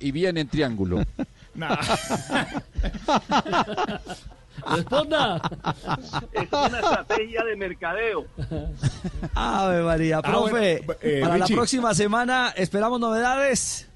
[0.00, 0.96] y viene en triángulo.
[4.66, 5.42] Responda.
[6.32, 8.24] Es una estrategia de mercadeo.
[9.34, 11.50] Ave María, Ah, profe, bueno, eh, para Richie.
[11.50, 13.90] la próxima semana esperamos novedades.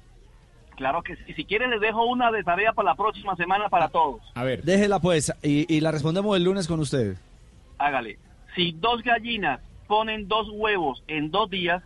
[0.75, 1.33] Claro que sí.
[1.33, 4.21] Si quieren les dejo una de tarea para la próxima semana para todos.
[4.35, 7.17] A ver, Déjela pues y, y la respondemos el lunes con usted.
[7.79, 8.19] Hágale.
[8.55, 11.81] Si dos gallinas ponen dos huevos en dos días,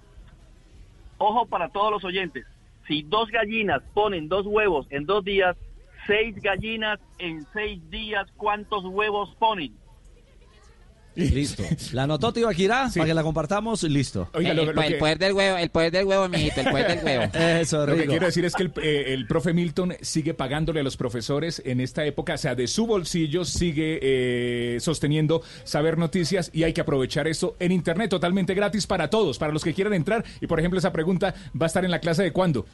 [1.19, 2.45] ojo para todos los oyentes.
[2.87, 5.57] Si dos gallinas ponen dos huevos en dos días,
[6.05, 9.77] seis gallinas en seis días, ¿cuántos huevos ponen?
[11.33, 11.63] Listo.
[11.93, 12.99] La anotó Tibaquirá Sí.
[12.99, 13.81] para que la compartamos.
[13.83, 14.29] Listo.
[14.33, 16.69] oiga, lo, el, lo el que, poder del huevo, el poder del huevo, mijito, el
[16.69, 17.23] poder del huevo.
[17.33, 20.83] Eso, lo que quiero decir es que el, eh, el profe Milton sigue pagándole a
[20.83, 26.51] los profesores en esta época, o sea, de su bolsillo sigue eh, sosteniendo saber noticias
[26.53, 29.93] y hay que aprovechar eso en internet totalmente gratis para todos, para los que quieran
[29.93, 30.23] entrar.
[30.39, 32.65] Y por ejemplo, esa pregunta va a estar en la clase de cuándo.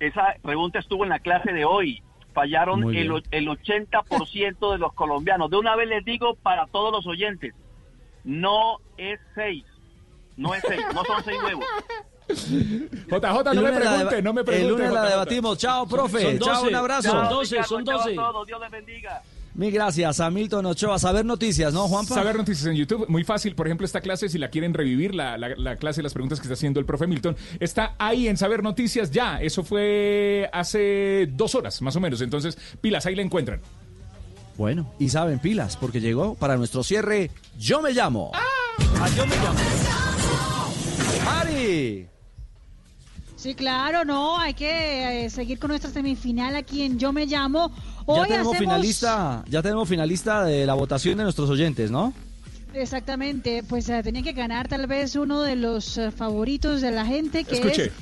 [0.00, 2.02] Esa pregunta estuvo en la clase de hoy.
[2.36, 5.50] Fallaron el, el 80% de los colombianos.
[5.50, 7.54] De una vez les digo para todos los oyentes,
[8.24, 9.64] no es seis.
[10.36, 11.64] No es seis, no son seis huevos.
[12.28, 14.68] JJ, El no me pregunte, no me El pregunte.
[14.70, 15.56] lunes la debatimos.
[15.56, 16.20] Chao, profe.
[16.20, 16.68] Son Chao, 12.
[16.68, 17.10] un abrazo.
[17.10, 18.14] Son Chao, 12, Ricardo, son chao a 12.
[18.16, 19.22] todos, Dios les bendiga.
[19.56, 20.98] Mil gracias a Milton Ochoa.
[20.98, 22.14] Saber noticias, ¿no, Juanpa?
[22.14, 23.54] Saber noticias en YouTube, muy fácil.
[23.54, 26.40] Por ejemplo, esta clase, si la quieren revivir, la, la- la clase de las preguntas
[26.40, 29.40] que está haciendo el profe Milton, está ahí en Saber Noticias ya.
[29.40, 32.20] Eso fue hace dos horas, más o menos.
[32.20, 33.62] Entonces, pilas, ahí la encuentran.
[34.58, 37.30] Bueno, y saben pilas, porque llegó para nuestro cierre.
[37.58, 38.32] Yo me llamo.
[38.34, 39.58] Ah, yo me llamo.
[41.24, 42.08] Mari.
[43.36, 47.70] Sí, claro, no, hay que eh, seguir con nuestra semifinal aquí en Yo Me Llamo.
[48.06, 52.12] Hoy ya tenemos hacemos- finalista, ya tenemos finalista de la votación de nuestros oyentes, ¿no?
[52.74, 57.06] Exactamente, pues eh, tenía que ganar tal vez uno de los eh, favoritos de la
[57.06, 57.92] gente que Escuche, es...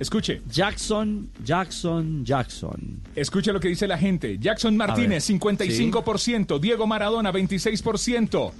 [0.00, 3.00] escuche, Jackson, Jackson, Jackson.
[3.14, 4.38] escuche lo que dice la gente.
[4.38, 6.58] Jackson Martínez, ver, 55%.
[6.58, 8.52] Diego Maradona, 26%.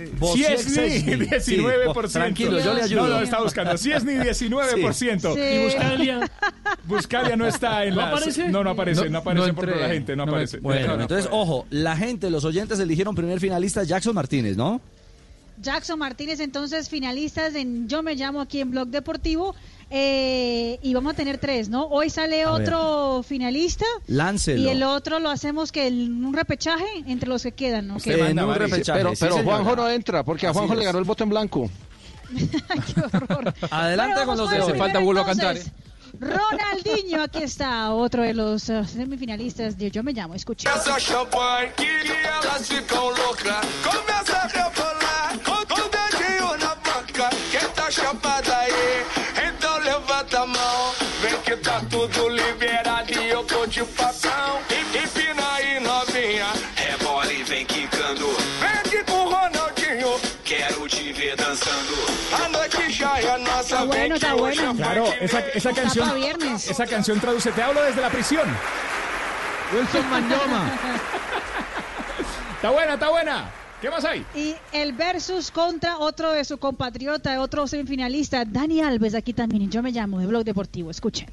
[1.28, 1.40] 19%.
[1.40, 3.02] Sí, vos- tranquilo, yo le ayudo.
[3.06, 3.76] No, no, está buscando.
[3.78, 5.34] Ciesny, 19%.
[5.34, 5.40] Sí.
[5.40, 6.30] Y Buscalia.
[6.84, 8.08] Buscalia no está en ¿No la...
[8.08, 8.48] aparece?
[8.48, 9.80] No, no aparece, no, No, aparece no por entré.
[9.82, 10.58] la gente, no, No me- aparece.
[10.58, 14.80] Bueno, No, no, entonces, ojo, la gente, los oyentes eligieron primer finalista Jackson Martínez, ¿no?
[15.60, 19.54] Jackson Martínez, entonces finalistas en Yo Me Llamo aquí en Blog Deportivo.
[19.90, 21.86] Eh, y vamos a tener tres, ¿no?
[21.86, 23.84] Hoy sale A otro finalista.
[24.06, 24.60] Láncelo.
[24.60, 27.94] Y el otro lo hacemos que en un repechaje entre los que quedan, ¿no?
[27.94, 28.98] Manda, en un repechaje.
[28.98, 29.42] Pero, pero.
[29.42, 31.70] Juanjo no entra, porque a Así Juanjo le ganó el voto en blanco.
[32.36, 33.54] Qué horror.
[33.70, 34.70] Adelante Bueno, con los vamos de el hoy.
[34.70, 35.86] Hace falta Bulo a cantar, entonces.
[36.18, 40.70] Ronaldinho, aquí está, otro de los eh, semifinalistas de Yo Me Llamo, escucha.
[64.40, 66.08] Vai Claro, esa, canción.
[66.56, 68.48] Esa canción traduce, te hablo desde la prisión.
[69.72, 70.70] Wilson Mañoma.
[72.54, 73.50] Está buena, está buena.
[73.80, 74.24] ¿Qué más hay?
[74.34, 79.82] Y el versus contra otro de su compatriota, otro semifinalista, Dani Alves, aquí también Yo
[79.82, 81.28] Me Llamo, de Blog Deportivo, escuchen.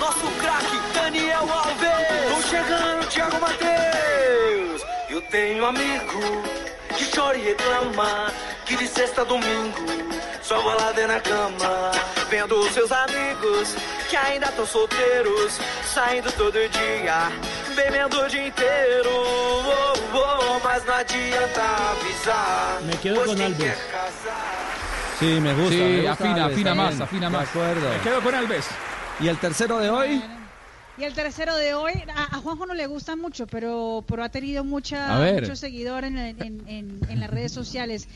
[0.00, 2.34] Nosso craque Daniel Alves.
[2.34, 4.82] Tô chegando, Thiago Matheus.
[5.10, 8.32] Eu tenho amigo que chora e reclama.
[8.64, 11.92] Que de sexta a domingo só bolada é na cama.
[12.28, 13.74] Vendo os seus amigos
[14.08, 15.58] que ainda estão solteiros.
[15.84, 17.30] Saindo todo dia,
[17.74, 19.10] bebendo o dia inteiro.
[19.10, 22.78] Oh, oh, mas não adianta avisar.
[22.82, 23.58] Me quedo con quem Alves.
[23.58, 24.72] quer casar.
[25.18, 25.70] Sí, me gusta.
[25.70, 26.98] Sí, me gusta afina, Alves afina también.
[26.98, 27.88] más, afina De acuerdo.
[27.90, 28.66] Me quedo con Alves.
[29.20, 30.24] ¿Y el tercero de hoy?
[31.02, 34.28] Y el tercero de hoy, a, a Juanjo no le gusta mucho, pero, pero ha
[34.28, 35.40] tenido mucha, A ver.
[35.42, 38.06] mucho seguidor en, en- en- en las redes sociales.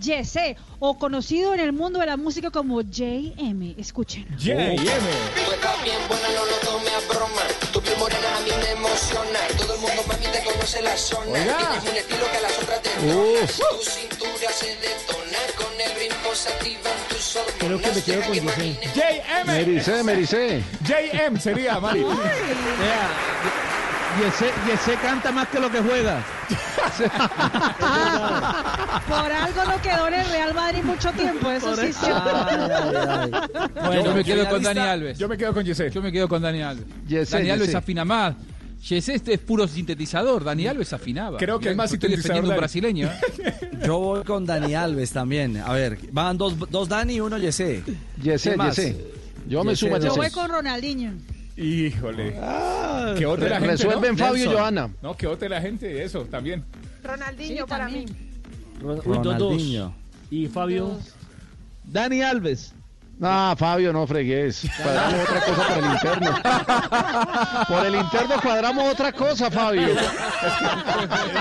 [0.00, 3.74] Jesse, o conocido en el mundo de la música como JM.
[3.76, 4.26] Escuchen.
[4.38, 4.76] J.M.
[4.76, 7.42] Tú estás bien buena, no lo tome a broma.
[7.72, 9.38] Tu piel morena a mí me emociona.
[9.58, 10.02] Todo el mundo,
[17.58, 18.78] Creo que me quedo con maquine.
[18.94, 19.52] J.M.
[19.52, 20.62] Mericé, Mericé.
[20.86, 21.40] J.M.
[21.40, 22.00] sería, Mari.
[24.18, 26.24] Y ese, y ese canta más que lo que juega.
[29.08, 32.46] Por algo no quedó en el Real Madrid mucho tiempo, eso sí es cierto.
[32.48, 33.30] Ay, ay,
[33.76, 34.02] ay.
[34.04, 35.18] Yo me quedo con Dani Alves.
[35.18, 35.90] Yo me quedo con Giselle.
[35.90, 37.30] Yo me quedo con Dani Alves.
[37.30, 38.34] Dani Alves afina más.
[38.88, 40.44] Yes, este es puro sintetizador.
[40.44, 41.38] Dani Alves afinaba.
[41.38, 43.08] Creo que es más sintetizador, un brasileño.
[43.08, 43.70] ¿eh?
[43.86, 45.56] Yo voy con Dani Alves también.
[45.56, 47.82] A ver, van dos, dos Dani y uno Yesé.
[48.22, 48.56] Yesé.
[48.56, 48.96] Yesé.
[49.48, 49.98] Yo me sumo a.
[49.98, 51.12] Yo voy con Ronaldinho.
[51.56, 52.36] Híjole.
[52.40, 54.18] Ah, que vote la gente, Resuelven ¿no?
[54.24, 54.54] Fabio y.
[54.54, 54.90] Johanna.
[55.02, 56.62] No, que vote la gente, eso también.
[57.02, 58.04] Ronaldinho Sí, para también.
[58.04, 58.16] mí.
[59.04, 59.94] Ronaldinho.
[60.30, 60.98] Y Fabio.
[61.84, 62.72] Dani Alves.
[63.18, 64.66] No, Fabio, no fregues.
[64.82, 66.36] Cuadramos otra cosa por el interno.
[67.68, 69.88] Por el interno cuadramos otra cosa, Fabio.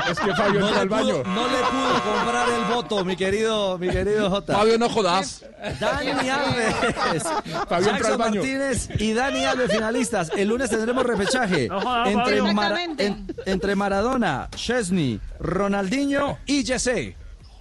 [0.09, 1.21] Es que Fabio No le, al baño.
[1.21, 4.53] pudo, no le pudo comprar el voto, mi querido, mi querido Jota.
[4.55, 5.43] Fabio, no jodas.
[5.79, 7.23] Dani Alves,
[7.67, 8.35] Fabio entró al baño.
[8.41, 10.31] Martínez y Dani Alves finalistas.
[10.37, 12.53] El lunes tendremos repechaje No jodas, entre, Fabio.
[12.53, 17.15] Mara- en- entre Maradona, Chesney, Ronaldinho y Jesse.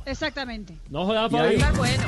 [0.07, 0.77] Exactamente.
[0.91, 1.77] No jodas, Y ahí, Fabio.
[1.79, 2.03] Bueno,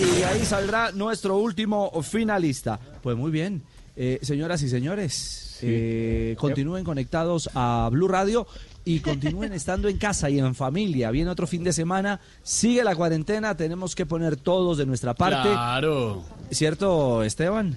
[0.00, 2.78] y ahí saldrá nuestro último finalista.
[3.02, 3.62] Pues muy bien,
[4.00, 8.46] Eh, señoras y señores, eh, continúen conectados a Blue Radio
[8.84, 11.10] y continúen estando en casa y en familia.
[11.10, 15.48] Viene otro fin de semana, sigue la cuarentena, tenemos que poner todos de nuestra parte.
[15.50, 16.22] Claro.
[16.52, 17.76] ¿Cierto, Esteban?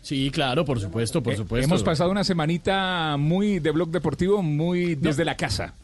[0.00, 1.66] Sí, claro, por supuesto, por Eh, supuesto.
[1.66, 5.74] Hemos pasado una semanita muy de blog deportivo, muy desde la casa.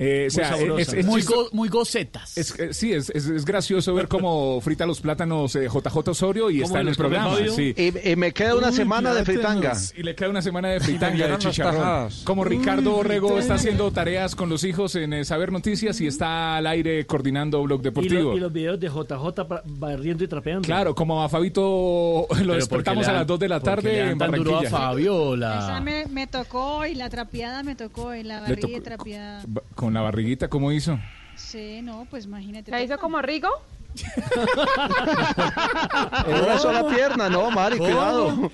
[0.00, 0.80] Eh, o sea, sabrosa.
[0.80, 2.38] es, es muy, go- muy gocetas.
[2.38, 6.50] es- eh, sí, es, es- es gracioso ver cómo frita los plátanos eh, JJ Osorio
[6.50, 7.36] y ¿Cómo está en el programa.
[7.54, 7.74] Sí.
[7.76, 9.72] Y, y me queda una semana de fritanga.
[9.96, 12.10] Y le queda una semana de fritanga de chicharrón.
[12.24, 16.56] Como Ricardo Orrego está haciendo tareas con los hijos en eh, Saber Noticias y está
[16.56, 18.22] al aire coordinando Blog Y, Deportivo.
[18.30, 20.62] lo- y los videos de JJ barriendo y trapeando.
[20.64, 24.60] Claro, como a Fabito lo despertamos a las 2 de la tarde en a Barranquilla.
[24.60, 25.80] Esa Fabiola.
[25.82, 29.42] me, me tocó y la trapeada me tocó y la barriga trapeada.
[29.46, 30.98] Ba- Con la barriguita, ¿cómo hizo?
[31.34, 32.70] Sí, no, pues imagínate.
[32.70, 33.48] ¿la hizo como Rigo?
[36.26, 38.50] En una sola pierna, no, Mari, cuidado.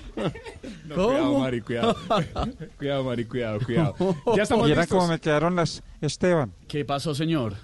[0.85, 1.95] No, cuidado, Mari, cuidado.
[2.77, 3.95] cuidado, Mari, cuidado, cuidado.
[4.37, 4.97] Ya estamos Viera listos.
[4.97, 5.83] cómo me quedaron las...
[5.99, 7.55] Esteban, ¿Qué pasó, señor?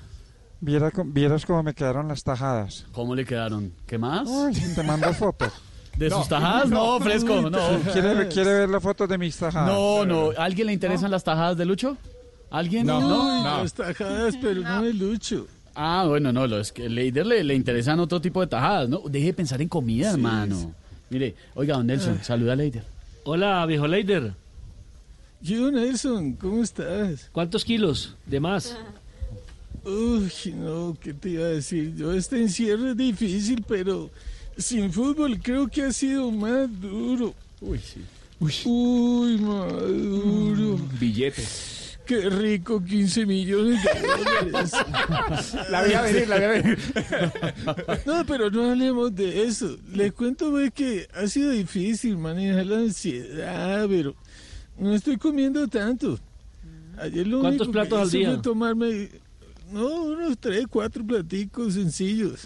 [0.59, 2.85] viera, vieras cómo me quedaron las tajadas.
[2.91, 3.71] ¿Cómo le quedaron?
[3.87, 4.27] ¿Qué más?
[4.27, 5.45] Uy, te mando foto.
[5.95, 6.67] ¿De sus tajadas?
[6.67, 7.79] No, fresco, no.
[7.93, 9.69] ¿Quiere, ¿Quiere ver la foto de mis tajadas?
[9.69, 10.31] No, no.
[10.37, 11.95] ¿A ¿Alguien le interesan las tajadas de Lucho?
[12.51, 12.85] ¿Alguien?
[12.85, 13.43] No, no.
[13.43, 15.47] Las tajadas, pero no me lucho.
[15.73, 19.01] Ah, bueno, no, lo es que Leider le, le interesan otro tipo de tajadas, ¿no?
[19.09, 20.75] Deje de pensar en comida, hermano.
[21.09, 22.83] Mire, oiga, don Nelson, saluda a Leider.
[23.23, 24.33] Hola, viejo Leider.
[25.41, 27.29] Yo, Nelson, ¿cómo estás?
[27.31, 28.77] ¿Cuántos kilos de más?
[29.83, 31.95] Uy, no, ¿qué te iba a decir?
[31.95, 34.11] Yo, este encierro es difícil, pero
[34.57, 37.33] sin fútbol creo que ha sido más duro.
[37.61, 38.01] Uy, sí.
[38.65, 40.77] Uy, más duro.
[40.99, 41.70] Billetes.
[42.05, 44.71] Qué rico, 15 millones de dólares.
[45.69, 46.79] La voy a venir, la voy a venir.
[48.05, 49.77] No, pero no hablemos de eso.
[49.93, 54.15] Les cuento pues, que ha sido difícil manejar la ansiedad, pero
[54.77, 56.19] no estoy comiendo tanto.
[56.97, 58.33] Ayer lo ¿Cuántos único platos que al hice día?
[58.33, 59.09] fue tomarme,
[59.71, 62.41] no, unos tres, cuatro platicos sencillos.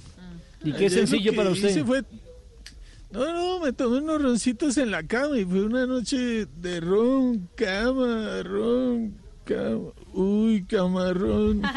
[0.63, 1.83] ¿Y qué Ayer sencillo para usted?
[1.85, 2.03] fue-
[3.11, 7.47] no, no, me tomé unos roncitos en la cama y fue una noche de ron,
[7.55, 9.13] cama, ron,
[9.45, 9.91] cama.
[10.13, 11.61] Uy, camarón.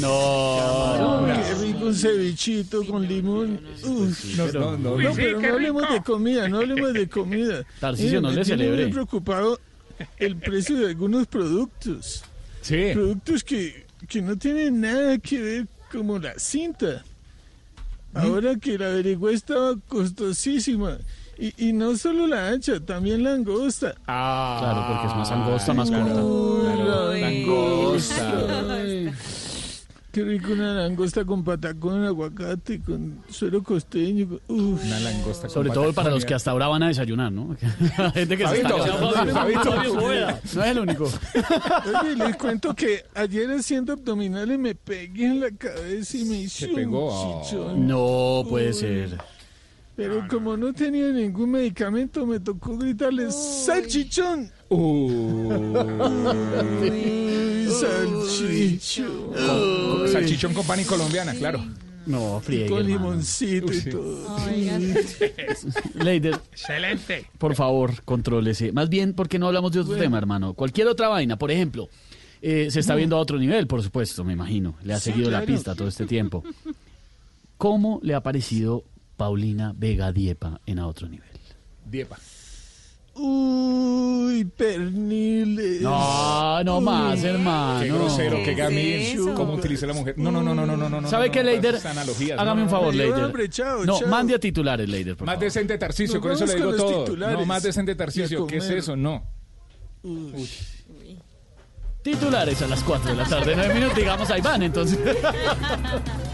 [0.00, 1.24] No.
[1.26, 3.60] Qué rico un cevichito con limón.
[3.84, 4.36] Uf.
[4.36, 4.98] No, no, no.
[4.98, 7.64] No, pero no hablemos de comida, no hablemos de comida.
[7.80, 8.82] Tarcisio, no me le celebre.
[8.84, 9.60] muy preocupado
[10.18, 12.24] el precio de algunos productos.
[12.60, 12.90] Sí.
[12.92, 17.04] Productos que, que no tienen nada que ver como la cinta.
[18.14, 18.18] ¿Mm?
[18.18, 20.98] Ahora que la averigüé estaba costosísima.
[21.38, 23.94] Y, y no solo la ancha, también la angosta.
[24.06, 26.14] Ah, Claro, porque es más angosta, más corta.
[26.84, 28.74] La.
[28.74, 29.10] Ay,
[30.14, 34.38] Qué rico una langosta con patacón, aguacate, con suero costeño.
[34.46, 34.84] Uf.
[34.84, 35.48] Una langosta.
[35.48, 37.56] con Sobre todo para los que hasta ahora van a desayunar, ¿no?
[38.14, 38.76] Gente que se está
[39.32, 39.74] Fabito.
[39.74, 41.04] No es el único.
[41.04, 46.68] Oye, les cuento que ayer haciendo abdominales me pegué en la cabeza y me hice
[46.68, 47.42] un pegó.
[47.42, 47.88] chichón.
[47.88, 49.18] No puede ser.
[49.96, 54.50] Pero como no tenía ningún medicamento, me tocó gritarle ¡Salchichón!
[56.74, 59.32] Uy, salchichón.
[59.34, 61.64] Con- Salchichón con pan y colombiana, claro.
[62.06, 64.36] No, friegue, Con limoncito Uy, y todo.
[65.94, 67.26] Leider, Excelente.
[67.38, 68.72] por favor, contrólese.
[68.72, 70.52] Más bien, ¿por qué no hablamos de otro tema, hermano?
[70.52, 71.88] Cualquier otra vaina, por ejemplo,
[72.42, 74.74] eh, se está viendo a otro nivel, por supuesto, me imagino.
[74.82, 76.44] Le ha Sí, seguido la pista todo este tiempo.
[77.56, 78.84] ¿Cómo le ha parecido
[79.16, 81.28] Paulina Vega Diepa en a otro nivel?
[81.86, 82.18] Diepa.
[83.16, 85.80] Uy, perniles.
[85.80, 87.80] No, no más, hermano.
[87.80, 89.34] Qué grosero, qué ¿Qué es gamín.
[89.34, 90.14] ¿Cómo utiliza la mujer?
[90.18, 91.08] No, no, no, no, no, no, no.
[91.08, 91.76] ¿Sabe no, qué, Leider?
[92.36, 93.32] Hágame un favor, Leider.
[93.32, 94.08] No, chao.
[94.08, 95.44] mande a titulares, Leider, por Más favor.
[95.44, 97.04] decente Tarcicio, con eso le digo todo.
[97.04, 98.96] titulares No, más decente Tarcicio, ¿qué es eso?
[98.96, 99.22] No.
[102.02, 104.98] Titulares a las 4 de la tarde, 9 minutos, digamos, ahí van entonces.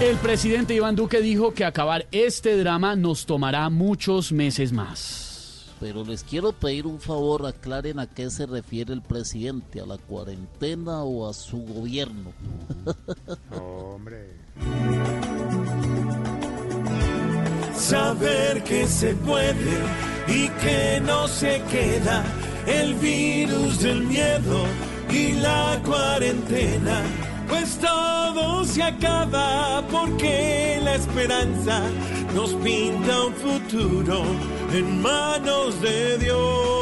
[0.00, 5.66] El presidente Iván Duque dijo que acabar este drama nos tomará muchos meses más.
[5.78, 9.98] Pero les quiero pedir un favor, aclaren a qué se refiere el presidente, a la
[9.98, 12.32] cuarentena o a su gobierno.
[13.60, 14.36] Hombre.
[17.74, 19.84] Saber que se puede
[20.28, 22.24] y que no se queda
[22.66, 24.64] el virus del miedo
[25.10, 27.02] y la cuarentena.
[27.48, 31.82] Pues todo se acaba porque la esperanza
[32.34, 34.22] nos pinta un futuro
[34.72, 36.80] en manos de Dios.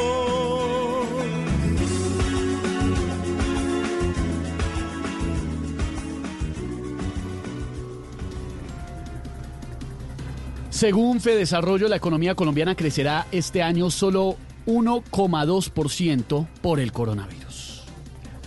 [10.79, 14.37] Según Fedesarrollo, la economía colombiana crecerá este año solo
[14.67, 17.38] 1,2% por el coronavirus.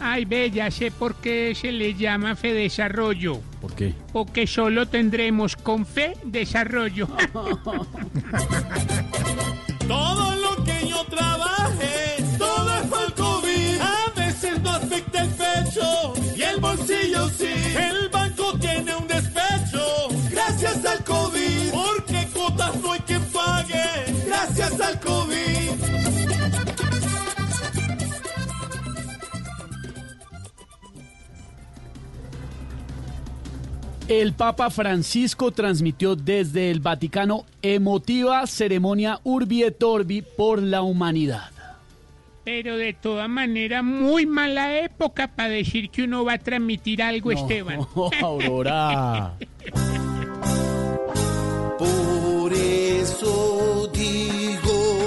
[0.03, 3.39] Ay, ve, ya sé por qué se le llama fe desarrollo.
[3.62, 3.93] ¿Por qué?
[4.12, 7.08] Porque solo tendremos con fe desarrollo.
[9.88, 13.81] Todo lo que yo trabaje, todo es por COVID.
[13.81, 17.53] A veces no afecta el pecho y el bolsillo sí.
[17.77, 19.81] El banco tiene un despecho
[20.31, 21.00] gracias al
[34.12, 41.50] El Papa Francisco transmitió desde el Vaticano emotiva ceremonia Urbi et Orbi por la humanidad.
[42.44, 47.32] Pero de toda manera, muy mala época para decir que uno va a transmitir algo,
[47.32, 47.80] Esteban.
[48.22, 49.32] Aurora.
[51.80, 54.98] Por eso digo,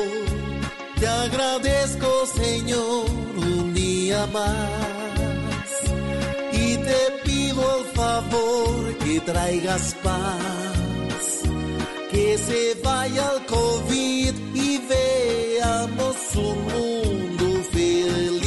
[0.99, 3.05] te agradezco Señor
[3.37, 4.94] un día más
[6.85, 11.43] te pido el favor que traigas paz,
[12.11, 18.45] que se vaya el COVID y veamos un mundo feliz.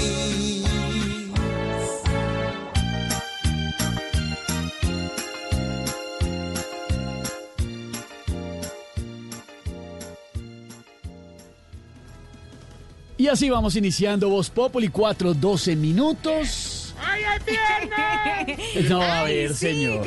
[13.20, 16.67] Y así vamos iniciando Voz Populi 4, 12 minutos.
[17.10, 17.46] ¡Ay, es
[18.76, 18.90] viernes!
[18.90, 20.06] No, a ver, señor.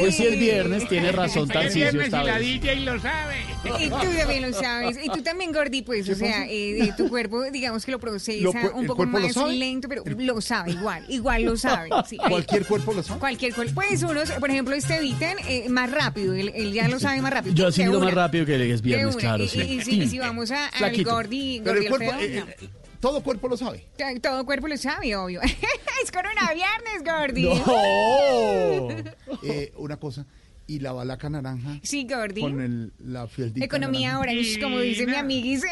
[0.00, 2.78] Hoy sí es viernes, tiene razón Tarcisio esta y vez.
[2.82, 3.36] Lo sabe.
[3.80, 4.96] Y tú también lo sabes.
[5.02, 8.40] Y tú también, Gordy, pues, o sea, eh, eh, tu cuerpo, digamos que lo procesa
[8.40, 9.54] Lo un ¿el poco cuerpo lo más sabe?
[9.54, 11.04] lento, pero lo sabe igual.
[11.08, 11.88] Igual lo sabe.
[12.08, 12.16] sí.
[12.22, 13.18] Hay- ¿Cualquier cuerpo lo sabe?
[13.18, 13.74] Cualquier cuerpo.
[13.74, 16.34] Pues unos, por ejemplo, este Viten, eh, más rápido.
[16.34, 17.54] Él, él ya lo sabe más rápido.
[17.56, 18.22] Yo De asimilo más una.
[18.22, 19.20] rápido que es De viernes, una.
[19.20, 19.60] claro, Y- sí.
[19.60, 21.10] Y, y si, y si vamos a, al Flaquito.
[21.10, 22.66] Gordy, Pero el Gordy cuerpo, Alfredo, eh, no.
[22.66, 22.70] eh,
[23.00, 23.86] todo cuerpo lo sabe.
[23.96, 25.40] To- Todo cuerpo lo sabe, obvio.
[26.04, 27.48] es corona viernes, Gordy.
[29.42, 30.26] Eh, una cosa,
[30.66, 32.40] y la balaca naranja Sí, Gordy.
[32.40, 34.20] con el, la fieldita Economía naranja.
[34.32, 35.62] orange, como dice mi amiguis.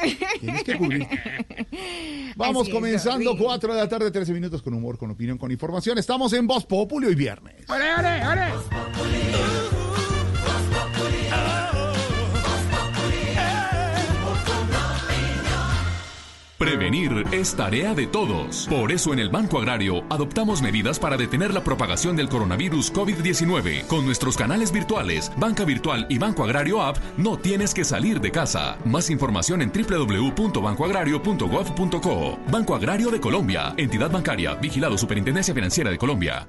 [0.40, 1.06] Tienes que cubrir.
[2.37, 3.45] Vamos Así es, comenzando, Gordy.
[3.45, 5.99] 4 de la tarde, 13 minutos con humor, con opinión, con información.
[5.99, 7.68] Estamos en Voz Populi hoy viernes.
[7.68, 9.85] ¡Ore, ore, ore!
[16.58, 18.66] Prevenir es tarea de todos.
[18.70, 23.86] Por eso en el Banco Agrario adoptamos medidas para detener la propagación del coronavirus COVID-19.
[23.86, 28.30] Con nuestros canales virtuales, Banca Virtual y Banco Agrario App, no tienes que salir de
[28.30, 28.78] casa.
[28.86, 32.38] Más información en www.bancoagrario.gov.co.
[32.50, 36.48] Banco Agrario de Colombia, entidad bancaria, vigilado Superintendencia Financiera de Colombia.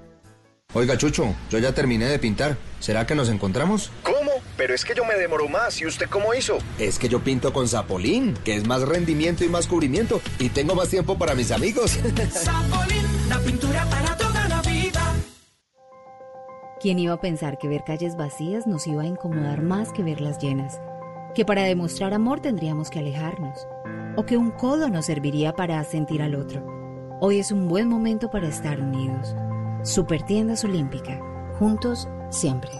[0.74, 2.58] Oiga, Chucho, yo ya terminé de pintar.
[2.80, 3.90] ¿Será que nos encontramos?
[4.04, 4.32] ¿Cómo?
[4.58, 5.80] Pero es que yo me demoro más.
[5.80, 6.58] ¿Y usted cómo hizo?
[6.78, 10.20] Es que yo pinto con Zapolín, que es más rendimiento y más cubrimiento.
[10.40, 11.92] Y tengo más tiempo para mis amigos.
[12.32, 15.14] Zapolín, la pintura para toda la vida.
[16.82, 20.38] ¿Quién iba a pensar que ver calles vacías nos iba a incomodar más que verlas
[20.38, 20.82] llenas?
[21.34, 23.66] Que para demostrar amor tendríamos que alejarnos.
[24.18, 26.62] O que un codo nos serviría para sentir al otro.
[27.22, 29.34] Hoy es un buen momento para estar unidos.
[29.84, 31.20] Supertiendas Olímpica.
[31.60, 32.72] Juntos siempre.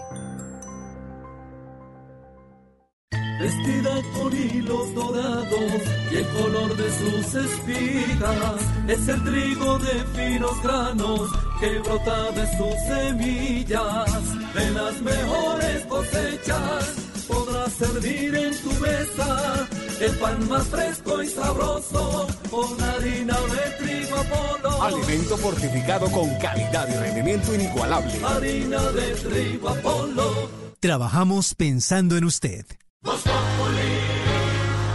[3.40, 10.64] Vestida con hilos dorados y el color de sus espigas es el trigo de finos
[10.64, 14.54] granos que brota de sus semillas.
[14.54, 19.68] De las mejores cosechas podrás servir en tu mesa
[20.00, 24.84] el pan más fresco y sabroso con harina de trigo Apolo.
[24.84, 28.14] Alimento fortificado con calidad y rendimiento inigualable.
[28.24, 30.50] Harina de trigo Apolo.
[30.80, 32.66] Trabajamos pensando en usted.
[33.02, 33.94] Voz Populi,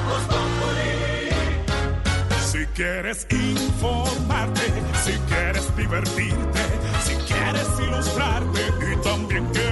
[0.09, 0.53] Voz Populi.
[2.75, 4.63] quieres informarte,
[5.05, 6.61] si quieres divertirte,
[7.05, 8.61] si quieres ilustrarte
[8.93, 9.72] y también quieres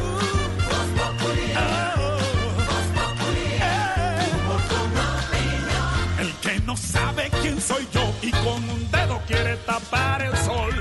[9.31, 10.73] Quiere tapar el sol.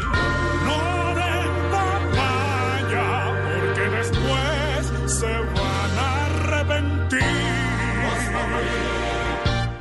[0.67, 3.09] No den papaya,
[3.47, 7.21] porque después se van a arrepentir.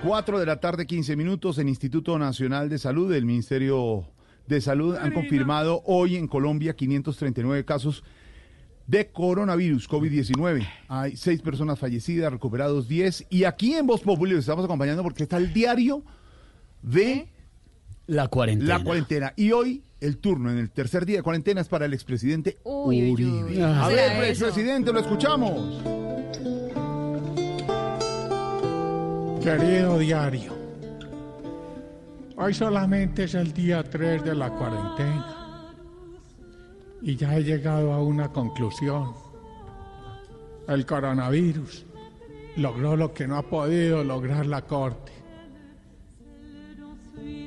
[0.03, 1.57] 4 de la tarde, 15 minutos.
[1.57, 4.05] El Instituto Nacional de Salud, el Ministerio
[4.47, 8.03] de Salud, han confirmado hoy en Colombia 539 casos
[8.87, 10.67] de coronavirus COVID-19.
[10.87, 13.27] Hay seis personas fallecidas, recuperados 10.
[13.29, 16.03] Y aquí en Voz Populi los estamos acompañando porque está el diario
[16.81, 17.27] de
[18.09, 18.77] La cuarentena.
[18.79, 19.33] la cuarentena.
[19.35, 23.11] Y hoy el turno en el tercer día de cuarentena es para el expresidente Uy,
[23.11, 23.43] Uribe.
[23.43, 23.61] uy.
[23.61, 25.83] A ¿Será ver, expresidente, lo escuchamos.
[29.43, 30.53] Querido diario,
[32.35, 35.71] hoy solamente es el día 3 de la cuarentena
[37.01, 39.13] y ya he llegado a una conclusión.
[40.67, 41.85] El coronavirus
[42.57, 45.11] logró lo que no ha podido lograr la corte.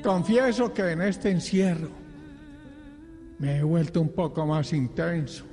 [0.03, 1.89] Confieso que en este encierro
[3.39, 5.45] me he vuelto un poco más intenso.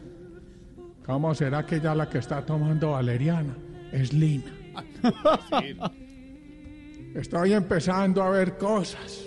[1.04, 3.56] ¿Cómo será que ya la que está tomando Valeriana
[3.92, 4.52] es Lina?
[7.14, 9.24] Estoy empezando a ver cosas.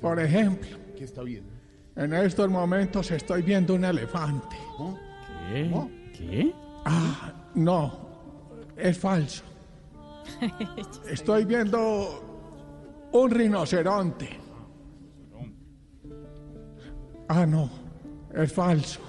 [0.00, 1.50] Por ejemplo, ¿Qué está viendo?
[1.96, 4.56] en estos momentos estoy viendo un elefante.
[5.48, 5.70] ¿Qué?
[6.16, 6.54] ¿Qué?
[6.84, 7.98] Ah, no,
[8.76, 9.42] es falso.
[11.10, 12.35] Estoy viendo
[13.16, 14.28] un rinoceronte.
[17.28, 17.70] Ah, no,
[18.34, 19.00] es falso.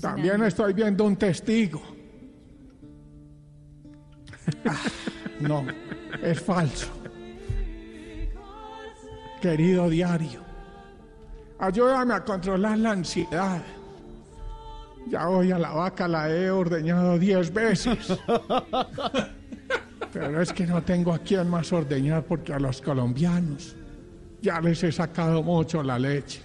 [0.00, 1.82] También estoy viendo un testigo.
[4.66, 4.76] Ah,
[5.40, 5.64] no,
[6.22, 6.88] es falso.
[9.40, 10.40] Querido diario,
[11.58, 13.62] ayúdame a controlar la ansiedad.
[15.08, 18.16] Ya hoy a la vaca la he ordeñado diez veces.
[20.12, 23.74] Pero es que no tengo a quién más ordeñar porque a los colombianos
[24.42, 26.42] ya les he sacado mucho la leche.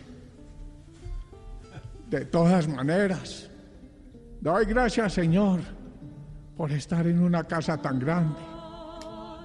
[2.09, 3.49] De todas maneras,
[4.39, 5.59] doy gracias Señor
[6.55, 8.39] por estar en una casa tan grande.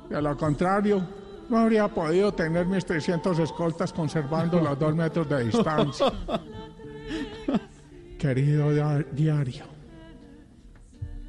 [0.08, 1.02] De lo contrario,
[1.48, 6.06] no habría podido tener mis 300 escoltas conservando los dos metros de distancia.
[8.18, 9.64] Querido dia- diario,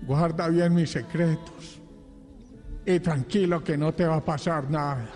[0.06, 1.80] guarda bien mis secretos
[2.86, 5.10] y tranquilo que no te va a pasar nada.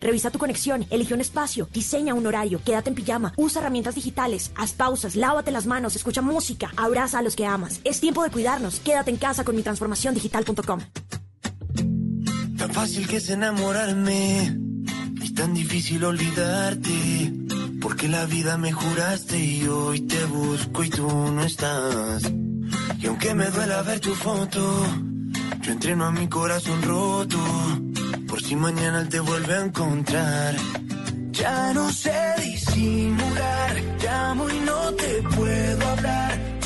[0.00, 4.50] Revisa tu conexión, elige un espacio, diseña un horario, quédate en pijama, usa herramientas digitales,
[4.56, 7.80] haz pausas, lávate las manos, escucha música, abraza a los que amas.
[7.84, 8.80] Es tiempo de cuidarnos.
[8.80, 10.80] Quédate en casa con mi transformación digital.com.
[12.58, 14.58] Tan fácil que es enamorarme
[15.22, 17.51] y tan difícil olvidarte.
[17.82, 22.22] Porque la vida me juraste y hoy te busco y tú no estás.
[23.00, 24.60] Y aunque me duela ver tu foto,
[25.62, 27.38] yo entreno a mi corazón roto.
[28.28, 30.56] Por si mañana te vuelve a encontrar.
[31.32, 36.61] Ya no sé disimular, llamo y no te puedo hablar.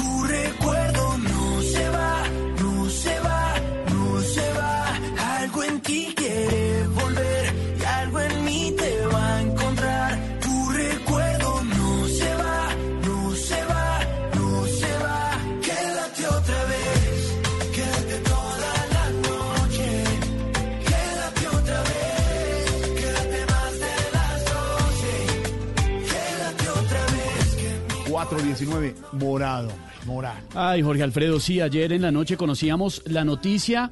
[28.59, 29.71] 19, morado,
[30.07, 30.39] morado.
[30.55, 33.91] Ay, Jorge Alfredo, sí, ayer en la noche conocíamos la noticia.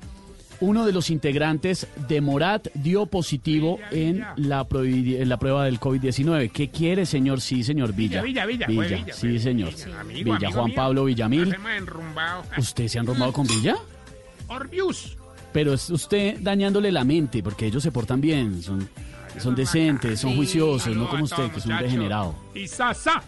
[0.61, 6.50] Uno de los integrantes de Morat dio positivo en la, prueba del COVID-19.
[6.50, 7.40] ¿Qué quiere, señor?
[7.40, 8.22] Sí, señor Villa.
[8.22, 9.12] Villa, Villa, Villa.
[9.12, 9.72] Sí, señor.
[10.07, 11.55] Villa, Villa Juan Pablo Villamil.
[12.57, 13.77] ¿Usted se han robado con Villa?
[14.48, 15.16] Orbius.
[15.53, 18.88] Pero es usted dañándole la mente, porque ellos se portan bien, son,
[19.38, 22.35] son decentes, son juiciosos, no como usted, que es un degenerado.
[22.55, 23.22] Y sasa.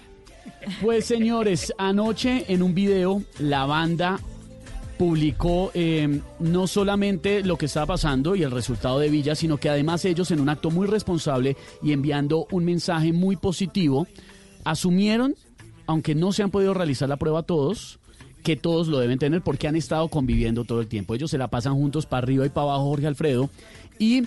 [0.82, 4.18] Pues señores, anoche en un video la banda
[4.98, 9.68] publicó eh, no solamente lo que estaba pasando y el resultado de Villa, sino que
[9.68, 14.06] además ellos en un acto muy responsable y enviando un mensaje muy positivo,
[14.64, 15.34] asumieron,
[15.86, 17.98] aunque no se han podido realizar la prueba todos,
[18.42, 21.14] que todos lo deben tener porque han estado conviviendo todo el tiempo.
[21.14, 23.50] Ellos se la pasan juntos para arriba y para abajo, Jorge Alfredo,
[23.98, 24.22] y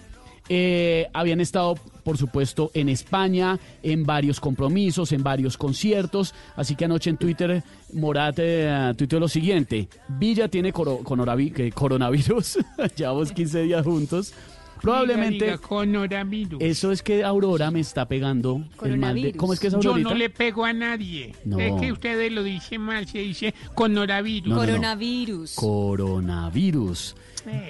[0.50, 6.34] eh, habían estado, por supuesto, en España, en varios compromisos, en varios conciertos.
[6.56, 12.60] Así que anoche en Twitter, Morat eh, tuiteó lo siguiente: Villa tiene coro- coronavirus,
[12.96, 14.34] llevamos 15 días juntos.
[14.82, 16.62] Probablemente Diga, diga, coronavirus.
[16.62, 19.34] eso es que Aurora me está pegando el mal de.
[19.34, 20.10] ¿Cómo es que es Yo Aurorita?
[20.10, 21.34] no le pego a nadie.
[21.46, 21.60] No.
[21.60, 24.50] Es que ustedes lo dicen mal, se dice coronavirus.
[24.50, 24.68] No, no, no.
[24.68, 25.56] Coronavirus.
[25.56, 27.16] Coronavirus.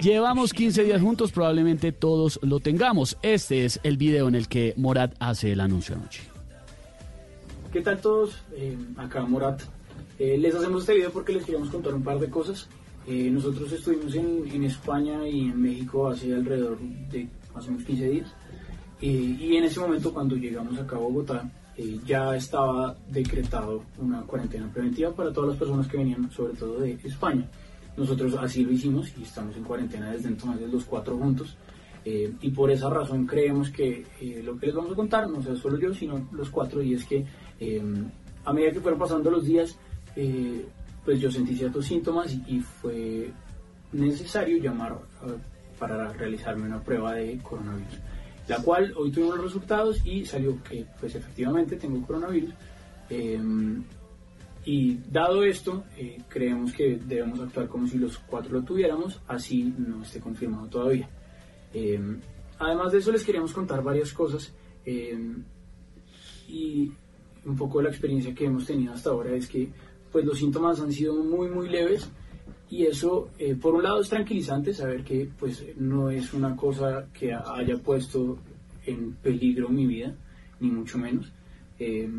[0.02, 3.18] Llevamos 15 días juntos, probablemente todos lo tengamos.
[3.22, 6.22] Este es el video en el que Morat hace el anuncio anoche.
[7.72, 8.42] ¿Qué tal todos?
[8.56, 9.62] Eh, acá Morat.
[10.18, 12.68] Eh, les hacemos este video porque les queríamos contar un par de cosas.
[13.12, 18.08] Eh, nosotros estuvimos en, España y en México hace alrededor de más o menos 15
[18.08, 18.36] días.
[19.02, 24.22] Eh, y en ese momento cuando llegamos acá a Bogotá eh, ya estaba decretado una
[24.22, 27.50] cuarentena preventiva para todas las personas que venían sobre todo de España.
[27.98, 31.58] Nosotros así lo hicimos y estamos en cuarentena desde entonces los cuatro juntos.
[32.06, 34.06] Eh, y por esa razón creemos que
[34.44, 37.06] lo que les vamos a contar, no sea solo yo, sino los cuatro, y es
[37.06, 37.26] que
[38.46, 39.76] a medida que fueron pasando los días,
[41.10, 43.32] pues yo sentí ciertos síntomas y, fue
[43.94, 44.96] necesario llamar
[45.80, 47.98] para realizarme una prueba de coronavirus,
[48.48, 52.54] la cual hoy tuvimos los resultados y salió que pues efectivamente tengo coronavirus.
[53.10, 53.42] Eh,
[54.66, 59.74] y dado esto, eh, creemos que debemos actuar como si los cuatro lo tuviéramos, así
[59.80, 61.10] no esté confirmado todavía.
[61.74, 62.00] Eh,
[62.60, 64.54] además de eso, les queríamos contar varias cosas
[64.86, 65.18] eh,
[66.48, 66.92] y
[67.46, 69.72] un poco la experiencia que hemos tenido hasta ahora es que
[70.12, 72.10] pues los síntomas han sido muy muy leves
[72.70, 77.08] y eso eh, por un lado es tranquilizante saber que pues no es una cosa
[77.14, 78.38] que haya puesto
[78.86, 80.16] en peligro mi vida
[80.60, 81.32] ni mucho menos
[81.82, 82.10] Eh,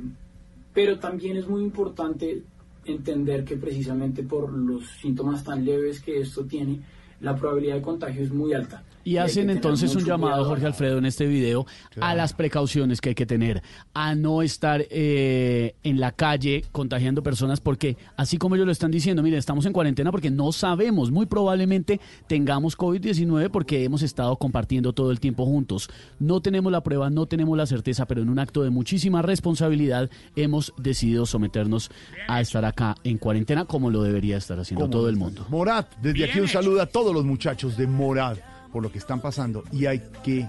[0.72, 2.42] pero también es muy importante
[2.86, 6.80] entender que precisamente por los síntomas tan leves que esto tiene
[7.20, 10.48] la probabilidad de contagio es muy alta Y hacen entonces un llamado, cuidado.
[10.48, 11.66] Jorge Alfredo, en este video
[12.00, 13.62] a las precauciones que hay que tener,
[13.94, 18.90] a no estar eh, en la calle contagiando personas, porque así como ellos lo están
[18.90, 24.36] diciendo, mire, estamos en cuarentena porque no sabemos, muy probablemente tengamos COVID-19 porque hemos estado
[24.36, 25.88] compartiendo todo el tiempo juntos.
[26.18, 30.10] No tenemos la prueba, no tenemos la certeza, pero en un acto de muchísima responsabilidad
[30.36, 31.90] hemos decidido someternos
[32.28, 35.46] a estar acá en cuarentena como lo debería estar haciendo ¿Cómo todo el mundo.
[35.48, 38.38] Morad, desde aquí un saludo a todos los muchachos de Morad
[38.72, 40.48] por lo que están pasando y hay que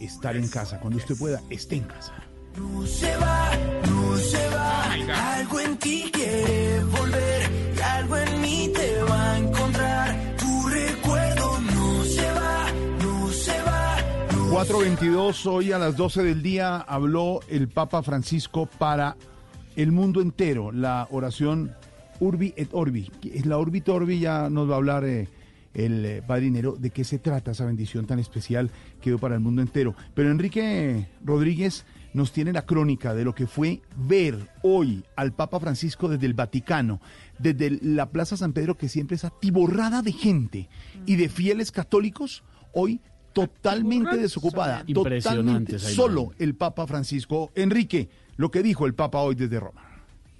[0.00, 0.78] estar en casa.
[0.80, 2.14] Cuando usted pueda, esté en casa.
[2.56, 3.50] No se va,
[3.88, 4.92] no se va.
[5.34, 10.36] Algo en ti quiere volver y algo en mí te va a encontrar.
[10.36, 13.96] Tu recuerdo no se va, no se va.
[14.50, 19.16] 422, hoy a las 12 del día habló el Papa Francisco para
[19.76, 21.72] el mundo entero, la oración
[22.18, 23.10] Urbi et Orbi.
[23.32, 25.28] Es la Urbi et Orbi, ya nos va a hablar eh,
[25.74, 29.40] el eh, padrinero de qué se trata esa bendición tan especial que dio para el
[29.40, 29.94] mundo entero.
[30.14, 35.60] Pero Enrique Rodríguez nos tiene la crónica de lo que fue ver hoy al Papa
[35.60, 37.00] Francisco desde el Vaticano,
[37.38, 40.68] desde la Plaza San Pedro, que siempre es atiborrada de gente
[41.06, 43.00] y de fieles católicos, hoy
[43.32, 47.50] totalmente desocupada, Impresionante totalmente solo el Papa Francisco.
[47.54, 49.87] Enrique, lo que dijo el Papa hoy desde Roma.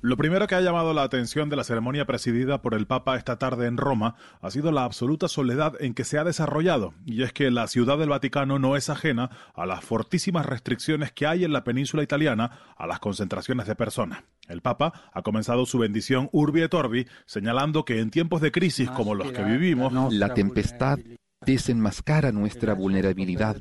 [0.01, 3.37] Lo primero que ha llamado la atención de la ceremonia presidida por el Papa esta
[3.37, 7.33] tarde en Roma ha sido la absoluta soledad en que se ha desarrollado, y es
[7.33, 11.53] que la ciudad del Vaticano no es ajena a las fortísimas restricciones que hay en
[11.53, 14.23] la península italiana a las concentraciones de personas.
[14.47, 18.89] El Papa ha comenzado su bendición Urbi et Orbi, señalando que en tiempos de crisis
[18.91, 21.01] como los que vivimos, La tempestad
[21.45, 23.61] desenmascara nuestra vulnerabilidad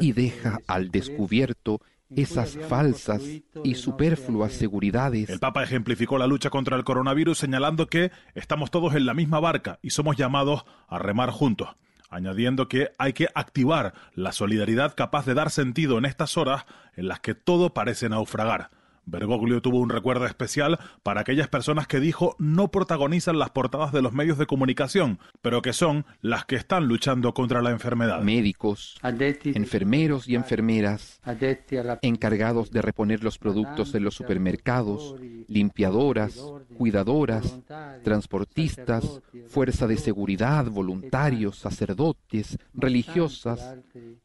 [0.00, 1.80] y deja al descubierto
[2.16, 3.22] esas falsas
[3.62, 5.28] y superfluas seguridades.
[5.28, 9.40] El Papa ejemplificó la lucha contra el coronavirus señalando que estamos todos en la misma
[9.40, 11.68] barca y somos llamados a remar juntos,
[12.10, 16.64] añadiendo que hay que activar la solidaridad capaz de dar sentido en estas horas
[16.96, 18.70] en las que todo parece naufragar.
[19.06, 24.02] Bergoglio tuvo un recuerdo especial para aquellas personas que dijo no protagonizan las portadas de
[24.02, 28.22] los medios de comunicación, pero que son las que están luchando contra la enfermedad.
[28.22, 31.20] Médicos, enfermeros y enfermeras,
[32.02, 35.16] encargados de reponer los productos en los supermercados,
[35.48, 36.42] limpiadoras,
[36.76, 37.58] cuidadoras,
[38.02, 43.76] transportistas, fuerza de seguridad, voluntarios, sacerdotes, religiosas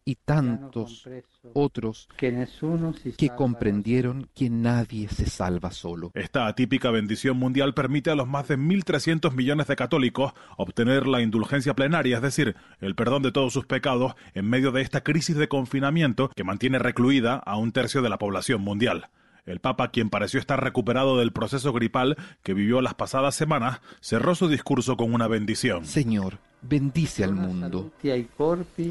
[0.05, 1.07] y tantos
[1.53, 6.11] otros que comprendieron que nadie se salva solo.
[6.13, 11.21] Esta atípica bendición mundial permite a los más de 1.300 millones de católicos obtener la
[11.21, 15.35] indulgencia plenaria, es decir, el perdón de todos sus pecados en medio de esta crisis
[15.35, 19.09] de confinamiento que mantiene recluida a un tercio de la población mundial.
[19.49, 24.35] El Papa, quien pareció estar recuperado del proceso gripal que vivió las pasadas semanas, cerró
[24.35, 25.85] su discurso con una bendición.
[25.85, 27.91] Señor, bendice al mundo,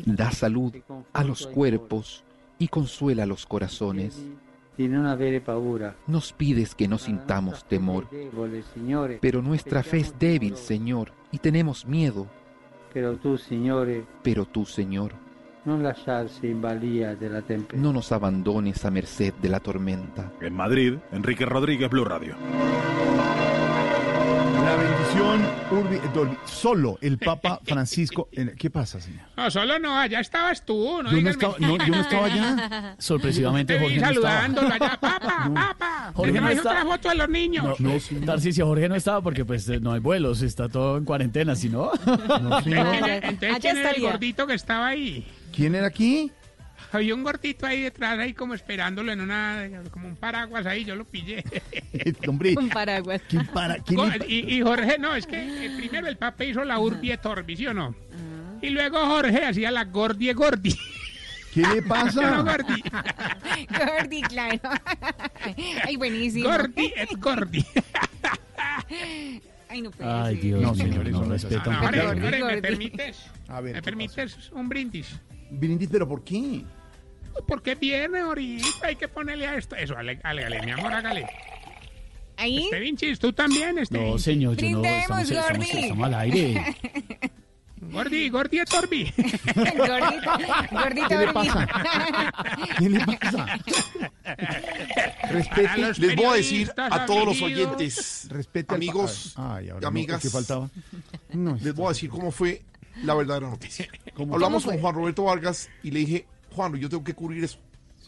[0.04, 0.74] da salud
[1.12, 2.24] a los cuerpos
[2.58, 4.20] y consuela los corazones.
[6.06, 8.08] Nos pides que no sintamos temor,
[9.20, 12.26] pero nuestra fe es débil, Señor, y tenemos miedo.
[14.22, 15.12] Pero tú, Señor,
[17.74, 20.32] No nos abandones a merced de la tormenta.
[20.40, 22.36] En Madrid, Enrique Rodríguez, Blue Radio.
[24.64, 26.36] La bendición Urbi.
[26.44, 28.28] Solo el Papa Francisco.
[28.32, 29.22] en- ¿Qué pasa, señor?
[29.36, 31.02] No, solo no, allá estabas tú.
[31.02, 32.96] No Yo no estaba- no, yo no estaba allá.
[32.98, 34.40] Sorpresivamente, Jorge no estaba.
[34.42, 36.12] saludándolo allá, papá, papá.
[36.14, 36.70] Jorge ¿Por qué no no está.
[36.70, 37.80] otra foto de los niños?
[37.80, 41.54] No, no, Jorge no estaba porque pues eh, no hay vuelos, está todo en cuarentena,
[41.54, 41.90] si no.
[41.94, 45.26] Entonces, Allá ¿quién era el gordito que estaba ahí?
[45.58, 46.30] ¿Quién era aquí?
[46.92, 50.94] Había un gordito ahí detrás, ahí como esperándolo en una, como un paraguas ahí, yo
[50.94, 51.42] lo pillé.
[52.28, 53.20] Hombre, Un paraguas.
[53.28, 53.44] ¿quién
[54.28, 57.56] y, y Jorge, no, es que eh, primero el Papa hizo la Urbi et Orbi,
[57.56, 57.92] ¿sí o no?
[58.62, 60.76] Y luego Jorge hacía la Gordi et Gordi.
[61.52, 62.40] ¿Qué le No, pasa?
[62.42, 62.82] Gordi.
[63.68, 64.60] Gordi, claro.
[65.82, 66.48] Ay, buenísimo.
[66.50, 67.66] Gordi et Gordi.
[69.68, 70.36] Ay, no puede Ay.
[70.36, 71.34] Dios No, mío, señores, no no
[71.66, 73.26] Ah, ¿me permites?
[73.48, 75.18] A ver, ¿Me ¿qué permites un brindis?
[75.50, 76.62] Brindis, ¿pero por qué?
[77.46, 79.76] Porque viene ahorita, hay que ponerle a esto.
[79.76, 81.26] Eso, hágale, mi amor, hágale.
[82.36, 82.64] Ahí.
[82.64, 85.78] Este Vinchis, tú también, este No, señor, yo no, estamos, estamos, Gordi.
[85.78, 86.76] estamos al aire.
[87.80, 89.04] Gordi, Gordi et Orbi.
[89.16, 90.30] Gordito,
[90.70, 91.68] gordito ¿Qué le pasa?
[92.78, 93.58] ¿Qué le pasa?
[95.30, 100.22] Respete, Les voy a decir a todos los oyentes, respete amigos, Ay, ahora no, amigas,
[100.22, 100.68] ¿Qué faltaba?
[101.32, 102.62] No, les voy a decir cómo fue
[103.04, 103.88] la verdadera noticia.
[104.14, 104.34] ¿Cómo?
[104.34, 104.80] Hablamos ¿Cómo con?
[104.82, 107.58] Juan Roberto Vargas y le dije, Juan, yo tengo que cubrir eso.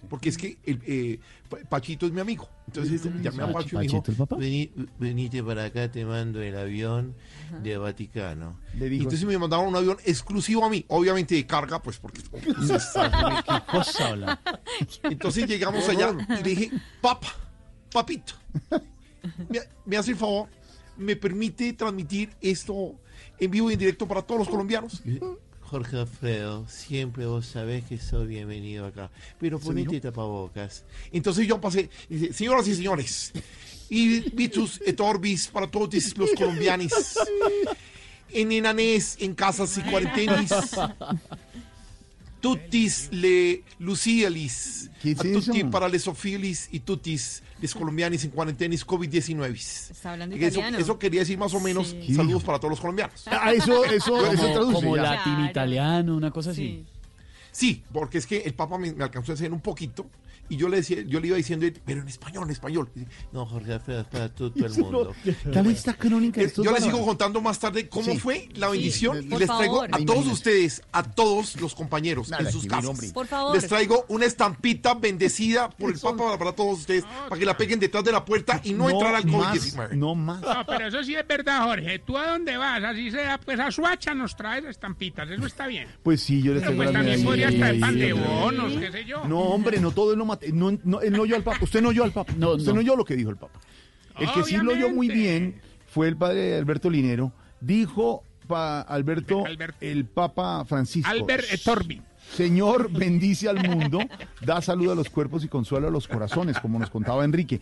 [0.08, 2.48] Porque es que el, eh, Pa- Pachito es mi amigo.
[2.68, 4.36] Entonces llamé a Pacho y me dijo, ¿Pachito el papá?
[4.38, 7.14] "Vení- venite para acá, te mando el avión
[7.62, 8.58] de Vaticano.
[8.78, 12.22] Le dijo- entonces me mandaron un avión exclusivo a mí, obviamente de carga, pues porque...
[12.32, 14.40] ¿Qué cosa habla?
[15.02, 16.70] Entonces llegamos allá y le dije,
[17.02, 17.28] papa,
[17.92, 18.32] papito,
[19.50, 20.48] me, me hace el favor,
[20.96, 22.94] me permite transmitir esto
[23.40, 25.02] en vivo y en directo para todos los colombianos.
[25.62, 30.84] Jorge Alfredo, siempre vos sabés que soy bienvenido acá, pero ponete tapabocas.
[31.12, 33.32] Entonces yo pasé, dice, señoras y señores,
[33.88, 36.92] y Vitus et Orbis para todos los colombianos,
[38.30, 40.50] en enanés, en casas y cuarentenis,
[42.40, 48.30] tutis le lucialis, ¿Qué es a tutti para les ofilis y tutis les colombianis en
[48.30, 49.52] cuarentenis COVID-19.
[49.90, 50.78] Está hablando Eso, italiano.
[50.78, 52.14] eso quería decir más o menos Sí.
[52.14, 53.22] saludos para todos los colombianos.
[53.26, 54.74] Ah, eso, eso, eso Como, traduce.
[54.74, 55.02] como ya.
[55.02, 56.84] latín italiano, una cosa así.
[57.52, 60.06] Sí, porque es que el Papa me, me alcanzó a enseñar un poquito
[60.50, 62.90] y yo le decía, yo le iba diciendo, pero en español, en español.
[62.94, 65.14] Y dice, No, Jorge Alfredo, es para todo, todo el mundo.
[65.52, 66.40] Tal vez esta crónica.
[66.40, 68.18] Eh, estos Yo les sigo contando más tarde cómo Sí.
[68.18, 69.88] fue la Sí, bendición por y les traigo favor.
[69.92, 73.12] a todos ustedes, a todos los compañeros Nada, en sus casas.
[73.12, 73.54] Por favor.
[73.54, 77.78] Les traigo una estampita bendecida por el Papa para todos ustedes, para que la peguen
[77.80, 79.92] detrás de la puerta y no, entrar al más, COVID-19.
[79.96, 80.40] No más.
[80.40, 81.98] No, pero eso sí es verdad, Jorge.
[82.00, 82.82] ¿Tú a dónde vas?
[82.82, 85.28] Así sea, pues a Suacha nos traes estampitas.
[85.30, 85.86] Eso está bien.
[86.02, 87.26] Pues sí, yo les Pero traigo pues la también
[87.58, 88.20] traer Sí, pan de sí, sí.
[88.28, 89.24] bonos, qué sé yo.
[89.26, 91.58] No, hombre, no todo es lo No, no, él no oyó al Papa.
[91.62, 92.32] Usted no oyó al Papa.
[92.36, 92.74] No, Usted no.
[92.74, 93.58] no oyó lo que dijo el Papa.
[94.18, 97.32] El que sí lo oyó muy bien fue el padre Alberto Linero.
[97.60, 101.08] Dijo pa Alberto, Albert- el Papa Francisco.
[101.10, 102.02] Albert Etorbi.
[102.34, 103.98] Señor, bendice al mundo,
[104.44, 107.60] da salud a los cuerpos y consuela a los corazones, como nos contaba Enrique.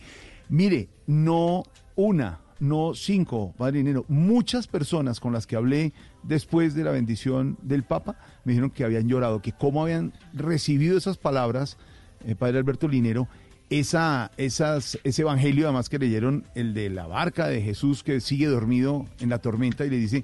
[0.49, 1.63] Mire, no
[1.95, 7.57] una, no cinco, padre Linero, muchas personas con las que hablé después de la bendición
[7.61, 11.77] del Papa me dijeron que habían llorado, que cómo habían recibido esas palabras,
[12.25, 13.27] eh, padre Alberto Linero,
[13.69, 18.47] esa, esas, ese evangelio además que leyeron, el de la barca de Jesús que sigue
[18.47, 20.23] dormido en la tormenta y le dice,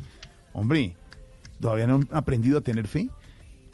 [0.53, 0.95] hombre,
[1.59, 3.09] todavía no han aprendido a tener fe.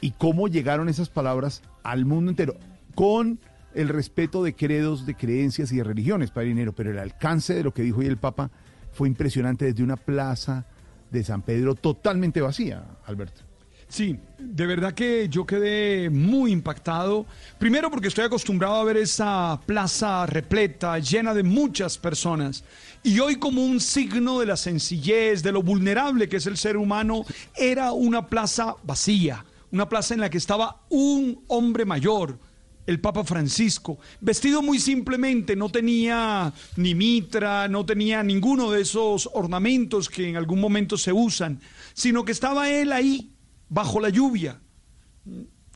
[0.00, 2.56] Y cómo llegaron esas palabras al mundo entero,
[2.94, 3.38] con
[3.74, 6.72] el respeto de credos, de creencias y de religiones, Padre Dinero.
[6.72, 8.50] Pero el alcance de lo que dijo hoy el Papa
[8.92, 10.66] fue impresionante desde una plaza
[11.10, 13.42] de San Pedro totalmente vacía, Alberto.
[13.92, 17.26] Sí, de verdad que yo quedé muy impactado.
[17.58, 22.64] Primero porque estoy acostumbrado a ver esa plaza repleta, llena de muchas personas.
[23.02, 26.78] Y hoy como un signo de la sencillez, de lo vulnerable que es el ser
[26.78, 32.38] humano, era una plaza vacía, una plaza en la que estaba un hombre mayor,
[32.86, 39.28] el Papa Francisco, vestido muy simplemente, no tenía ni mitra, no tenía ninguno de esos
[39.34, 41.60] ornamentos que en algún momento se usan,
[41.92, 43.31] sino que estaba él ahí
[43.72, 44.60] bajo la lluvia,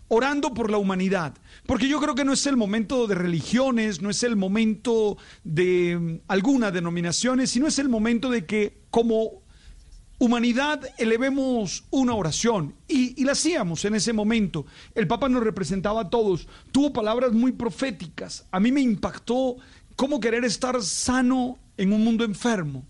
[0.09, 1.35] orando por la humanidad.
[1.65, 5.99] Porque yo creo que no es el momento de religiones, no es el momento de
[5.99, 9.43] mm, algunas denominaciones, sino es el momento de que como
[10.19, 12.75] humanidad elevemos una oración.
[12.87, 14.67] Y, y, la hacíamos en ese momento.
[14.95, 16.47] El Papa nos representaba a todos.
[16.73, 18.47] Tuvo palabras muy proféticas.
[18.51, 19.57] A mí me impactó
[19.97, 22.85] cómo querer estar sano en un mundo enfermo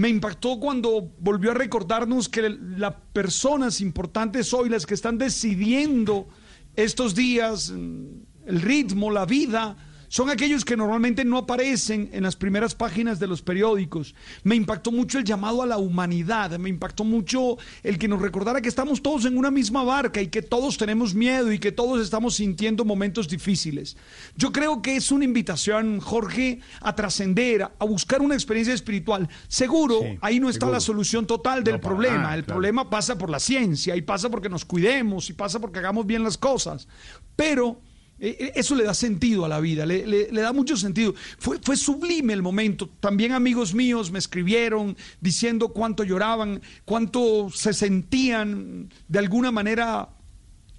[0.00, 6.26] me impactó cuando volvió a recordarnos que las personas importantes hoy, las que están decidiendo
[6.74, 8.06] estos días, mm,
[8.46, 9.76] el ritmo, la vida,
[10.10, 14.16] son aquellos que normalmente no aparecen en las primeras páginas de los periódicos.
[14.42, 18.60] Me impactó mucho el llamado a la humanidad, me impactó mucho el que nos recordara
[18.60, 22.02] que estamos todos en una misma barca y que todos tenemos miedo y que todos
[22.02, 23.96] estamos sintiendo momentos difíciles.
[24.34, 29.28] Yo creo que es una invitación, Jorge, a trascender, a buscar una experiencia espiritual.
[29.46, 32.34] Seguro, ahí no está la solución total del problema.
[32.34, 36.04] el problema pasa por la ciencia y pasa porque nos cuidemos y pasa porque hagamos
[36.04, 36.88] bien las cosas.
[37.36, 37.80] Pero
[38.20, 41.14] eso le da sentido a la vida, le, da mucho sentido.
[41.38, 42.88] Fue, sublime el momento.
[43.00, 50.10] También amigos míos me escribieron diciendo cuánto lloraban, cuánto se sentían de alguna manera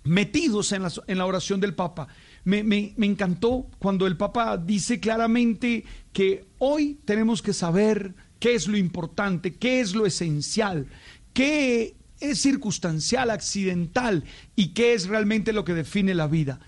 [0.04, 2.08] metidos en la, oración del Papa.
[2.44, 8.68] Me, me encantó cuando el Papa dice claramente que hoy tenemos que saber qué es
[8.68, 10.88] lo importante, qué es lo esencial,
[11.34, 14.24] qué es circunstancial, accidental
[14.56, 16.60] y qué es realmente lo que define la vida.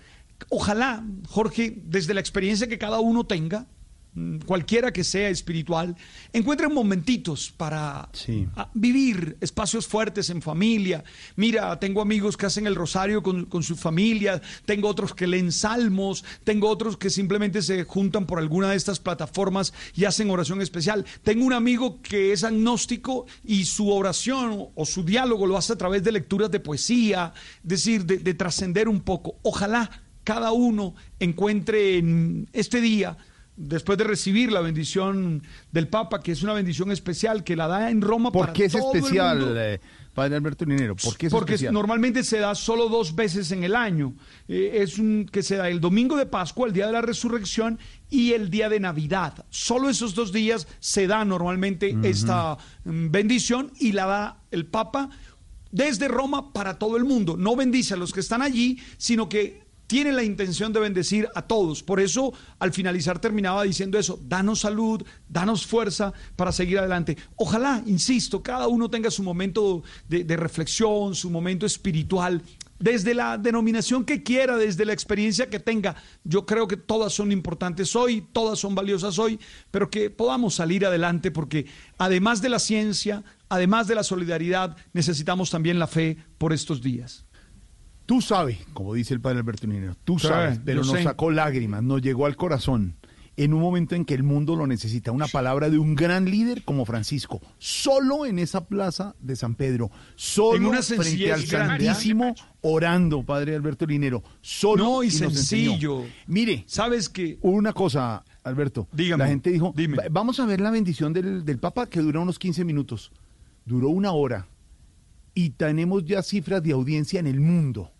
[0.50, 3.66] Ojalá, Jorge, desde la experiencia que cada uno tenga,
[4.14, 5.96] mm, cualquiera que sea espiritual,
[6.32, 8.08] encuentren momentitos para
[8.56, 11.02] ah, vivir espacios fuertes en familia.
[11.36, 15.50] Mira, tengo amigos que hacen el rosario con, con, su familia, tengo otros que leen
[15.50, 20.60] salmos, tengo otros que simplemente se juntan por alguna de estas plataformas y hacen oración
[20.60, 21.04] especial.
[21.22, 25.78] Tengo un amigo que es agnóstico y su oración o su diálogo lo hace a
[25.78, 29.36] través de lecturas de poesía, es decir, de trascender un poco.
[29.42, 33.16] Ojalá cada uno encuentre en este día,
[33.56, 37.90] después de recibir la bendición del Papa, que es una bendición especial, que la da
[37.90, 39.80] en Roma ¿Por qué es especial, eh,
[40.12, 40.96] Padre Alberto Linero?
[40.96, 41.74] ¿Por qué es Porque especial?
[41.74, 44.14] normalmente se da solo dos veces en el año.
[44.48, 47.78] Eh, es un, que se da el domingo de Pascua, el día de la resurrección,
[48.10, 49.44] y el día de Navidad.
[49.50, 55.10] Solo esos dos días se da normalmente esta mm, bendición y la da el Papa
[55.70, 57.36] desde Roma para todo el mundo.
[57.36, 59.63] No bendice a los que están allí, sino que
[59.94, 61.84] tiene la intención de bendecir a todos.
[61.84, 67.16] Por eso, al finalizar, terminaba diciendo eso, danos salud, danos fuerza para seguir adelante.
[67.36, 72.42] Ojalá, insisto, cada uno tenga su momento de, de reflexión, su momento espiritual,
[72.80, 75.94] desde la denominación que quiera, desde la experiencia que tenga.
[76.24, 79.38] Yo creo que todas son importantes hoy, todas son valiosas hoy,
[79.70, 81.66] pero que podamos salir adelante porque
[81.98, 87.23] además de la ciencia, además de la solidaridad, necesitamos también la fe por estos días.
[88.06, 92.02] Tú sabes, como dice el padre Alberto Ninero, tú sabes, pero nos sacó lágrimas, nos
[92.02, 92.96] llegó al corazón
[93.36, 95.10] en un momento en que el mundo lo necesita.
[95.10, 99.90] Una palabra de un gran líder como Francisco, solo en esa plaza de San Pedro,
[100.16, 106.04] solo frente al Santísimo, orando, padre Alberto Linero, solo no, y, sencillo.
[106.26, 109.74] Mire, sabes que una cosa, Alberto, Dígame, la gente dijo,
[110.10, 113.10] vamos a ver la bendición del, del Papa que duró unos 15 minutos,
[113.64, 114.46] duró una hora
[115.34, 117.90] y tenemos ya cifras de audiencia en el mundo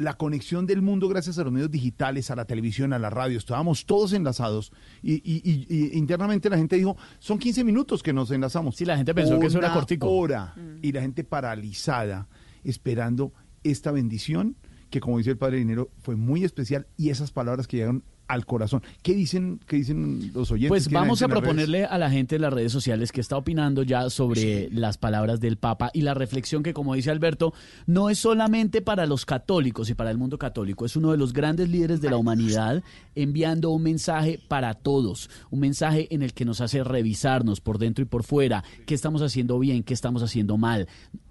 [0.00, 3.36] la conexión del mundo gracias a los medios digitales, a la televisión, a la radio.
[3.36, 8.76] Estábamos todos enlazados y, internamente la gente dijo, son 15 minutos que nos enlazamos.
[8.76, 10.10] Sí, la gente pensó que eso era cortico.
[10.10, 10.54] hora.
[10.56, 10.78] Mm.
[10.80, 12.28] Y la gente paralizada
[12.64, 14.56] esperando esta bendición
[14.88, 18.46] que como dice el Padre Dinero fue muy especial y esas palabras que llegaron al
[18.46, 18.82] corazón.
[19.02, 20.68] ¿Qué dicen, qué dicen los oyentes?
[20.68, 24.08] Pues vamos a proponerle a la gente en las redes sociales que está opinando ya
[24.08, 27.52] sobre las palabras del Papa y la reflexión que, como dice Alberto,
[27.86, 31.32] no es solamente para los católicos y para el mundo católico, es uno de los
[31.32, 32.84] grandes líderes de la humanidad
[33.16, 38.02] enviando un mensaje para todos, un mensaje en el que nos hace revisarnos por dentro
[38.02, 40.86] y por fuera, qué estamos haciendo bien, qué estamos haciendo mal.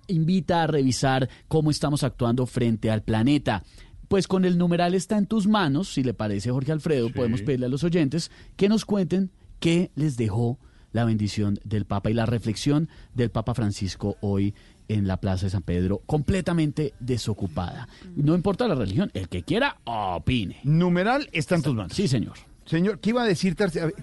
[0.08, 3.64] Invita a revisar cómo estamos actuando frente al planeta
[4.10, 7.68] pues con el numeral está en tus manos, si le parece Jorge Alfredo, podemos pedirle
[7.68, 9.30] a los oyentes que nos cuenten
[9.60, 10.60] qué les dejó
[10.92, 14.56] la bendición del Papa y la reflexión del Papa Francisco hoy
[14.88, 17.88] en la Plaza de San Pedro, completamente desocupada.
[18.16, 20.58] No importa la religión, el que quiera, opine.
[20.64, 21.94] Numeral está en tus manos.
[21.94, 22.34] Sí, señor.
[22.66, 23.80] Señor, ¿qué iba a decir Tarsi?
[23.80, 23.96] A ver,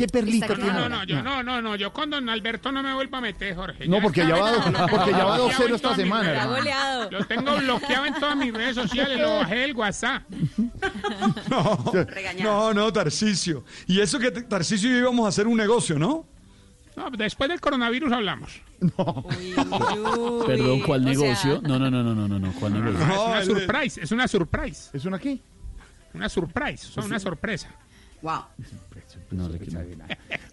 [0.00, 0.72] ¿Qué, perlita No, tiene?
[0.72, 3.54] no, no, yo no, no, no, yo con don Alberto no me vuelvo a meter,
[3.54, 3.86] Jorge.
[3.86, 7.08] No, porque ya va- lo porque ya va bloqueado 2-0 en esta semana.
[7.10, 10.22] Lo tengo bloqueado en todas mis redes sociales, lo bajé del WhatsApp.
[11.50, 11.92] No,
[12.42, 13.64] no, no, Tarcisio.
[13.86, 16.26] Y eso que Tarcisio y yo íbamos a hacer un negocio, ¿no?
[16.96, 18.60] No, después del coronavirus hablamos.
[20.46, 21.60] Perdón, ¿cuál negocio?
[21.62, 23.00] No, no, no, no, no, no, no, ¿cuál negocio?
[23.00, 24.90] es una surprise, es una surprise.
[24.92, 25.38] ¿Es una qué?
[26.14, 27.68] Una surprise, son una sorpresa.
[28.22, 28.42] Wow.
[29.30, 29.54] No, no.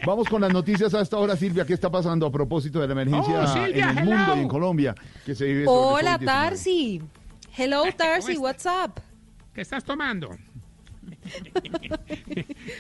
[0.05, 1.65] Vamos con las noticias a esta hora, Silvia.
[1.65, 4.36] ¿Qué está pasando a propósito de la emergencia Oh, Silvia, en el mundo hello.
[4.36, 6.25] y en Colombia que se vive sobre Hola, COVID-19?
[6.25, 7.01] Tarsi.
[7.57, 8.38] Hello, Tarsi.
[8.38, 9.01] What's up?
[9.53, 10.30] ¿Qué estás tomando?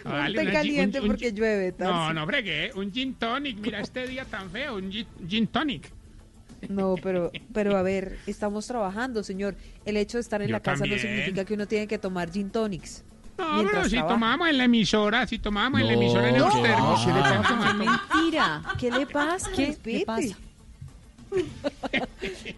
[0.03, 1.93] Ponte una caliente gin- un- un porque llueve, Tarsi.
[1.93, 5.91] No, no bregué, un gin tonic, mira este día tan feo, un gin, gin tonic.
[6.69, 9.55] No, pero, pero a ver, estamos trabajando, señor.
[9.85, 10.97] El hecho de estar en Yo la casa también.
[10.97, 13.03] no significa que uno tiene que tomar gin tonics.
[13.37, 14.13] No, pero si trabaja.
[14.15, 16.41] tomábamos en la emisora, si tomábamos en la emisora en ¿qué?
[16.41, 16.77] Euster.
[16.79, 17.73] No, ¿qué le pasa?
[17.73, 18.61] Mentira.
[18.79, 19.51] ¿Qué le pasa?
[19.55, 20.35] ¿Qué le pasa?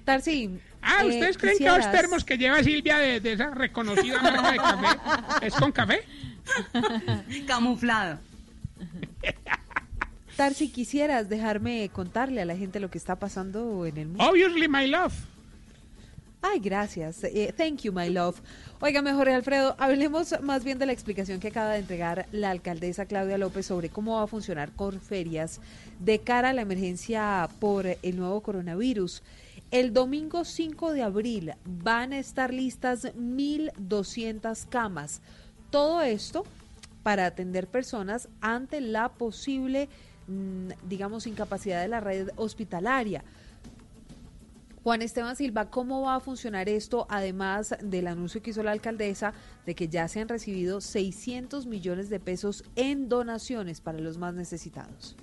[0.05, 0.59] Tarsi.
[0.81, 4.51] Ah, eh, ¿ustedes creen que los termos que lleva Silvia de, de esa reconocida marca
[4.51, 4.99] de café
[5.47, 6.03] es con café?
[7.45, 8.19] Camuflado.
[10.37, 14.23] Tarsi, quisieras dejarme contarle a la gente lo que está pasando en el mundo.
[14.23, 15.13] Obviously, my love.
[16.41, 17.23] Ay, gracias.
[17.25, 18.39] Eh, thank you, my love.
[18.79, 23.05] Oiga, Jorge Alfredo, hablemos más bien de la explicación que acaba de entregar la alcaldesa
[23.05, 25.59] Claudia López sobre cómo va a funcionar Corferias
[25.99, 29.21] de cara a la emergencia por el nuevo coronavirus.
[29.71, 35.21] El domingo 5 de abril van a estar listas 1.200 camas.
[35.69, 36.45] Todo esto
[37.03, 39.89] para atender personas ante la posible,
[40.27, 43.25] mm, digamos, incapacidad de la red hospitalaria.
[44.83, 47.05] Juan Esteban Silva, ¿cómo va a funcionar esto?
[47.09, 49.33] Además del anuncio que hizo la alcaldesa
[49.65, 54.33] de que ya se han recibido 600 millones de pesos en donaciones para los más
[54.33, 55.17] necesitados.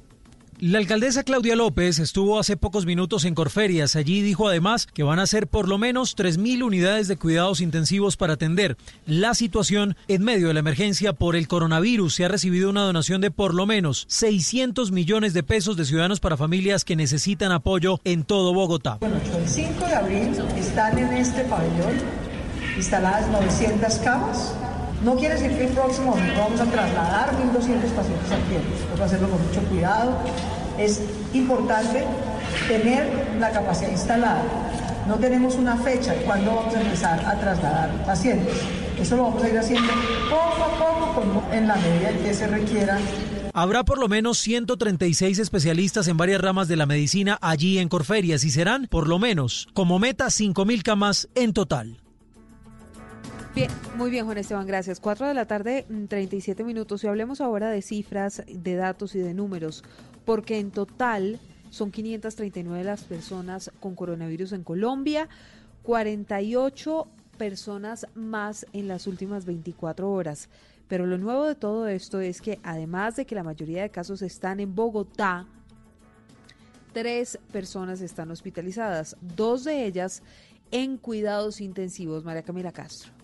[0.59, 3.95] La alcaldesa Claudia López estuvo hace pocos minutos en Corferias.
[3.95, 8.17] Allí dijo además que van a ser por lo menos 3.000 unidades de cuidados intensivos
[8.17, 12.15] para atender la situación en medio de la emergencia por el coronavirus.
[12.15, 16.21] Se ha recibido una donación de por lo menos 600 millones de pesos de ciudadanos
[16.21, 18.97] para familias que necesitan apoyo en todo Bogotá.
[19.01, 22.01] Bueno, el 5 de abril están en este pabellón
[22.79, 24.55] instaladas 900 camas.
[25.05, 28.69] No quiere decir que el próximo domingo vamos a trasladar 1.200 pacientes al tiempo.
[28.91, 30.13] Hay que hacerlo con mucho cuidado.
[30.79, 32.05] Es importante
[32.69, 34.43] tener la capacidad instalada.
[35.07, 38.57] No tenemos una fecha de cuándo vamos a empezar a trasladar pacientes.
[38.99, 39.93] Eso lo vamos a ir haciendo
[40.31, 42.99] poco a poco en la medida en que se requiera
[43.59, 48.45] Habrá por lo menos 136 especialistas en varias ramas de la medicina allí en Corferias
[48.45, 51.97] y serán por lo menos como meta 5.000 camas en total.
[53.57, 55.01] Bien, muy bien, Juan Esteban, gracias.
[55.01, 57.03] 4 de la tarde, mm, 37 minutos.
[57.03, 59.83] Y hablemos ahora de cifras, de datos y de números,
[60.27, 61.41] porque en total
[61.71, 65.31] son 539 las personas con coronavirus en Colombia,
[65.85, 70.51] 48 personas más en las últimas 24 horas.
[70.87, 74.21] Pero lo nuevo de todo esto es que además de que la mayoría de casos
[74.21, 75.47] están en Bogotá,
[76.93, 80.23] tres personas están hospitalizadas, dos de ellas
[80.73, 82.23] en cuidados intensivos.
[82.23, 83.16] María Camila Castro.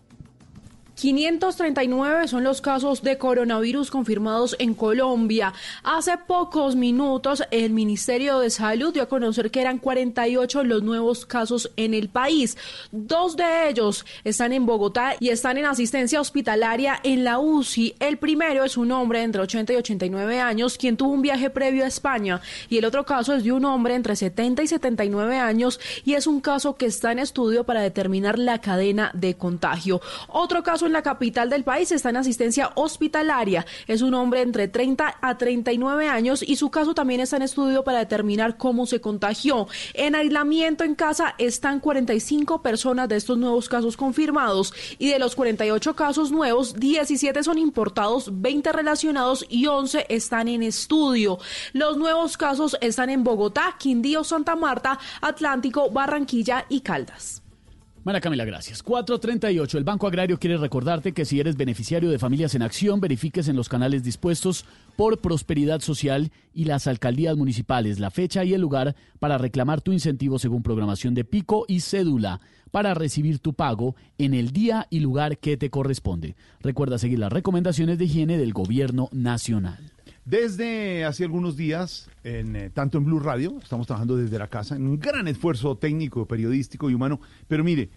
[0.95, 5.55] 539 son los casos de coronavirus confirmados en Colombia.
[5.83, 11.25] Hace pocos minutos el Ministerio de Salud dio a conocer que eran 48 los nuevos
[11.25, 12.57] casos en el país.
[12.91, 17.97] Dos de ellos están en Bogotá y están en asistencia hospitalaria en la UCI.
[17.99, 21.85] El primero es un hombre entre 80 y 89 años quien tuvo un viaje previo
[21.85, 25.81] a España y el otro caso es de un hombre entre 70 y 79 años
[26.05, 30.01] y es un caso que está en estudio para determinar la cadena de contagio.
[30.29, 33.67] Otro caso en la capital del país está en asistencia hospitalaria.
[33.87, 37.85] Es un hombre entre 30 a 39 años y su caso también está en estudio
[37.85, 39.69] para determinar cómo se contagió.
[39.95, 45.35] En aislamiento en casa están 45 personas de estos nuevos casos confirmados y de los
[45.35, 51.39] 48 casos nuevos, 17 son importados, 20 relacionados y 11 están en estudio.
[51.73, 57.42] Los nuevos casos están en Bogotá, Quindío, Santa Marta, Atlántico, Barranquilla y Caldas.
[58.05, 58.83] Mara Camila, gracias.
[58.83, 59.79] 438.
[59.79, 63.55] El Banco Agrario quiere recordarte que si eres beneficiario de Familias en Acción, verifiques en
[63.55, 64.65] los canales dispuestos
[64.97, 69.93] por Prosperidad Social y las alcaldías municipales la fecha y el lugar para reclamar tu
[69.93, 72.41] incentivo según programación de pico y cédula
[72.73, 76.35] para recibir tu pago en el día y lugar que te corresponde.
[76.61, 79.93] Recuerda seguir las recomendaciones de higiene del Gobierno Nacional.
[80.25, 84.77] Desde hace algunos días, en, eh, tanto en Blue Radio, estamos trabajando desde la casa,
[84.77, 87.91] en un gran esfuerzo técnico, periodístico y humano, pero mire,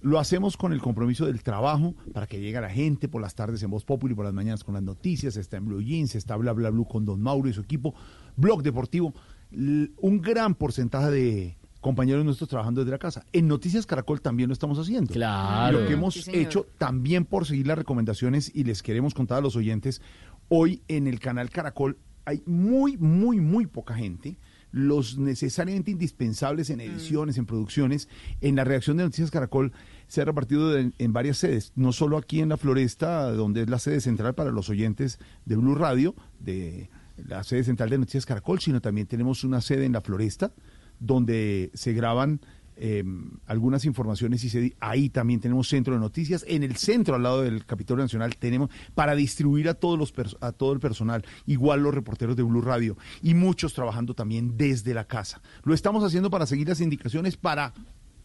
[0.00, 3.34] lo hacemos con el compromiso del trabajo para que llegue a la gente por las
[3.34, 6.36] tardes en Voz Populi, por las mañanas con las noticias, está en Blue Jeans, está
[6.36, 7.94] Bla Bla Blue con Don Mauro y su equipo,
[8.36, 9.12] Blog Deportivo,
[9.50, 13.26] un gran porcentaje de compañeros nuestros trabajando desde la casa.
[13.32, 15.12] En Noticias Caracol también lo estamos haciendo.
[15.12, 15.80] Claro.
[15.80, 19.40] Lo que hemos Sí, hecho también por seguir las recomendaciones y les queremos contar a
[19.42, 20.00] los oyentes,
[20.48, 24.38] hoy en el canal Caracol hay muy, muy, muy poca gente.
[24.70, 28.08] Los necesariamente indispensables en ediciones, en producciones,
[28.40, 29.72] en la redacción de Noticias Caracol
[30.08, 33.70] se ha repartido en, en varias sedes, no solo aquí en la Floresta, donde es
[33.70, 38.26] la sede central para los oyentes de Blue Radio, de la sede central de Noticias
[38.26, 40.52] Caracol, sino también tenemos una sede en la Floresta,
[40.98, 42.40] donde se graban
[42.76, 43.04] eh,
[43.46, 46.44] algunas informaciones y se, ahí también tenemos centro de noticias.
[46.48, 50.36] En el centro, al lado del Capitolio Nacional, tenemos para distribuir a todos los pers-
[50.40, 54.94] a todo el personal, igual los reporteros de Blue Radio y muchos trabajando también desde
[54.94, 55.40] la casa.
[55.62, 57.72] Lo estamos haciendo para seguir las indicaciones para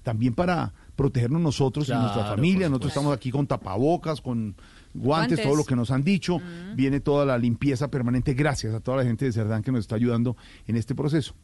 [0.04, 2.70] también para protegernos nosotros y nuestra familia.
[2.70, 4.56] Nosotros estamos aquí con tapabocas, con
[4.94, 5.44] guantes, Guantes.
[5.44, 6.40] todo lo que nos han dicho.
[6.76, 8.34] Viene toda la limpieza permanente.
[8.34, 10.36] Gracias a toda la gente de Cerdán que nos está ayudando
[10.68, 11.36] en este proceso.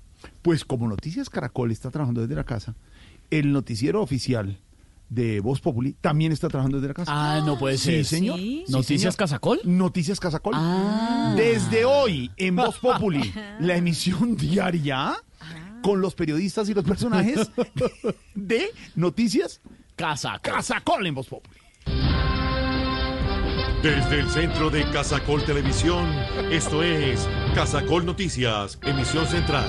[0.41, 2.75] Pues como Noticias Caracol está trabajando desde la casa,
[3.32, 4.59] el noticiero oficial
[5.09, 7.11] de Voz Populi también está trabajando desde la casa.
[7.13, 8.03] Ah, no puede ser.
[8.03, 8.38] Sí, señor.
[8.39, 8.63] ¿Sí?
[8.65, 9.15] Sí, ¿Noticias señor.
[9.15, 9.59] Casacol?
[9.63, 10.53] Noticias Casacol.
[10.55, 11.34] Ah.
[11.38, 15.13] Desde hoy, en Voz Populi, la emisión diaria
[15.84, 17.51] con los periodistas y los personajes
[18.36, 19.61] de Noticias
[19.95, 20.53] Casacol.
[20.53, 21.55] Casacol en Voz Populi.
[23.84, 26.11] Desde el centro de Casacol Televisión,
[26.51, 29.67] esto es Casacol Noticias, emisión central.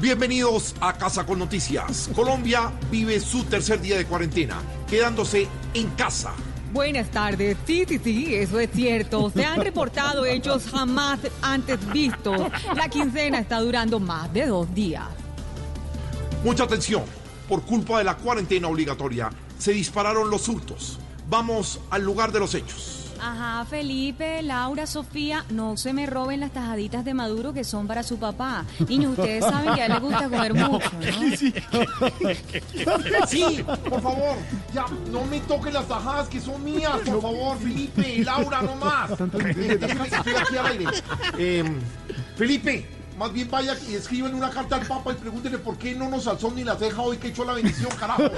[0.00, 2.08] Bienvenidos a Casa con Noticias.
[2.14, 6.34] Colombia vive su tercer día de cuarentena, quedándose en casa.
[6.72, 7.56] Buenas tardes.
[7.66, 9.28] Sí, sí, sí, eso es cierto.
[9.34, 12.40] Se han reportado hechos jamás antes vistos.
[12.76, 15.02] La quincena está durando más de dos días.
[16.44, 17.02] Mucha atención.
[17.48, 21.00] Por culpa de la cuarentena obligatoria, se dispararon los hurtos.
[21.28, 22.97] Vamos al lugar de los hechos.
[23.20, 28.02] Ajá, Felipe, Laura, Sofía, no se me roben las tajaditas de Maduro que son para
[28.02, 28.64] su papá.
[28.88, 31.10] Niños, ustedes saben que a él le gusta comer mucho, ¿no?
[33.26, 34.36] Sí, por favor,
[34.72, 39.10] ya no me toquen las tajadas que son mías, por favor, Felipe, Laura, no más.
[39.18, 40.84] Déjeme, estoy aquí al aire.
[41.38, 41.64] Eh,
[42.36, 42.86] Felipe,
[43.18, 46.28] más bien vaya y escriben una carta al Papa y pregúntenle por qué no nos
[46.28, 48.22] alzó ni la ceja hoy que echó la bendición, carajo.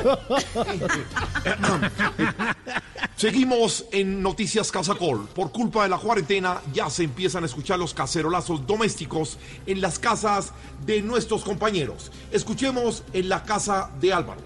[3.16, 5.28] Seguimos en Noticias Casacol.
[5.28, 9.98] Por culpa de la cuarentena ya se empiezan a escuchar los cacerolazos domésticos en las
[9.98, 10.52] casas
[10.86, 12.10] de nuestros compañeros.
[12.32, 14.40] Escuchemos en la casa de Álvaro.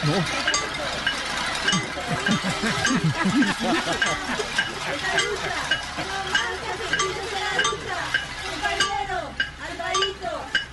[8.50, 9.18] Compañero,
[9.64, 10.32] Alvarito,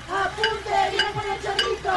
[0.09, 1.93] apunte, viene con el chorrito,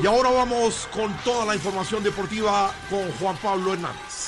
[0.00, 4.25] Y ahora vamos con toda la información deportiva con Juan Pablo Hernández.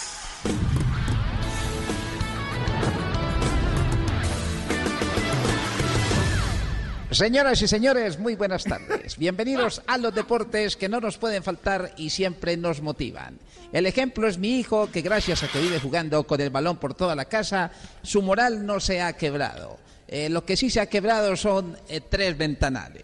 [7.10, 9.16] Señoras y señores, muy buenas tardes.
[9.16, 13.38] Bienvenidos a los deportes que no nos pueden faltar y siempre nos motivan.
[13.72, 16.92] El ejemplo es mi hijo, que gracias a que vive jugando con el balón por
[16.92, 17.70] toda la casa,
[18.02, 19.78] su moral no se ha quebrado.
[20.06, 23.02] Eh, lo que sí se ha quebrado son eh, tres ventanales.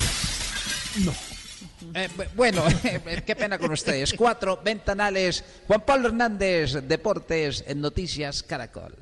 [1.02, 1.14] No.
[2.34, 2.62] bueno,
[3.26, 4.12] qué pena con ustedes.
[4.12, 5.42] Cuatro ventanales.
[5.66, 8.94] Juan Pablo Hernández, Deportes en Noticias Caracol.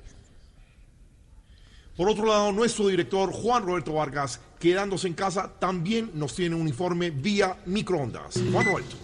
[2.02, 6.66] Por otro lado, nuestro director Juan Roberto Vargas, quedándose en casa, también nos tiene un
[6.66, 8.40] informe vía microondas.
[8.50, 8.96] Juan Roberto.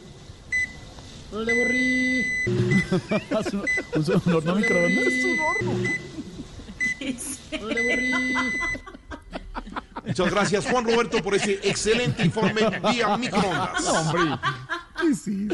[1.31, 2.25] No le borrí.
[3.95, 5.13] ¿Un horno microondas?
[7.61, 8.13] No le borrí.
[10.05, 13.81] Muchas gracias, Juan Roberto, por ese excelente informe vía microondas.
[13.85, 14.23] No, hombre.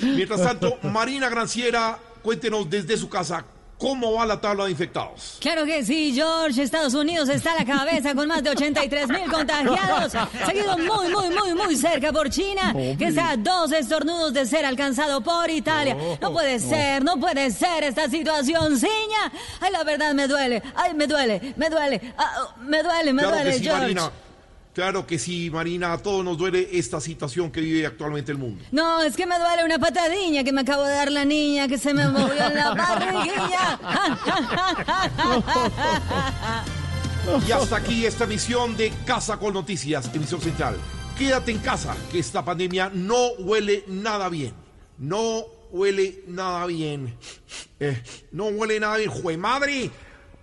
[0.01, 3.45] Mientras tanto, Marina Granciera, cuéntenos desde su casa
[3.85, 5.37] cómo va la tabla de infectados.
[5.41, 6.63] Claro que sí, George.
[6.63, 10.13] Estados Unidos está a la cabeza con más de 83 mil contagiados.
[10.47, 14.65] Seguido muy, muy, muy, muy cerca por China, que está a dos estornudos de ser
[14.65, 15.97] alcanzado por Italia.
[16.21, 19.33] No puede ser, no puede ser esta situación, ciña.
[19.61, 20.63] Ay, la verdad me duele.
[20.75, 22.15] Ay, me duele, me duele.
[22.17, 23.81] Ah, me duele, me claro duele, que sí, George.
[23.83, 24.11] Marina.
[24.75, 25.93] Claro que sí, Marina.
[25.93, 28.65] A todos nos duele esta situación que vive actualmente el mundo.
[28.73, 31.79] No, es que me duele una patadilla que me acabo de dar la niña que
[31.79, 33.79] se me movió en la barriguilla.
[37.47, 40.77] Y hasta aquí esta emisión de Casa con Noticias, emisión central.
[41.17, 44.53] Quédate en casa, que esta pandemia no huele nada bien.
[44.99, 47.17] No huele nada bien.
[47.79, 48.03] Eh,
[48.33, 49.11] no huele nada bien.
[49.11, 49.91] ¡Jue madre!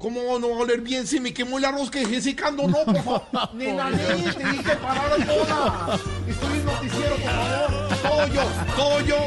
[0.02, 2.68] ¿Cómo no va a oler bien si me quemó el arroz que dejé secando?
[2.68, 3.24] No, por favor.
[3.54, 5.12] Nena, nena, te dije parar.
[6.28, 7.98] Estoy en noticiero, por favor.
[8.02, 8.44] Todo yo,
[8.76, 9.18] todo yo.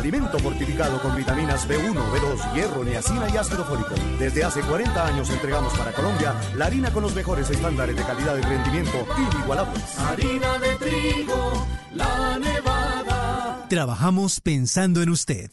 [0.00, 3.94] Alimento fortificado con vitaminas B1, B2, hierro, niacina y ácido fólico.
[4.18, 8.34] Desde hace 40 años entregamos para Colombia la harina con los mejores estándares de calidad
[8.38, 9.98] y rendimiento inigualables.
[9.98, 13.66] Harina de trigo, la nevada.
[13.68, 15.50] Trabajamos pensando en usted.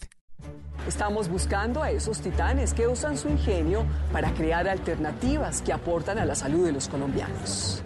[0.88, 6.26] Estamos buscando a esos titanes que usan su ingenio para crear alternativas que aportan a
[6.26, 7.84] la salud de los colombianos.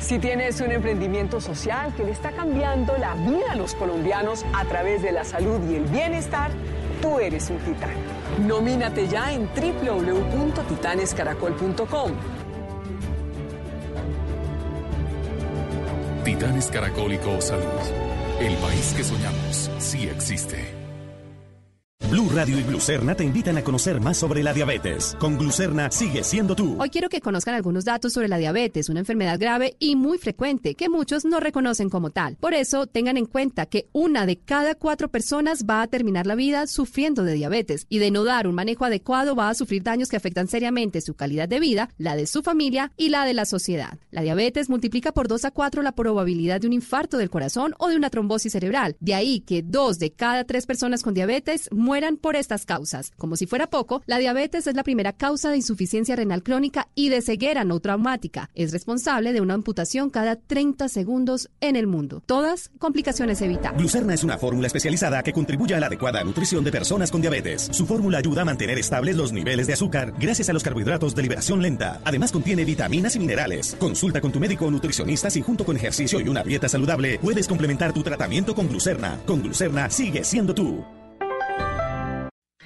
[0.00, 4.64] Si tienes un emprendimiento social que le está cambiando la vida a los colombianos a
[4.64, 6.50] través de la salud y el bienestar,
[7.02, 7.90] tú eres un titán.
[8.46, 12.12] Nomínate ya en www.titanescaracol.com.
[16.24, 17.64] Titanes Caracólico Salud.
[18.40, 20.77] El país que soñamos sí existe.
[22.10, 25.14] Blue Radio y Glucerna te invitan a conocer más sobre la diabetes.
[25.20, 26.80] Con Glucerna sigue siendo tú.
[26.80, 30.74] Hoy quiero que conozcan algunos datos sobre la diabetes, una enfermedad grave y muy frecuente
[30.74, 32.36] que muchos no reconocen como tal.
[32.36, 36.34] Por eso, tengan en cuenta que una de cada cuatro personas va a terminar la
[36.34, 40.08] vida sufriendo de diabetes y de no dar un manejo adecuado va a sufrir daños
[40.08, 43.44] que afectan seriamente su calidad de vida, la de su familia y la de la
[43.44, 43.98] sociedad.
[44.12, 47.88] La diabetes multiplica por 2 a 4 la probabilidad de un infarto del corazón o
[47.88, 48.96] de una trombosis cerebral.
[48.98, 51.68] De ahí que dos de cada tres personas con diabetes
[52.16, 53.12] por estas causas.
[53.16, 57.08] Como si fuera poco, la diabetes es la primera causa de insuficiencia renal crónica y
[57.08, 58.50] de ceguera no traumática.
[58.54, 62.22] Es responsable de una amputación cada 30 segundos en el mundo.
[62.24, 63.80] Todas complicaciones evitables.
[63.80, 67.68] Glucerna es una fórmula especializada que contribuye a la adecuada nutrición de personas con diabetes.
[67.72, 71.22] Su fórmula ayuda a mantener estables los niveles de azúcar gracias a los carbohidratos de
[71.22, 72.00] liberación lenta.
[72.04, 73.76] Además contiene vitaminas y minerales.
[73.78, 77.48] Consulta con tu médico o nutricionista si junto con ejercicio y una dieta saludable puedes
[77.48, 79.18] complementar tu tratamiento con Glucerna.
[79.26, 80.97] Con Glucerna sigue siendo tú.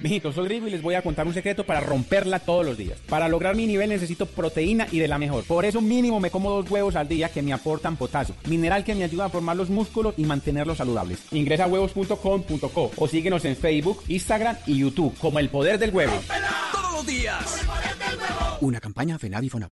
[0.03, 2.99] Mijitos, soy Rigo y les voy a contar un secreto para romperla todos los días.
[3.07, 5.45] Para lograr mi nivel necesito proteína y de la mejor.
[5.45, 8.95] Por eso mínimo me como dos huevos al día que me aportan potasio, mineral que
[8.95, 11.19] me ayuda a formar los músculos y mantenerlos saludables.
[11.31, 16.19] Ingresa a huevos.com.co o síguenos en Facebook, Instagram y YouTube como El Poder del Huevo.
[16.73, 17.61] Todos los días.
[18.59, 19.71] Una campaña FENAVI FONAP.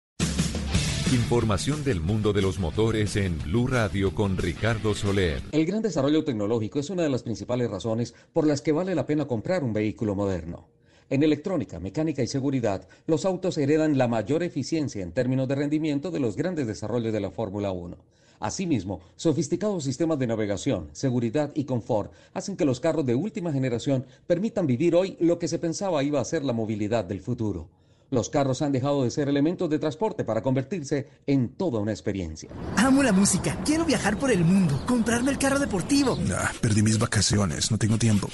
[1.12, 5.42] Información del mundo de los motores en Blue Radio con Ricardo Soler.
[5.52, 9.06] El gran desarrollo tecnológico es una de las principales razones por las que vale la
[9.06, 10.70] pena comprar un vehículo moderno.
[11.10, 16.12] En electrónica, mecánica y seguridad, los autos heredan la mayor eficiencia en términos de rendimiento
[16.12, 17.98] de los grandes desarrollos de la Fórmula 1.
[18.40, 24.06] Asimismo, sofisticados sistemas de navegación, seguridad y confort hacen que los carros de última generación
[24.28, 27.68] permitan vivir hoy lo que se pensaba iba a ser la movilidad del futuro.
[28.12, 32.50] Los carros han dejado de ser elementos de transporte para convertirse en toda una experiencia.
[32.76, 33.58] Amo la música.
[33.64, 34.84] Quiero viajar por el mundo.
[34.86, 36.20] Comprarme el carro deportivo.
[36.36, 37.72] Ah, perdí mis vacaciones.
[37.72, 38.28] No tengo tiempo.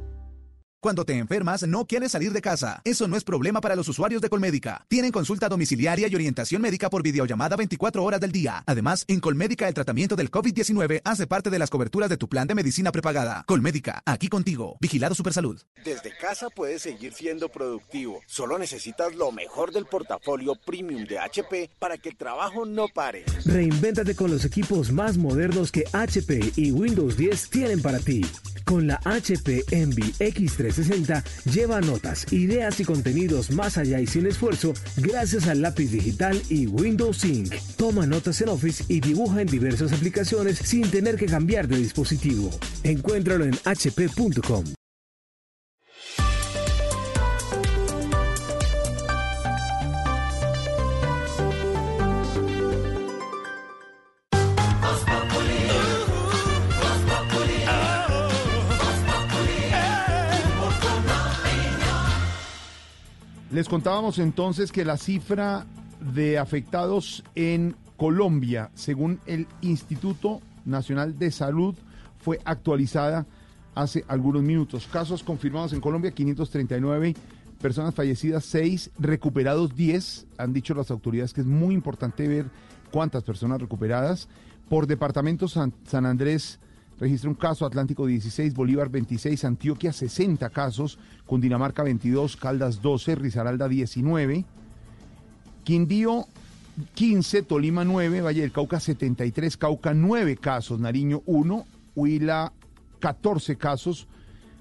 [0.81, 2.81] Cuando te enfermas, no quieres salir de casa.
[2.83, 4.83] Eso no es problema para los usuarios de Colmédica.
[4.87, 8.63] Tienen consulta domiciliaria y orientación médica por videollamada 24 horas del día.
[8.65, 12.47] Además, en Colmédica el tratamiento del COVID-19 hace parte de las coberturas de tu plan
[12.47, 13.43] de medicina prepagada.
[13.45, 14.77] Colmédica, aquí contigo.
[14.81, 15.61] Vigilado Supersalud.
[15.85, 18.19] Desde casa puedes seguir siendo productivo.
[18.25, 23.23] Solo necesitas lo mejor del portafolio premium de HP para que el trabajo no pare.
[23.45, 28.25] Reinvéntate con los equipos más modernos que HP y Windows 10 tienen para ti.
[28.65, 30.13] Con la HP Envy
[30.71, 36.41] X360 lleva notas, ideas y contenidos más allá y sin esfuerzo gracias al lápiz digital
[36.49, 37.53] y Windows Sync.
[37.77, 42.49] Toma notas en Office y dibuja en diversas aplicaciones sin tener que cambiar de dispositivo.
[42.83, 44.80] Encuéntralo en hp.com.
[63.51, 65.65] Les contábamos entonces que la cifra
[66.13, 71.75] de afectados en Colombia, según el Instituto Nacional de Salud,
[72.19, 73.25] fue actualizada
[73.75, 74.87] hace algunos minutos.
[74.89, 77.13] Casos confirmados en Colombia, 539
[77.61, 80.27] personas fallecidas, 6 recuperados, 10.
[80.37, 82.45] Han dicho las autoridades que es muy importante ver
[82.89, 84.29] cuántas personas recuperadas.
[84.69, 86.57] Por departamento San, San Andrés
[87.01, 90.99] registra un caso, Atlántico 16, Bolívar 26, Antioquia 60 casos,
[91.31, 94.43] Cundinamarca 22, Caldas 12, Risaralda 19,
[95.63, 96.25] Quindío
[96.93, 101.65] 15, Tolima 9, Valle del Cauca 73, Cauca 9 casos, Nariño 1,
[101.95, 102.51] Huila
[102.99, 104.09] 14 casos,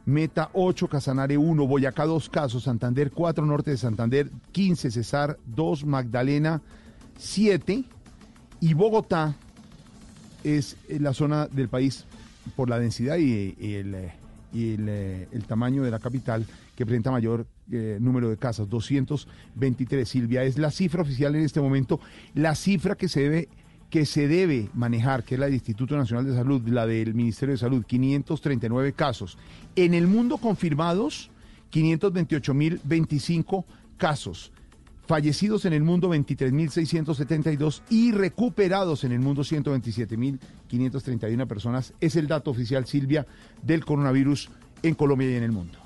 [0.06, 5.84] Meta 8, Casanare 1, Boyacá 2 casos, Santander 4, Norte de Santander 15, Cesar 2,
[5.86, 6.62] Magdalena
[7.18, 7.82] 7
[8.60, 9.34] y Bogotá
[10.44, 12.04] es la zona del país
[12.54, 14.12] por la densidad y, el,
[14.52, 20.08] y el, el, tamaño de la capital que presenta mayor eh, número de casas, 223.
[20.08, 22.00] Silvia, es la cifra oficial en este momento,
[22.34, 23.48] la cifra que se debe
[23.90, 27.54] que se debe manejar, que es la del Instituto Nacional de Salud, la del Ministerio
[27.54, 29.36] de Salud, 539 casos.
[29.74, 31.32] En el mundo confirmados,
[31.72, 33.64] 528.025
[33.96, 34.52] casos.
[35.10, 41.94] Fallecidos en el mundo 23.672 y recuperados en el mundo 127.531 personas.
[42.00, 43.26] Es el dato oficial, Silvia,
[43.60, 44.50] del coronavirus
[44.84, 45.80] en Colombia y en el mundo.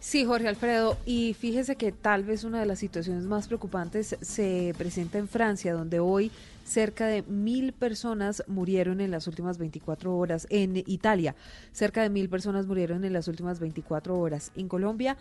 [0.00, 4.74] Sí, Jorge Alfredo, y fíjese que tal vez una de las situaciones más preocupantes se
[4.78, 6.30] presenta en Francia, donde hoy
[6.64, 10.46] cerca de mil personas murieron en las últimas 24 horas.
[10.48, 11.34] En Italia,
[11.72, 14.52] cerca de mil personas murieron en las últimas 24 horas.
[14.56, 15.18] En Colombia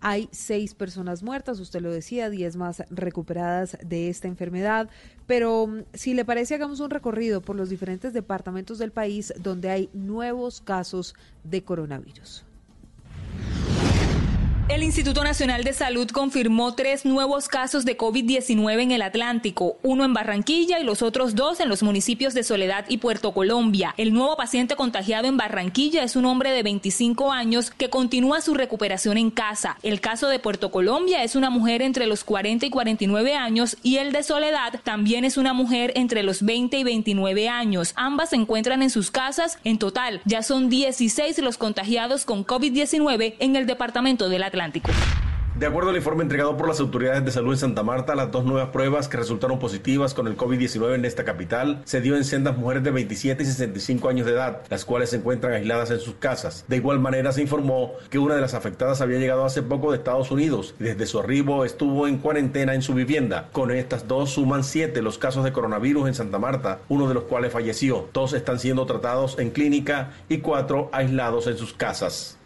[0.00, 4.88] hay seis personas muertas, usted lo decía, diez más recuperadas de esta enfermedad.
[5.26, 9.70] Pero mm, si le parece, hagamos un recorrido por los diferentes departamentos del país donde
[9.70, 12.44] hay nuevos casos de coronavirus.
[14.70, 20.04] El Instituto Nacional de Salud confirmó tres nuevos casos de COVID-19 en el Atlántico, uno
[20.04, 23.92] en Barranquilla y los otros dos en los municipios de Soledad y Puerto Colombia.
[23.96, 28.54] El nuevo paciente contagiado en Barranquilla es un hombre de 25 años que continúa su
[28.54, 29.76] recuperación en casa.
[29.82, 33.96] El caso de Puerto Colombia es una mujer entre los 40 y 49 años y
[33.96, 37.92] el de Soledad también es una mujer entre los 20 y 29 años.
[37.96, 39.58] Ambas se encuentran en sus casas.
[39.64, 44.59] En total, ya son 16 los contagiados con COVID-19 en el departamento del Atlántico.
[45.56, 48.44] De acuerdo al informe entregado por las autoridades de salud en Santa Marta, las dos
[48.44, 52.56] nuevas pruebas que resultaron positivas con el COVID-19 en esta capital se dio en sendas
[52.56, 56.14] mujeres de 27 y 65 años de edad, las cuales se encuentran aisladas en sus
[56.14, 56.64] casas.
[56.68, 59.98] De igual manera se informó que una de las afectadas había llegado hace poco de
[59.98, 63.48] Estados Unidos y desde su arribo estuvo en cuarentena en su vivienda.
[63.52, 67.24] Con estas dos suman siete los casos de coronavirus en Santa Marta, uno de los
[67.24, 68.08] cuales falleció.
[68.14, 72.38] Dos están siendo tratados en clínica y cuatro aislados en sus casas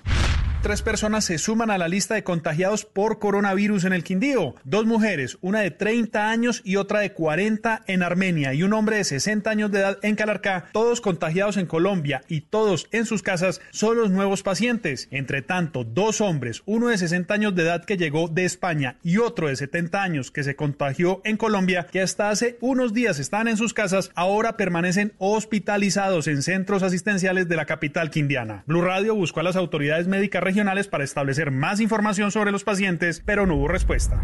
[0.65, 4.55] tres personas se suman a la lista de contagiados por coronavirus en el Quindío.
[4.65, 8.97] Dos mujeres, una de 30 años y otra de 40 en Armenia y un hombre
[8.97, 13.23] de 60 años de edad en Calarcá, todos contagiados en Colombia y todos en sus
[13.23, 15.07] casas son los nuevos pacientes.
[15.11, 19.19] Entre tanto, dos hombres, uno de 60 años de edad que llegó de España y
[19.19, 23.49] otro de 70 años que se contagió en Colombia, que hasta hace unos días estaban
[23.49, 28.65] en sus casas, ahora permanecen hospitalizados en centros asistenciales de la capital quindiana.
[28.67, 33.21] Blue Radio buscó a las autoridades médicas regionales para establecer más información sobre los pacientes,
[33.27, 34.23] pero no hubo respuesta.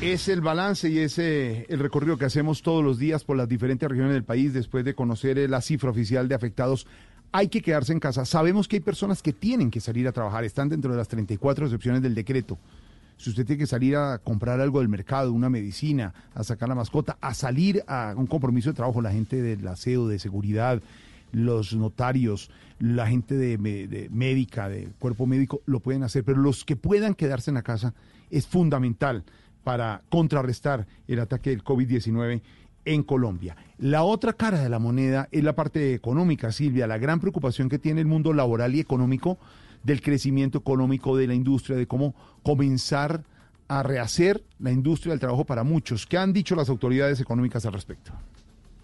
[0.00, 3.48] Es el balance y es eh, el recorrido que hacemos todos los días por las
[3.48, 6.88] diferentes regiones del país después de conocer eh, la cifra oficial de afectados.
[7.30, 8.24] Hay que quedarse en casa.
[8.24, 11.66] Sabemos que hay personas que tienen que salir a trabajar, están dentro de las 34
[11.66, 12.58] excepciones del decreto.
[13.16, 16.74] Si usted tiene que salir a comprar algo del mercado, una medicina, a sacar la
[16.74, 20.82] mascota, a salir a un compromiso de trabajo, la gente del aseo, de seguridad,
[21.30, 22.50] los notarios,
[22.80, 27.50] la gente de, médica, de cuerpo médico, lo pueden hacer, pero los que puedan quedarse
[27.50, 27.94] en la casa
[28.30, 29.24] es fundamental
[29.62, 32.40] para contrarrestar el ataque del COVID-19
[32.86, 33.54] en Colombia.
[33.78, 37.78] La otra cara de la moneda es la parte económica, Silvia, la gran preocupación que
[37.78, 39.38] tiene el mundo laboral y económico
[39.82, 43.24] del crecimiento económico de la industria, de cómo comenzar
[43.68, 46.06] a rehacer la industria del trabajo para muchos.
[46.06, 48.12] ¿Qué han dicho las autoridades económicas al respecto?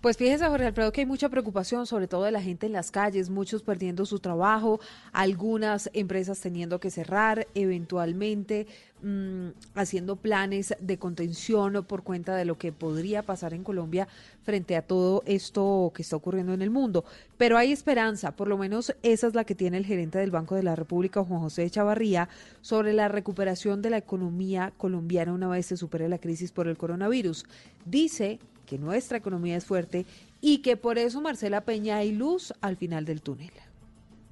[0.06, 2.92] Pues fíjese, Jorge Alfredo, que hay mucha preocupación, sobre todo de la gente en las
[2.92, 4.78] calles, muchos perdiendo su trabajo,
[5.12, 8.68] algunas empresas teniendo que cerrar, eventualmente
[9.02, 14.06] mm, haciendo planes de contención por cuenta de lo que podría pasar en Colombia
[14.44, 17.04] frente a todo esto que está ocurriendo en el mundo.
[17.36, 20.54] Pero hay esperanza, por lo menos esa es la que tiene el gerente del Banco
[20.54, 22.28] de la República, Juan José Chavarría,
[22.60, 26.78] sobre la recuperación de la economía colombiana una vez se supere la crisis por el
[26.78, 27.44] coronavirus.
[27.84, 30.04] Dice que nuestra economía es fuerte
[30.40, 33.52] y que por eso Marcela Peña hay luz al final del túnel.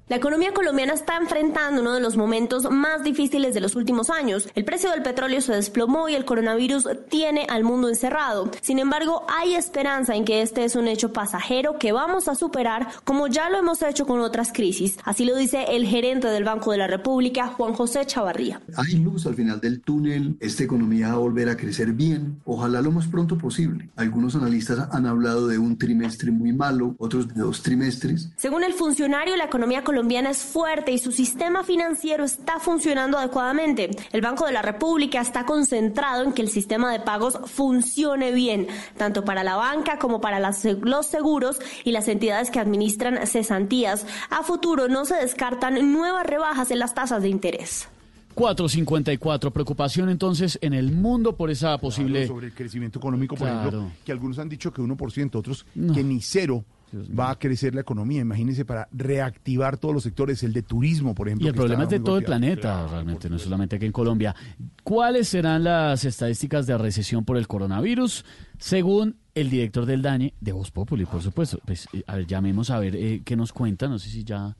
[0.07, 4.47] La economía colombiana está enfrentando uno de los momentos más difíciles de los últimos años.
[4.53, 8.51] El precio del petróleo se desplomó y el coronavirus tiene al mundo encerrado.
[8.61, 12.87] Sin embargo, hay esperanza en que este es un hecho pasajero que vamos a superar
[13.03, 14.99] como ya lo hemos hecho con otras crisis.
[15.05, 18.61] Así lo dice el gerente del Banco de la República, Juan José Chavarría.
[18.77, 22.79] Hay luz al final del túnel, esta economía va a volver a crecer bien, ojalá
[22.83, 23.89] lo más pronto posible.
[23.95, 28.29] Algunos analistas han hablado de un trimestre muy malo, otros de dos trimestres.
[28.37, 33.17] Según el funcionario, la economía colombiana colombiana es fuerte y su sistema financiero está funcionando
[33.17, 33.91] adecuadamente.
[34.11, 38.67] El Banco de la República está concentrado en que el sistema de pagos funcione bien,
[38.97, 44.05] tanto para la banca como para los seguros y las entidades que administran cesantías.
[44.29, 47.87] A futuro no se descartan nuevas rebajas en las tasas de interés.
[48.33, 49.53] 454.
[49.53, 52.27] Preocupación entonces en el mundo por esa posible.
[52.27, 56.19] sobre el crecimiento económico, por ejemplo, que algunos han dicho que 1%, otros que ni
[56.19, 58.21] cero va a crecer la economía.
[58.21, 61.47] Imagínense para reactivar todos los sectores, el de turismo, por ejemplo.
[61.47, 64.35] Y el problema es de todo el planeta, realmente, no solamente aquí en Colombia.
[64.83, 68.25] ¿Cuáles serán las estadísticas de recesión por el coronavirus?
[68.57, 71.59] Según el director del DAñe, de Voz Populi, por supuesto.
[71.65, 73.87] Pues, eh, a ver, llamemos a ver eh, qué nos cuenta.
[73.87, 74.55] No sé si ya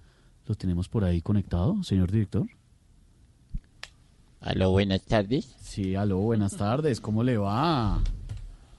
[0.45, 2.45] lo tenemos por ahí conectado, señor director.
[4.41, 5.55] Aló, buenas tardes.
[5.59, 7.01] Sí, aló, buenas tardes.
[7.01, 7.99] ¿Cómo le va?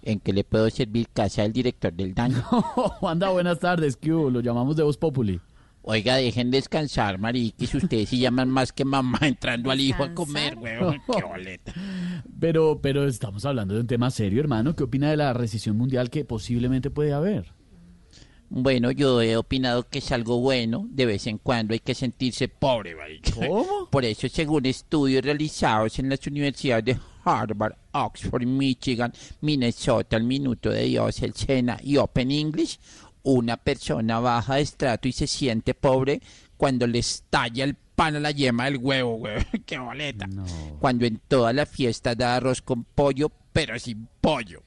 [0.06, 2.40] ¿En qué le puedo servir casa al director del daño?
[3.02, 5.40] anda, buenas tardes, ¿qué Lo llamamos de Voz Populi.
[5.82, 7.74] Oiga, dejen descansar, mariquis.
[7.74, 11.00] Ustedes sí llaman más que mamá entrando al hijo a comer, weón.
[11.12, 11.72] Qué boleta.
[12.38, 14.76] Pero, pero estamos hablando de un tema serio, hermano.
[14.76, 17.55] ¿Qué opina de la recesión mundial que posiblemente puede haber?
[18.48, 20.86] Bueno, yo he opinado que es algo bueno.
[20.90, 23.32] De vez en cuando hay que sentirse pobre, marica.
[23.34, 23.88] ¿Cómo?
[23.90, 30.70] Por eso, según estudios realizados en las universidades de Harvard, Oxford, Michigan, Minnesota, el Minuto
[30.70, 32.78] de Dios, el Sena y Open English,
[33.24, 36.20] una persona baja de estrato y se siente pobre
[36.56, 39.44] cuando le estalla el pan a la yema del huevo, güey.
[39.66, 40.28] ¡Qué boleta!
[40.78, 44.62] Cuando en toda la fiesta da arroz con pollo, pero sin pollo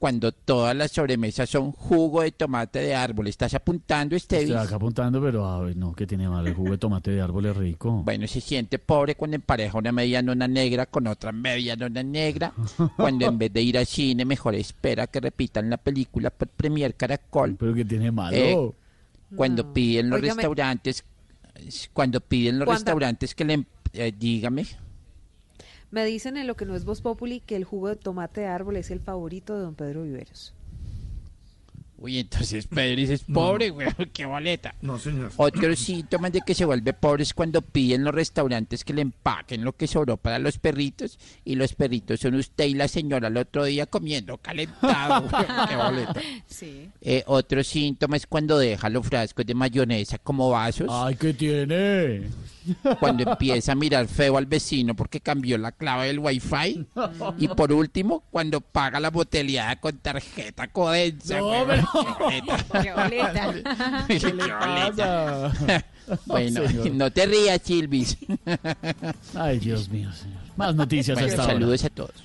[0.00, 3.26] cuando todas las sobremesas son jugo de tomate de árbol.
[3.26, 4.48] ¿Estás apuntando, Estevis?
[4.48, 7.20] Estoy acá apuntando, pero a ver, no, que tiene mal el jugo de tomate de
[7.20, 8.02] árbol es rico.
[8.10, 12.54] Bueno, se siente pobre cuando empareja una media nona negra con otra media nona negra.
[12.96, 16.94] Cuando en vez de ir al cine, mejor espera que repitan la película por Premier
[16.94, 17.56] Caracol.
[17.56, 18.34] Pero que tiene malo.
[18.34, 18.72] Eh,
[19.36, 21.04] cuando piden los restaurantes,
[21.92, 23.66] cuando piden los restaurantes que le...
[23.92, 24.64] Eh, dígame.
[25.90, 28.46] Me dicen en lo que no es Voz Populi que el jugo de tomate de
[28.46, 30.59] árbol es el favorito de don Pedro Viveros.
[32.00, 34.74] Uy, entonces Pedro es pobre, güey, qué boleta.
[34.80, 35.30] No, señor.
[35.36, 39.64] Otros síntomas de que se vuelve pobre es cuando piden los restaurantes que le empaquen
[39.64, 43.36] lo que sobró para los perritos y los perritos son usted y la señora el
[43.36, 45.28] otro día comiendo calentado.
[45.68, 46.20] qué boleta.
[46.46, 46.88] Sí.
[47.02, 50.88] Eh, otro síntoma es cuando deja los frascos de mayonesa como vasos.
[50.90, 52.30] Ay, ¿qué tiene?
[52.98, 56.86] Cuando empieza a mirar feo al vecino porque cambió la clave del wifi.
[57.38, 61.38] Y por último, cuando paga la botellada con tarjeta Codensa.
[61.38, 62.82] No, ¡Qué boleta!
[62.82, 62.92] ¡Qué
[64.42, 65.82] boleta!
[66.26, 66.62] Bueno,
[66.92, 68.18] no te rías, Silvis.
[69.34, 70.40] Ay, Dios mío, señor.
[70.56, 72.24] Más noticias bueno, hasta Saludos a todos.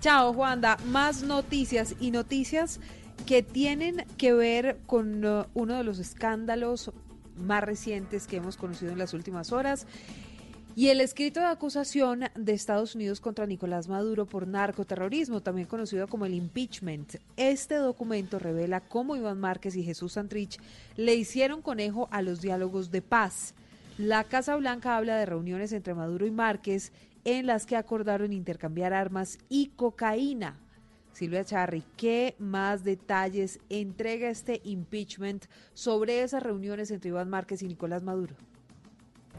[0.00, 0.78] Chao, Juanda.
[0.86, 2.80] Más noticias y noticias
[3.26, 6.90] que tienen que ver con uh, uno de los escándalos
[7.36, 9.86] más recientes que hemos conocido en las últimas horas.
[10.80, 16.08] Y el escrito de acusación de Estados Unidos contra Nicolás Maduro por narcoterrorismo, también conocido
[16.08, 17.16] como el impeachment.
[17.36, 20.58] Este documento revela cómo Iván Márquez y Jesús Santrich
[20.96, 23.52] le hicieron conejo a los diálogos de paz.
[23.98, 26.92] La Casa Blanca habla de reuniones entre Maduro y Márquez
[27.24, 30.58] en las que acordaron intercambiar armas y cocaína.
[31.12, 37.68] Silvia Charri, ¿qué más detalles entrega este impeachment sobre esas reuniones entre Iván Márquez y
[37.68, 38.34] Nicolás Maduro?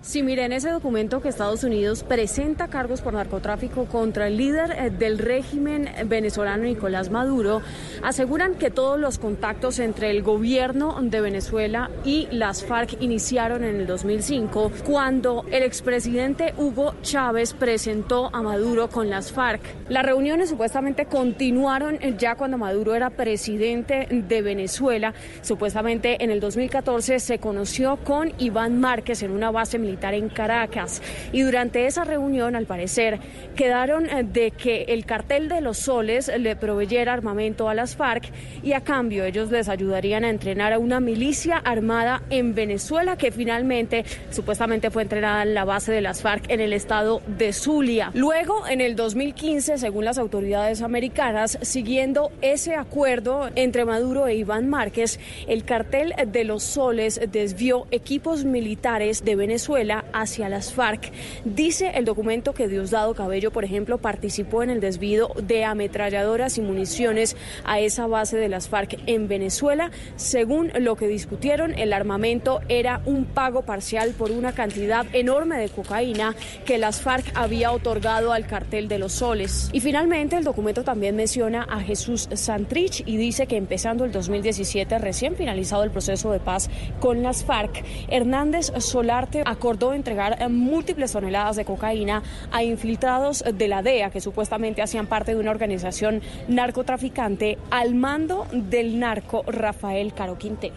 [0.03, 4.71] Sí, mire, en ese documento que Estados Unidos presenta cargos por narcotráfico contra el líder
[4.71, 7.61] eh, del régimen venezolano Nicolás Maduro,
[8.01, 13.75] aseguran que todos los contactos entre el gobierno de Venezuela y las FARC iniciaron en
[13.75, 19.61] el 2005, cuando el expresidente Hugo Chávez presentó a Maduro con las FARC.
[19.87, 25.13] Las reuniones supuestamente continuaron ya cuando Maduro era presidente de Venezuela.
[25.43, 31.01] Supuestamente en el 2014 se conoció con Iván Márquez en una base militar en Caracas.
[31.31, 33.19] Y durante esa reunión, al parecer,
[33.55, 38.25] quedaron eh, de que el cartel de los soles le proveyera armamento a las FARC
[38.63, 43.31] y a cambio ellos les ayudarían a entrenar a una milicia armada en Venezuela que
[43.31, 48.11] finalmente supuestamente fue entrenada en la base de las FARC en el estado de Zulia.
[48.13, 54.69] Luego, en el 2015, según las autoridades americanas, siguiendo ese acuerdo entre Maduro e Iván
[54.69, 61.11] Márquez, el cartel de los soles desvió equipos militares de Venezuela hacia las FARC.
[61.45, 66.61] Dice el documento que Diosdado Cabello, por ejemplo, participó en el desvío de ametralladoras y
[66.61, 69.91] municiones a esa base de las FARC en Venezuela.
[70.17, 75.69] Según lo que discutieron, el armamento era un pago parcial por una cantidad enorme de
[75.69, 79.69] cocaína que las FARC había otorgado al cartel de los soles.
[79.73, 84.99] Y finalmente, el documento también menciona a Jesús Santrich y dice que empezando el 2017,
[84.99, 86.69] recién finalizado el proceso de paz
[86.99, 93.82] con las FARC, Hernández Solarte acordó entregar múltiples toneladas de cocaína a infiltrados de la
[93.82, 100.38] DEA que supuestamente hacían parte de una organización narcotraficante al mando del narco Rafael Caro
[100.38, 100.76] Quintero.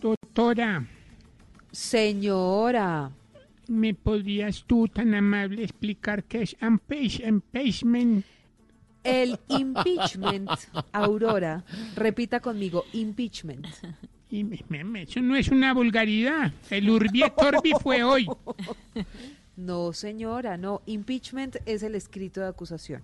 [0.00, 0.86] Doctora,
[1.70, 3.10] Señora,
[3.68, 8.24] ¿me podrías tú tan amable explicar qué es impeach- impeachment?
[9.02, 10.50] el impeachment,
[10.92, 11.64] Aurora,
[11.96, 13.66] repita conmigo, impeachment.
[14.30, 16.52] Y me- me- me- eso no es una vulgaridad.
[16.70, 18.26] El Urbi et Orbi fue hoy.
[19.56, 20.80] No, señora, no.
[20.86, 23.02] Impeachment es el escrito de acusación.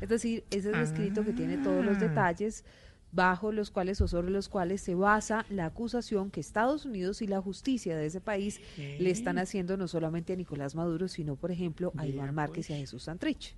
[0.00, 2.00] Es decir, es el escrito que tiene todos los Ah.
[2.00, 2.64] detalles
[3.10, 7.26] bajo los cuales o sobre los cuales se basa la acusación que Estados Unidos y
[7.26, 11.50] la justicia de ese país le están haciendo no solamente a Nicolás Maduro, sino, por
[11.50, 13.54] ejemplo, a Iván Márquez y a Jesús Santrich.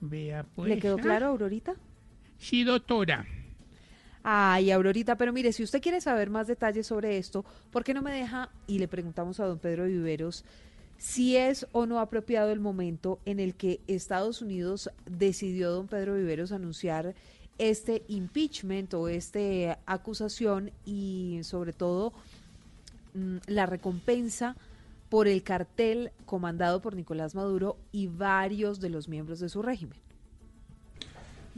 [0.00, 0.70] Vea pues.
[0.70, 1.02] ¿Le quedó ah.
[1.02, 1.74] claro, Aurorita?
[2.38, 3.26] Sí, doctora.
[4.30, 8.02] Ay, Aurorita, pero mire, si usted quiere saber más detalles sobre esto, ¿por qué no
[8.02, 10.44] me deja y le preguntamos a don Pedro Viveros
[10.98, 16.14] si es o no apropiado el momento en el que Estados Unidos decidió, don Pedro
[16.14, 17.14] Viveros, anunciar
[17.56, 22.12] este impeachment o esta acusación y sobre todo
[23.14, 24.56] mm, la recompensa
[25.08, 29.98] por el cartel comandado por Nicolás Maduro y varios de los miembros de su régimen?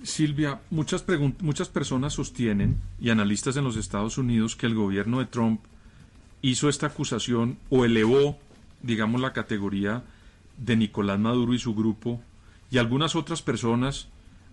[0.02, 1.04] Silvia, muchas,
[1.40, 5.60] muchas personas sostienen, y analistas en los Estados Unidos, que el gobierno de Trump
[6.42, 8.38] hizo esta acusación o elevó,
[8.82, 10.02] digamos, la categoría
[10.56, 12.20] de Nicolás Maduro y su grupo
[12.70, 14.08] y algunas otras personas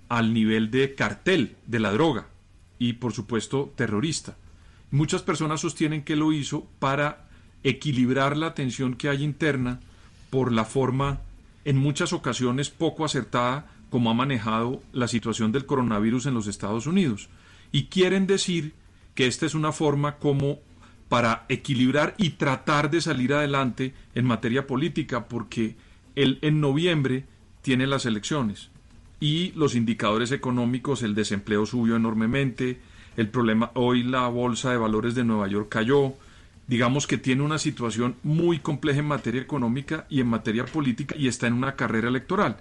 [0.10, 2.28] al nivel de cartel de la droga
[2.80, 4.38] y, por supuesto, terrorista.
[4.92, 7.28] Muchas personas sostienen que lo hizo para
[7.64, 9.82] equilibrar la tensión que hay interna
[10.30, 11.22] por la forma,
[11.66, 16.88] en muchas ocasiones poco acertada, como ha manejado la situación del coronavirus en los Estados
[16.88, 17.30] Unidos.
[17.72, 18.74] Y quieren decir
[19.16, 20.60] que esta es una forma como
[21.10, 25.76] para equilibrar y tratar de salir adelante en materia política, porque
[26.16, 27.26] él en noviembre
[27.62, 28.70] tiene las elecciones
[29.20, 32.80] y los indicadores económicos, el desempleo subió enormemente,
[33.16, 36.14] el problema, hoy la bolsa de valores de Nueva York cayó,
[36.68, 41.28] digamos que tiene una situación muy compleja en materia económica y en materia política y
[41.28, 42.58] está en una carrera electoral.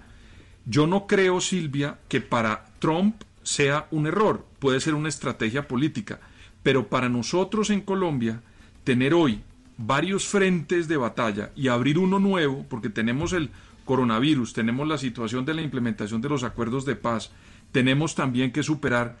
[0.69, 6.19] Yo no creo, Silvia, que para Trump sea un error, puede ser una estrategia política,
[6.61, 8.41] pero para nosotros en Colombia,
[8.83, 9.41] tener hoy
[9.77, 13.49] varios frentes de batalla y abrir uno nuevo, porque tenemos el
[13.85, 17.31] coronavirus, tenemos la situación de la implementación de los acuerdos de paz,
[17.71, 19.17] tenemos también que superar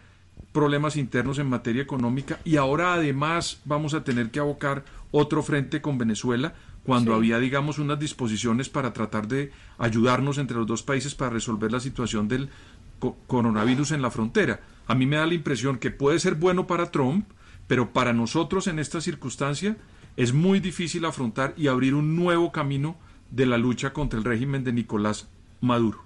[0.51, 5.81] problemas internos en materia económica y ahora además vamos a tener que abocar otro frente
[5.81, 6.53] con Venezuela
[6.87, 7.17] cuando Sí.
[7.17, 11.79] había digamos unas disposiciones para tratar de ayudarnos entre los dos países para resolver la
[11.81, 12.49] situación del
[12.97, 14.61] co- coronavirus en la frontera.
[14.87, 17.27] A mí me da la impresión que puede ser bueno para Trump,
[17.67, 19.75] pero para nosotros en esta circunstancia
[20.15, 22.95] es muy difícil afrontar y abrir un nuevo camino
[23.29, 25.27] de la lucha contra el régimen de Nicolás
[25.61, 25.99] Maduro.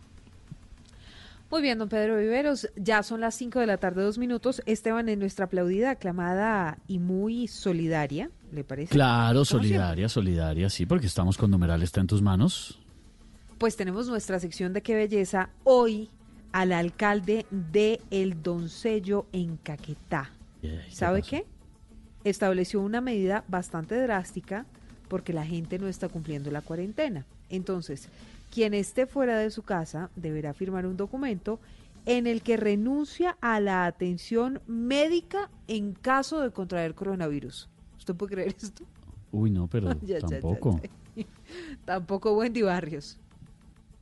[1.52, 4.62] Muy bien, don Pedro Viveros, ya son las 5 de la tarde, dos minutos.
[4.66, 8.92] Esteban, en nuestra aplaudida, aclamada y muy solidaria, ¿le parece?
[8.92, 12.80] Claro, solidaria, solidaria, sí, porque estamos con numeral está en tus manos.
[13.58, 16.10] Pues tenemos nuestra sección de qué belleza hoy
[16.52, 20.32] al alcalde de El Doncello en Caquetá.
[20.90, 21.46] ¿Sabe qué?
[22.24, 24.66] Estableció una medida bastante drástica
[25.08, 27.26] porque la gente no está cumpliendo la cuarentena.
[27.50, 28.08] Entonces,
[28.52, 31.60] quien esté fuera de su casa deberá firmar un documento
[32.06, 37.70] en el que renuncia a la atención médica en caso de contraer coronavirus.
[38.02, 38.84] ¿Usted puede creer esto?
[39.32, 40.82] Uy, no, pero Ya, ya, ya, tampoco.
[41.16, 41.24] ya.
[41.86, 43.20] Tampoco Wendy Barrios.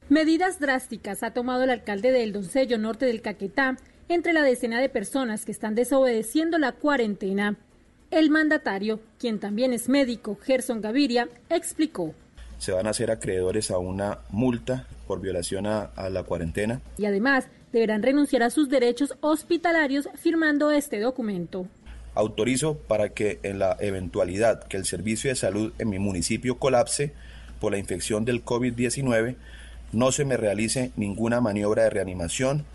[0.07, 3.75] Medidas drásticas ha tomado el alcalde del Doncello Norte del Caquetá
[4.07, 7.57] entre la decena de personas que están desobedeciendo la cuarentena.
[8.09, 12.13] El mandatario, quien también es médico, Gerson Gaviria, explicó.
[12.57, 16.81] Se van a hacer acreedores a una multa por violación a, a la cuarentena.
[16.97, 21.67] Y además deberán renunciar a sus derechos hospitalarios firmando este documento.
[22.19, 27.13] Autorizo para que en la eventualidad que el servicio de salud en mi municipio colapse
[27.61, 29.37] por la infección del COVID-19,
[29.93, 32.65] no se me realice ninguna maniobra de reanimación,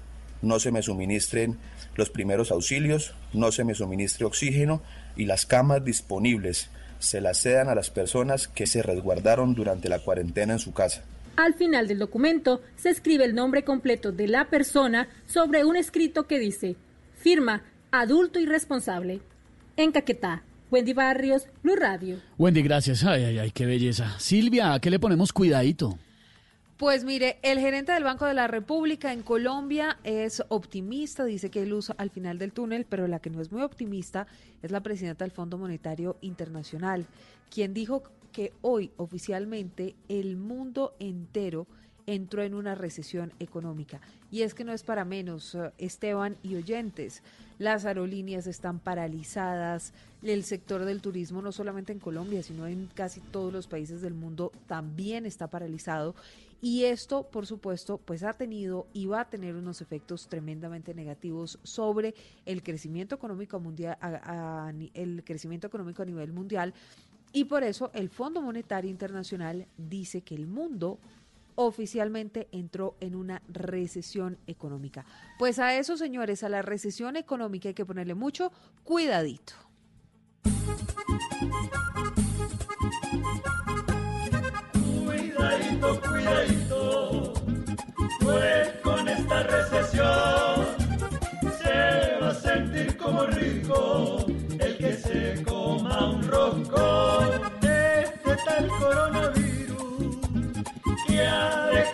[0.40, 1.58] no se me suministren
[1.94, 4.82] los primeros auxilios, no se me suministre oxígeno
[5.14, 9.98] y las camas disponibles se las cedan a las personas que se resguardaron durante la
[9.98, 11.04] cuarentena en su casa.
[11.36, 16.26] Al final del documento se escribe el nombre completo de la persona sobre un escrito
[16.26, 16.76] que dice,
[17.18, 19.20] firma adulto y responsable.
[19.76, 22.20] En Caquetá, Wendy Barrios, Blue Radio.
[22.38, 23.02] Wendy, gracias.
[23.04, 24.18] Ay, ay, ay, qué belleza.
[24.20, 25.98] Silvia, ¿a qué le ponemos cuidadito?
[26.76, 31.60] Pues mire, el gerente del Banco de la República en Colombia es optimista, dice que
[31.60, 34.28] hay luz al final del túnel, pero la que no es muy optimista
[34.62, 37.06] es la presidenta del Fondo Monetario Internacional,
[37.50, 41.66] quien dijo que hoy oficialmente el mundo entero
[42.06, 44.00] entró en una recesión económica.
[44.30, 47.22] Y es que no es para menos, eh, Esteban y oyentes.
[47.58, 49.92] Las aerolíneas están paralizadas,
[50.22, 54.14] el sector del turismo, no solamente en Colombia, sino en casi todos los países del
[54.14, 56.14] mundo, también está paralizado.
[56.60, 61.58] Y esto, por supuesto, pues ha tenido y va a tener unos efectos tremendamente negativos
[61.62, 62.14] sobre
[62.46, 66.72] el crecimiento económico mundial, a, el crecimiento económico a nivel mundial.
[67.34, 70.98] Y por eso el Fondo Monetario Internacional dice que el mundo
[71.54, 75.04] oficialmente entró en una recesión económica.
[75.38, 78.52] Pues a eso, señores, a la recesión económica hay que ponerle mucho
[78.82, 79.54] cuidadito.
[85.06, 86.83] Cuidadito, cuidadito,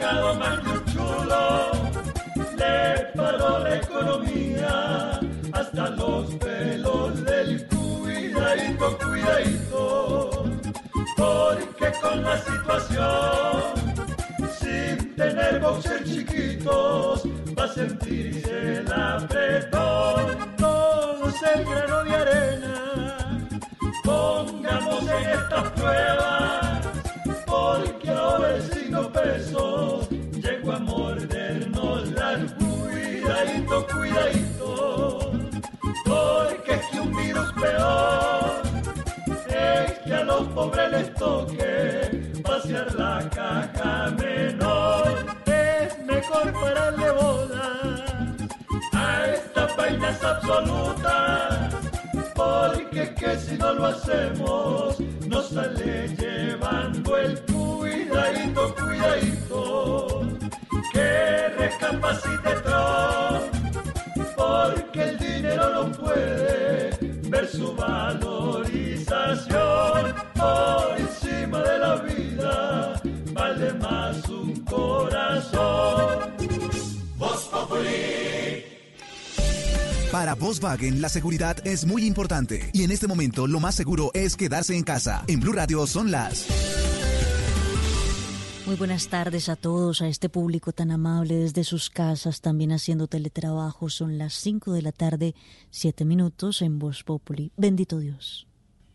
[0.02, 1.70] un chulo,
[2.56, 5.20] le paró la economía
[5.52, 10.44] hasta los pelos del cuidadito, cuidadito,
[11.16, 13.62] porque con la situación,
[14.58, 17.22] sin tener boxers chiquitos,
[17.58, 23.38] va a sentirse el apretón, todo es el grano de arena,
[24.02, 26.69] pongamos en estas pruebas
[27.70, 30.08] porque ahora el signo peso.
[30.42, 35.32] Llegó a mordernos las cuidadito, cuidadito,
[36.04, 38.62] porque es que un virus peor
[39.48, 45.08] es que a los pobres les toque pasear la caja menor,
[45.46, 48.04] es mejor pararle bola
[48.94, 51.74] a estas vainas absolutas,
[52.34, 54.98] porque que si no lo hacemos
[55.28, 57.38] nos sale llevando el
[58.10, 60.28] cuidadito, cuidadito,
[60.92, 63.42] que recapacite Trump,
[64.36, 66.90] porque el dinero no puede
[67.28, 73.00] ver su valorización por encima de la vida,
[73.32, 76.18] vale más un corazón.
[77.16, 78.64] Voz Populi.
[80.10, 84.36] Para Volkswagen la seguridad es muy importante y en este momento lo más seguro es
[84.36, 85.22] quedarse en casa.
[85.28, 86.48] En Blue Radio son las
[88.70, 93.08] muy buenas tardes a todos, a este público tan amable desde sus casas, también haciendo
[93.08, 93.90] teletrabajo.
[93.90, 95.34] Son las 5 de la tarde,
[95.70, 97.50] 7 minutos en Voz Populi.
[97.56, 98.46] Bendito Dios.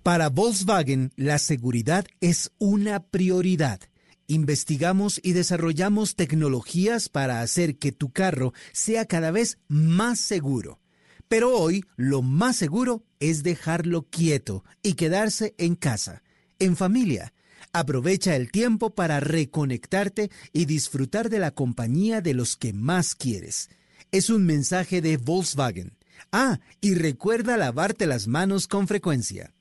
[0.01, 3.81] Para Volkswagen, la seguridad es una prioridad.
[4.27, 10.79] Investigamos y desarrollamos tecnologías para hacer que tu carro sea cada vez más seguro.
[11.27, 16.23] Pero hoy lo más seguro es dejarlo quieto y quedarse en casa,
[16.59, 17.33] en familia.
[17.77, 23.69] Aprovecha el tiempo para reconectarte y disfrutar de la compañía de los que más quieres.
[24.13, 25.91] Es un mensaje de Volkswagen.
[26.31, 29.54] Ah, y recuerda lavarte las manos con frecuencia.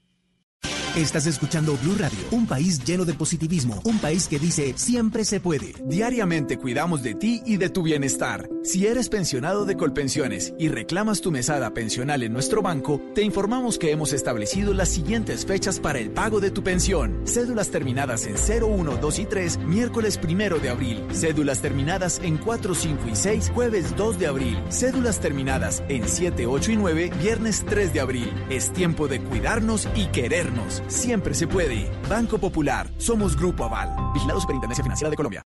[0.97, 5.41] Estás escuchando Blue Radio, un país lleno de positivismo, un país que dice siempre se
[5.41, 5.75] puede.
[5.85, 8.49] Diariamente cuidamos de ti y de tu bienestar.
[8.63, 13.77] Si eres pensionado de Colpensiones y reclamas tu mesada pensional en nuestro banco, te informamos
[13.77, 17.23] que hemos establecido las siguientes fechas para el pago de tu pensión.
[17.27, 21.05] Cédulas terminadas en 0, 1, 2 y 3, miércoles 1 de abril.
[21.13, 24.63] Cédulas terminadas en 4, 5 y 6, jueves 2 de abril.
[24.69, 28.33] Cédulas terminadas en 7, 8 y 9, viernes 3 de abril.
[28.49, 30.84] Es tiempo de cuidarnos y querernos.
[30.89, 31.91] Siempre se puede.
[32.09, 32.89] Banco Popular.
[32.99, 34.13] Somos Grupo Aval.
[34.13, 35.43] Vigilado Superintendencia Financiera de Colombia.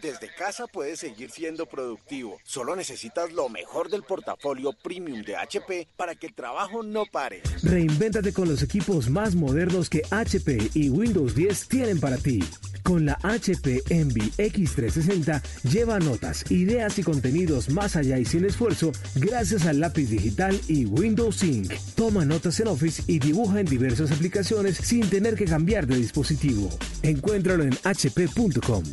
[0.00, 2.38] Desde casa puedes seguir siendo productivo.
[2.44, 7.42] Solo necesitas lo mejor del portafolio premium de HP para que el trabajo no pare.
[7.62, 12.40] Reinvéntate con los equipos más modernos que HP y Windows 10 tienen para ti.
[12.82, 18.92] Con la HP Envy X360 lleva notas, ideas y contenidos más allá y sin esfuerzo
[19.16, 21.72] gracias al lápiz digital y Windows Sync.
[21.94, 26.70] Toma notas en Office y dibuja en diversas aplicaciones sin tener que cambiar de dispositivo.
[27.02, 28.84] Encuéntralo en hp.com.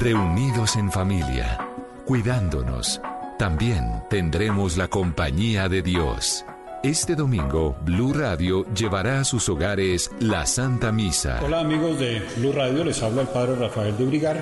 [0.00, 1.58] Reunidos en familia,
[2.04, 3.00] cuidándonos,
[3.36, 6.44] también tendremos la compañía de Dios.
[6.84, 11.40] Este domingo, Blue Radio llevará a sus hogares la Santa Misa.
[11.44, 14.40] Hola amigos de Blue Radio, les habla el Padre Rafael de Brigar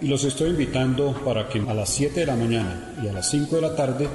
[0.00, 3.30] y los estoy invitando para que a las 7 de la mañana y a las
[3.30, 4.08] 5 de la tarde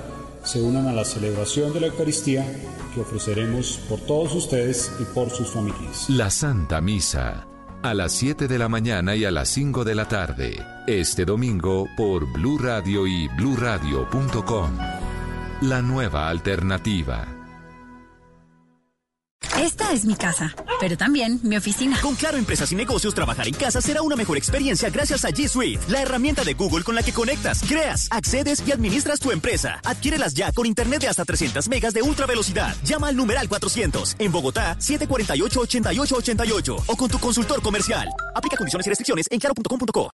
[0.43, 2.45] se unan a la celebración de la Eucaristía
[2.93, 6.09] que ofreceremos por todos ustedes y por sus familias.
[6.09, 7.47] La Santa Misa,
[7.83, 11.87] a las 7 de la mañana y a las 5 de la tarde, este domingo
[11.97, 14.77] por Blue Radio y bluradio.com.
[15.61, 17.40] La nueva alternativa.
[19.57, 21.99] Esta es mi casa, pero también mi oficina.
[22.01, 25.47] Con Claro Empresas y Negocios, trabajar en casa será una mejor experiencia gracias a G
[25.47, 29.79] Suite, la herramienta de Google con la que conectas, creas, accedes y administras tu empresa.
[29.83, 32.75] Adquiérelas ya con internet de hasta 300 megas de ultra velocidad.
[32.83, 38.09] Llama al numeral 400 en Bogotá 748-8888 o con tu consultor comercial.
[38.33, 40.11] Aplica condiciones y restricciones en claro.com.co.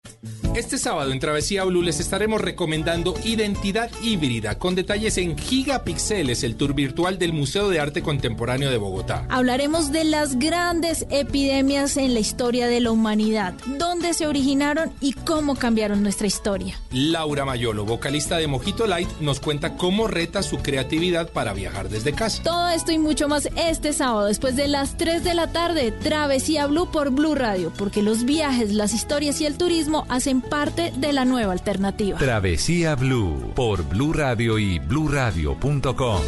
[0.54, 6.56] Este sábado en Travesía Blue les estaremos recomendando Identidad Híbrida con detalles en Gigapixeles, el
[6.56, 9.13] tour virtual del Museo de Arte Contemporáneo de Bogotá.
[9.28, 15.12] Hablaremos de las grandes epidemias en la historia de la humanidad, dónde se originaron y
[15.12, 16.78] cómo cambiaron nuestra historia.
[16.90, 22.12] Laura Mayolo, vocalista de Mojito Light, nos cuenta cómo reta su creatividad para viajar desde
[22.12, 22.42] casa.
[22.42, 26.66] Todo esto y mucho más este sábado después de las 3 de la tarde, Travesía
[26.66, 31.12] Blue por Blue Radio, porque los viajes, las historias y el turismo hacen parte de
[31.12, 32.18] la nueva alternativa.
[32.18, 36.20] Travesía Blue por Blue Radio y bluradio.com.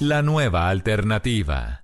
[0.00, 1.79] La nueva alternativa.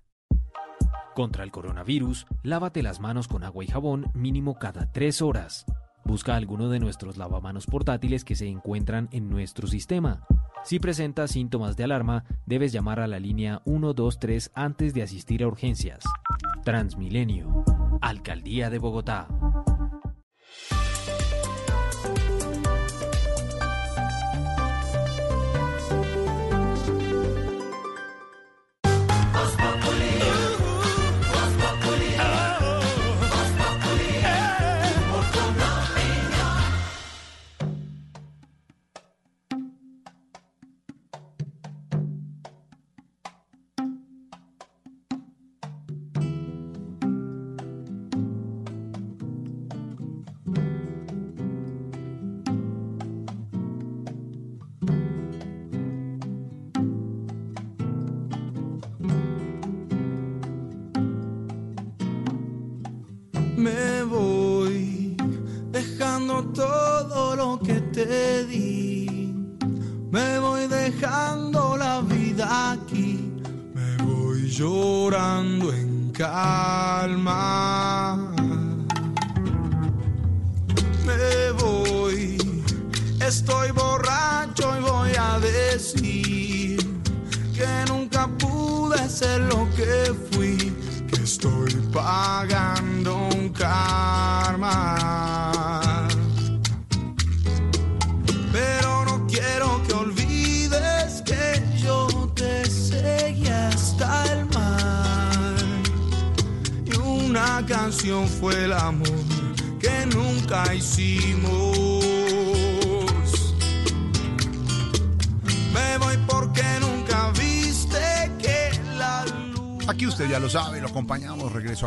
[1.16, 5.64] Contra el coronavirus, lávate las manos con agua y jabón mínimo cada tres horas.
[6.04, 10.26] Busca alguno de nuestros lavamanos portátiles que se encuentran en nuestro sistema.
[10.62, 15.48] Si presentas síntomas de alarma, debes llamar a la línea 123 antes de asistir a
[15.48, 16.04] urgencias.
[16.64, 17.64] Transmilenio.
[18.02, 19.26] Alcaldía de Bogotá.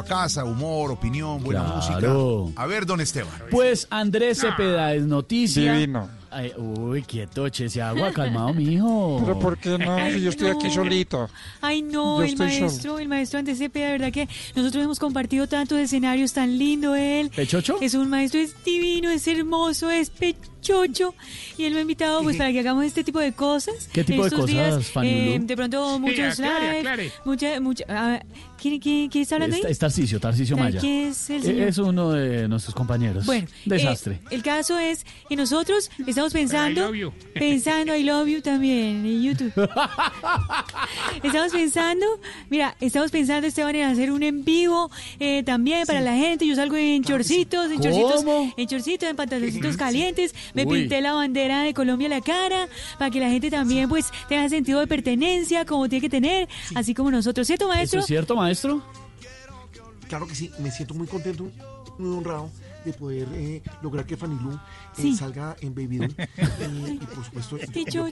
[0.10, 1.76] Casa, humor, opinión, buena Claro.
[2.48, 2.61] música.
[2.61, 3.31] A ver, don Esteban.
[3.52, 5.73] Pues Andrés Cepeda es noticia.
[5.73, 6.10] Divino.
[6.31, 9.19] Ay, uy, quieto, che, ese agua, calmado, mijo.
[9.26, 9.98] Pero ¿por qué no?
[10.11, 11.27] Si yo estoy aquí solito.
[11.60, 15.48] Ay, no, Yo el maestro, el maestro Andrés Cepeda, de verdad que nosotros hemos compartido
[15.48, 17.31] tantos escenarios, tan lindo él.
[17.36, 17.77] ¿Pechocho?
[17.81, 20.49] Es un maestro, es divino, es hermoso, es pechocho.
[20.61, 21.14] Chocho
[21.57, 23.90] y él me ha invitado pues para que hagamos este tipo de cosas.
[23.91, 27.11] ¿Qué tipo de cosas, días, Fanny eh, de pronto Sí, muchos aclare, live, aclare.
[27.26, 28.19] mucha, mucha, ah,
[28.61, 29.64] ¿quién, quién, quién está hablando ahí?
[29.69, 30.80] Es, Tarcisio ¿Sabe Maya.
[30.80, 31.68] quién es el Eh, señor?
[31.68, 33.26] Es uno de nuestros compañeros.
[33.26, 34.15] Bueno, Desastre.
[34.15, 37.14] eh, el caso es que nosotros estamos pensando, love you.
[37.34, 39.53] pensando, I love you también en YouTube.
[41.23, 42.06] estamos pensando,
[42.49, 46.45] mira, estamos pensando, Esteban, en hacer un en vivo eh, también para la gente.
[46.48, 48.23] Yo salgo en chorcitos, en chorcitos,
[48.57, 50.34] en chorcitos, en pantaloncitos calientes.
[50.54, 50.80] Me Uy.
[50.82, 52.68] pinté la bandera de Colombia en la cara
[52.98, 56.94] para que la gente también, pues, tenga sentido de pertenencia como tiene que tener, así
[56.94, 58.00] como nosotros, ¿cierto, ¿Eso maestro?
[58.02, 58.84] es cierto, maestro?
[60.08, 61.50] Claro que sí, me siento muy contento,
[62.00, 62.50] muy honrado
[62.84, 64.58] de poder eh, lograr que Fanny Lu eh,
[64.94, 65.16] Sí.
[65.16, 66.16] salga en Baby Doll.
[66.60, 67.58] Eh, y por supuesto,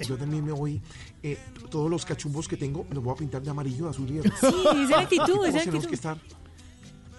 [0.05, 0.81] yo, también me voy,
[1.23, 1.37] eh,
[1.71, 4.23] todos los cachumbos que tengo, me los voy a pintar de amarillo, azul y de
[4.23, 4.51] rojo.
[4.51, 5.85] Sí, esa actitud, esa actitud.
[5.85, 6.17] que estar,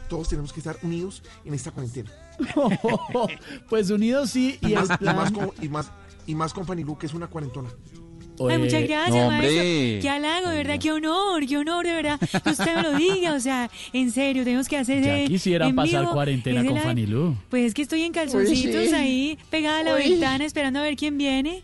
[0.09, 2.11] todos tenemos que estar unidos en esta cuarentena.
[3.69, 5.93] pues unidos sí, y Y el más, y más con, y más,
[6.27, 7.69] y más con Fanny Lu, que es una cuarentona.
[8.49, 9.63] Ay, muchas gracias, no, maestro.
[10.01, 13.35] Qué halago, de verdad, qué honor, qué honor, de verdad, que usted me lo diga.
[13.35, 16.81] O sea, en serio, tenemos que hacer Ya en pasar vivo, cuarentena con live.
[16.83, 17.35] Fanny Lu.
[17.49, 18.95] Pues es que estoy en calzoncitos Uy, sí.
[18.95, 20.11] ahí, pegada a la Uy.
[20.11, 21.63] ventana, esperando a ver quién viene.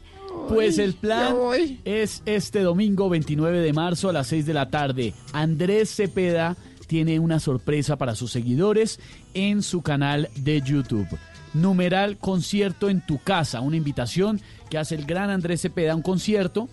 [0.48, 1.36] Pues el plan
[1.84, 5.14] es este domingo 29 de marzo a las 6 de la tarde.
[5.32, 9.00] Andrés Cepeda tiene una sorpresa para sus seguidores
[9.34, 11.08] en su canal de YouTube.
[11.52, 14.40] Numeral concierto en tu casa, una invitación
[14.70, 16.68] que hace el gran Andrés Cepeda, un concierto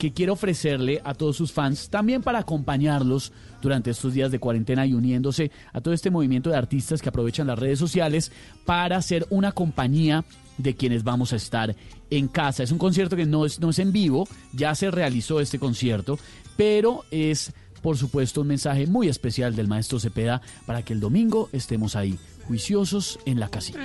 [0.00, 4.86] que quiere ofrecerle a todos sus fans, también para acompañarlos durante estos días de cuarentena
[4.86, 8.32] y uniéndose a todo este movimiento de artistas que aprovechan las redes sociales
[8.64, 10.24] para hacer una compañía
[10.56, 11.76] de quienes vamos a estar
[12.08, 12.62] en casa.
[12.62, 16.18] Es un concierto que no es, no es en vivo, ya se realizó este concierto,
[16.56, 17.52] pero es
[17.82, 22.18] por supuesto un mensaje muy especial del maestro Cepeda para que el domingo estemos ahí,
[22.46, 23.78] juiciosos en la casita.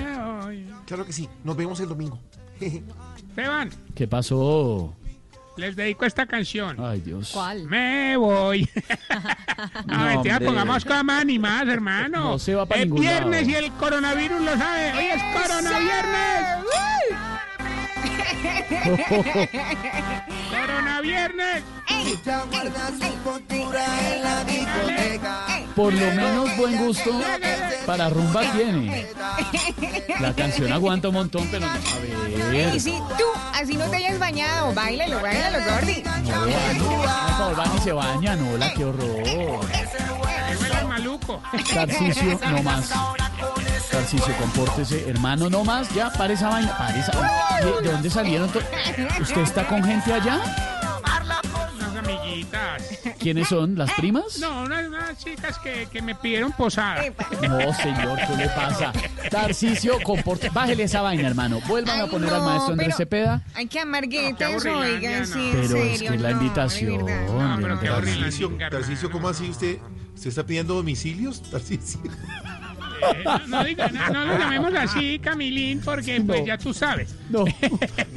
[0.86, 2.20] Claro que sí, nos vemos el domingo.
[2.60, 4.94] Esteban, ¿Qué pasó?
[5.58, 6.78] les dedico esta canción.
[6.80, 7.32] Ay, Dios.
[7.34, 7.64] ¿Cuál?
[7.66, 8.70] Me voy.
[9.88, 12.24] no, No, mentira, pongamos más animadas, hermano.
[12.32, 13.52] No se va pa' Es ningún viernes lado.
[13.62, 14.94] y el coronavirus lo sabe.
[14.94, 16.66] Hoy es coronaviernes.
[20.50, 21.64] Coronaviernes.
[25.76, 27.22] Por lo menos buen gusto
[27.86, 29.08] para rumba tiene.
[30.20, 32.76] La canción aguanta un montón, pero no, a ver.
[32.76, 36.04] Y si tú así no te hayas bañado, bailalo, bailalo, Gordy.
[36.04, 36.42] No,
[36.86, 39.66] por favor, van y se bañan, hola, qué horror.
[40.98, 41.42] Maluco.
[41.74, 42.90] Tarcicio, no más.
[43.92, 47.12] Tarcicio, compórtese, hermano, no más, ya, para esa vaina, para esa
[47.62, 48.50] ¿De, de dónde salieron?
[48.50, 48.60] to-
[49.22, 50.40] ¿Usted está con gente allá?
[51.76, 52.84] Unas amiguitas.
[53.20, 53.78] ¿Quiénes son?
[53.78, 54.38] ¿Las primas?
[54.40, 57.04] No, unas, unas chicas que, que me pidieron posada.
[57.42, 58.92] No, señor, ¿qué le pasa?
[59.30, 61.60] Tarcicio, compórtese, bájele esa vaina, hermano.
[61.68, 63.42] Vuelvan a poner al maestro Andrés pero- Cepeda.
[63.54, 65.26] Ay, qué amarguetas, aburrilandia, oiga, no.
[65.26, 67.06] sí, en Pero es serio, que es la invitación.
[67.06, 67.88] No, pero qué
[68.70, 69.78] Tarcicio, ¿cómo así usted,
[70.16, 71.42] usted está pidiendo domicilios?
[73.14, 77.14] Eh, no, no diga- no, no lo llamemos así, Camilín, porque pues ya tú sabes.
[77.30, 77.44] No,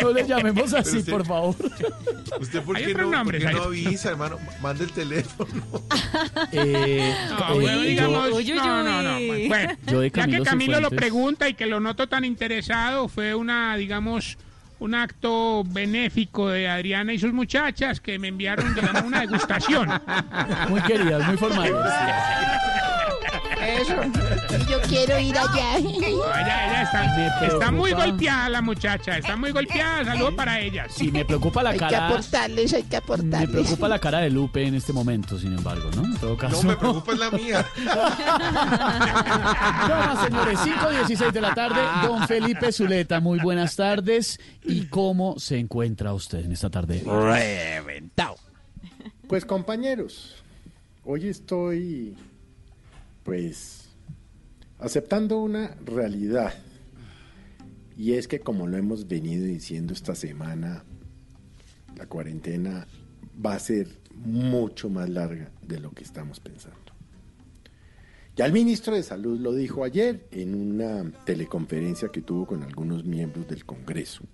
[0.01, 1.57] no le llamemos así, usted- por favor.
[2.41, 4.39] ¿Usted por Hay qué, no, por nombres, qué hay no avisa, hermano?
[4.62, 5.51] Manda el teléfono.
[6.53, 9.19] Eh, No, eh, bueno, digamos, no, no, no.
[9.49, 9.77] Bueno,
[10.15, 14.39] ya que Camilo lo pregunta y que lo noto tan interesado, fue una, digamos,
[14.81, 18.75] un acto benéfico de Adriana y sus muchachas que me enviaron,
[19.05, 19.89] una degustación.
[20.69, 21.75] Muy queridas, muy formales.
[23.60, 23.94] Eso.
[24.68, 25.76] Yo quiero ir allá.
[25.78, 30.05] Ella, ella Me está, está muy golpeada la muchacha, está muy golpeada.
[30.05, 30.93] Saludos para ellas.
[30.94, 32.09] Sí, me preocupa la Hay que cara.
[32.09, 33.51] aportarles, hay que Me aportarles.
[33.51, 36.05] preocupa la cara de Lupe en este momento, sin embargo, ¿no?
[36.05, 36.62] En todo caso.
[36.62, 37.66] No, me preocupa es la mía.
[39.89, 41.80] Bueno, señores, 5.16 de la tarde.
[42.06, 44.39] Don Felipe Zuleta, muy buenas tardes.
[44.64, 47.02] ¿Y cómo se encuentra usted en esta tarde?
[47.05, 48.36] Reventado.
[49.26, 50.36] Pues compañeros,
[51.05, 52.16] hoy estoy
[53.29, 53.91] pues
[54.79, 56.55] aceptando una realidad.
[57.95, 60.83] Y es que como lo hemos venido diciendo esta semana,
[61.95, 62.87] la cuarentena
[63.45, 66.79] va a ser mucho más larga de lo que estamos pensando.
[68.35, 73.05] Ya el ministro de Salud lo dijo ayer en una teleconferencia que tuvo con algunos
[73.05, 74.25] miembros del Congreso.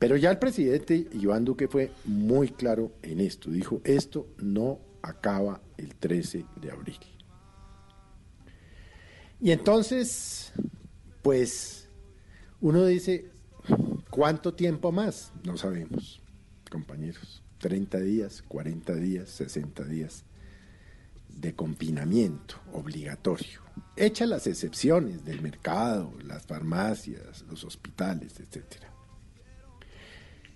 [0.00, 3.48] Pero ya el presidente Iván Duque fue muy claro en esto.
[3.48, 6.98] Dijo, esto no acaba el 13 de abril.
[9.40, 10.52] Y entonces,
[11.22, 11.88] pues,
[12.60, 13.30] uno dice,
[14.10, 15.32] ¿cuánto tiempo más?
[15.44, 16.20] No sabemos,
[16.70, 17.42] compañeros.
[17.58, 20.24] 30 días, 40 días, 60 días
[21.28, 23.62] de confinamiento obligatorio.
[23.96, 28.92] Hecha las excepciones del mercado, las farmacias, los hospitales, etcétera.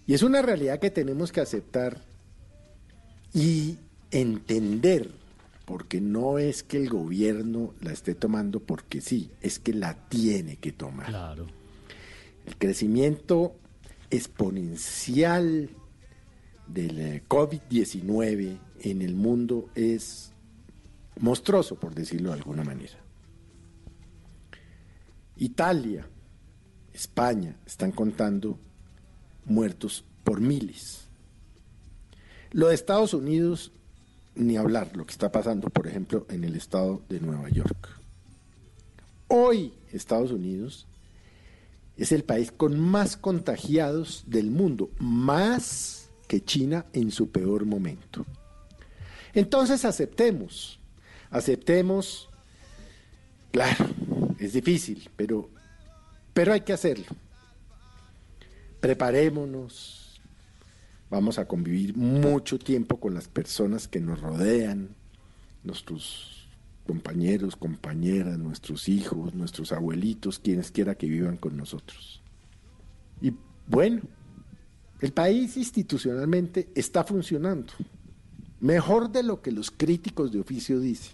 [0.07, 2.03] Y es una realidad que tenemos que aceptar
[3.33, 3.79] y
[4.11, 5.11] entender,
[5.73, 10.59] porque no es que el gobierno la esté tomando porque sí, es que la tiene
[10.59, 11.07] que tomar.
[11.07, 11.47] Claro.
[12.45, 13.57] El crecimiento
[14.11, 15.71] exponencial
[16.67, 20.35] del eh, COVID-19 en el mundo es
[21.19, 22.99] monstruoso, por decirlo de alguna manera.
[25.37, 26.07] Italia,
[26.93, 28.59] España están contando
[29.47, 31.09] muertos por miles.
[32.51, 33.73] Lo de Estados Unidos,
[34.35, 37.89] ni hablar, lo que está pasando, por ejemplo, en el estado de Nueva York.
[39.29, 40.87] Hoy Estados Unidos
[41.97, 48.25] es el país con más contagiados del mundo, más que China en su peor momento.
[49.35, 50.79] Entonces aceptemos,
[51.31, 52.29] aceptemos,
[53.51, 53.87] claro,
[54.39, 55.49] es difícil, pero,
[56.33, 57.07] pero hay que hacerlo.
[58.81, 60.02] Preparémonos,
[61.13, 64.97] vamos a convivir mucho tiempo con las personas que nos rodean,
[65.63, 66.49] nuestros
[66.87, 72.23] compañeros, compañeras, nuestros hijos, nuestros abuelitos, quienes quiera que vivan con nosotros.
[73.21, 73.35] Y
[73.67, 74.01] bueno,
[75.03, 77.75] el país institucionalmente está funcionando,
[78.61, 81.13] mejor de lo que los críticos de oficio dicen.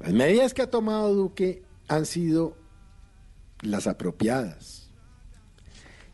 [0.00, 2.58] Las medidas que ha tomado Duque han sido
[3.62, 4.79] las apropiadas.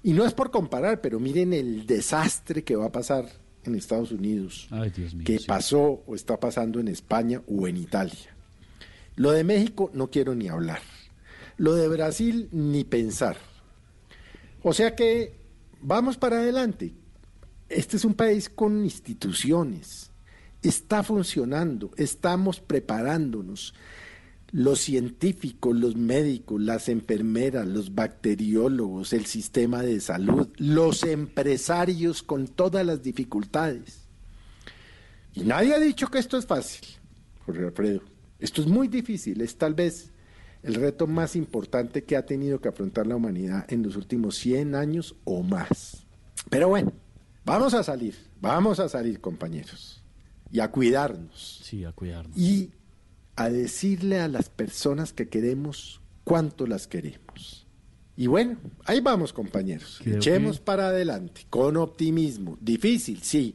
[0.06, 3.26] Y no es por comparar, pero miren el desastre que va a pasar
[3.64, 5.24] en Estados Unidos, Ay, Dios mío.
[5.26, 5.46] que sí.
[5.48, 8.36] pasó o está pasando en España o en Italia.
[9.16, 10.78] Lo de México no quiero ni hablar.
[11.56, 13.36] Lo de Brasil ni pensar.
[14.62, 15.40] O sea que
[15.80, 16.94] vamos para adelante.
[17.68, 20.12] Este es un país con instituciones.
[20.62, 23.74] Está funcionando, estamos preparándonos.
[24.52, 32.46] Los científicos, los médicos, las enfermeras, los bacteriólogos, el sistema de salud, los empresarios con
[32.46, 34.06] todas las dificultades.
[35.34, 36.86] Y nadie ha dicho que esto es fácil,
[37.44, 38.02] Jorge Alfredo.
[38.38, 40.10] Esto es muy difícil, es tal vez
[40.62, 44.74] el reto más importante que ha tenido que afrontar la humanidad en los últimos 100
[44.74, 46.04] años o más.
[46.50, 46.92] Pero bueno,
[47.44, 50.02] vamos a salir, vamos a salir compañeros,
[50.50, 52.36] y a cuidarnos, Sí, a cuidarnos.
[52.36, 52.70] y
[53.36, 57.66] a decirle a las personas que queremos cuánto las queremos.
[58.16, 58.56] Y bueno,
[58.86, 63.54] ahí vamos compañeros, Creo echemos que- para adelante, con optimismo, difícil, sí,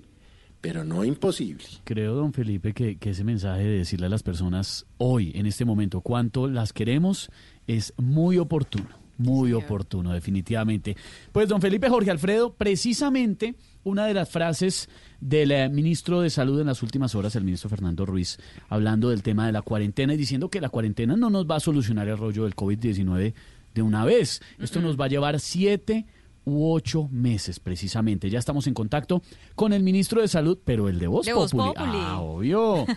[0.61, 1.65] pero no imposible.
[1.83, 5.65] Creo, don Felipe, que, que ese mensaje de decirle a las personas hoy, en este
[5.65, 7.31] momento, cuánto las queremos,
[7.65, 9.00] es muy oportuno.
[9.21, 10.95] Muy oportuno, definitivamente.
[11.31, 14.89] Pues, don Felipe Jorge Alfredo, precisamente una de las frases
[15.19, 18.37] del eh, ministro de Salud en las últimas horas, el ministro Fernando Ruiz,
[18.69, 21.59] hablando del tema de la cuarentena y diciendo que la cuarentena no nos va a
[21.59, 23.33] solucionar el rollo del COVID-19
[23.73, 24.41] de una vez.
[24.59, 26.05] Esto nos va a llevar siete
[26.43, 28.29] u ocho meses, precisamente.
[28.29, 29.21] Ya estamos en contacto
[29.55, 31.51] con el ministro de Salud, pero el de Voz De Voz.
[31.51, 31.73] Populi.
[31.77, 32.85] Ah, obvio.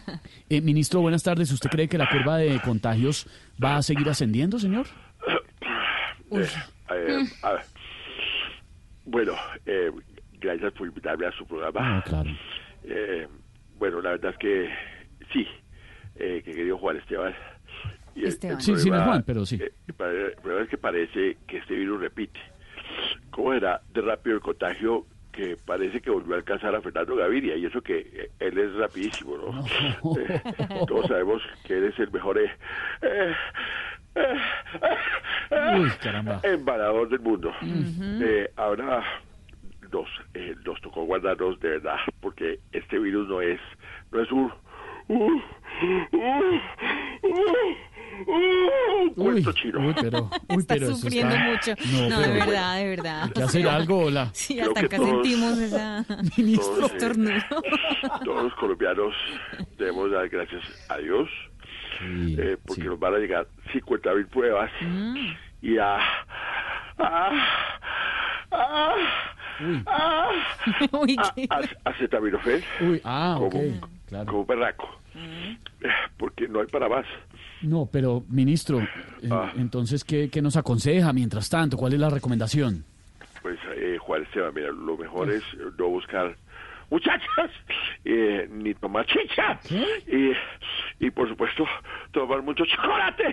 [0.49, 1.51] Eh, ministro, buenas tardes.
[1.51, 3.27] ¿Usted cree que la curva de contagios
[3.63, 4.87] va a seguir ascendiendo, señor?
[6.31, 6.47] Eh,
[6.91, 7.63] eh, a ver.
[9.05, 9.33] Bueno,
[9.67, 9.91] eh,
[10.41, 11.99] gracias por invitarme a su programa.
[11.99, 12.31] Ah, claro.
[12.85, 13.29] Eh,
[13.79, 14.71] bueno, la verdad es que
[15.33, 15.47] sí,
[16.17, 17.35] eh, que querido Juan Esteban.
[18.15, 18.57] Y Esteban.
[18.57, 19.57] el Sí, sí, no es Juan, pero sí.
[19.61, 22.39] eh, el problema- es que parece que este virus repite.
[23.31, 27.57] ¿Cómo era de rápido el contagio que parece que volvió a alcanzar a Fernando Gaviria?
[27.57, 29.65] Y eso que eh, él es rapidísimo, ¿no?
[30.19, 30.41] Eh,
[30.87, 32.51] todos sabemos que él es el mejor eh,
[34.15, 36.41] Uy, caramba.
[36.43, 37.53] embarador del mundo.
[37.63, 39.03] Eh, ahora
[39.93, 43.61] nos, eh, nos tocó guardarnos de verdad, porque este virus no es,
[44.13, 44.53] no es un,
[45.09, 45.43] un,
[46.13, 46.61] un,
[47.23, 49.81] un Uy, cuento chino.
[49.89, 51.75] uy, pero, uy, está pero sufriendo está- mucho.
[51.93, 53.23] No, No, de pero- verdad, de verdad.
[53.25, 54.31] Hay que hacer algo, hola.
[54.33, 57.43] Sí, Creo hasta que acá todos- sentimos esa Todos, eh,
[58.25, 59.15] todos los colombianos
[59.79, 61.29] debemos dar gracias a Dios
[61.99, 62.89] Sí, eh, porque sí.
[62.89, 64.71] nos van a llegar 50 mil pruebas
[65.63, 65.97] y a,
[66.99, 67.31] a,
[68.51, 68.95] a,
[69.61, 69.83] Uy.
[69.87, 70.31] a,
[70.93, 73.61] Uy, a- qué- a- acetaminofén Uy, ah, como,
[74.07, 74.27] claro.
[74.27, 75.57] como berraco Eh,
[76.17, 77.07] porque no hay para más
[77.63, 79.53] No, pero, ministro, eh, Ah.
[79.57, 81.77] entonces, ¿qué, ¿qué nos aconseja mientras tanto?
[81.77, 82.85] ¿Cuál es la recomendación?
[83.43, 85.43] pues eh, Juan Esteban mira lo mejor es
[85.79, 86.35] no buscar
[86.95, 87.51] muchachas
[88.05, 89.59] eh, ni tomar chicha
[90.07, 90.33] y,
[91.05, 91.65] y por supuesto
[92.13, 93.29] tomar mucho chocolate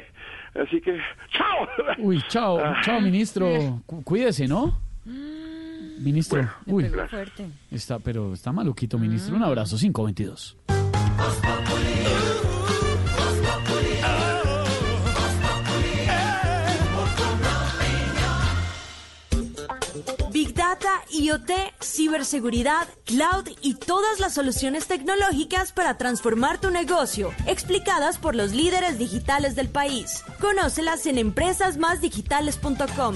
[0.63, 0.93] así que
[1.35, 1.67] chao
[1.99, 2.81] Uy, chao, Ah.
[2.83, 3.45] chao, ministro.
[3.85, 4.61] Cu- cuídese, ¿no?
[5.99, 7.45] Ministro, uy, fuerte.
[7.71, 9.35] está, pero está maluquito, ministro.
[9.35, 10.57] Un abrazo, 522.
[21.11, 21.51] IoT,
[21.81, 28.97] ciberseguridad, cloud y todas las soluciones tecnológicas para transformar tu negocio, explicadas por los líderes
[28.97, 30.23] digitales del país.
[30.39, 33.15] Conócelas en empresasmásdigitales.com.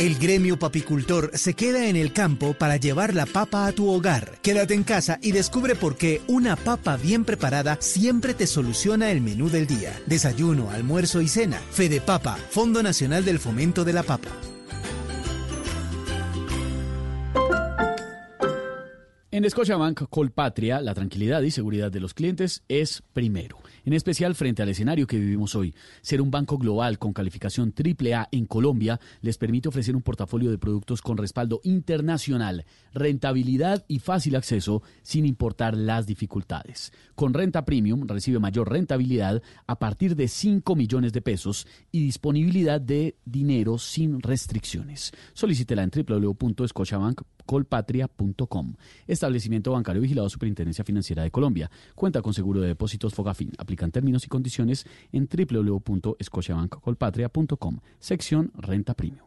[0.00, 4.38] El gremio papicultor se queda en el campo para llevar la papa a tu hogar.
[4.40, 9.20] Quédate en casa y descubre por qué una papa bien preparada siempre te soluciona el
[9.20, 9.92] menú del día.
[10.06, 11.60] Desayuno, almuerzo y cena.
[11.70, 14.30] Fede Papa, Fondo Nacional del Fomento de la Papa.
[19.32, 24.62] En Scotiabank Colpatria, la tranquilidad y seguridad de los clientes es primero en especial frente
[24.62, 25.74] al escenario que vivimos hoy.
[26.02, 30.58] Ser un banco global con calificación AAA en Colombia les permite ofrecer un portafolio de
[30.58, 36.92] productos con respaldo internacional, rentabilidad y fácil acceso sin importar las dificultades.
[37.14, 42.80] Con renta premium recibe mayor rentabilidad a partir de 5 millones de pesos y disponibilidad
[42.80, 45.12] de dinero sin restricciones.
[45.34, 45.90] Solicítela en
[47.50, 48.74] www.scotiabankcolpatria.com.
[49.06, 51.70] Establecimiento bancario vigilado Superintendencia Financiera de Colombia.
[51.94, 53.52] Cuenta con seguro de depósitos Fogafín.
[53.58, 57.80] Aplican términos y condiciones en www.scotiabankcolpatria.com.
[57.98, 59.26] Sección Renta Premium.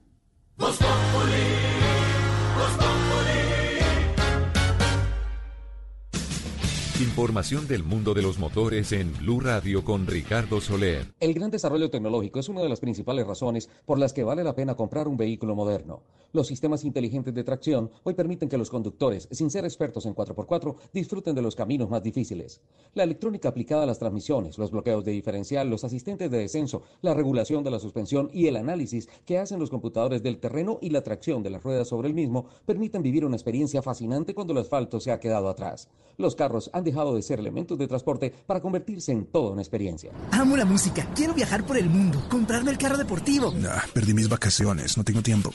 [7.00, 11.08] Información del mundo de los motores en Blue Radio con Ricardo Soler.
[11.20, 14.56] El gran desarrollo tecnológico es una de las principales razones por las que vale la
[14.56, 16.04] pena comprar un vehículo moderno.
[16.34, 20.76] Los sistemas inteligentes de tracción hoy permiten que los conductores, sin ser expertos en 4x4,
[20.92, 22.60] disfruten de los caminos más difíciles.
[22.96, 27.14] La electrónica aplicada a las transmisiones, los bloqueos de diferencial, los asistentes de descenso, la
[27.14, 31.04] regulación de la suspensión y el análisis que hacen los computadores del terreno y la
[31.04, 35.00] tracción de las ruedas sobre el mismo permiten vivir una experiencia fascinante cuando el asfalto
[35.00, 35.88] se ha quedado atrás.
[36.18, 40.12] Los carros han dejado de ser elementos de transporte para convertirse en toda una experiencia.
[40.32, 43.54] Amo la música, quiero viajar por el mundo, comprarme el carro deportivo.
[43.94, 45.52] perdí mis vacaciones, no tengo tiempo.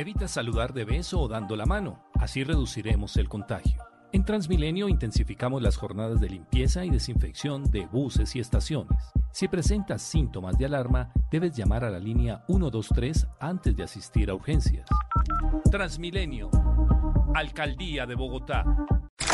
[0.00, 3.84] Evita saludar de beso o dando la mano, así reduciremos el contagio.
[4.12, 8.98] En Transmilenio intensificamos las jornadas de limpieza y desinfección de buses y estaciones.
[9.30, 14.34] Si presentas síntomas de alarma, debes llamar a la línea 123 antes de asistir a
[14.34, 14.88] urgencias.
[15.70, 16.48] Transmilenio,
[17.34, 18.64] Alcaldía de Bogotá.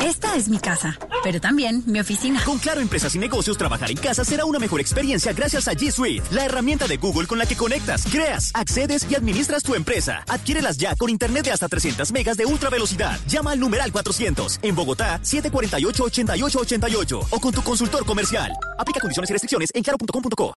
[0.02, 2.42] Esta es mi casa, pero también mi oficina.
[2.44, 5.90] Con Claro Empresas y Negocios, trabajar en casa será una mejor experiencia gracias a G
[5.90, 10.22] Suite, la herramienta de Google con la que conectas, creas, accedes y administras tu empresa.
[10.28, 13.18] Adquiérelas ya con internet de hasta 300 megas de ultra velocidad.
[13.26, 18.52] Llama al numeral 400 en Bogotá 748-8888 o con tu consultor comercial.
[18.78, 20.54] Aplica condiciones y restricciones en claro.com.co.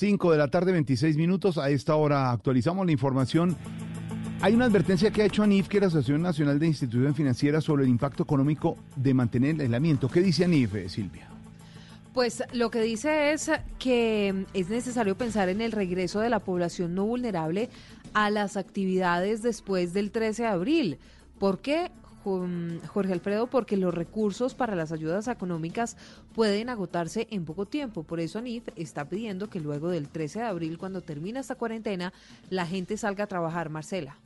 [0.00, 1.58] 5 de la tarde, 26 minutos.
[1.58, 3.54] A esta hora actualizamos la información.
[4.40, 7.64] Hay una advertencia que ha hecho ANIF, que es la Asociación Nacional de Instituciones Financieras,
[7.64, 10.08] sobre el impacto económico de mantener el aislamiento.
[10.08, 11.28] ¿Qué dice ANIF, eh, Silvia?
[12.14, 16.94] Pues lo que dice es que es necesario pensar en el regreso de la población
[16.94, 17.68] no vulnerable
[18.14, 20.98] a las actividades después del 13 de abril.
[21.38, 21.90] ¿Por qué?
[22.22, 25.96] Jorge Alfredo, porque los recursos para las ayudas económicas
[26.34, 28.02] pueden agotarse en poco tiempo.
[28.02, 32.12] Por eso ANIF está pidiendo que luego del 13 de abril, cuando termina esta cuarentena,
[32.48, 33.70] la gente salga a trabajar.
[33.70, 34.18] Marcela.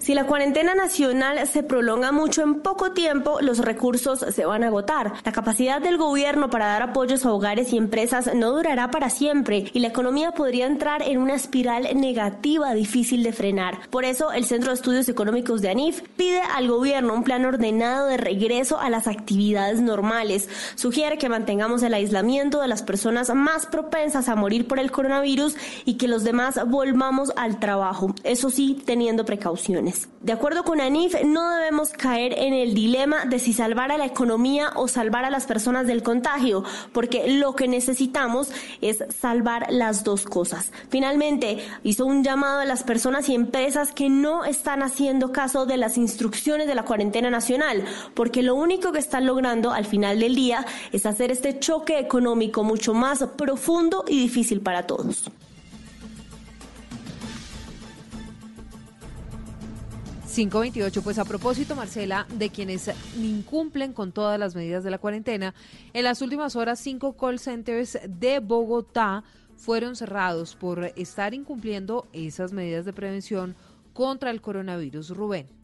[0.00, 4.66] Si la cuarentena nacional se prolonga mucho en poco tiempo, los recursos se van a
[4.66, 5.12] agotar.
[5.24, 9.70] La capacidad del gobierno para dar apoyos a hogares y empresas no durará para siempre
[9.72, 13.88] y la economía podría entrar en una espiral negativa difícil de frenar.
[13.88, 18.08] Por eso, el Centro de Estudios Económicos de ANIF pide al gobierno un plan ordenado
[18.08, 20.48] de regreso a las actividades normales.
[20.74, 25.56] Sugiere que mantengamos el aislamiento de las personas más propensas a morir por el coronavirus
[25.84, 29.93] y que los demás volvamos al trabajo, eso sí, teniendo precauciones.
[30.20, 34.06] De acuerdo con ANIF, no debemos caer en el dilema de si salvar a la
[34.06, 38.50] economía o salvar a las personas del contagio, porque lo que necesitamos
[38.80, 40.72] es salvar las dos cosas.
[40.88, 45.76] Finalmente, hizo un llamado a las personas y empresas que no están haciendo caso de
[45.76, 47.84] las instrucciones de la cuarentena nacional,
[48.14, 52.64] porque lo único que están logrando al final del día es hacer este choque económico
[52.64, 55.30] mucho más profundo y difícil para todos.
[60.34, 65.54] 528, pues a propósito, Marcela, de quienes incumplen con todas las medidas de la cuarentena,
[65.92, 69.22] en las últimas horas cinco call centers de Bogotá
[69.56, 73.54] fueron cerrados por estar incumpliendo esas medidas de prevención
[73.92, 75.10] contra el coronavirus.
[75.10, 75.63] Rubén.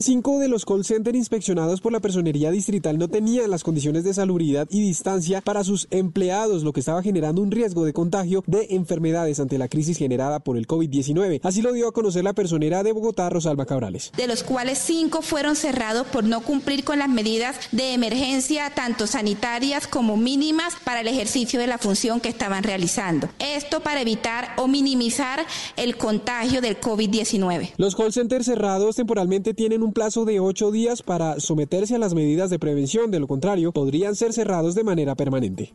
[0.00, 4.12] Cinco de los call centers inspeccionados por la Personería Distrital no tenían las condiciones de
[4.12, 8.66] salubridad y distancia para sus empleados, lo que estaba generando un riesgo de contagio de
[8.70, 11.40] enfermedades ante la crisis generada por el COVID-19.
[11.44, 14.10] Así lo dio a conocer la personera de Bogotá, Rosalba Cabrales.
[14.16, 19.06] De los cuales cinco fueron cerrados por no cumplir con las medidas de emergencia, tanto
[19.06, 23.28] sanitarias como mínimas, para el ejercicio de la función que estaban realizando.
[23.38, 25.46] Esto para evitar o minimizar
[25.76, 27.74] el contagio del COVID-19.
[27.76, 32.14] Los call centers cerrados temporalmente tienen un plazo de ocho días para someterse a las
[32.14, 33.10] medidas de prevención.
[33.10, 35.72] De lo contrario, podrían ser cerrados de manera permanente.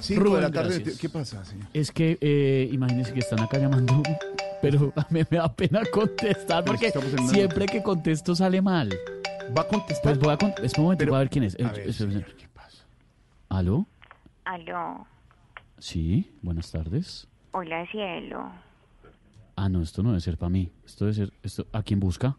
[0.00, 0.74] Cinco Rubén, de la tarde.
[0.78, 0.98] gracias.
[0.98, 1.68] ¿Qué pasa, señor?
[1.72, 4.02] Es que eh, imagínense que están acá llamando,
[4.62, 8.60] pero a mí me da pena contestar porque estamos en una- siempre que contesto sale
[8.60, 8.90] mal.
[9.56, 10.14] ¿Va a contestar?
[10.14, 10.64] Pues voy a contestar.
[10.64, 11.54] Es un momento, Pero- voy a ver quién es.
[11.60, 12.26] a ver, Espera,
[13.48, 13.86] ¿Aló?
[14.44, 15.06] Aló,
[15.78, 17.26] Sí, buenas tardes.
[17.52, 18.50] hola cielo,
[19.54, 20.70] Ah, no, esto no debe ser para mí.
[20.86, 21.32] Esto debe ser.
[21.42, 22.36] Esto, ¿A quién busca?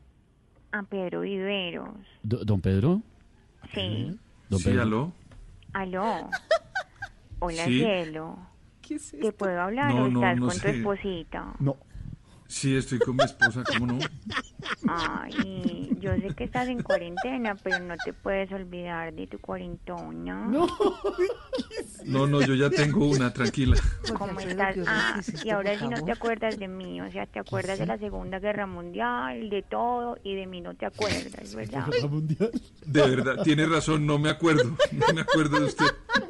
[0.74, 1.96] A Pedro Viveros.
[2.24, 3.02] Do- ¿Don Pedro?
[3.74, 4.20] Sí,
[4.50, 4.82] ¿Don Sí, Pedro?
[4.82, 5.14] aló.
[5.74, 6.30] aló.
[7.40, 7.78] Hola Sí.
[7.80, 8.38] cielo.
[9.22, 10.78] ¿Te puedo hablar No, o no, estás no con tu sé.
[10.78, 11.54] esposita?
[11.60, 11.78] No.
[12.48, 14.00] Sí, estoy con mi esposa, ¿cómo no?
[14.88, 20.48] Ay, yo sé que estás en cuarentena, pero no te puedes olvidar de tu cuarentona.
[20.48, 20.68] No.
[22.06, 23.78] No, no, yo ya tengo una, tranquila.
[24.18, 24.76] ¿Cómo estás?
[24.86, 27.98] Ah, y ahora sí no te acuerdas de mí, o sea, te acuerdas de la
[27.98, 31.88] Segunda Guerra Mundial, de todo, y de mí no te acuerdas, ¿verdad?
[32.86, 34.76] De verdad, tiene razón, no me acuerdo.
[34.92, 35.86] No me acuerdo de usted.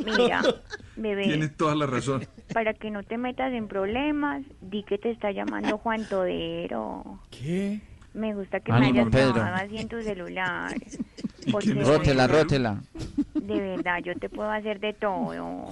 [0.05, 0.41] Mira,
[0.95, 1.23] bebé.
[1.23, 2.27] Tiene toda la razón.
[2.53, 7.19] Para que no te metas en problemas, di que te está llamando Juan Todero.
[7.31, 7.81] ¿Qué?
[8.13, 10.73] Me gusta que Ánimo, me hayas así en tu celular.
[11.45, 12.81] ¿Y Porque Rótela, rótela.
[13.33, 15.67] de verdad yo te puedo hacer de todo.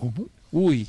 [0.51, 0.87] Uy.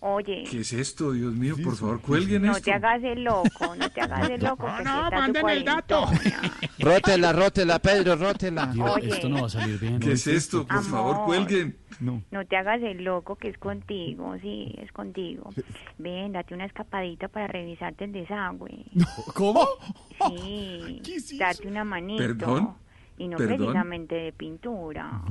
[0.00, 1.54] Oye, ¿Qué es esto, Dios mío?
[1.62, 2.64] Por favor, cuelguen no esto.
[2.64, 4.66] te hagas el loco, no te hagas el loco.
[4.66, 6.52] que aquí está tu cuarentona.
[6.78, 8.66] Rótela, rótela, Pedro, rótela.
[8.66, 9.08] Dios, Oye.
[9.08, 9.98] esto no va a salir bien.
[9.98, 10.66] ¿Qué es esto?
[10.66, 11.26] Por favor, Amor.
[11.26, 11.78] cuelguen.
[11.98, 12.22] No.
[12.30, 15.50] No te hagas el loco que es contigo, sí, es contigo.
[15.96, 18.84] Ven, date una escapadita para revisarte el desagüe.
[19.34, 19.66] ¿Cómo?
[20.36, 21.00] Sí,
[21.38, 22.22] date una manito.
[22.22, 22.74] ¿Perdón?
[23.16, 23.56] Y no ¿Perdón?
[23.56, 25.22] precisamente de pintura.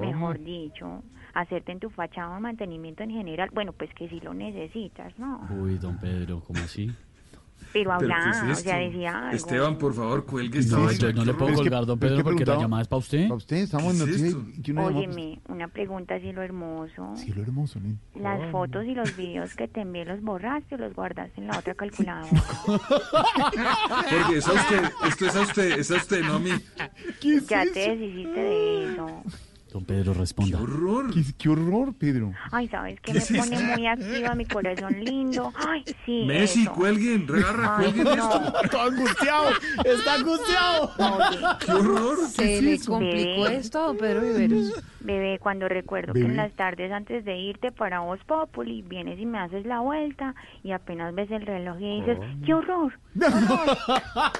[0.00, 1.02] Mejor dicho,
[1.34, 3.50] hacerte en tu fachada mantenimiento en general.
[3.52, 5.46] Bueno, pues que si lo necesitas, ¿no?
[5.60, 6.90] Uy, don Pedro, ¿cómo así?
[7.72, 9.36] Pero ¿Pero habla, qué es o sea, decía algo.
[9.36, 11.12] Esteban, por favor, cuelgue esta No, vaina.
[11.12, 13.22] no le puedo colgar, don pero Pedro, que porque la llamada es para usted.
[13.24, 14.06] Para usted, estamos en
[14.62, 17.12] ¿Qué es Óyeme, una pregunta si lo hermoso.
[17.16, 17.96] Sí, lo hermoso, ¿no?
[18.20, 21.58] Las fotos y los videos que te envié los borraste o los guardaste en la
[21.58, 22.28] otra calculadora.
[22.66, 26.50] Porque es a usted, esto es a usted, es a usted, no a mí.
[27.48, 29.22] ya te deshiciste de eso.
[29.74, 30.60] Don Pedro, responda.
[30.60, 31.12] horror!
[31.12, 32.32] ¿Qué, qué horror, Pedro.
[32.52, 35.52] Ay, ¿sabes qué ¿Qué me es pone muy activa mi corazón lindo?
[35.56, 36.72] Ay, sí, Messi, eso.
[36.74, 38.12] cuelguen, regarra, Ay, cuelguen no.
[38.14, 38.62] esto.
[38.62, 39.48] Está angustiado,
[39.84, 40.92] está angustiado.
[41.66, 42.18] ¡Qué horror!
[42.28, 43.56] Se le complicó Bebé.
[43.56, 44.80] esto Pedro Viveros.
[45.00, 49.26] bebé, cuando recuerdo que en las tardes antes de irte para Voz Populi, vienes y
[49.26, 52.92] me haces la vuelta y apenas ves el reloj y dices, ¡qué horror!
[53.18, 53.76] ¡Qué horror!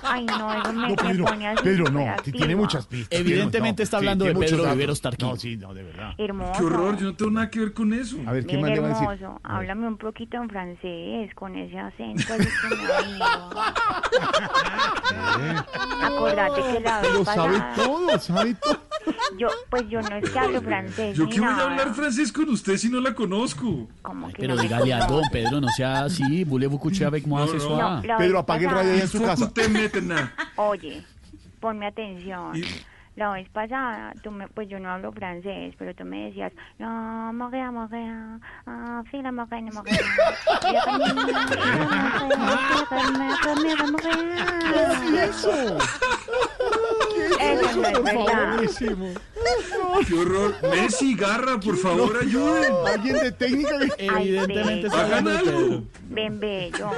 [0.05, 3.19] Ay, no, eso me, No, me Pedro, pone así Pedro, no, tiene muchas pistas.
[3.19, 4.70] Evidentemente está hablando de Pedro.
[4.70, 5.24] Viveros Tarquín.
[5.31, 6.13] No, sí, no, de verdad.
[6.19, 6.53] Hermoso.
[6.59, 6.97] ¡Qué horror!
[6.99, 8.17] Yo no tengo nada que ver con eso.
[8.27, 9.09] A ver, ¿qué Bien más le va a decir?
[9.11, 13.25] hermoso, háblame un poquito en francés, con ese acento así que me ido.
[16.03, 18.81] Acordate que la vez Pero sabe pasada, todo, sabe todo.
[19.39, 21.71] yo, pues yo no es que hablo francés ¿Yo ni qué voy a nada.
[21.71, 23.89] hablar francés con usted si no la conozco?
[24.03, 26.45] Como que Pero no me dígale algo, don Pedro, no sea así.
[26.45, 27.61] Voulez-vous coucher avec moi No, ce no.
[27.61, 27.83] soir?
[27.83, 29.45] No, la Pedro, apague el pasada- radio ahí en su Foco casa.
[29.47, 30.13] usted meten
[30.57, 31.05] Oye,
[31.61, 32.57] ponme atención.
[32.57, 32.65] Y-
[33.16, 37.32] La vez pasada, tú me, pues yo no hablo francés, pero tú me decías, no,
[37.32, 39.97] morea, morea, ah, fila, morea, morea.
[45.12, 45.78] ¿Qué es eso?
[47.41, 48.61] Eso no es verdad.
[50.09, 50.55] ¡Qué horror!
[50.70, 52.73] Messi, Garra, por favor, ayuden.
[52.93, 53.77] Alguien de técnica.
[53.99, 55.82] Evidentemente Hagan algo.
[56.09, 56.91] Ven, bello.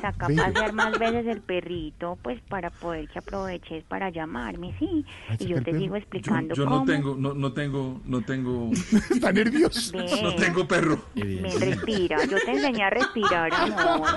[0.00, 5.04] Saca pasear más veces el perrito, pues para poder que aproveches para llamarme, sí.
[5.38, 6.76] Y yo te sigo Yo, explicando yo cómo.
[6.76, 8.70] no tengo, no, no tengo, no tengo,
[9.10, 9.96] Está nervioso.
[9.96, 10.22] Ven.
[10.22, 11.04] no tengo perro.
[11.14, 12.24] Ven, respira.
[12.24, 14.08] Yo te enseñé a respirar, amor.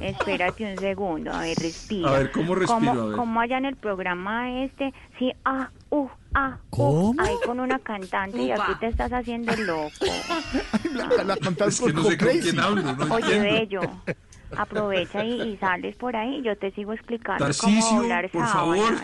[0.00, 1.32] Espérate un segundo.
[1.32, 2.08] A ver, respira.
[2.08, 2.80] A ver, ¿cómo respiro?
[2.92, 3.16] ¿Cómo, A ver.
[3.16, 4.92] cómo allá en el programa este?
[5.18, 7.14] Sí, ah, uh, ah, uh, ¿Cómo?
[7.22, 9.90] ahí con una cantante y aquí te estás haciendo loco.
[10.94, 13.80] La, la cantante Es que no sé con quién hablo, no Oye, entiendo.
[13.80, 13.80] bello.
[14.56, 16.42] Aprovecha y, y sales por ahí.
[16.42, 18.94] Yo te sigo explicando Tarcisio, cómo doblar por favor.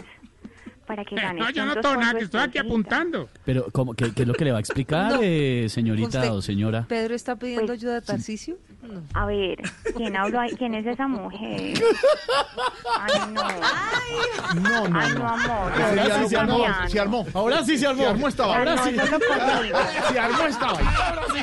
[0.88, 3.28] Para que ganes No, yo no tengo nada, que estoy aquí apuntando.
[3.44, 5.20] Pero, ¿cómo, qué, qué es lo que le va a explicar, No.
[5.22, 6.84] eh, señorita Usted- o señora?
[6.88, 8.56] ¿Pedro está pidiendo Pues, ayuda a Tarcisio?
[8.82, 9.02] No.
[9.12, 9.58] A ver,
[9.96, 10.50] ¿quién habló ahí?
[10.56, 11.74] ¿Quién es esa mujer?
[13.00, 13.42] Ay, no.
[14.62, 15.28] No, no, Ay, no.
[15.28, 15.72] amor.
[15.82, 16.66] Ahora sí se armó.
[16.88, 17.26] se armó.
[17.34, 18.02] Ahora sí se armó.
[18.02, 18.74] Se armó esta Ay, vaina.
[18.76, 18.94] no, sí.
[20.12, 20.92] Se armó esta vaina.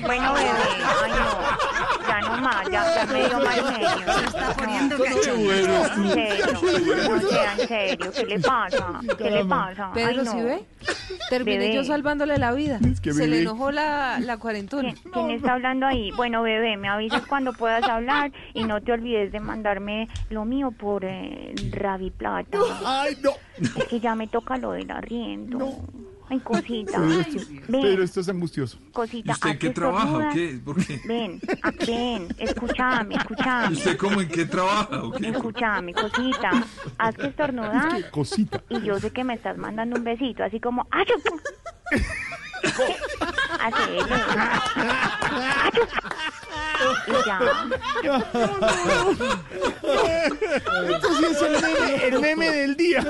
[0.06, 2.06] Bueno, bebé, ay, no.
[2.08, 4.14] Ya no más, ya, ya me dio mal genio.
[4.20, 5.54] Se está poniendo cachondo.
[5.54, 8.12] En serio, no sea en serio.
[8.16, 9.00] ¿Qué le pasa?
[9.18, 9.92] ¿Qué le pasa?
[9.94, 10.32] Pedro, Ay, no.
[10.32, 10.64] ¿sí ve?
[11.30, 11.76] Terminé Bebé.
[11.76, 12.80] yo salvándole la vida.
[13.02, 14.94] que Se le enojó la, la cuarentona.
[14.94, 16.12] ¿Quién, quién está hablando ahí?
[16.16, 20.72] Bueno, bebé, me avisas cuando puedas hablar y no te olvides de mandarme lo mío
[20.72, 22.58] por eh, Ravi Plata.
[22.86, 23.32] Ay, no.
[23.58, 25.72] Es que ya me toca lo del arriendo.
[26.28, 27.00] Ay, cosita.
[27.00, 28.78] Pedro, esto, Ven, Pedro, esto es angustioso.
[28.88, 29.32] ¿Y cosita.
[29.34, 30.60] usted en qué trabaja o qué?
[30.66, 31.00] ¿Por qué?
[31.06, 31.40] Ven,
[31.86, 33.74] ven, escúchame, ¿Y escúchame.
[33.76, 35.30] usted cómo en qué trabaja o qué?
[35.30, 36.52] Escúchame, cosita.
[36.98, 38.62] Haz que estornudas Cosita.
[38.70, 41.06] y yo sé que me estás mandando un besito, así como ¡Ay!
[43.60, 44.00] Hacele.
[47.08, 47.40] Y ya.
[50.90, 53.04] Esto sí es el meme, el meme del día.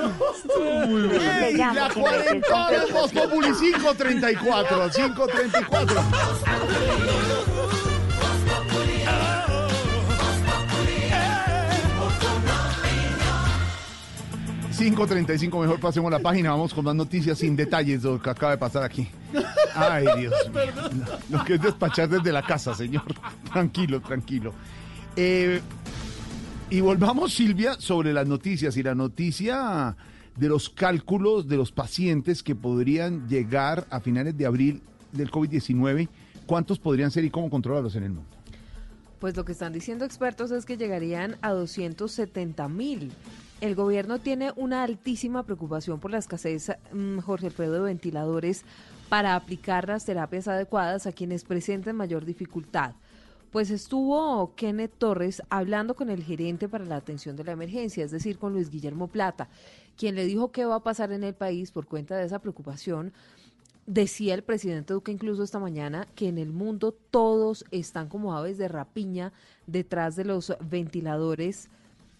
[1.42, 2.92] Ey, la cuarentona en consejos.
[2.92, 4.90] Voz Populi 534.
[4.90, 6.02] 534.
[14.76, 16.50] ...5.35, mejor pasemos la página...
[16.50, 18.02] ...vamos con más noticias sin detalles...
[18.02, 19.08] ...de lo que acaba de pasar aquí...
[19.74, 20.72] ...ay Dios mío...
[21.30, 23.04] ...lo que es despachar desde la casa, señor...
[23.52, 24.52] ...tranquilo, tranquilo...
[25.18, 25.62] Eh,
[26.68, 29.96] y volvamos, Silvia, sobre las noticias y la noticia
[30.36, 34.82] de los cálculos de los pacientes que podrían llegar a finales de abril
[35.12, 36.08] del COVID-19.
[36.44, 38.28] ¿Cuántos podrían ser y cómo controlarlos en el mundo?
[39.20, 43.12] Pues lo que están diciendo expertos es que llegarían a 270 mil.
[43.62, 48.64] El gobierno tiene una altísima preocupación por la escasez, mm, Jorge Alfredo, de ventiladores
[49.08, 52.92] para aplicar las terapias adecuadas a quienes presenten mayor dificultad.
[53.52, 58.10] Pues estuvo Kenneth Torres hablando con el gerente para la atención de la emergencia, es
[58.10, 59.48] decir, con Luis Guillermo Plata,
[59.96, 63.14] quien le dijo qué va a pasar en el país por cuenta de esa preocupación.
[63.86, 68.58] Decía el presidente Duque incluso esta mañana que en el mundo todos están como aves
[68.58, 69.32] de rapiña
[69.66, 71.70] detrás de los ventiladores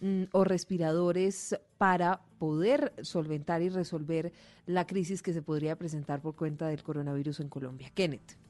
[0.01, 4.33] mm, o respiradores para poder solventar y resolver
[4.67, 7.91] la crisis que se podría presentar por cuenta del coronavirus en Colombia.
[7.95, 8.46] Kenneth.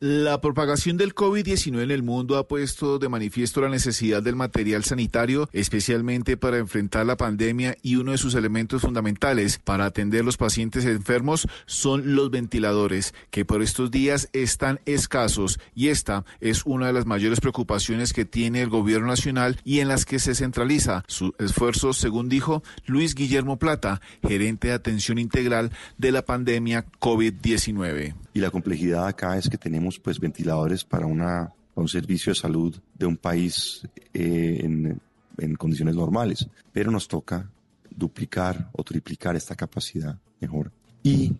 [0.00, 4.84] La propagación del COVID-19 en el mundo ha puesto de manifiesto la necesidad del material
[4.84, 10.36] sanitario, especialmente para enfrentar la pandemia y uno de sus elementos fundamentales para atender los
[10.36, 16.86] pacientes enfermos son los ventiladores, que por estos días están escasos y esta es una
[16.86, 21.02] de las mayores preocupaciones que tiene el gobierno nacional y en las que se centraliza
[21.08, 28.14] su esfuerzo, según dijo Luis Guillermo Plata, gerente de atención integral de la pandemia COVID-19.
[28.38, 33.04] Y la complejidad acá es que tenemos pues ventiladores para un servicio de salud de
[33.04, 33.82] un país
[34.14, 35.00] eh, en,
[35.38, 37.50] en condiciones normales, pero nos toca
[37.90, 40.70] duplicar o triplicar esta capacidad mejor.
[41.02, 41.34] Y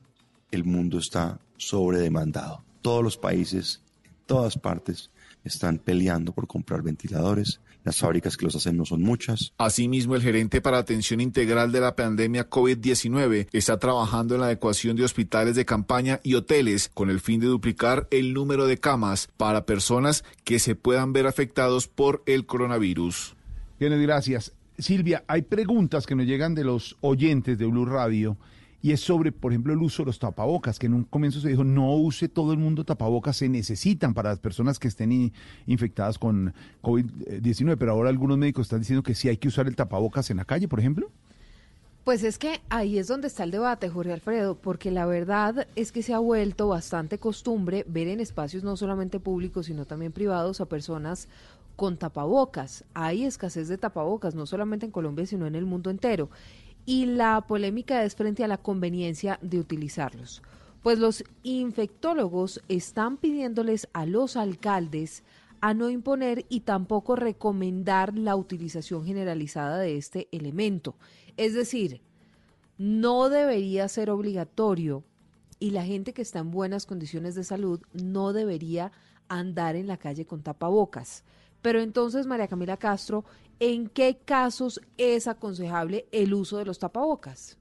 [0.50, 2.64] el mundo está sobredemandado.
[2.82, 5.08] Todos los países, en todas partes,
[5.44, 7.60] están peleando por comprar ventiladores.
[7.88, 9.54] Las fábricas que los hacen no son muchas.
[9.56, 14.94] Asimismo, el gerente para atención integral de la pandemia COVID-19 está trabajando en la adecuación
[14.94, 19.30] de hospitales de campaña y hoteles con el fin de duplicar el número de camas
[19.38, 23.34] para personas que se puedan ver afectados por el coronavirus.
[23.80, 24.52] Bien, gracias.
[24.76, 28.36] Silvia, hay preguntas que nos llegan de los oyentes de Blue Radio
[28.80, 31.48] y es sobre, por ejemplo, el uso de los tapabocas, que en un comienzo se
[31.48, 35.32] dijo no use todo el mundo tapabocas, se necesitan para las personas que estén
[35.66, 39.74] infectadas con COVID-19, pero ahora algunos médicos están diciendo que sí hay que usar el
[39.74, 41.10] tapabocas en la calle, por ejemplo.
[42.04, 45.92] Pues es que ahí es donde está el debate, Jorge Alfredo, porque la verdad es
[45.92, 50.62] que se ha vuelto bastante costumbre ver en espacios no solamente públicos, sino también privados
[50.62, 51.28] a personas
[51.76, 52.84] con tapabocas.
[52.94, 56.30] Hay escasez de tapabocas, no solamente en Colombia, sino en el mundo entero.
[56.90, 60.40] Y la polémica es frente a la conveniencia de utilizarlos.
[60.82, 65.22] Pues los infectólogos están pidiéndoles a los alcaldes
[65.60, 70.96] a no imponer y tampoco recomendar la utilización generalizada de este elemento.
[71.36, 72.00] Es decir,
[72.78, 75.04] no debería ser obligatorio
[75.60, 78.92] y la gente que está en buenas condiciones de salud no debería
[79.28, 81.22] andar en la calle con tapabocas.
[81.60, 83.26] Pero entonces, María Camila Castro,
[83.60, 87.58] ¿en qué casos es aconsejable el uso de los tapabocas?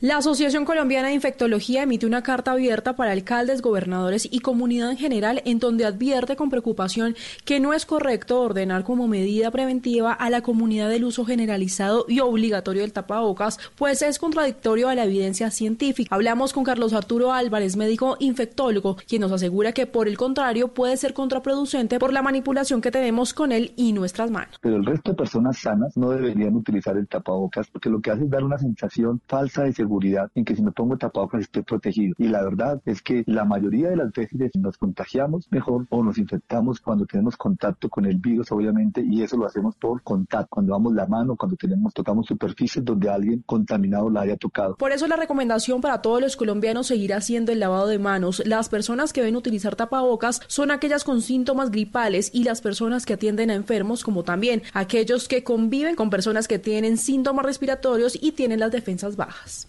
[0.00, 4.96] La Asociación Colombiana de Infectología emite una carta abierta para alcaldes, gobernadores y comunidad en
[4.96, 10.30] general en donde advierte con preocupación que no es correcto ordenar como medida preventiva a
[10.30, 15.50] la comunidad el uso generalizado y obligatorio del tapabocas, pues es contradictorio a la evidencia
[15.50, 16.14] científica.
[16.14, 20.96] Hablamos con Carlos Arturo Álvarez, médico infectólogo, quien nos asegura que por el contrario puede
[20.96, 24.60] ser contraproducente por la manipulación que tenemos con él y nuestras manos.
[24.60, 28.22] Pero el resto de personas sanas no deberían utilizar el tapabocas porque lo que hace
[28.22, 29.87] es dar una sensación falsa de seguridad
[30.34, 32.14] en que si me pongo tapabocas estoy protegido.
[32.18, 36.18] Y la verdad es que la mayoría de las veces nos contagiamos mejor o nos
[36.18, 40.72] infectamos cuando tenemos contacto con el virus, obviamente, y eso lo hacemos por contacto, cuando
[40.72, 44.76] damos la mano, cuando tenemos, tocamos superficies donde alguien contaminado la haya tocado.
[44.76, 48.42] Por eso la recomendación para todos los colombianos seguir haciendo el lavado de manos.
[48.44, 53.14] Las personas que deben utilizar tapabocas son aquellas con síntomas gripales y las personas que
[53.14, 58.32] atienden a enfermos, como también aquellos que conviven con personas que tienen síntomas respiratorios y
[58.32, 59.68] tienen las defensas bajas.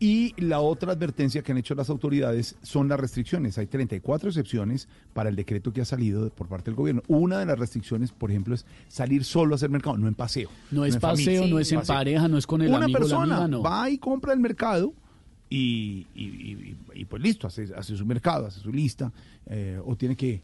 [0.00, 3.58] Y la otra advertencia que han hecho las autoridades son las restricciones.
[3.58, 7.02] Hay 34 excepciones para el decreto que ha salido por parte del gobierno.
[7.08, 10.50] Una de las restricciones, por ejemplo, es salir solo a hacer mercado, no en paseo.
[10.70, 13.36] No, es paseo, no es en pareja, no es con el Una amigo persona la
[13.44, 13.62] amiga, no.
[13.62, 14.94] va y compra el mercado
[15.50, 19.12] y, y- y- y, pues listo, hace, hace su mercado, hace su lista,
[19.46, 20.42] eh, o tiene que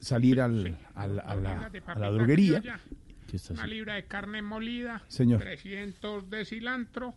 [0.00, 2.62] salir al, al- a, la, a la droguería.
[3.50, 5.40] Una libra de carne molida, Señor.
[5.40, 7.12] 300 de cilantro,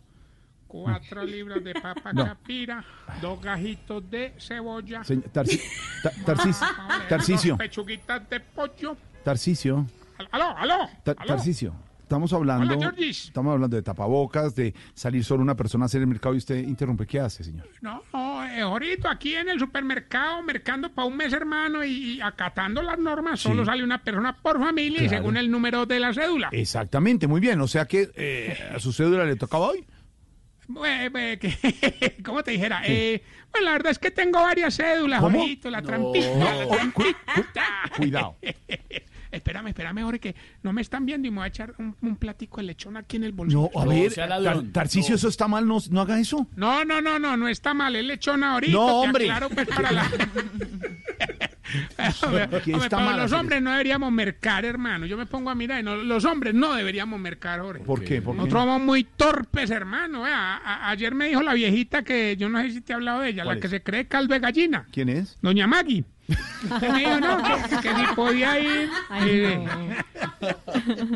[0.70, 2.24] 4 libras de papa No.
[2.24, 2.84] capira,
[3.20, 5.60] dos gajitos de cebolla, Señor, Tarci-
[6.02, 8.96] Ta- Tarcis- dos Tarcisio, pechuguitas de pollo.
[9.24, 9.86] Tarcisio,
[10.30, 11.26] Aló, aló, Ta- aló.
[11.26, 11.74] Tarcisio.
[12.02, 13.26] Estamos hablando, Hola, Georgis.
[13.26, 16.56] estamos hablando de tapabocas, de salir solo una persona a hacer el mercado y usted
[16.66, 17.06] interrumpe.
[17.06, 17.68] ¿Qué hace, señor?
[17.80, 22.20] No, no, eh, ahorita aquí en el supermercado, mercando para un mes, hermano, y, y
[22.20, 25.22] acatando las normas, solo sale una persona por familia y Claro.
[25.22, 26.48] según el número de la cédula.
[26.50, 27.60] Exactamente, muy bien.
[27.60, 29.86] O sea que eh, a su cédula le tocaba hoy.
[30.84, 32.82] Eh, ¿Cómo te dijera?
[32.84, 35.38] Eh, pues la verdad es que tengo varias cédulas, ¿Cómo?
[35.38, 37.64] Jorgito, la trampita, No, la oh, cu- trampita.
[37.96, 38.36] Cuidado.
[39.32, 42.16] espérame, espérame, Jorge, que no me están viendo y me voy a echar un, un
[42.16, 43.70] platico de lechón aquí en el bolsillo.
[43.74, 46.46] No, a ver, Tar- Tarcisio, eso está mal, no, no haga eso.
[46.56, 48.72] No, no, no, no, no está mal, es lechón ahorita.
[48.72, 49.24] No, hombre.
[49.30, 50.10] aclaro, pues, para la...
[52.22, 55.06] Hombre, ¿Qué hombre, está pero mal los hombres no deberíamos mercar, hermano.
[55.06, 57.84] Yo me pongo a mirar y no, los hombres no deberíamos mercar, Jorge.
[57.84, 58.22] ¿Por qué?
[58.22, 58.38] ¿Por qué?
[58.38, 60.22] Nosotros somos muy torpes, hermano.
[60.22, 62.96] Vea, a- a- ayer me dijo la viejita que yo no sé si te he
[62.96, 64.86] hablado de ella, la ¿Cuál que se cree caldo de gallina.
[64.92, 65.38] ¿Quién es?
[65.42, 66.04] Doña Maggie.
[66.80, 68.88] Que me dijo, no, que, que si podía ir.
[69.22, 69.66] eh,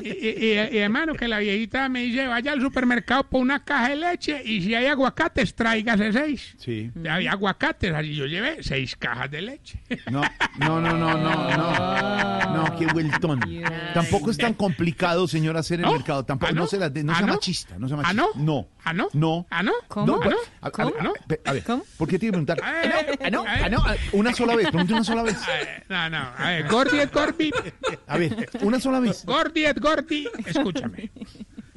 [0.03, 3.63] y, y- y- y, hermano, que la viejita me dice, vaya al supermercado por una
[3.65, 6.55] caja de leche y si hay aguacates, tráigase seis.
[6.59, 6.91] Sí.
[7.09, 9.79] Había aguacates, así yo llevé seis cajas de leche.
[10.11, 10.23] No,
[10.59, 12.55] no, no, no, no, no.
[12.55, 13.41] No, qué vueltón.
[13.95, 15.93] Tampoco es tan complicado, señor, hacer el ¿No?
[15.93, 16.25] mercado.
[16.25, 16.63] Tampoco, ¿Ah, no?
[16.63, 17.33] no, sea, no ¿Ah, sea no?
[17.35, 18.23] machista, no sea ¿Ah, machista.
[18.37, 18.45] no?
[18.45, 18.69] No.
[18.85, 19.09] ¿Ah, no?
[19.13, 19.47] No.
[19.51, 19.73] ¿Ah, no?
[19.73, 20.11] No, ¿Cómo?
[20.61, 21.13] ¿Ah, a- a- no?
[21.13, 21.63] a- a ver,
[21.97, 22.59] ¿por qué tiene que preguntar?
[22.63, 23.65] A ver, Ah, no, a ver.
[23.65, 24.71] ah, no, ah, una sola vez,
[25.09, 25.37] una sola vez.
[25.89, 27.51] No, no, a ver, Gordi es Gordi.
[28.07, 29.25] A ver, una sola vez.
[29.25, 31.11] Gordi es Gordi, escúchame.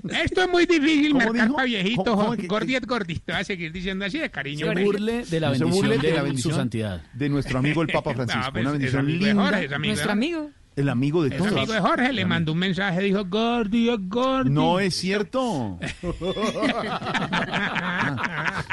[0.10, 1.56] Esto es muy difícil ¿Cómo mercar dijo?
[1.56, 2.04] para viejito.
[2.06, 3.16] ¿Cómo- cómo que- Gordi es Gordi.
[3.20, 4.72] Te voy a seguir diciendo así de cariño.
[4.74, 7.02] Se burle de la No se bendición burle de, de la su bendición santidad.
[7.14, 8.42] de nuestro amigo el Papa Francisco.
[8.46, 9.44] No, pues, una es bendición amigo linda.
[9.44, 10.52] Jorge, es amigo Nuestro amigo.
[10.78, 11.52] El amigo de todos.
[11.52, 14.52] amigo de Jorge, le mandó un mensaje, dijo Gordi Gordi.
[14.52, 15.80] No es cierto.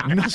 [0.06, 0.26] una,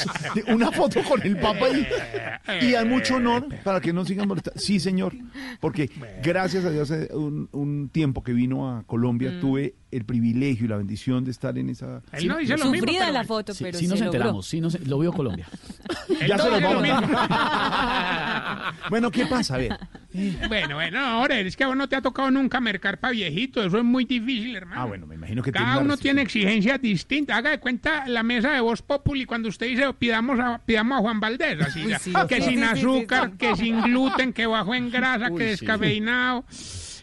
[0.48, 4.60] una foto con el Papa y, y hay mucho honor para que no sigan molestando.
[4.60, 5.14] Sí, señor,
[5.60, 5.92] porque
[6.24, 10.70] gracias a Dios hace un, un tiempo que vino a Colombia tuve el privilegio y
[10.70, 12.02] la bendición de estar en esa...
[12.12, 12.76] Él no dice lo mismo.
[12.88, 14.12] Sufrida pero- la foto, Sí, pero sí nos logró.
[14.18, 15.48] enteramos, sí nos, lo vio Colombia.
[16.28, 17.00] Ya no se los lo vamos mismo.
[18.90, 19.56] Bueno, ¿qué pasa?
[19.56, 19.78] A ver.
[20.48, 23.64] Bueno, bueno, ahora es que a vos no te ha tocado nunca mercar para viejito.
[23.64, 24.82] Eso es muy difícil, hermano.
[24.82, 27.38] Ah, bueno, me imagino que Cada uno tiene exigencias distintas.
[27.38, 31.02] Haga de cuenta la mesa de Voz Populi cuando usted dice pidamos a, pidamos a
[31.02, 33.38] Juan Valdés, así, Uy, ya, sí, que sí, sin azúcar, sí.
[33.38, 35.66] que sin gluten, que bajo en grasa, Uy, que sí.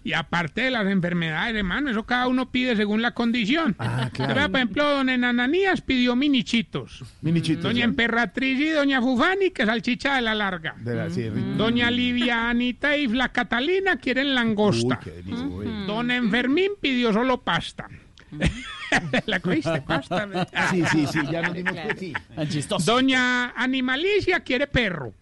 [0.07, 3.75] Y aparte de las enfermedades, hermano, eso cada uno pide según la condición.
[3.81, 4.35] Ah, claro.
[4.35, 7.03] Por ejemplo, don Enananías pidió minichitos.
[7.23, 7.65] Minichitos.
[7.65, 10.77] Doña Emperatriz y doña Fufani, que salchicha de la larga.
[10.79, 11.25] De la- sí.
[11.57, 15.01] Doña Livia Anita y la Catalina quieren langosta.
[15.05, 15.71] Uy, qué.
[15.89, 17.89] Don Enfermín pidió solo pasta.
[19.27, 20.29] La cogiste, Costa.
[20.71, 21.97] Sí, sí, sí, ya nos dimos cuenta.
[21.97, 22.13] Sí.
[22.35, 22.93] Tan chistoso.
[22.93, 25.13] Doña Animalicia quiere perro.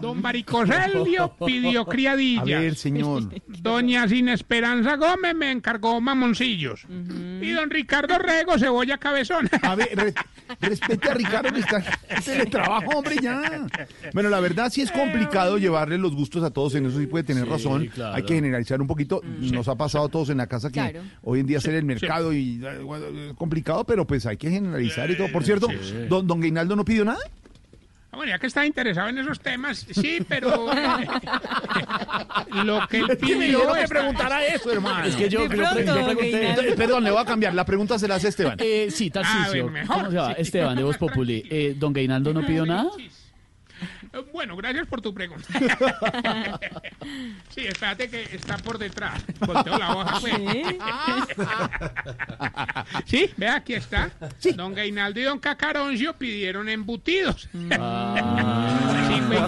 [0.00, 2.44] Don Maricoselio pidió A criadillas.
[2.46, 3.22] ver, señor.
[3.46, 6.86] Doña Sin Esperanza Gómez me encargó mamoncillos.
[7.40, 9.48] Y don Ricardo Rego, cebolla cabezón.
[9.62, 10.14] A ver, re-
[10.60, 13.66] respete a Ricardo que está en teletrabajo, hombre, ya.
[14.12, 17.24] Bueno, la verdad sí es complicado llevarle los gustos a todos, en eso sí puede
[17.24, 17.86] tener Sí, razón.
[17.86, 18.14] claro.
[18.14, 19.20] Hay que generalizar un poquito.
[19.24, 21.00] Nos ha pasado a todos en la casa que Claro.
[21.22, 24.50] hoy en día hacer el mercado y eh, bueno, es complicado, pero pues hay que
[24.50, 25.28] generalizar y todo.
[25.32, 26.06] Por cierto, Sí.
[26.08, 27.18] don, don Guinaldo no pidió nada.
[28.16, 30.50] Bueno, ya que está interesado en esos temas, sí, pero
[32.64, 35.04] lo que él Es que me pidió que está- preguntara eso, hermano.
[35.06, 36.50] Es que yo, yo pre- pronto, yo pregunté.
[36.70, 37.54] Eh, Perdón, le voy a cambiar.
[37.54, 38.56] La pregunta se la hace Esteban.
[38.60, 39.44] Eh, sí, Tarcisio.
[39.44, 40.34] A ver, mejor, ¿Cómo se llama?
[40.34, 40.42] sí.
[40.42, 41.44] Esteban, de Voz Populi.
[41.50, 42.90] Eh, ¿Don Gainaldo no pidió nada?
[44.16, 45.46] Eh, Bueno, gracias por tu pregunta.
[47.54, 49.22] sí, espérate que está por detrás.
[49.40, 50.34] Volteo la hoja, pues.
[53.06, 54.10] Sí, ve, aquí está.
[54.54, 57.48] Don Gainaldo y don Cacaroncio pidieron embutidos.
[59.06, 59.38] Sí, güey.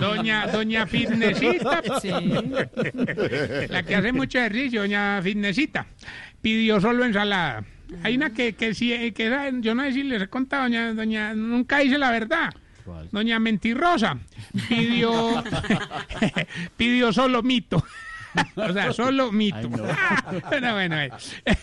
[0.00, 1.82] Doña, doña Fitnessita,
[3.68, 5.86] la que hace mucho ejercicio, doña Fitnessita,
[6.40, 7.62] pidió solo ensalada.
[8.02, 10.64] Hay una que, que sí, eh, que era- yo no sé si les he contado,
[10.64, 12.52] doña, doña, nunca dice la verdad.
[13.10, 14.18] Doña Mentirosa
[14.68, 15.42] pidió,
[16.76, 17.84] pidió solo mito.
[18.54, 19.68] O sea, solo mito.
[20.48, 21.10] bueno, bueno, eh.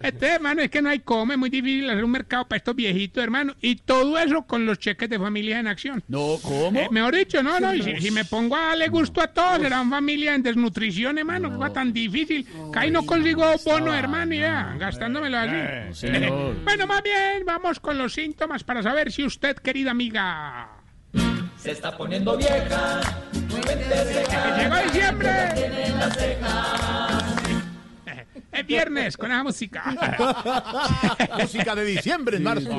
[0.00, 2.76] Este, hermano, es que no hay come, es muy difícil hacer un mercado para estos
[2.76, 3.54] viejitos, hermano.
[3.60, 6.02] Y todo eso con los cheques de familia en acción.
[6.08, 6.78] No, ¿cómo?
[6.78, 9.60] Eh, mejor dicho, no, no, y si, si me pongo a darle gusto a todos,
[9.60, 12.46] serán familia en desnutrición, hermano, va tan difícil.
[12.72, 15.94] Que ahí no consigo bono, hermano, y ya, gastándomelo así.
[15.94, 16.56] señor.
[16.64, 20.75] bueno, más bien, vamos con los síntomas para saber si usted, querida amiga...
[21.66, 23.00] Se está poniendo vieja.
[24.56, 25.52] Llegó diciembre.
[28.56, 29.84] Es viernes con esa música.
[31.40, 32.70] Música de diciembre en marzo.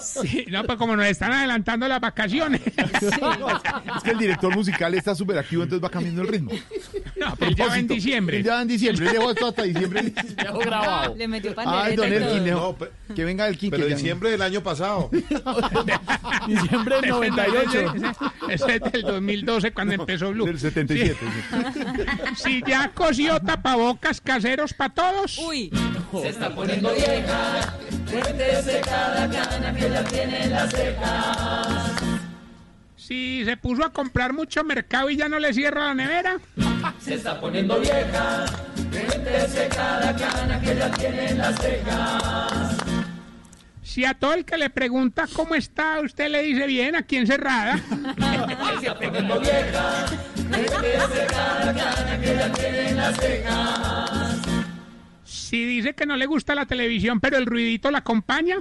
[0.00, 2.60] Sí, no, pues como nos están adelantando las vacaciones.
[3.96, 6.52] Es que el director musical está súper activo, entonces va cambiando el ritmo.
[7.16, 8.38] No, él ya va en diciembre.
[8.38, 9.06] Él ya va en diciembre.
[9.06, 10.02] Él dejó esto hasta diciembre.
[10.36, 11.14] Dejó grabado.
[11.16, 12.12] Le metió Ay, don.
[12.12, 12.76] Elkin, No,
[13.14, 13.70] que venga el King.
[13.70, 15.10] pero diciembre del año pasado.
[16.46, 17.92] Diciembre del 98.
[18.48, 20.46] Ese es del 2012 cuando empezó Blue.
[20.46, 21.16] Del 77.
[22.36, 25.38] Si ya cosió tapabocas caseros para todos.
[25.38, 25.72] Uy,
[26.22, 27.74] Se está poniendo vieja.
[28.08, 31.92] Cuéntese cada cana que ya tiene en las cejas.
[32.96, 36.38] Si se puso a comprar mucho mercado y ya no le cierra la nevera.
[37.00, 38.44] Se está poniendo vieja.
[38.92, 42.89] Cuéntese cada cana que ya tiene en las cejas.
[43.90, 47.80] Si a todo el que le pregunta cómo está, usted le dice bien aquí encerrada.
[55.24, 58.58] Si dice que no le gusta la televisión, pero el ruidito la acompaña.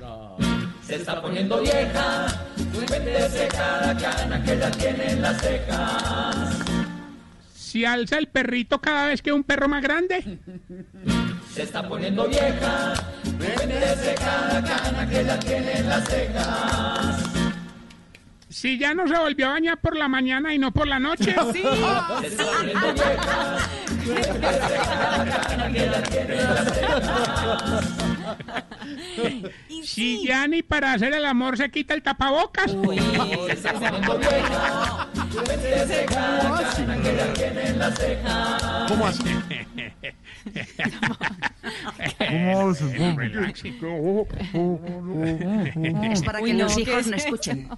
[0.83, 2.25] Se está poniendo vieja.
[2.73, 6.57] Cuéntese cada cana que ya tiene en las cejas.
[7.53, 10.39] Si alza el perrito cada vez que un perro más grande.
[11.59, 12.93] Se está poniendo vieja.
[13.37, 17.23] Cuéntese cada cana que ya tiene en las cejas.
[18.47, 21.35] Si ya no se volvió a bañar por la mañana y no por la noche.
[22.21, 23.57] Se está poniendo vieja.
[24.05, 27.85] Cuéntese cada cana que ya tiene en las cejas.
[29.83, 32.71] Si ya ni para hacer el amor se quita el tapabocas.
[32.71, 35.09] Se está poniendo vieja.
[35.33, 38.87] Cuéntese cada cana que ya tiene en las cejas.
[38.87, 39.23] ¿Cómo así?
[46.11, 47.69] Es para que los hijos ¿qué no es escuchen.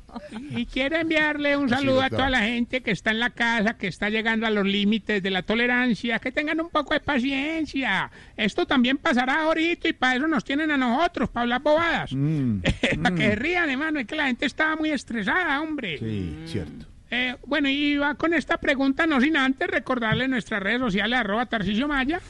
[0.52, 3.88] Y quiero enviarle un saludo a toda la gente que está en la casa, que
[3.88, 8.12] está llegando a los límites de la tolerancia, que tengan un poco de paciencia.
[8.38, 12.12] Esto también pasará ahorita y para eso nos tienen a nosotros, para hablar bobadas.
[12.14, 12.60] Mm,
[13.02, 15.98] para que se rían, hermano, es que la gente estaba muy estresada, hombre.
[15.98, 16.86] Sí, cierto.
[17.14, 21.46] Eh, bueno, y va con esta pregunta, no sin antes recordarle nuestras redes sociales, arroba
[21.46, 22.22] Tarcisio Maya,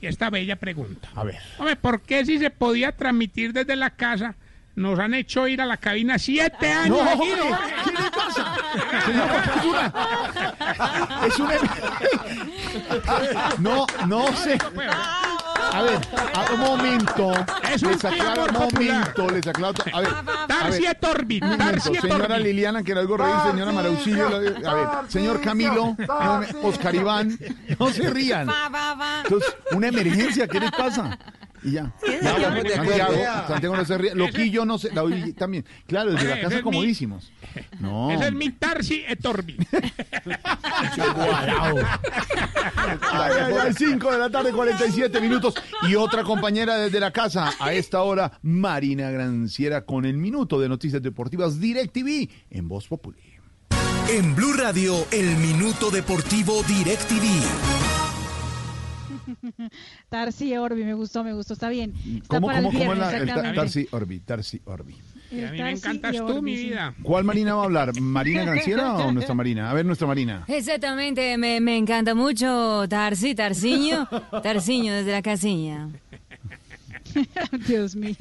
[0.00, 1.08] y esta bella pregunta.
[1.14, 1.36] A ver.
[1.58, 4.34] Hombre, ¿por qué si se podía transmitir desde la casa,
[4.74, 6.98] nos han hecho ir a la cabina siete años?
[6.98, 7.60] No, es una...
[11.26, 11.54] Es una...
[13.58, 14.56] No, no sé.
[15.72, 16.00] A ver,
[16.34, 17.32] a un momento.
[17.72, 19.74] Es un les aclaro, un momento, les aclaro.
[19.92, 20.10] A ver,
[20.46, 22.38] Tarsia Torbit, un momento, Tarsia señora.
[22.38, 25.96] Liliana, que era algo reír, señora Maraucillo, a ver, señor Camilo,
[26.62, 27.38] Oscar Iván,
[27.78, 28.48] no se rían.
[29.24, 31.18] Entonces, una emergencia, ¿qué les pasa?
[31.62, 31.92] Y ya.
[32.22, 33.14] Santiago.
[33.48, 34.14] Santiago no se ríe.
[34.14, 34.90] Loquillo no se.
[35.36, 35.64] También.
[35.86, 37.32] Claro, desde la casa es mi- comodísimos.
[37.80, 38.10] No.
[38.10, 39.56] Ese es mi Tarsi Etorbi.
[43.10, 45.54] Ay, ay, ay, 5 de la tarde, 47 minutos.
[45.88, 50.68] Y otra compañera desde la casa, a esta hora, Marina Granciera, con el minuto de
[50.68, 53.18] noticias deportivas DirecTV en Voz Populi.
[54.10, 57.77] En Blue Radio, el minuto deportivo DirecTV.
[60.08, 61.94] Tarsi Orbi, me gustó, me gustó, está bien.
[61.96, 63.54] Está ¿Cómo, para cómo, el cómo es viernes, la, el.
[63.54, 64.20] Tarsi Orbi?
[64.20, 64.96] Tarsi Orbi.
[65.30, 66.94] Y a mí me encantas tú, Orbi, mi vida.
[67.02, 68.00] ¿Cuál Marina va a hablar?
[68.00, 69.70] ¿Marina Granciera o nuestra Marina?
[69.70, 70.44] A ver, nuestra Marina.
[70.48, 74.08] Exactamente, me, me encanta mucho Tarsi, Tarciño,
[74.42, 75.88] Tarciño desde la casilla.
[77.66, 78.16] Dios mío.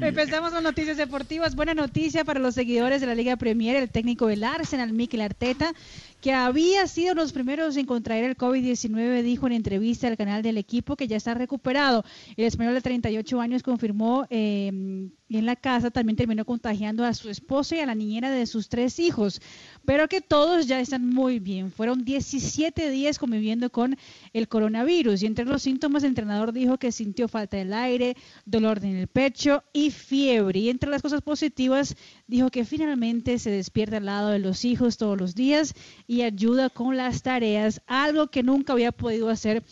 [0.00, 1.54] Empezamos con noticias deportivas.
[1.54, 3.76] Buena noticia para los seguidores de la Liga Premier.
[3.76, 5.72] El técnico del Arsenal, Mikel Arteta,
[6.20, 10.58] que había sido los primeros en contraer el COVID-19, dijo en entrevista al canal del
[10.58, 12.04] equipo que ya está recuperado.
[12.36, 17.30] El español de 38 años confirmó eh, en la casa, también terminó contagiando a su
[17.30, 19.40] esposo y a la niñera de sus tres hijos,
[19.84, 21.70] pero que todos ya están muy bien.
[21.70, 23.96] Fueron 17 días conviviendo con
[24.32, 28.78] el coronavirus y entre los síntomas el entrenador dijo que sintió falta del aire, dolor
[28.84, 30.60] en el pecho y fiebre.
[30.60, 31.96] Y entre las cosas positivas
[32.26, 35.74] dijo que finalmente se despierta al lado de los hijos todos los días
[36.06, 39.62] y ayuda con las tareas, algo que nunca había podido hacer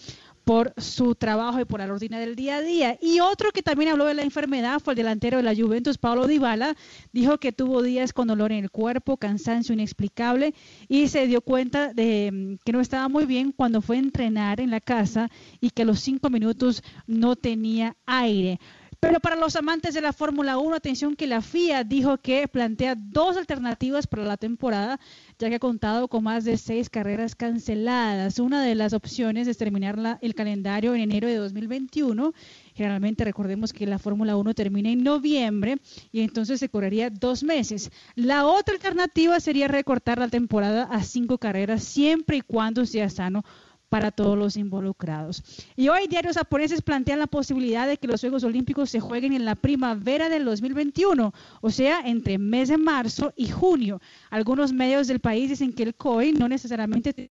[0.51, 2.99] por su trabajo y por la rutina del día a día.
[3.01, 6.27] Y otro que también habló de la enfermedad fue el delantero de la Juventus, Paulo
[6.27, 6.75] Dybala,
[7.13, 10.53] dijo que tuvo días con dolor en el cuerpo, cansancio inexplicable
[10.89, 14.61] y se dio cuenta de mm, que no estaba muy bien cuando fue a entrenar
[14.61, 18.59] en la casa y que a los cinco minutos no tenía aire.
[19.03, 22.95] Pero para los amantes de la Fórmula 1, atención que la FIA dijo que plantea
[22.95, 25.01] dos alternativas para la temporada,
[25.39, 28.39] ya que ha contado con más de seis carreras canceladas.
[28.39, 32.35] Una de las opciones es terminar la- el calendario en enero de 2021.
[32.75, 35.79] Generalmente recordemos que la Fórmula 1 termina en noviembre
[36.13, 37.91] y entonces se correría dos meses.
[38.17, 43.45] La otra alternativa sería recortar la temporada a cinco carreras siempre y cuando sea sano
[43.91, 45.43] para todos los involucrados.
[45.77, 49.45] Y hoy diarios japoneses plantean la posibilidad de que los Juegos Olímpicos se jueguen en
[49.45, 54.01] la primavera del 2021, o sea, entre mes de marzo y junio.
[54.31, 57.31] Algunos medios del país dicen que el COI no necesariamente te-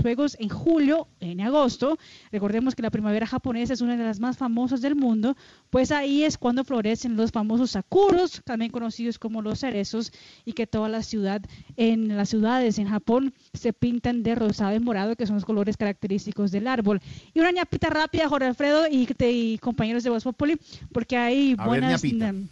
[0.00, 1.98] Juegos en julio, en agosto.
[2.32, 5.36] Recordemos que la primavera japonesa es una de las más famosas del mundo,
[5.70, 10.12] pues ahí es cuando florecen los famosos sakuros, también conocidos como los cerezos,
[10.44, 11.42] y que toda la ciudad,
[11.76, 15.76] en las ciudades en Japón, se pintan de rosado y morado, que son los colores
[15.76, 17.00] característicos del árbol.
[17.32, 20.58] Y una ñapita rápida, Jorge Alfredo y, y compañeros de Voz Populi,
[20.92, 22.02] porque hay A ver, buenas...
[22.02, 22.32] ñapita.
[22.32, 22.48] mm,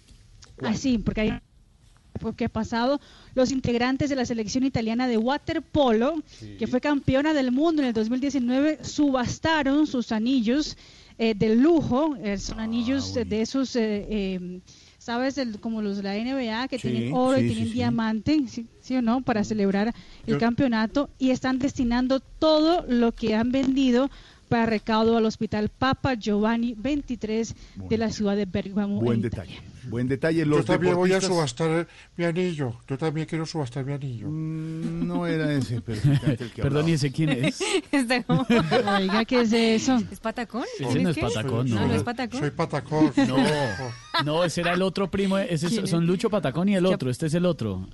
[0.65, 0.75] Ah,
[1.05, 1.41] porque hay
[2.23, 3.01] porque ha pasado.
[3.35, 6.15] Los integrantes de la selección italiana de waterpolo,
[6.59, 10.77] que fue campeona del mundo en el 2019, subastaron sus anillos
[11.19, 14.61] eh, de lujo, eh, son Ah, anillos de esos, eh, eh,
[14.99, 15.37] ¿sabes?
[15.39, 18.67] El- como los de la NBA, que Sí, tienen oro sí, y tienen diamante, ¿sí,
[18.81, 19.21] sí o no?
[19.21, 19.93] Para celebrar
[20.27, 21.11] el campeonato.
[21.19, 24.11] Y están destinando todo lo que han vendido
[24.53, 27.55] para recaudo al Hospital Papa Giovanni 23
[27.89, 29.01] de la ciudad de Bergamo.
[29.01, 29.61] Buen en detalle.
[29.89, 30.41] Buen detalle.
[30.41, 32.75] Yo Los también voy a deportistas- subastar mi anillo.
[32.87, 34.29] Yo también quiero subastar mi anillo.
[34.29, 35.83] Mm, No era ese, el
[36.53, 36.89] que Perdón.
[36.89, 37.59] ¿y ese quién es?
[38.27, 38.47] Como-
[38.99, 39.99] Oiga, ¿qué es eso?
[40.11, 40.65] ¿Es patacón?
[40.79, 41.31] Ese ¿Quién no es es qué?
[41.35, 41.87] patacón, No, no.
[41.89, 42.41] no es patacón.
[42.41, 43.13] Soy patacón.
[43.27, 43.37] No,
[44.25, 45.39] no, ese era el otro primo.
[45.39, 47.11] Ese son Lucho Patacón y el otro.
[47.11, 47.89] Este es el otro.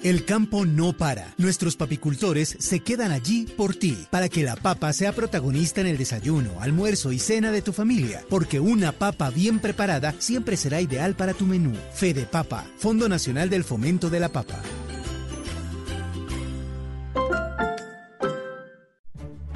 [0.02, 1.34] El campo no para.
[1.36, 5.98] Nuestros papicultores se quedan allí por ti, para que la papa sea protagonista en el
[5.98, 11.16] desayuno, almuerzo y cena de tu familia, porque una papa bien preparada siempre será ideal
[11.16, 11.74] para tu menú.
[11.92, 14.62] Fede Papa, Fondo Nacional del Fomento de la Papa.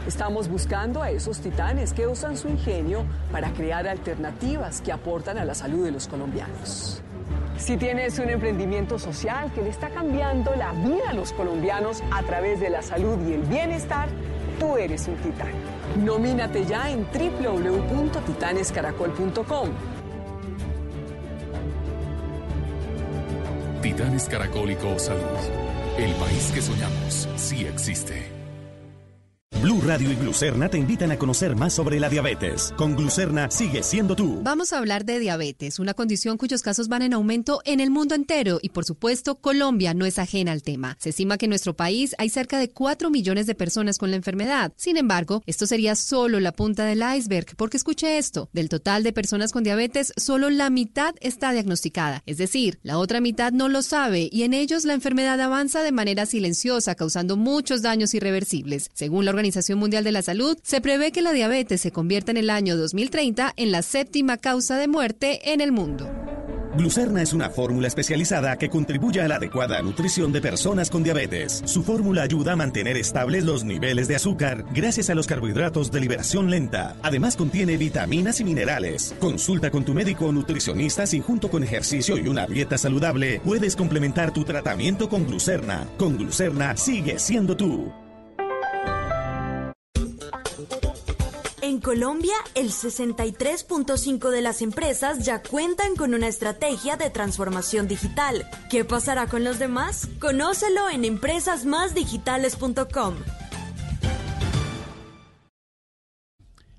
[0.07, 5.47] Estamos buscando a esos titanes que usan su ingenio para crear alternativas que aportan a
[5.47, 7.03] la salud de los colombianos.
[7.65, 12.23] Si tienes un emprendimiento social que le está cambiando la vida a los colombianos a
[12.23, 14.11] través de la salud y el bienestar,
[14.61, 15.49] tú eres un titán.
[16.05, 19.70] Nomínate ya en www.titanescaracol.com.
[23.81, 25.23] Titanes Caracólico Salud.
[25.97, 28.44] El país que soñamos sí existe.
[29.65, 32.74] Blue Radio y Glucerna te invitan a conocer más sobre la diabetes.
[32.77, 34.43] Con Glucerna sigue siendo tú.
[34.43, 38.15] Vamos a hablar de diabetes, una condición cuyos casos van en aumento en el mundo
[38.15, 40.99] entero y por supuesto Colombia no es ajena al tema.
[41.01, 44.16] Se estima que en nuestro país hay cerca de 4 millones de personas con la
[44.16, 44.74] enfermedad.
[44.77, 49.15] Sin embargo, esto sería solo la punta del iceberg porque escuche esto, del total de
[49.15, 53.81] personas con diabetes, solo la mitad está diagnosticada, es decir, la otra mitad no lo
[53.81, 58.91] sabe y en ellos la enfermedad avanza de manera silenciosa causando muchos daños irreversibles.
[58.93, 62.36] Según la Organización Mundial de la Salud, se prevé que la diabetes se convierta en
[62.36, 66.10] el año 2030 en la séptima causa de muerte en el mundo.
[66.76, 71.62] Glucerna es una fórmula especializada que contribuye a la adecuada nutrición de personas con diabetes.
[71.66, 76.01] Su fórmula ayuda a mantener estables los niveles de azúcar gracias a los carbohidratos de
[76.01, 76.97] liberación lenta.
[77.02, 79.14] Además contiene vitaminas y minerales.
[79.20, 83.76] Consulta con tu médico o nutricionista si junto con ejercicio y una dieta saludable puedes
[83.76, 85.86] complementar tu tratamiento con Glucerna.
[85.97, 88.03] Con Glucerna sigue siendo tú.
[91.75, 98.49] En Colombia, el 63.5 de las empresas ya cuentan con una estrategia de transformación digital.
[98.71, 100.09] ¿Qué pasará con los demás?
[100.21, 103.15] Conócelo en empresasmásdigitales.com.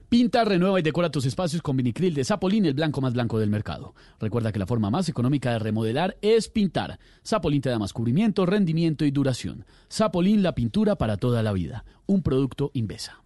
[0.07, 3.49] Pinta, renueva y decora tus espacios con vinicril de Zapolín, el blanco más blanco del
[3.49, 3.95] mercado.
[4.21, 6.99] Recuerda que la forma más económica de remodelar es pintar.
[7.21, 9.65] Zapolín te da más cubrimiento, rendimiento y duración.
[9.91, 11.83] Zapolín, la pintura para toda la vida.
[12.05, 13.25] Un producto Invesa.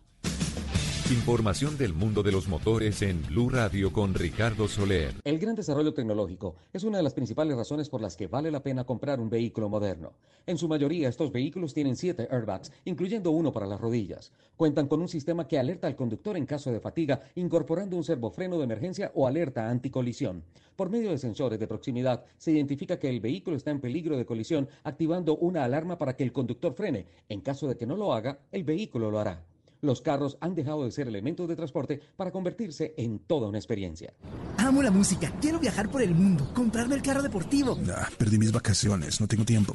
[1.11, 5.15] Información del mundo de los motores en Blue Radio con Ricardo Soler.
[5.23, 8.61] El gran desarrollo tecnológico es una de las principales razones por las que vale la
[8.61, 10.14] pena comprar un vehículo moderno.
[10.45, 14.31] En su mayoría, estos vehículos tienen siete airbags, incluyendo uno para las rodillas.
[14.56, 18.60] Cuentan con un sistema que alerta al conductor en caso de fatiga, incorporando un servofreno
[18.60, 20.44] de emergencia o alerta anticolisión.
[20.76, 24.27] Por medio de sensores de proximidad, se identifica que el vehículo está en peligro de
[24.27, 27.07] colisión, activando una alarma para que el conductor frene.
[27.30, 29.48] En caso de que no lo haga, el vehículo lo hará.
[29.81, 34.14] Los carros han dejado de ser elementos de transporte para convertirse en toda una experiencia.
[34.57, 37.77] Amo la música, quiero viajar por el mundo, comprarme el carro deportivo.
[37.95, 39.73] Ah, perdí mis vacaciones, no tengo tiempo.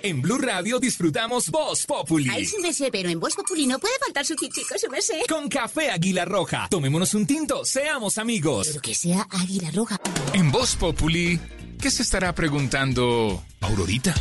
[0.04, 2.28] En Blue Radio disfrutamos Voz Populi.
[2.32, 5.22] Ay, su merced, pero en Voz Populi no puede faltar su tintico, su merced.
[5.30, 6.68] Con café Águila Roja.
[6.72, 8.68] Tomémonos un tinto, seamos amigos.
[8.70, 10.00] Pero que sea Águila Roja.
[10.34, 11.40] En Voz Populi,
[11.80, 14.16] ¿qué se estará preguntando Aurorita?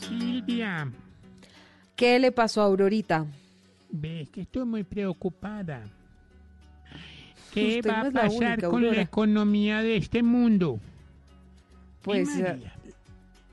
[0.00, 0.90] Silvia,
[1.94, 3.26] ¿Qué le pasó a Aurorita?
[3.94, 5.84] ves que estoy muy preocupada.
[7.52, 10.80] ¿Qué Usted va no a pasar única, con la economía de este mundo?
[12.02, 12.28] Pues.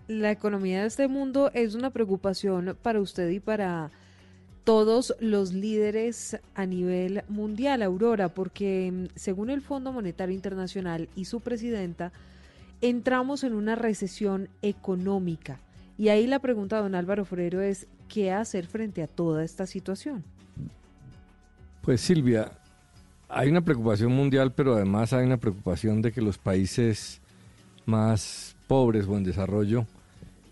[0.09, 3.91] La economía de este mundo es una preocupación para usted y para
[4.63, 11.25] todos los líderes a nivel mundial, Aurora, porque mm, según el Fondo Monetario Internacional y
[11.25, 12.11] su presidenta,
[12.81, 15.59] entramos en una recesión económica.
[15.95, 19.67] Y ahí la pregunta de don Álvaro Forero es, ¿qué hacer frente a toda esta
[19.67, 20.23] situación?
[21.83, 22.51] Pues Silvia,
[23.27, 27.21] hay una preocupación mundial, pero además hay una preocupación de que los países
[27.85, 29.85] más pobres o en desarrollo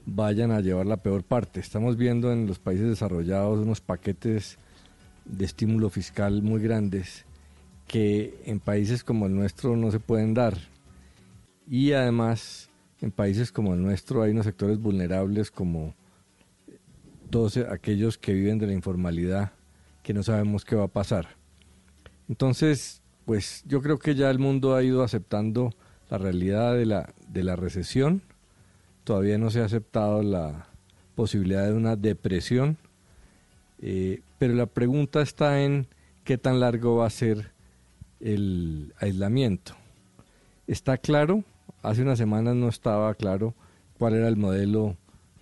[0.08, 1.60] vayan a llevar la peor parte.
[1.60, 4.58] Estamos viendo en los países desarrollados unos paquetes
[5.26, 7.26] de estímulo fiscal muy grandes
[7.88, 10.58] que en países como el nuestro no se pueden dar.
[11.70, 12.70] Y además
[13.02, 15.94] en países como el nuestro hay unos sectores vulnerables como
[17.30, 19.52] todos aquellos que viven de la informalidad
[20.04, 21.28] que no sabemos qué va a pasar.
[22.30, 25.74] Entonces, pues yo creo que ya el mundo ha ido aceptando
[26.10, 28.22] la realidad de la, de la recesión.
[29.08, 30.68] Todavía no se ha aceptado la
[31.16, 32.76] posibilidad de una depresión.
[33.80, 35.88] Eh, pero la pregunta está en
[36.26, 37.52] qué tan largo va a ser
[38.20, 39.76] el aislamiento.
[40.68, 41.46] Está claro,
[41.84, 43.54] hace unas semanas no estaba claro
[43.98, 44.98] cuál era el modelo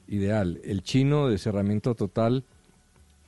[0.07, 2.43] ideal, el chino de cerramiento total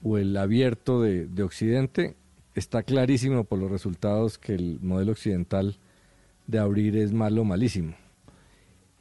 [0.03, 2.15] o el abierto de, de Occidente.
[2.53, 5.80] Está clarísimo por los resultados que el modelo occidental
[6.45, 7.95] de abrir es malo, malísimo.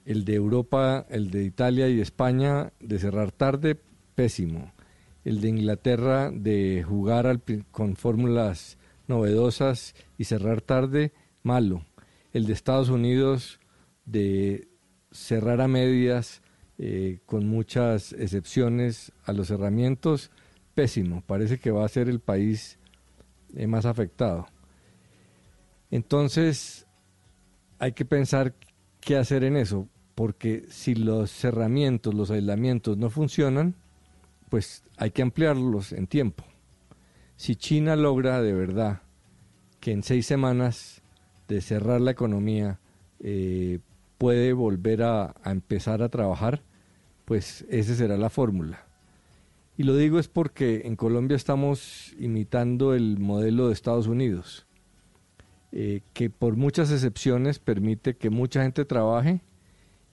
[0.06, 3.76] El de Europa, el de Italia y España de cerrar tarde,
[4.14, 4.72] pésimo.
[5.24, 7.42] El de Inglaterra de jugar al
[7.72, 8.78] con fórmulas
[9.08, 11.12] novedosas y cerrar tarde,
[11.42, 11.84] malo.
[12.32, 13.58] El de Estados Unidos
[14.04, 14.68] de
[15.10, 16.40] cerrar a medias
[16.78, 20.30] eh, con muchas excepciones a los cerramientos,
[20.76, 21.24] pésimo.
[21.26, 22.78] Parece que va a ser el país
[23.56, 24.46] eh, más afectado.
[25.90, 26.86] Entonces,
[27.80, 28.54] hay que pensar
[29.00, 33.76] qué hacer en eso, porque si los cerramientos, los aislamientos no funcionan,
[34.48, 36.42] pues hay que ampliarlos en tiempo.
[37.36, 39.02] Si China logra de verdad
[39.78, 41.02] que en seis semanas
[41.48, 42.80] de cerrar la economía
[43.20, 43.80] eh,
[44.16, 46.62] puede volver a, empezar a trabajar,
[47.26, 48.86] pues esa será la fórmula.
[49.76, 54.66] Y lo digo es porque en Colombia estamos imitando el modelo de Estados Unidos,
[55.72, 59.42] eh, que por muchas excepciones permite que mucha gente trabaje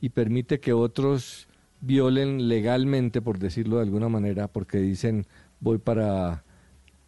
[0.04, 1.48] y permite que otros
[1.80, 5.26] violen legalmente, por decirlo de alguna manera, porque dicen
[5.62, 6.44] voy para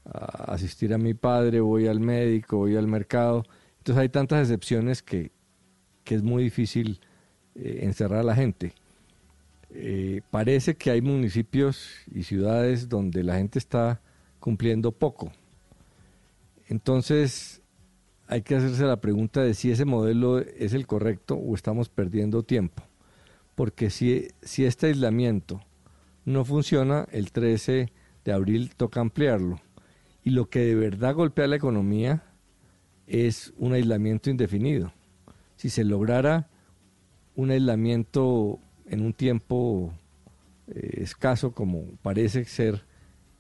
[0.06, 3.44] asistir a mi padre, voy al médico, voy al mercado.
[3.80, 5.34] Entonces hay tantas excepciones que,
[6.06, 7.02] que es muy difícil
[7.56, 8.72] eh, encerrar a la gente.
[9.72, 14.00] Eh, parece que hay municipios y ciudades donde la gente está
[14.40, 15.34] cumpliendo poco.
[16.70, 17.62] Entonces
[18.28, 22.44] hay que hacerse la pregunta de si ese modelo es el correcto o estamos perdiendo
[22.44, 22.84] tiempo.
[23.54, 25.62] Porque si, si este aislamiento
[26.26, 27.92] no funciona, el 13
[28.26, 29.62] de abril toca ampliarlo.
[30.24, 32.24] Y lo que de verdad golpea la economía
[33.06, 34.92] es un aislamiento indefinido.
[35.56, 36.50] Si se lograra
[37.36, 39.94] un aislamiento en un tiempo
[40.68, 42.84] eh, escaso como parece ser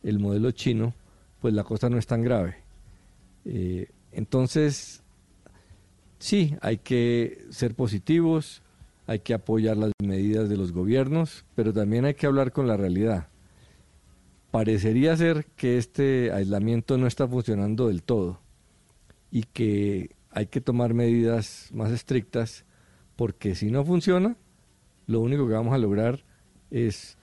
[0.04, 0.94] el modelo chino,
[1.42, 2.58] pues la cosa no es tan grave.
[3.46, 5.04] Eh, entonces,
[6.20, 8.62] sí, hay que ser positivos,
[9.08, 12.78] hay que apoyar las medidas de los gobiernos, pero también hay que hablar con la
[12.78, 13.28] realidad.
[14.52, 18.40] Parecería ser que este aislamiento no está funcionando del todo
[19.32, 22.64] y que hay que tomar medidas más estrictas
[23.18, 24.38] porque si no funciona,
[25.08, 26.24] lo único que vamos a lograr
[26.72, 27.18] es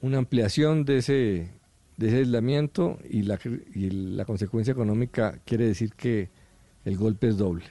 [0.00, 1.55] una ampliación de ese,
[1.96, 3.38] de ese aislamiento y la,
[3.74, 6.28] y la consecuencia económica quiere decir que
[6.84, 7.64] el golpe es doble.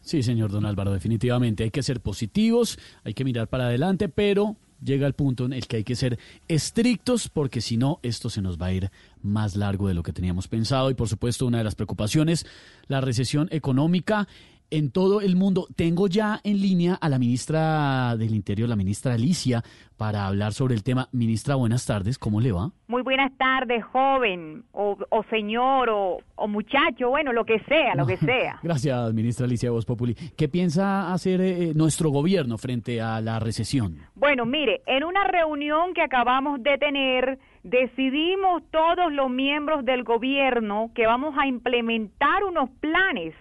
[0.00, 4.56] Sí, señor Don Álvaro, definitivamente hay que ser positivos, hay que mirar para adelante, pero
[4.84, 6.18] llega el punto en el que hay que ser
[6.48, 8.90] estrictos porque si no, esto se nos va a ir
[9.22, 12.46] más largo de lo que teníamos pensado y por supuesto una de las preocupaciones,
[12.88, 14.26] la recesión económica
[14.72, 15.68] en todo el mundo.
[15.76, 19.62] Tengo ya en línea a la ministra del Interior, la ministra Alicia,
[19.98, 21.08] para hablar sobre el tema.
[21.12, 22.70] Ministra, buenas tardes, ¿cómo le va?
[22.88, 28.06] Muy buenas tardes, joven, o, o señor, o, o, muchacho, bueno, lo que sea, lo
[28.06, 28.58] que sea.
[28.62, 30.14] Gracias, ministra Alicia Voz Populi.
[30.36, 33.98] ¿Qué piensa hacer eh, nuestro gobierno frente a la recesión?
[34.14, 40.90] Bueno, mire, en una reunión que acabamos de tener, decidimos todos los miembros del gobierno
[40.94, 43.34] que vamos a implementar unos planes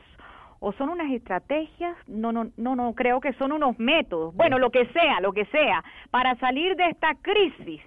[0.64, 4.70] o son unas estrategias, no, no, no, no, creo que son unos métodos, bueno, lo
[4.70, 7.82] que sea, lo que sea, para salir de esta crisis.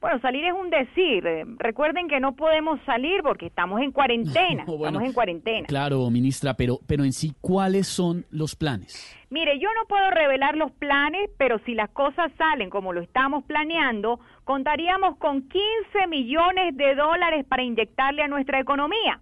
[0.00, 1.24] Bueno, salir es un decir.
[1.58, 4.64] Recuerden que no podemos salir porque estamos en cuarentena.
[4.66, 5.66] bueno, estamos en cuarentena.
[5.66, 9.16] Claro, ministra, pero, pero en sí, ¿cuáles son los planes?
[9.30, 13.44] Mire, yo no puedo revelar los planes, pero si las cosas salen como lo estamos
[13.44, 19.20] planeando, contaríamos con 15 millones de dólares para inyectarle a nuestra economía.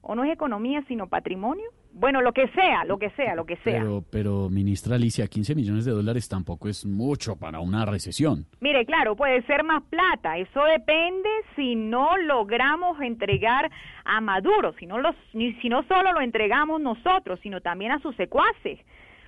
[0.00, 1.70] ¿O no es economía, sino patrimonio?
[1.92, 3.80] Bueno, lo que sea, lo que sea, lo que sea.
[3.80, 8.46] Pero, pero, ministra Alicia, 15 millones de dólares tampoco es mucho para una recesión.
[8.60, 10.38] Mire, claro, puede ser más plata.
[10.38, 13.70] Eso depende si no logramos entregar
[14.04, 17.98] a Maduro, si no, los, ni, si no solo lo entregamos nosotros, sino también a
[18.00, 18.78] sus secuaces.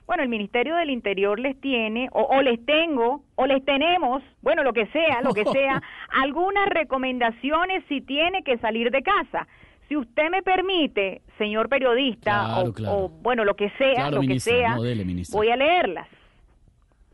[0.07, 4.63] Bueno, el Ministerio del Interior les tiene, o, o les tengo, o les tenemos, bueno,
[4.63, 9.47] lo que sea, lo que sea, algunas recomendaciones si tiene que salir de casa
[9.93, 12.97] si usted me permite, señor periodista, claro, o, claro.
[12.97, 16.09] o, bueno, lo que sea, claro, lo ministra, que sea, no dele, voy a leerlas.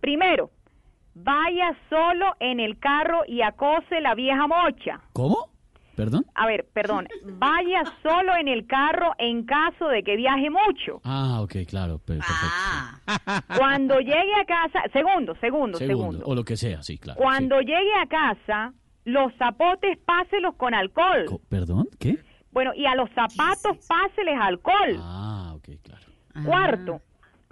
[0.01, 0.51] Primero,
[1.13, 5.01] vaya solo en el carro y acose la vieja mocha.
[5.13, 5.49] ¿Cómo?
[5.97, 6.25] ¿Perdón?
[6.37, 7.09] A ver, perdón.
[7.25, 11.01] Vaya solo en el carro en caso de que viaje mucho.
[11.03, 12.33] Ah, ok, claro, perfecto.
[12.33, 13.01] Ah.
[13.57, 16.25] Cuando llegue a casa, segundo, segundo, segundo, segundo.
[16.27, 17.19] O lo que sea, sí, claro.
[17.19, 17.65] Cuando sí.
[17.65, 18.73] llegue a casa,
[19.05, 21.41] los zapotes páselos con alcohol.
[21.49, 21.89] ¿Perdón?
[21.99, 22.19] ¿Qué?
[22.59, 24.97] Bueno, y a los zapatos páseles alcohol.
[24.99, 25.55] Ah,
[26.45, 27.01] Cuarto,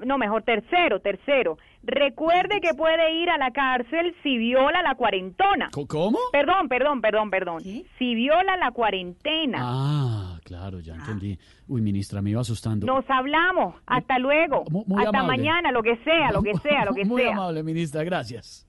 [0.05, 1.59] no, mejor tercero, tercero.
[1.85, 5.71] Recuerde que puede ir a la cárcel si viola la cuarentona.
[5.87, 6.19] ¿Cómo?
[6.33, 7.63] Perdón, perdón, perdón, perdón.
[7.63, 9.59] Si viola la cuarentena.
[9.61, 11.39] Ah, claro, ya entendí.
[11.69, 12.85] Uy, ministra, me iba asustando.
[12.85, 13.77] Nos hablamos.
[13.87, 14.65] Hasta luego.
[14.73, 15.37] muy Hasta amable.
[15.39, 17.33] mañana, lo que sea, lo que sea, lo que Muy sea.
[17.33, 18.67] amable, ministra, gracias.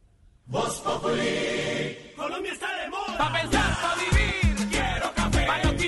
[2.16, 3.18] Colombia está de moda.
[3.18, 4.70] Pa' pensar, pa' vivir.
[4.70, 5.12] Quiero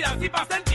[0.00, 0.28] café.
[0.30, 0.69] Pa' no tirar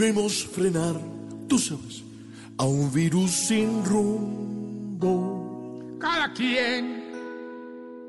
[0.00, 0.96] Debemos frenar,
[1.46, 2.02] tú sabes,
[2.56, 4.98] a un virus sin rumbo.
[6.00, 7.04] Cada quien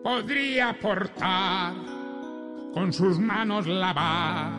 [0.02, 1.74] podría aportar
[2.74, 4.54] con sus manos lavar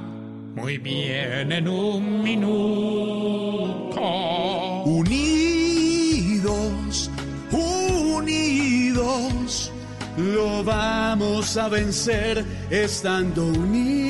[0.55, 4.03] muy bien en un minuto.
[4.85, 5.81] Unidos,
[7.51, 8.53] unidos,
[10.19, 14.02] lo vamos a vencer estando unidos.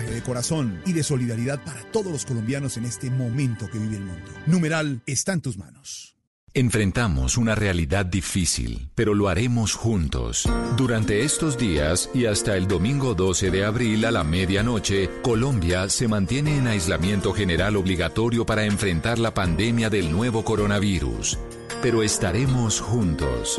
[0.00, 4.04] De corazón y de solidaridad para todos los colombianos en este momento que vive el
[4.04, 4.30] mundo.
[4.46, 6.16] Numeral está en tus manos.
[6.54, 10.46] Enfrentamos una realidad difícil, pero lo haremos juntos.
[10.76, 16.08] Durante estos días y hasta el domingo 12 de abril a la medianoche, Colombia se
[16.08, 21.38] mantiene en aislamiento general obligatorio para enfrentar la pandemia del nuevo coronavirus.
[21.80, 23.58] Pero estaremos juntos.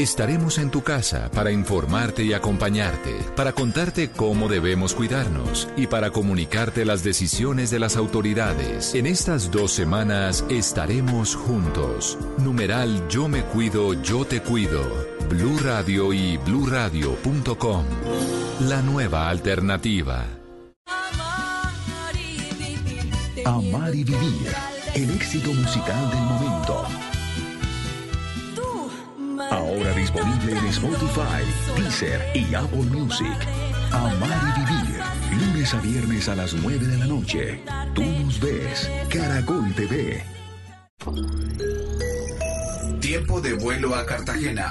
[0.00, 6.10] Estaremos en tu casa para informarte y acompañarte, para contarte cómo debemos cuidarnos y para
[6.10, 8.94] comunicarte las decisiones de las autoridades.
[8.94, 12.16] En estas dos semanas estaremos juntos.
[12.38, 14.80] Numeral Yo me cuido, yo te cuido.
[15.28, 17.84] Blue Radio y bluradio.com.
[18.70, 20.24] La nueva alternativa.
[23.44, 24.48] Amar y vivir.
[24.94, 27.09] El éxito musical del momento.
[29.50, 31.42] Ahora disponible en Spotify,
[31.76, 33.36] Deezer y Apple Music.
[33.90, 35.00] Amar y vivir.
[35.32, 37.60] Lunes a viernes a las 9 de la noche.
[37.94, 38.88] Tú nos ves.
[39.08, 40.22] Caracol TV.
[43.00, 44.70] Tiempo de vuelo a Cartagena.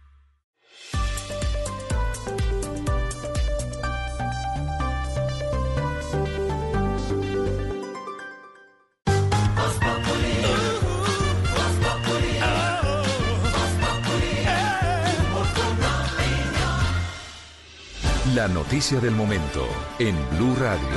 [18.35, 19.67] La noticia del momento
[19.99, 20.87] en Blue Radio.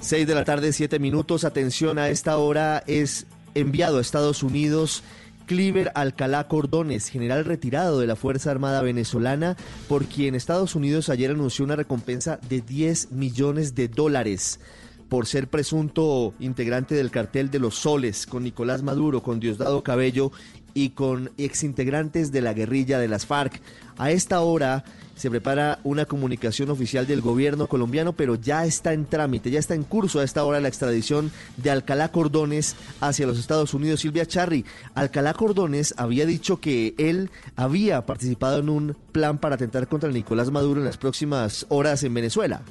[0.00, 1.44] 6 de la tarde, 7 minutos.
[1.44, 5.04] Atención, a esta hora es enviado a Estados Unidos
[5.46, 9.56] Cliver Alcalá Cordones, general retirado de la Fuerza Armada Venezolana,
[9.88, 14.58] por quien Estados Unidos ayer anunció una recompensa de 10 millones de dólares
[15.12, 20.32] por ser presunto integrante del cartel de los soles con Nicolás Maduro, con Diosdado Cabello
[20.74, 23.60] y con exintegrantes de la guerrilla de las FARC.
[23.98, 24.84] A esta hora
[25.14, 29.74] se prepara una comunicación oficial del gobierno colombiano, pero ya está en trámite, ya está
[29.74, 34.00] en curso a esta hora la extradición de Alcalá Cordones hacia los Estados Unidos.
[34.00, 39.86] Silvia Charri, Alcalá Cordones había dicho que él había participado en un plan para atentar
[39.86, 42.62] contra Nicolás Maduro en las próximas horas en Venezuela.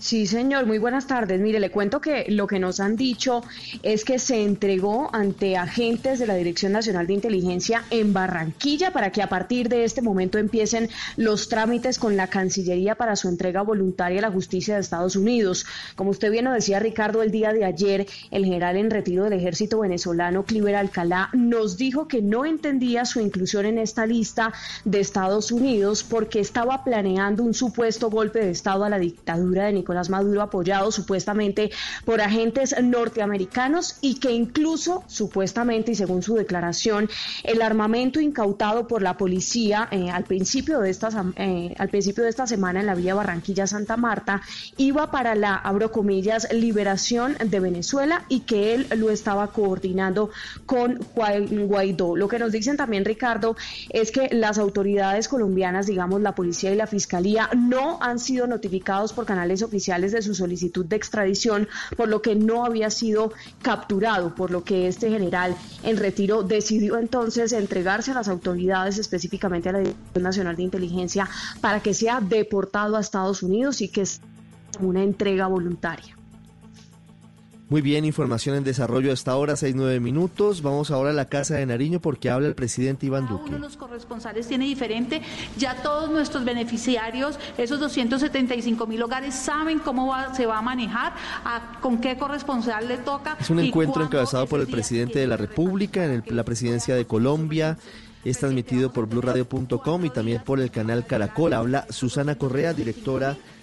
[0.00, 1.40] Sí, señor, muy buenas tardes.
[1.40, 3.42] Mire, le cuento que lo que nos han dicho
[3.82, 9.10] es que se entregó ante agentes de la Dirección Nacional de Inteligencia en Barranquilla para
[9.10, 13.62] que a partir de este momento empiecen los trámites con la Cancillería para su entrega
[13.62, 15.66] voluntaria a la justicia de Estados Unidos.
[15.96, 19.32] Como usted bien lo decía, Ricardo, el día de ayer, el general en retiro del
[19.32, 24.52] ejército venezolano, Cliver Alcalá, nos dijo que no entendía su inclusión en esta lista
[24.84, 29.72] de Estados Unidos porque estaba planeando un supuesto golpe de Estado a la dictadura de
[29.72, 31.70] Nicolás Nicolás Maduro apoyado supuestamente
[32.04, 37.08] por agentes norteamericanos y que incluso supuestamente y según su declaración
[37.42, 42.28] el armamento incautado por la policía eh, al principio de esta eh, al principio de
[42.28, 44.42] esta semana en la vía Barranquilla Santa Marta
[44.76, 50.28] iba para la abro comillas liberación de Venezuela y que él lo estaba coordinando
[50.66, 52.14] con Juan Guaidó.
[52.14, 53.56] Lo que nos dicen también Ricardo
[53.88, 59.14] es que las autoridades colombianas, digamos la policía y la fiscalía no han sido notificados
[59.14, 63.32] por canales oficiales de su solicitud de extradición, por lo que no había sido
[63.62, 69.68] capturado, por lo que este general en retiro decidió entonces entregarse a las autoridades, específicamente
[69.68, 71.28] a la Dirección Nacional de Inteligencia,
[71.60, 74.20] para que sea deportado a Estados Unidos y que es
[74.80, 76.17] una entrega voluntaria.
[77.70, 80.62] Muy bien, información en desarrollo hasta ahora, 6-9 minutos.
[80.62, 83.48] Vamos ahora a la Casa de Nariño porque habla el presidente Iván Duque.
[83.48, 85.20] Uno de los corresponsales tiene diferente.
[85.58, 91.12] Ya todos nuestros beneficiarios, esos 275 mil hogares, saben cómo se va a manejar,
[91.44, 93.36] a, con qué corresponsal le toca.
[93.38, 97.76] Es un encuentro encabezado por el presidente de la República en la presidencia de Colombia.
[98.24, 101.52] Es transmitido por blurradio.com y también por el canal Caracol.
[101.52, 103.57] Habla Susana Correa, directora de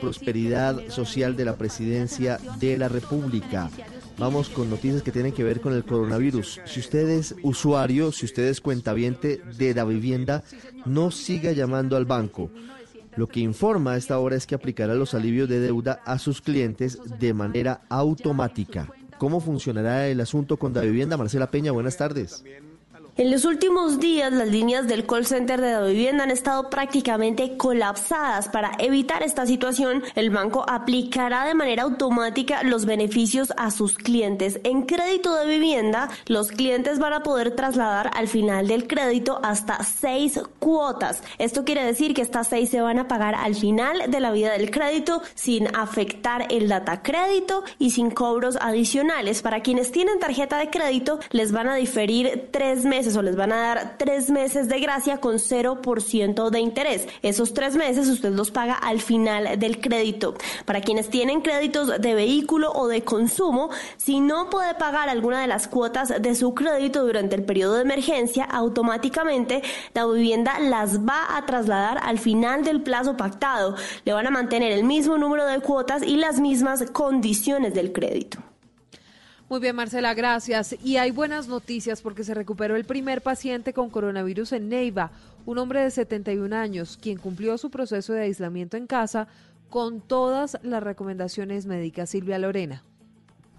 [0.00, 3.70] Prosperidad Social de la Presidencia de la República.
[4.18, 6.60] Vamos con noticias que tienen que ver con el coronavirus.
[6.66, 10.44] Si usted es usuario, si usted es cuentaviente de la vivienda,
[10.84, 12.50] no siga llamando al banco.
[13.16, 16.40] Lo que informa a esta hora es que aplicará los alivios de deuda a sus
[16.42, 18.92] clientes de manera automática.
[19.18, 21.16] ¿Cómo funcionará el asunto con la vivienda?
[21.16, 22.44] Marcela Peña, buenas tardes.
[23.20, 27.58] En los últimos días, las líneas del call center de la vivienda han estado prácticamente
[27.58, 28.48] colapsadas.
[28.48, 34.58] Para evitar esta situación, el banco aplicará de manera automática los beneficios a sus clientes.
[34.64, 39.84] En crédito de vivienda, los clientes van a poder trasladar al final del crédito hasta
[39.84, 41.22] seis cuotas.
[41.36, 44.52] Esto quiere decir que estas seis se van a pagar al final de la vida
[44.52, 49.42] del crédito sin afectar el data crédito y sin cobros adicionales.
[49.42, 53.52] Para quienes tienen tarjeta de crédito, les van a diferir tres meses o les van
[53.52, 57.08] a dar tres meses de gracia con 0% de interés.
[57.22, 60.34] Esos tres meses usted los paga al final del crédito.
[60.64, 65.46] Para quienes tienen créditos de vehículo o de consumo, si no puede pagar alguna de
[65.46, 69.62] las cuotas de su crédito durante el periodo de emergencia, automáticamente
[69.94, 73.76] la vivienda las va a trasladar al final del plazo pactado.
[74.04, 78.49] Le van a mantener el mismo número de cuotas y las mismas condiciones del crédito.
[79.50, 80.76] Muy bien, Marcela, gracias.
[80.84, 85.10] Y hay buenas noticias porque se recuperó el primer paciente con coronavirus en Neiva,
[85.44, 89.26] un hombre de 71 años, quien cumplió su proceso de aislamiento en casa
[89.68, 92.10] con todas las recomendaciones médicas.
[92.10, 92.84] Silvia Lorena.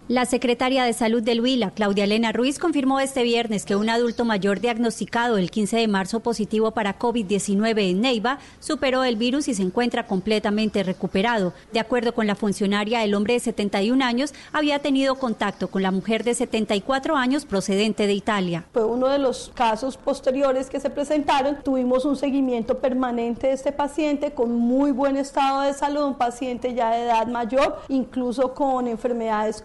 [0.08, 4.24] La secretaria de Salud del Huila, Claudia Elena Ruiz, confirmó este viernes que un adulto
[4.24, 9.54] mayor diagnosticado el 15 de marzo positivo para COVID-19 en Neiva superó el virus y
[9.54, 11.52] se encuentra completamente recuperado.
[11.72, 15.92] De acuerdo con la funcionaria, el hombre de 71 años había tenido contacto con la
[15.92, 18.64] mujer de 74 años procedente de Italia.
[18.72, 21.62] Fue uno de los casos posteriores que se presentaron.
[21.62, 26.74] Tuvimos un seguimiento permanente de este paciente con muy buen estado de salud, un paciente
[26.74, 29.62] ya de edad mayor, incluso con enfermedades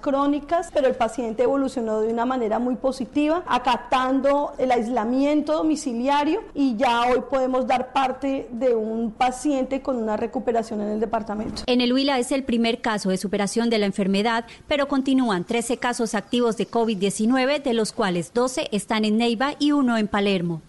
[0.74, 7.08] pero el paciente evolucionó de una manera muy positiva, acatando el aislamiento domiciliario y ya
[7.10, 11.64] hoy podemos dar parte de un paciente con una recuperación en el departamento.
[11.66, 15.78] En el Huila es el primer caso de superación de la enfermedad, pero continúan 13
[15.78, 20.62] casos activos de COVID-19, de los cuales 12 están en Neiva y uno en Palermo.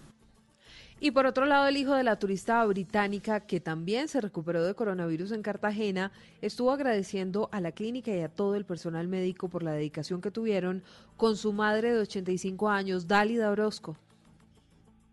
[1.01, 4.75] Y por otro lado, el hijo de la turista británica, que también se recuperó de
[4.75, 6.11] coronavirus en Cartagena,
[6.41, 10.29] estuvo agradeciendo a la clínica y a todo el personal médico por la dedicación que
[10.29, 10.83] tuvieron
[11.15, 13.95] con su madre de 85 años, Dálida Orozco.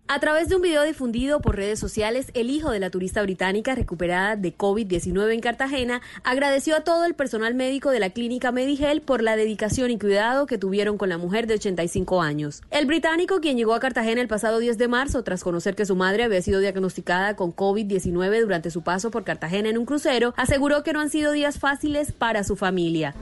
[0.08, 3.74] A través de un video difundido por redes sociales, el hijo de la turista británica
[3.74, 9.00] recuperada de COVID-19 en Cartagena agradeció a todo el personal médico de la clínica Medigel
[9.00, 12.62] por la dedicación y cuidado que tuvieron con la mujer de 85 años.
[12.70, 15.96] El británico, quien llegó a Cartagena el pasado 10 de marzo tras conocer que su
[15.96, 20.84] madre había sido diagnosticada con COVID-19 durante su paso por Cartagena en un crucero, aseguró
[20.84, 23.12] que no han sido días fáciles para su familia.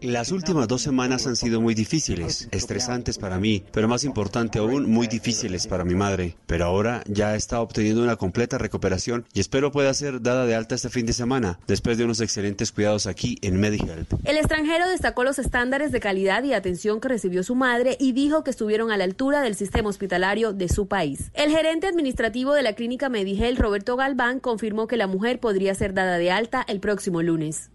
[0.00, 4.90] Las últimas dos semanas han sido muy difíciles estresantes para mí, pero más importante aún,
[4.90, 6.36] muy difíciles para mi madre.
[6.46, 10.74] Pero ahora ya está obteniendo una completa recuperación y espero pueda ser dada de alta
[10.74, 14.12] este fin de semana, después de unos excelentes cuidados aquí en MediHelp.
[14.24, 18.44] El extranjero destacó los estándares de calidad y atención que recibió su madre y dijo
[18.44, 21.30] que estuvieron a la altura del sistema hospitalario de su país.
[21.34, 25.94] El gerente administrativo de la clínica MediHelp, Roberto Galván, confirmó que la mujer podría ser
[25.94, 27.70] dada de alta el próximo lunes.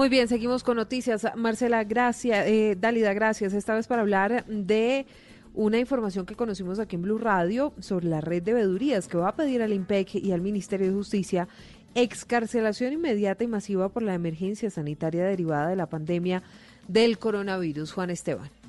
[0.00, 1.26] Muy bien, seguimos con noticias.
[1.36, 2.46] Marcela, gracias.
[2.46, 3.52] Eh, Dálida, gracias.
[3.52, 5.04] Esta vez para hablar de
[5.52, 9.28] una información que conocimos aquí en Blue Radio sobre la red de vedurías que va
[9.28, 11.48] a pedir al IMPEC y al Ministerio de Justicia
[11.94, 16.42] excarcelación inmediata y masiva por la emergencia sanitaria derivada de la pandemia
[16.88, 17.92] del coronavirus.
[17.92, 18.59] Juan Esteban.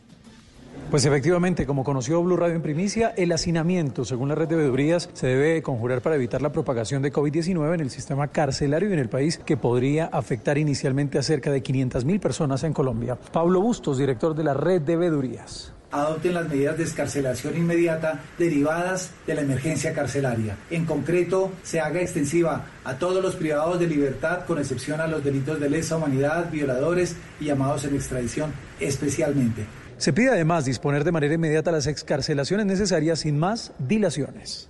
[0.92, 5.10] Pues efectivamente, como conoció Blue Radio en primicia, el hacinamiento, según la red de veedurías,
[5.14, 9.00] se debe conjurar para evitar la propagación de COVID-19 en el sistema carcelario y en
[9.00, 13.18] el país, que podría afectar inicialmente a cerca de 500 mil personas en Colombia.
[13.32, 19.12] Pablo Bustos, director de la red de veedurías adopten las medidas de escarcelación inmediata derivadas
[19.28, 20.58] de la emergencia carcelaria.
[20.70, 25.24] En concreto, se haga extensiva a todos los privados de libertad, con excepción a los
[25.24, 29.66] delitos de lesa humanidad, violadores y llamados en extradición especialmente.
[30.02, 34.68] Se pide además disponer de manera inmediata las excarcelaciones necesarias sin más dilaciones.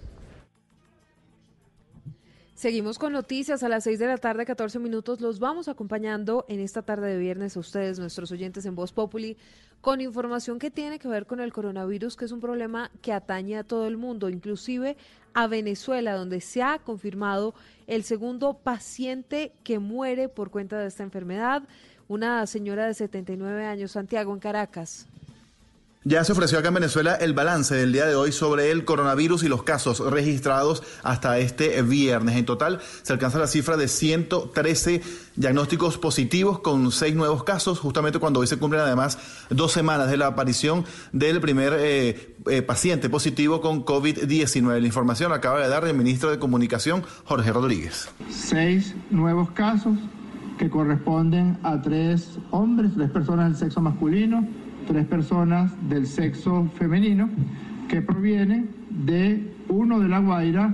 [2.54, 5.22] Seguimos con noticias a las 6 de la tarde, 14 minutos.
[5.22, 9.38] Los vamos acompañando en esta tarde de viernes a ustedes, nuestros oyentes en Voz Populi,
[9.80, 13.56] con información que tiene que ver con el coronavirus, que es un problema que atañe
[13.56, 14.98] a todo el mundo, inclusive
[15.34, 17.56] a Venezuela, donde se ha confirmado
[17.88, 21.64] el segundo paciente que muere por cuenta de esta enfermedad,
[22.10, 25.08] una señora de 79 años, Santiago, en Caracas.
[26.04, 29.44] Ya se ofreció acá en Venezuela el balance del día de hoy sobre el coronavirus
[29.44, 32.38] y los casos registrados hasta este viernes.
[32.38, 35.04] En total se alcanza la cifra de 113
[35.36, 39.20] diagnósticos positivos con seis nuevos casos, justamente cuando hoy se cumplen además
[39.52, 44.80] dos semanas de la aparición del primer eh, eh, paciente positivo con COVID-19.
[44.80, 48.10] La información acaba de dar el ministro de Comunicación, Jorge Rodríguez.
[48.28, 50.00] Seis nuevos casos
[50.58, 54.48] que corresponden a tres hombres, tres personas del sexo masculino
[54.88, 57.30] tres personas del sexo femenino
[57.88, 60.74] que provienen de uno de La Guaira,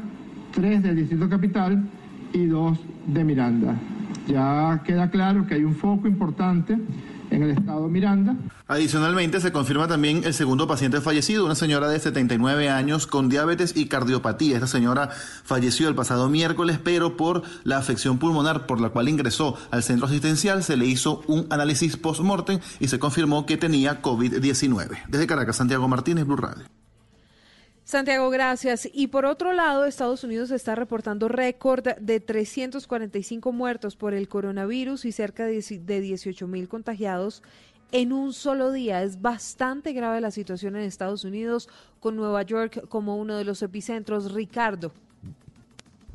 [0.54, 1.84] tres del Distrito Capital
[2.34, 3.76] y dos de Miranda.
[4.28, 6.78] Ya queda claro que hay un foco importante
[7.32, 8.36] en el estado Miranda.
[8.68, 13.76] Adicionalmente, se confirma también el segundo paciente fallecido, una señora de 79 años con diabetes
[13.76, 14.56] y cardiopatía.
[14.56, 15.10] Esta señora
[15.44, 20.08] falleció el pasado miércoles, pero por la afección pulmonar por la cual ingresó al centro
[20.08, 25.04] asistencial, se le hizo un análisis post-mortem y se confirmó que tenía COVID-19.
[25.08, 26.66] Desde Caracas, Santiago Martínez, Blue Radio.
[27.88, 28.89] Santiago, gracias.
[28.91, 35.06] Y por otro lado, Estados Unidos está reportando récord de 345 muertos por el coronavirus
[35.06, 37.43] y cerca de 18 mil contagiados
[37.93, 39.03] en un solo día.
[39.03, 41.69] Es bastante grave la situación en Estados Unidos,
[42.01, 44.33] con Nueva York como uno de los epicentros.
[44.33, 44.91] Ricardo.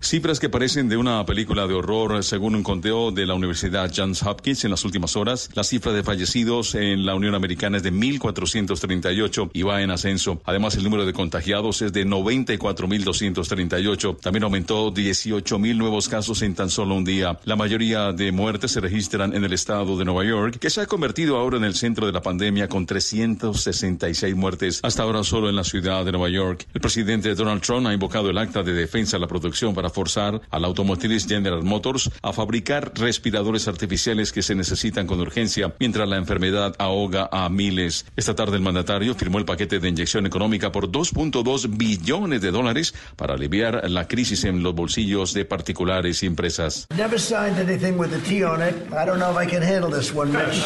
[0.02, 4.24] Cifras que parecen de una película de horror, según un conteo de la Universidad Johns
[4.24, 5.48] Hopkins en las últimas horas.
[5.54, 10.42] La cifra de fallecidos en la Unión Americana es de 1.438 y va en ascenso.
[10.44, 14.18] Además, el número de contagiados es de 94.238.
[14.18, 17.38] También aumentó 18.000 nuevos casos en tan solo un día.
[17.44, 20.86] La mayoría de muertes se registran en el estado de Nueva York, que se ha
[20.86, 24.80] convertido ahora en el centro de la pandemia con 366 muertes.
[24.82, 26.66] Hasta ahora solo en la ciudad de Nueva York.
[26.74, 30.40] El presidente Donald Trump ha invocado el acta de defensa a la producción para forzar
[30.50, 36.08] a la automotriz General Motors a fabricar respiradores artificiales que se necesitan con urgencia mientras
[36.08, 38.06] la enfermedad ahoga a miles.
[38.16, 42.94] Esta tarde el mandatario firmó el paquete de inyección económica por 2.2 billones de dólares
[43.16, 46.86] para aliviar la crisis en los bolsillos de particulares y empresas.
[46.96, 48.74] Never signed anything with a T on it.
[48.92, 50.62] I don't know if I can handle this one, Rich.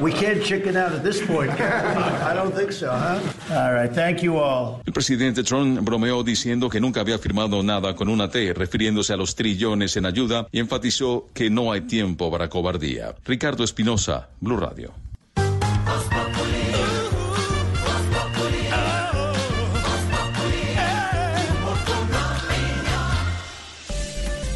[0.00, 1.50] We can't chicken out at this point.
[1.50, 3.18] I don't think so, huh?
[3.50, 4.80] All right, thank you all.
[4.86, 9.34] El presidente Trump bromeó diciendo que nunca había firmado nada con una Refiriéndose a los
[9.34, 13.14] trillones en ayuda y enfatizó que no hay tiempo para cobardía.
[13.24, 14.94] Ricardo Espinosa, Blue Radio.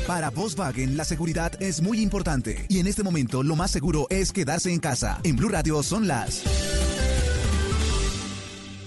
[0.06, 4.32] Para Volkswagen la seguridad es muy importante y en este momento lo más seguro es
[4.32, 5.18] quedarse en casa.
[5.24, 6.44] En Blue Radio son las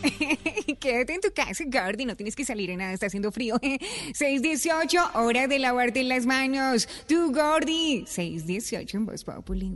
[0.79, 2.05] Quédate en tu casa, Gordy.
[2.05, 3.59] No tienes que salir en nada, está haciendo frío.
[4.13, 6.87] 618, hora de lavarte las manos.
[7.07, 8.05] Tú, Gordy.
[8.07, 9.73] 618 en Voz Populi.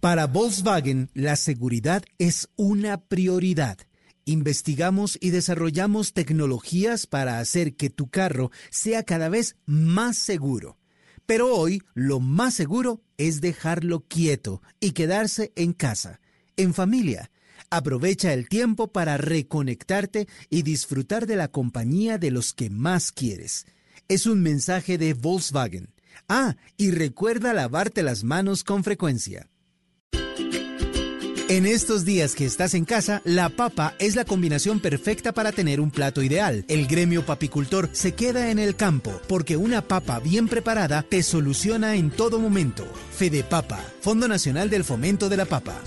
[0.00, 3.78] Para Volkswagen, la seguridad es una prioridad.
[4.24, 10.78] Investigamos y desarrollamos tecnologías para hacer que tu carro sea cada vez más seguro.
[11.26, 16.20] Pero hoy lo más seguro es dejarlo quieto y quedarse en casa,
[16.56, 17.30] en familia.
[17.72, 23.64] Aprovecha el tiempo para reconectarte y disfrutar de la compañía de los que más quieres.
[24.08, 25.88] Es un mensaje de Volkswagen.
[26.28, 29.48] Ah, y recuerda lavarte las manos con frecuencia.
[31.48, 35.80] En estos días que estás en casa, la papa es la combinación perfecta para tener
[35.80, 36.66] un plato ideal.
[36.68, 41.96] El gremio papicultor se queda en el campo porque una papa bien preparada te soluciona
[41.96, 42.84] en todo momento.
[43.16, 45.80] Fede Papa, Fondo Nacional del Fomento de la Papa.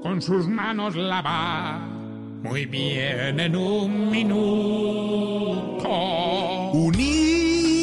[0.03, 1.87] con sus manos lavar
[2.43, 5.89] muy bien en un minuto.
[6.71, 7.79] Unidos,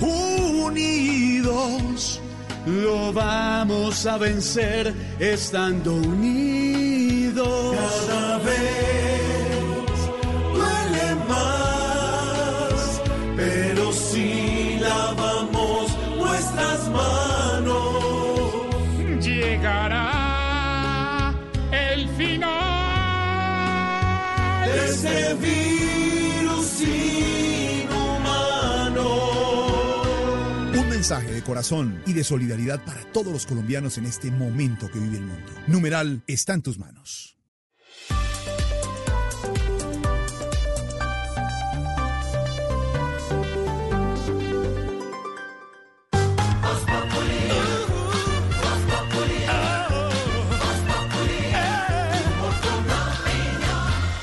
[0.00, 2.20] unidos,
[2.66, 7.76] lo vamos a vencer estando unidos.
[7.76, 8.19] Cada
[31.10, 35.16] mensaje de corazón y de solidaridad para todos los colombianos en este momento que vive
[35.16, 35.52] el mundo.
[35.66, 37.36] Numeral está en tus manos.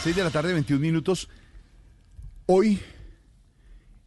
[0.06, 1.30] De la tarde, 21 minutos.
[2.48, 2.80] Hoy,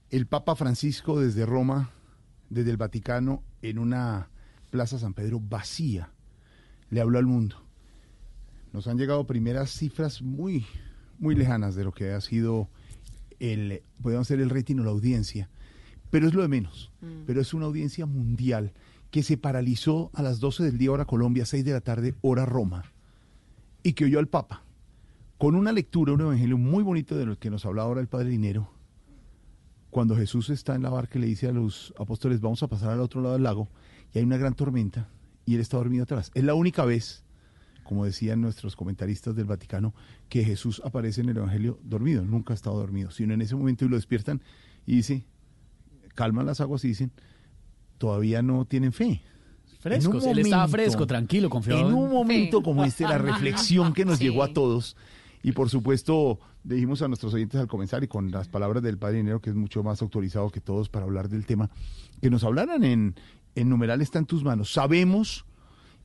[0.08, 1.92] el Papa Francisco desde Roma,
[2.50, 4.28] desde el Vaticano, en una
[4.70, 6.10] Plaza San Pedro vacía,
[6.90, 7.56] le habló al mundo.
[8.72, 10.66] Nos han llegado primeras cifras muy,
[11.18, 12.68] muy lejanas de lo que ha sido
[13.38, 15.48] el, podemos ser el rating o la audiencia,
[16.10, 16.92] pero es lo de menos.
[17.00, 17.24] Mm.
[17.26, 18.72] Pero es una audiencia mundial
[19.10, 22.46] que se paralizó a las 12 del día hora Colombia, 6 de la tarde hora
[22.46, 22.84] Roma,
[23.82, 24.62] y que oyó al Papa
[25.40, 28.28] con una lectura, un evangelio muy bonito de lo que nos habla ahora el Padre
[28.28, 28.70] Dinero,
[29.90, 32.90] cuando Jesús está en la barca y le dice a los apóstoles, vamos a pasar
[32.90, 33.68] al otro lado del lago,
[34.14, 35.08] y hay una gran tormenta,
[35.46, 36.30] y él está dormido atrás.
[36.34, 37.24] Es la única vez,
[37.82, 39.94] como decían nuestros comentaristas del Vaticano,
[40.28, 43.84] que Jesús aparece en el evangelio dormido, nunca ha estado dormido, sino en ese momento
[43.84, 44.40] y lo despiertan
[44.86, 45.24] y dice,
[46.14, 47.10] calman las aguas y dicen,
[47.98, 49.22] todavía no tienen fe.
[49.80, 51.88] Fresco, En un él estaba momento- fresco, tranquilo, confiado.
[51.88, 52.62] En un momento Sí.
[52.64, 54.24] como este, la reflexión que nos Sí.
[54.24, 54.96] llegó a todos.
[55.42, 59.18] Y por supuesto, dijimos a nuestros oyentes al comenzar y con las palabras del Padre
[59.18, 61.70] Dinero, que es mucho más autorizado que todos para hablar del tema,
[62.20, 63.14] que nos hablaran en,
[63.54, 64.72] El numeral está en tus manos.
[64.72, 65.46] Sabemos,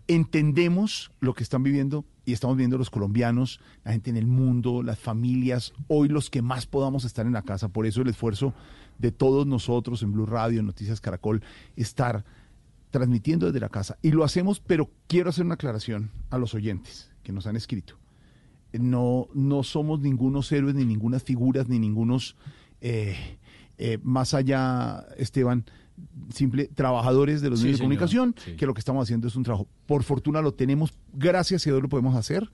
[0.08, 4.82] entendemos lo que están viviendo y estamos viendo los colombianos, la gente en el mundo,
[4.84, 7.68] las familias, hoy los que más podamos estar en la casa.
[7.68, 8.54] Por eso el esfuerzo
[8.98, 11.44] de todos nosotros en Blue Radio, en Noticias Caracol,
[11.76, 12.24] estar
[12.90, 13.98] transmitiendo desde la casa.
[14.02, 17.98] Y lo hacemos, pero quiero hacer una aclaración a los oyentes que nos han escrito.
[18.80, 22.36] No, no somos ningunos héroes, ni ningunas figuras, ni ningunos,
[22.82, 23.16] eh,
[23.78, 25.66] eh, más allá, Esteban,
[26.30, 28.56] simple trabajadores de los Sí, medios de señor, comunicación, sí.
[28.58, 29.68] que lo que estamos haciendo es un trabajo.
[29.86, 32.50] Por fortuna lo tenemos, gracias a Dios lo podemos hacer,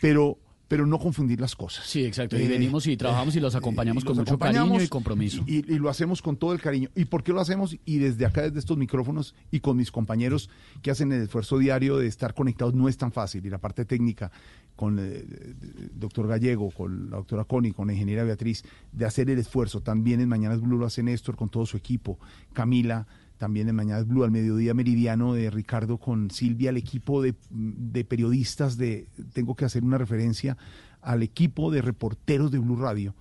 [0.00, 0.38] pero,
[0.70, 1.84] pero no confundir las cosas.
[1.84, 2.38] Sí, exacto.
[2.38, 4.88] Y Eh, venimos y trabajamos y los acompañamos y con los mucho acompañamos cariño y
[4.88, 5.42] compromiso.
[5.44, 6.90] Y, y lo hacemos con todo el cariño.
[6.94, 7.76] ¿Y por qué lo hacemos?
[7.84, 10.48] Y desde acá, desde estos micrófonos y con mis compañeros
[10.80, 13.44] que hacen el esfuerzo diario de estar conectados, no es tan fácil.
[13.44, 14.30] Y la parte técnica
[14.76, 15.56] con el
[15.92, 19.80] doctor Gallego, con la doctora Connie, con la ingeniera Beatriz, de hacer el esfuerzo.
[19.80, 22.16] También en Mañanas Blue lo hace Néstor con todo su equipo.
[22.52, 23.08] Camila,
[23.40, 28.04] también en Mañanas Blue, al mediodía meridiano de Ricardo con Silvia, el equipo de, de
[28.04, 30.58] periodistas de, tengo que hacer una referencia
[31.00, 33.14] al equipo de reporteros de Blue Radio,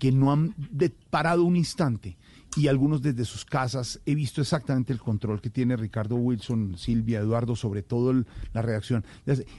[0.00, 0.56] que no han
[1.08, 2.16] parado un instante
[2.56, 4.00] y algunos desde sus casas.
[4.06, 8.60] He visto exactamente el control que tiene Ricardo Wilson, Silvia, Eduardo, sobre todo el- la
[8.62, 9.04] redacción.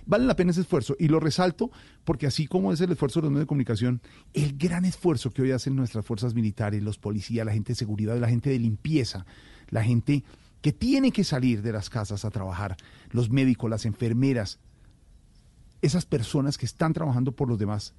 [0.05, 1.71] Vale la pena ese esfuerzo y lo resalto
[2.03, 4.01] porque así como es el esfuerzo de los medios de comunicación,
[4.33, 8.19] el gran esfuerzo que hoy hacen nuestras fuerzas militares, los policías, la gente de seguridad,
[8.19, 9.25] la gente de limpieza,
[9.71, 10.23] la gente
[10.61, 12.77] que tiene que salir de las casas a trabajar,
[13.09, 14.59] los médicos, las enfermeras,
[15.81, 17.95] esas personas que están trabajando por los demás,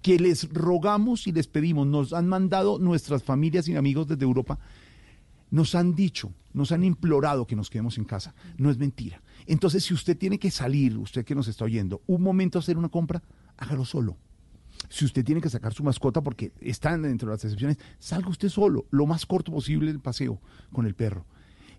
[0.00, 4.58] que les rogamos y les pedimos, nos han mandado nuestras familias y amigos desde Europa,
[5.50, 8.34] nos han dicho, nos han implorado que nos quedemos en casa.
[8.58, 9.22] No es mentira.
[9.46, 12.76] Entonces, si usted tiene que salir, usted que nos está oyendo, un momento a hacer
[12.76, 13.22] una compra,
[13.56, 14.16] hágalo solo.
[14.88, 18.48] Si usted tiene que sacar su mascota porque están dentro de las excepciones, salga usted
[18.48, 20.40] solo, lo más corto posible el paseo
[20.72, 21.26] con el perro.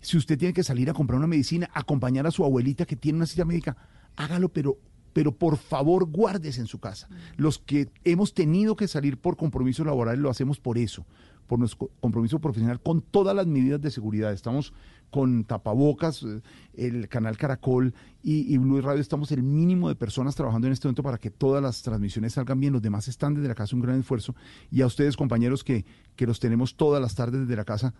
[0.01, 3.17] Si usted tiene que salir a comprar una medicina, acompañar a su abuelita que tiene
[3.17, 3.75] una cita médica,
[4.15, 4.77] hágalo, pero,
[5.13, 7.07] pero por favor guárdese en su casa.
[7.37, 11.05] Los que hemos tenido que salir por compromisos laborales lo hacemos por eso,
[11.47, 14.33] por nuestro compromiso profesional con todas las medidas de seguridad.
[14.33, 14.73] Estamos
[15.09, 16.41] con tapabocas, eh,
[16.73, 20.87] el canal Caracol y, y Blue Radio, estamos el mínimo de personas trabajando en este
[20.87, 22.73] momento para que todas las transmisiones salgan bien.
[22.73, 24.35] Los demás están desde la casa, un gran esfuerzo.
[24.71, 27.93] Y a ustedes, compañeros, que, que los tenemos todas las tardes desde la casa,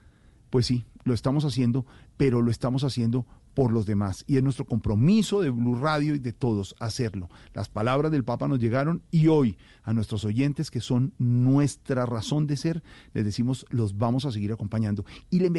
[0.50, 1.86] pues sí, lo estamos haciendo,
[2.18, 4.26] pero lo estamos haciendo por los demás.
[4.28, 7.30] Y es nuestro compromiso de Blue Radio y de todos hacerlo.
[7.54, 12.48] Las palabras del Papa nos llegaron y hoy a nuestros oyentes, que son nuestra razón
[12.48, 12.84] de ser,
[13.14, 15.06] les decimos, los vamos a seguir acompañando.
[15.30, 15.50] Y le,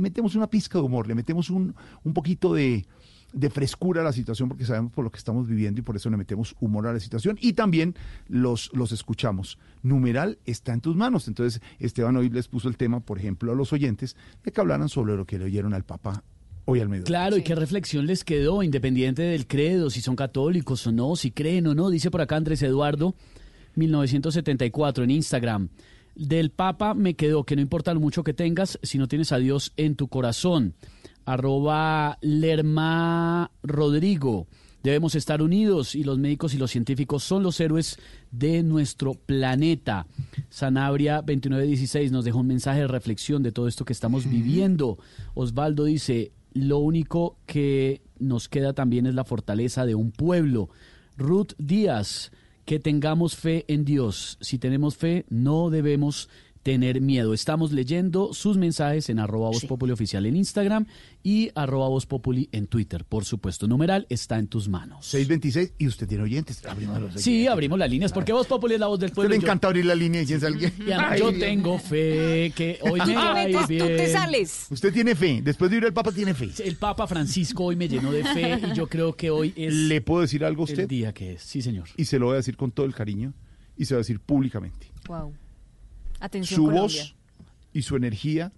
[0.00, 2.86] metemos una pizca de humor, le metemos un, un poquito de,
[3.34, 6.08] de frescura a la situación porque sabemos por lo que estamos viviendo y por eso
[6.08, 7.94] le metemos humor a la situación y también
[8.28, 9.58] los, los escuchamos.
[9.82, 11.28] Numeral está en tus manos.
[11.28, 14.88] Entonces, Esteban hoy les puso el tema, por ejemplo, a los oyentes de que hablaran
[14.88, 16.22] sobre lo que le oyeron al Papa
[16.64, 17.06] hoy al mediodía.
[17.06, 21.30] Claro, y qué reflexión les quedó, independiente del credo, si son católicos o no, si
[21.30, 21.90] creen o no.
[21.90, 23.14] Dice por acá Andrés Eduardo,
[23.74, 25.68] 1974, en Instagram.
[26.14, 29.38] Del Papa me quedó que no importa lo mucho que tengas si no tienes a
[29.38, 30.74] Dios en tu corazón.
[31.24, 34.46] Arroba Lerma Rodrigo.
[34.82, 37.98] Debemos estar unidos y los médicos y los científicos son los héroes
[38.30, 40.06] de nuestro planeta.
[40.50, 44.98] Sanabria 2916 nos dejó un mensaje de reflexión de todo esto que estamos viviendo.
[45.32, 50.68] Osvaldo dice, lo único que nos queda también es la fortaleza de un pueblo.
[51.16, 52.30] Ruth Díaz,
[52.66, 54.36] que tengamos fe en Dios.
[54.42, 56.28] Si tenemos fe, no debemos
[56.64, 57.32] tener miedo.
[57.34, 60.86] Estamos leyendo sus mensajes en arroba voz populi oficial en Instagram
[61.22, 63.04] y arroba voz populi en Twitter.
[63.04, 65.04] Por supuesto, numeral está en tus manos.
[65.06, 66.64] 626 y usted tiene oyentes.
[66.66, 69.30] Abrimos los Sí, abrimos las líneas porque voz populi es la voz del Usted pueblo.
[69.30, 70.72] le y yo- encanta abrir la línea y quién alguien.
[70.86, 74.46] y además yo tengo fe que hoy me va a ir bien.
[74.70, 75.42] Usted tiene fe.
[75.44, 76.48] Después de ir al Papa, tiene fe.
[76.64, 80.00] El Papa Francisco hoy me llenó de fe y yo creo que hoy es ¿Le
[80.00, 80.80] puedo decir algo a usted?
[80.80, 81.42] el día que es.
[81.42, 81.88] Sí, señor.
[81.98, 83.34] Y se lo voy a decir con todo el cariño
[83.76, 84.86] y se lo voy a decir públicamente.
[85.08, 85.34] Wow.
[86.24, 87.02] Atención, Su Colombia.
[87.02, 87.14] voz
[87.74, 88.50] y su energía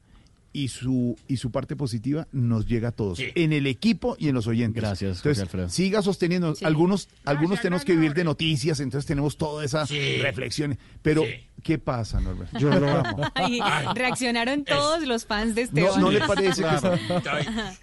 [0.56, 4.34] y su y su parte positiva nos llega a todos, en el equipo y en
[4.34, 4.82] los oyentes.
[4.82, 5.68] Gracias, José Entonces, Alfredo.
[5.68, 6.54] siga sosteniendo.
[6.62, 10.16] Algunos algunos tenemos que vivir de noticias, entonces tenemos todas esas Sí.
[10.22, 10.78] reflexiones.
[11.02, 11.24] Pero,
[11.62, 12.56] ¿qué pasa, Norbert?
[12.58, 13.22] Yo lo amo.
[13.34, 13.60] Ay,
[13.94, 16.00] reaccionaron todos los fans de No, Esteban.
[16.00, 16.94] no le parece que Claro.
[16.94, 17.80] es-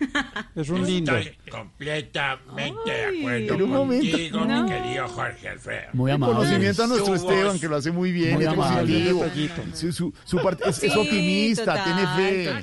[0.56, 1.16] Es un lindo.
[1.16, 4.12] Estoy completamente de acuerdo pero un momento.
[4.12, 4.64] contigo, No.
[4.64, 5.88] mi querido Jorge Alfredo.
[5.94, 6.36] Muy amable.
[6.36, 7.62] conocimiento a nuestro Su Esteban, voz.
[7.62, 9.14] que lo hace muy bien, Muy es amable.
[9.74, 12.46] Su, su- su parte es, es Sí, optimista, total, tiene fe.
[12.46, 12.63] total.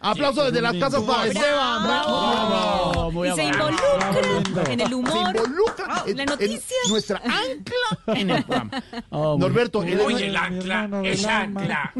[0.00, 1.84] Aplauso desde las casas para Esteban.
[1.84, 5.12] Bravo, muy y se involucra en el humor.
[5.12, 6.76] Se involucra en, la en noticia.
[6.88, 8.70] nuestra ancla en el programa.
[9.10, 11.92] Oh, Norberto, es- Oye, el ancla, es ancla,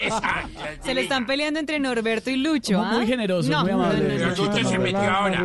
[0.00, 0.70] es ancla.
[0.84, 2.78] Se le están peleando entre Norberto y Lucho.
[2.78, 3.06] Muy- muy ¿ah?
[3.06, 4.00] generoso, No, muy amable.
[4.00, 4.34] no, no, no.
[4.34, 5.44] Pero Lucho se metió ahora.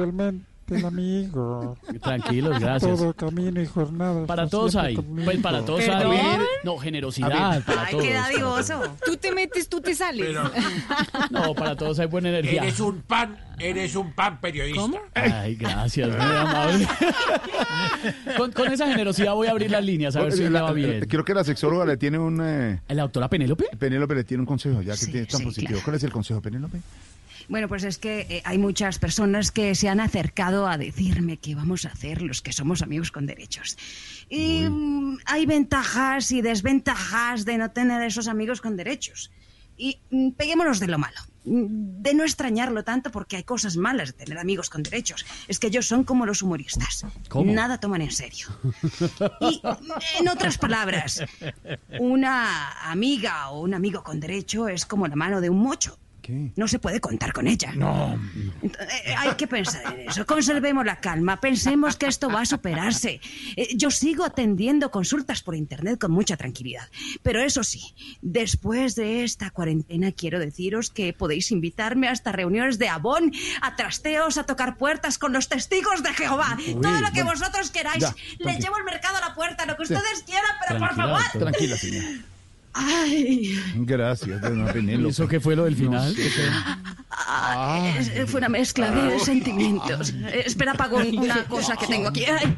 [0.69, 1.77] El amigo.
[2.01, 2.97] Tranquilos, gracias.
[2.97, 4.25] Todo camino y jornada.
[4.25, 4.95] Para todos hay.
[4.95, 5.25] conmigo.
[5.25, 6.11] Pues para todos ¿Perdón?
[6.11, 6.37] hay.
[6.63, 8.03] No, generosidad para Ay, todos.
[8.03, 8.81] qué dadivoso.
[9.05, 10.25] Tú te metes, tú te sales.
[10.27, 10.49] Pero.
[11.31, 12.61] No, para todos hay buena energía.
[12.63, 14.81] eres un pan, eres un pan periodista.
[15.15, 16.87] Ay, gracias, muy amable.
[18.37, 20.71] con, con esa generosidad voy a abrir las líneas, a ver si la- le va
[20.73, 21.05] bien.
[21.07, 22.39] Creo que la sexóloga le tiene un...
[22.43, 23.65] eh, ¿La doctora Penélope?
[23.77, 25.67] Penélope le tiene un consejo, ya que Sí, tiene tan sí, positivo.
[25.69, 25.83] claro.
[25.85, 26.79] ¿Cuál es el consejo, Penélope?
[27.49, 31.55] Bueno, pues es que eh, hay muchas personas que se han acercado a decirme qué
[31.55, 33.77] vamos a hacer los que somos amigos con derechos.
[34.29, 39.31] Y mm, hay ventajas y desventajas de no tener esos amigos con derechos.
[39.77, 41.19] Y mm, peguémonos de lo malo.
[41.45, 45.25] Mm, De no extrañarlo tanto porque hay cosas malas de tener amigos con derechos.
[45.47, 47.05] Es que ellos son como los humoristas.
[47.29, 47.51] ¿Cómo?
[47.51, 48.47] Nada toman en serio.
[49.41, 49.61] Y,
[50.19, 51.23] en otras palabras,
[51.99, 55.99] una amiga o un amigo con derecho es como la mano de un mocho.
[56.23, 56.53] ¿Qué?
[56.55, 57.73] No se puede contar con ella.
[57.75, 58.15] No.
[58.63, 60.25] Ent- eh, Hay que pensar en eso.
[60.25, 61.41] Conservemos la calma.
[61.41, 63.19] Pensemos que esto va a superarse.
[63.57, 66.87] Eh, Yo sigo atendiendo consultas por internet con mucha tranquilidad.
[67.23, 72.87] Pero eso sí, después de esta cuarentena quiero deciros que podéis invitarme hasta reuniones de
[72.87, 76.57] abón, a trasteos, a tocar puertas con los testigos de Jehová.
[76.57, 77.31] Uy, Todo lo que bueno.
[77.37, 78.01] vosotros queráis.
[78.01, 81.21] Ya, Les llevo el mercado a la puerta, lo que ustedes quieran, pero por favor.
[81.33, 82.07] Tranquila, señora.
[82.73, 85.09] Ay, Gracias, doña ¿Y Penélope.
[85.11, 86.15] eso qué fue lo del final?
[87.11, 90.09] ah, es- fue una mezcla de sentimientos.
[90.11, 92.25] Eh, Espera, apago una cosa que tengo aquí.
[92.25, 92.57] Ay.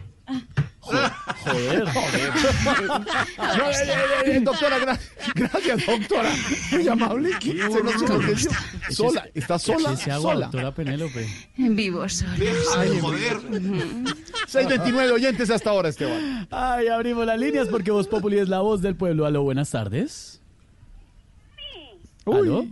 [0.86, 1.84] Joder.
[1.86, 5.00] No, eh, eh, eh, doctora, gra-
[5.34, 6.32] gracias, doctora.
[6.72, 7.30] Muy amable.
[7.42, 8.52] Se nos enloqueció.
[8.92, 10.46] Sola, está sola, ¿Qué se hago, sola.
[10.48, 11.28] doctora Penélope?
[11.58, 12.34] En vivo sola.
[12.78, 12.90] Ay,
[14.48, 16.48] 629 oyentes hasta ahora, Esteban.
[16.52, 19.26] Ay, abrimos las líneas porque Voz Populi es la voz del pueblo.
[19.26, 20.42] Aló, buenas tardes.
[22.26, 22.66] ¿Aló?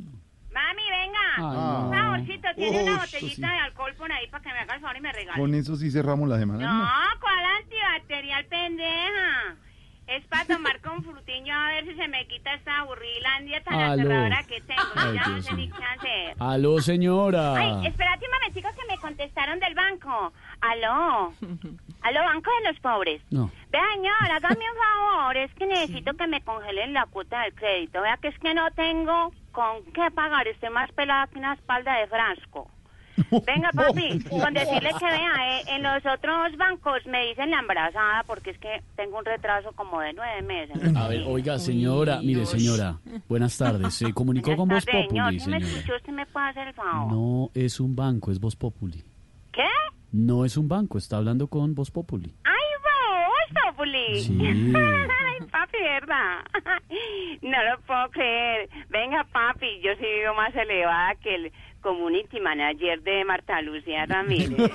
[1.38, 1.92] Un no.
[1.92, 3.54] favorcito, tiene una eso botellita sí.
[3.54, 5.40] de alcohol por ahí para que me haga el favor y me regale.
[5.40, 6.60] Con eso sí cerramos la semana.
[6.66, 9.56] No, ¿cuál antibacterial pendeja?
[10.06, 13.94] Es para tomar con frutiño a ver si se me quita esta aburrilandia tan Aló.
[14.02, 14.82] aterradora que tengo.
[14.96, 15.76] Ay, ya no Dios sé ni mío.
[15.78, 16.36] qué hacer.
[16.40, 17.56] Aló, señora.
[17.56, 20.34] Ay, espérate un momentico que me contestaron del banco.
[20.60, 21.34] Aló.
[22.02, 23.22] Aló, Banco de los Pobres.
[23.32, 23.50] No.
[23.72, 25.38] Vea, señor, hágame un favor.
[25.38, 28.02] Es que necesito que me congelen la cuota del crédito.
[28.02, 30.46] Vea que es que no tengo con qué pagar.
[30.48, 32.70] Estoy más pelada que una espalda de frasco.
[33.46, 38.24] Venga, papi, con decirle que vea, eh, en los otros bancos me dicen la embarazada
[38.24, 40.96] porque es que tengo un retraso como de nueve meses.
[40.96, 42.98] A ver, oiga, señora, mire, señora,
[43.30, 43.94] buenas tardes.
[43.94, 45.42] Se comunicó con Voz Buenas tardes, Populi, señor.
[45.42, 45.78] Si me señora.
[45.80, 47.12] escuchó, usted me puede hacer el favor.
[47.12, 49.04] No es un banco, es Voz Populi.
[49.52, 49.68] ¿Qué?
[50.12, 52.34] No es un banco, está hablando con Voz Populi.
[52.44, 52.63] ¡Ay,
[53.52, 54.22] vos, Populi!
[54.22, 54.38] Sí.
[54.76, 56.40] Ay, papi, ¿verdad?
[57.42, 58.70] No lo puedo creer.
[58.90, 64.50] Venga, papi, yo sí vivo más elevada que el community manager de Marta Lucía Ramírez.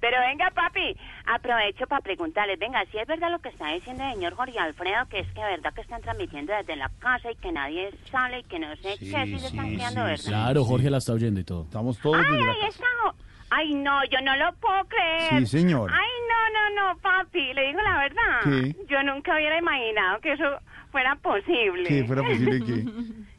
[0.00, 0.96] Pero venga, papi,
[1.26, 5.06] aprovecho para preguntarles, venga, si es verdad lo que está diciendo el señor Jorge Alfredo,
[5.08, 8.44] que es que verdad que están transmitiendo desde la casa y que nadie sale y
[8.44, 10.24] que no sé qué, si se están quedando, ¿verdad?
[10.26, 11.62] Claro, Jorge la está oyendo y todo.
[11.64, 12.68] Estamos todos Ay, desde la ahí casa.
[12.68, 13.14] está.
[13.56, 15.40] Ay, no, yo no lo puedo creer.
[15.46, 15.94] Sí, señora.
[15.96, 18.40] Ay, no, no, no, papi, le digo la verdad.
[18.44, 18.76] ¿Qué?
[18.88, 20.44] Yo nunca hubiera imaginado que eso
[20.90, 21.84] fuera posible.
[21.88, 22.84] Que fuera posible que...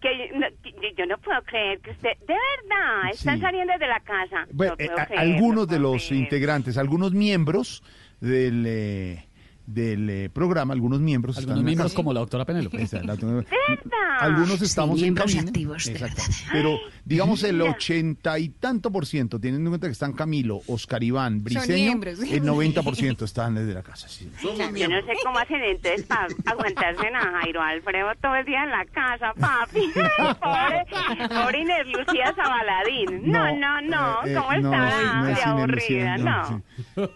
[0.00, 3.40] Que yo, no, que yo- yo no puedo creer que usted, de verdad, están Sí.
[3.42, 4.46] saliendo de la casa.
[4.52, 6.22] Bueno, No eh, algunos de los creer.
[6.22, 7.82] integrantes, algunos miembros
[8.20, 9.24] del, eh,
[9.68, 11.36] del eh, programa, algunos miembros.
[11.36, 12.78] Algunos están en miembros como la doctora Penélope.
[14.20, 15.48] Algunos estamos en miembros camino.
[15.48, 16.22] activos, Exacto.
[16.50, 21.02] Pero digamos el ochenta y tanto por ciento, teniendo en cuenta que están Camilo, Oscar
[21.02, 24.08] Iván, Briseño, el 90 por ciento están desde la casa.
[24.08, 24.28] sí.
[24.42, 24.54] Yo
[24.88, 28.84] no sé cómo hacen entonces para aguantarse a Jairo Alfredo todo el día en la
[28.86, 29.80] casa, papi.
[30.40, 33.30] pobre, pobre Inés Lucía Zabaladín.
[33.30, 34.24] No, no, no.
[34.24, 35.14] eh, eh, ¿Cómo no, estará?
[35.20, 36.62] no es de Inés aburrida, no.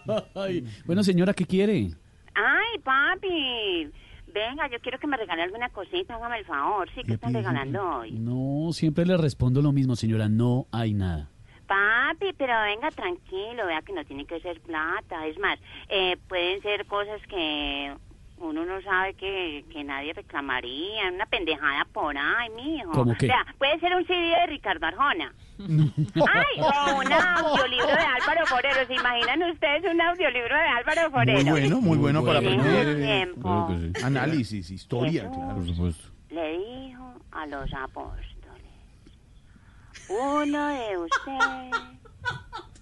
[0.05, 1.89] no, Ay, bueno, señora, ¿qué quiere?
[2.35, 3.91] Ay, papi.
[4.33, 6.89] Venga, yo quiero que me regale alguna cosita, hágame el favor.
[6.95, 8.11] Sí, ¿qué están regalando hoy?
[8.11, 11.29] No, siempre le respondo lo mismo, señora, no hay nada.
[11.67, 15.27] Papi, pero venga, tranquilo, vea que no tiene que ser plata.
[15.27, 17.95] Es más, eh, pueden ser cosas que
[18.43, 22.91] uno no sabe que, que nadie reclamaría, una pendejada por ahí, mijo.
[22.91, 23.27] ¿Cómo qué?
[23.27, 25.33] Vea, puede ser un CD de Ricardo Arjona.
[25.59, 28.85] Ay, o un audiolibro de Álvaro Forero.
[28.87, 31.41] ¿Se imaginan ustedes un audiolibro de Álvaro Forero?
[31.41, 32.61] Muy bueno, muy bueno para bueno.
[32.61, 33.67] aprender Tiempo.
[33.71, 34.05] eh, Tiempo.
[34.05, 36.13] análisis, historia, Jesús claro.
[36.41, 38.25] Le dijo a los apóstoles.
[40.09, 41.71] uno de usted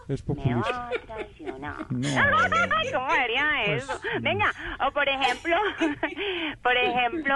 [0.07, 0.71] Es me populista.
[0.71, 1.91] va a traicionar.
[1.91, 2.09] No.
[2.93, 3.99] ¿Cómo sería eso?
[4.21, 4.51] Venga,
[4.85, 5.55] o por ejemplo,
[6.63, 7.35] por ejemplo,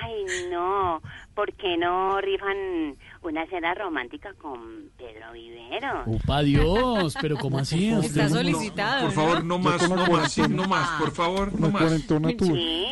[0.00, 1.02] ay no,
[1.34, 6.02] ¿por qué no rifan una cena romántica con Pedro Vivero?
[6.06, 7.90] Upa Dios, pero ¿cómo así?
[7.90, 11.82] Está solicitado, Por favor, no más, no más, sí, no más, por favor, no más.
[11.82, 12.46] cuarentona tú.
[12.46, 12.84] Sí,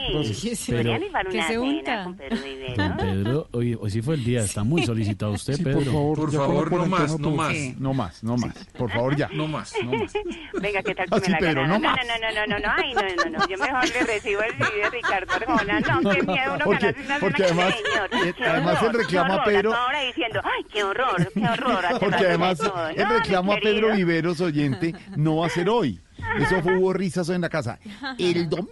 [0.69, 2.97] Pero- podría ¿Qué una se cena con Pedro Vivero.
[2.97, 5.79] Pedro, hoy, hoy sí fue el día, está muy solicitado usted, Sí, Pedro.
[5.81, 7.53] por favor, Por favor, no más, no más.
[7.53, 7.75] Sí.
[7.79, 8.55] No más, no más.
[8.77, 9.29] Por favor, ya.
[9.33, 9.73] No más.
[9.83, 10.13] No más.
[10.61, 11.97] Venga, ¿qué tal Así, me la Pedro, no No, más.
[11.97, 14.79] no, no, no, no, no, ay, no, no, no, yo mejor le recibo el CD
[14.83, 15.81] de Ricardo Arjona.
[15.81, 17.75] No, qué miedo uno Porque- ganarse una porque cena, además-
[18.11, 18.27] señor.
[18.27, 21.85] eh, además reclama qué a Pedro- ahora diciendo, ay, qué horror, qué horror.
[22.01, 22.89] Porque además todo.
[22.89, 23.95] el No, reclamo a Pedro.
[23.95, 26.01] Viveros, oyente, no va a ser hoy.
[26.41, 27.79] Eso fue, hubo risas hoy en la casa.
[28.19, 28.71] El domingo,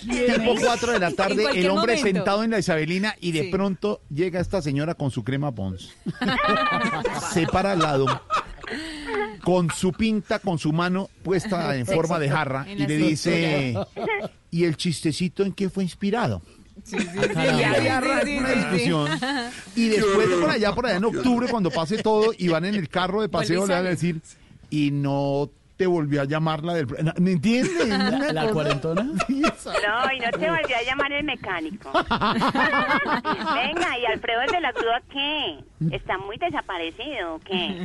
[0.00, 2.02] tipo 4 de la tarde, el hombre momento.
[2.02, 3.48] sentado en la Isabelina y de Sí.
[3.50, 5.94] pronto llega esta señora con su crema Pons.
[7.32, 8.06] Se para al lado,
[9.44, 13.74] con su pinta, con su mano puesta en forma de jarra y le dice.
[14.50, 16.42] ¿y el chistecito en qué fue inspirado?
[16.84, 19.10] Sí, sí, arranca una discusión.
[19.74, 22.74] Y después de por allá, por allá en octubre, cuando pase todo y van en
[22.74, 24.20] el carro de paseo, le van a decir,
[24.70, 26.86] y no te volvió a llamar la del...
[27.18, 27.86] ¿Me entiendes?
[28.32, 29.06] ¿La cuarentona?
[29.26, 31.90] Sí, No, y no te volvió a llamar el mecánico.
[33.54, 35.58] Venga, ¿y Alfredo el de la grúa qué?
[35.94, 37.84] ¿Está muy desaparecido o qué?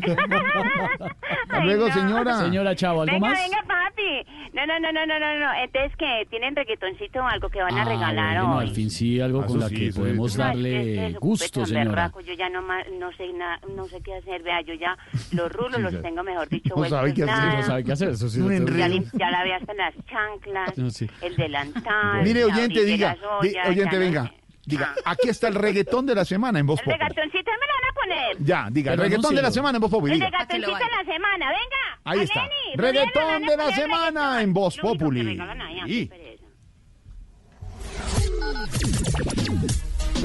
[1.44, 1.94] Hasta luego, no.
[1.94, 2.40] señora.
[2.40, 3.40] Señora Chavo, ¿algo venga, más?
[3.40, 4.26] venga, papi.
[4.54, 5.54] No, no, no, no, no, no, no.
[5.62, 6.26] Entonces, ¿qué?
[6.30, 8.68] ¿Tienen reggaetoncito o algo que van a Ah, regalar bueno, hoy?
[8.68, 10.38] al fin sí, algo Ah, con la sí, que podemos sí.
[10.38, 11.90] darle Eso, gusto, tan señora.
[11.90, 14.98] berraco, yo ya no, no sé na- no sé qué hacer, vea, yo ya
[15.34, 17.56] los rulos Sí, los tengo, mejor dicho, No sabe qué hacer, nada.
[17.58, 18.40] No sabe qué hacer, eso sí.
[18.40, 18.88] Un Ya, enredo.
[18.88, 21.10] lim- ya lavé hasta las chanclas, No, sí.
[21.22, 22.24] el delantal.
[22.24, 24.34] Mire, ya oyente, diga, las di- ollas, oyente, ya no venga, sé.
[24.66, 26.98] diga, aquí está el reggaetón de la semana en Voz El Populi.
[27.00, 27.94] reggaetoncito me lo van a
[28.34, 28.46] poner.
[28.46, 30.14] Ya, diga, el reggaetón de la semana en Voz Populi.
[30.14, 32.02] El reggaetoncito de la semana, venga.
[32.04, 32.48] Ahí está.
[32.76, 35.40] Reggaetón de la semana en Voz que Populi.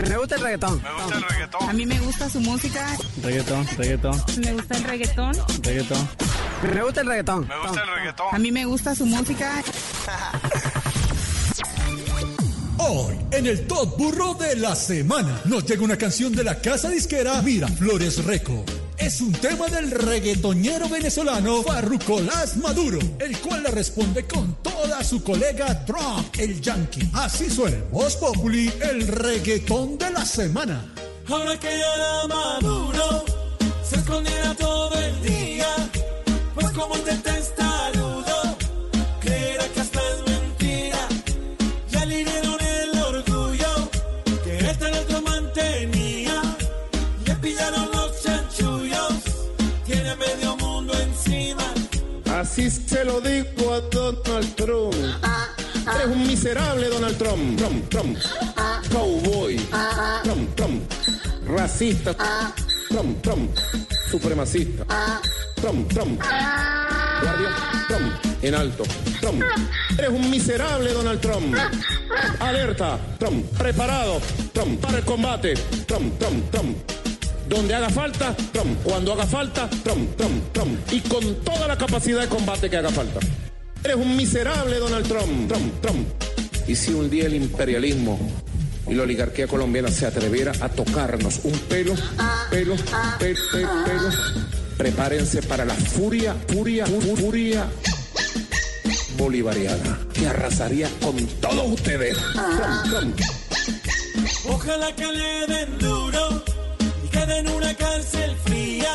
[0.03, 0.83] Allá, Y- qué pereza.
[0.83, 1.69] Me gusta el reggaetón.
[1.69, 5.33] A mí me gusta su música, Reggaetón, reggaetón, me gusta el reggaetón.
[5.63, 6.09] reggaetón.
[6.63, 8.29] Me gusta el reggaetón.
[8.33, 9.63] A mí me gusta su música.
[12.79, 16.89] Hoy, en el Top Burro de la Semana, nos llega una canción de la casa
[16.91, 18.65] disquera Miraflores Reco.
[18.99, 25.23] Es un tema del reggaetonero venezolano Farrucolás Maduro, el cual le responde con toda su
[25.23, 27.11] colega Trump, el Yankee.
[27.13, 30.93] Así suena en Voz Populi, el reggaetón de la semana.
[31.29, 33.25] Ahora que era maduro,
[33.85, 35.69] se esconderá todo el día.
[36.55, 37.05] Pues como un
[52.57, 54.95] Así se lo digo a Donald Trump.
[55.95, 57.59] Eres un miserable Donald Trump.
[57.59, 58.19] Trump, Trump.
[58.91, 59.59] Cowboy.
[60.25, 60.91] Trump, Trump.
[61.47, 62.17] Racista.
[62.89, 63.55] Trump, Trump.
[64.11, 64.87] Supremacista.
[65.57, 66.19] Trump, Trump.
[66.23, 67.85] Guardia.
[67.89, 68.15] Trump.
[68.41, 68.85] En alto.
[69.21, 69.43] Trump.
[69.99, 71.55] Eres un miserable Donald Trump.
[72.41, 72.99] Alerta.
[73.19, 73.45] Trump.
[73.59, 74.19] Preparado.
[74.55, 74.81] Trump.
[74.81, 75.53] Para el combate.
[77.49, 78.79] Donde haga falta, Trump.
[78.83, 80.79] Cuando haga falta, Trump, Trump, Trump.
[80.93, 83.21] Y con toda la capacidad de combate que haga falta.
[83.85, 86.09] Eres un miserable Donald Trump, Trump, Trump.
[86.67, 88.19] Y si un día el imperialismo
[88.89, 91.95] y la oligarquía colombiana se atreviera a tocarnos un pelo,
[92.51, 92.75] pelo,
[93.19, 94.11] pelo, pelo, pelo,
[94.77, 97.67] prepárense para la furia, furia, fu- furia
[99.17, 102.17] bolivariana que arrasaría con todos ustedes.
[102.33, 103.21] Trump, Trump.
[104.49, 106.43] Ojalá que le den duro
[107.29, 108.95] en una cárcel fría.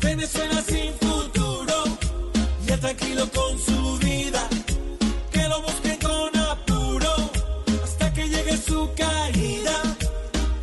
[0.00, 1.84] Venezuela sin futuro,
[2.66, 4.48] ya tranquilo con su vida.
[5.30, 7.14] Que lo busquen con apuro
[7.82, 9.76] hasta que llegue su caída.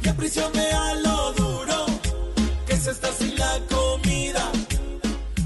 [0.04, 1.86] Y a prisión vea lo duro
[2.68, 4.52] que se está sin la comida.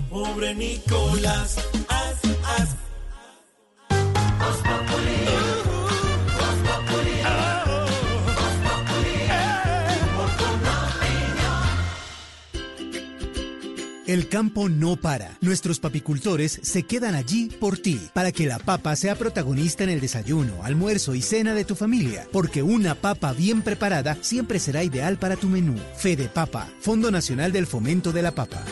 [0.09, 1.55] Pobre Nicolás,
[1.87, 2.69] haz, haz.
[14.09, 15.37] El campo no para.
[15.39, 20.01] Nuestros papicultores se quedan allí por ti, para que la papa sea protagonista en el
[20.01, 25.19] desayuno, almuerzo y cena de tu familia, porque una papa bien preparada siempre será ideal
[25.19, 25.75] para tu menú.
[25.95, 28.63] Fede Papa, Fondo Nacional del Fomento de la Papa.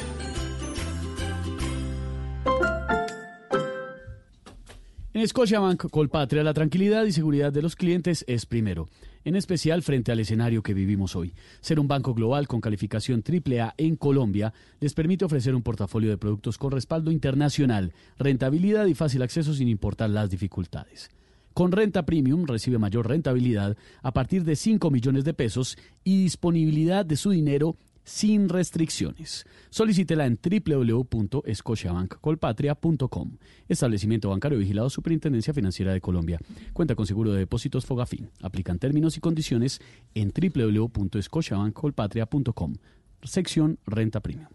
[5.14, 8.90] En Scotiabank Colpatria la tranquilidad y seguridad de los clientes es primero,
[9.26, 11.34] en especial frente al escenario que vivimos hoy.
[11.62, 16.18] Ser un banco global con calificación AAA en Colombia les permite ofrecer un portafolio de
[16.18, 21.10] productos con respaldo internacional, rentabilidad y fácil acceso sin importar las dificultades.
[21.58, 27.04] Con renta premium recibe mayor rentabilidad a partir de 5 millones de pesos y disponibilidad
[27.04, 29.46] de su dinero sin restricciones.
[29.70, 33.38] Solicítela en www.scotiabankcolpatria.com.
[33.68, 36.40] Establecimiento bancario vigilado Superintendencia Financiera de Colombia.
[36.74, 38.32] Cuenta con seguro de depósitos Fogafín.
[38.42, 39.82] Aplican términos y condiciones
[40.16, 42.76] en www.scotiabankcolpatria.com.
[43.24, 44.48] Sección Renta Premium.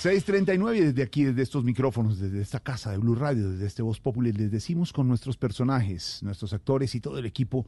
[0.00, 3.82] 639 y desde aquí, desde estos micrófonos, desde esta casa de Blue Radio, desde este
[3.82, 7.66] Voz Popular, les decimos con nuestros personajes, nuestros actores y todo el equipo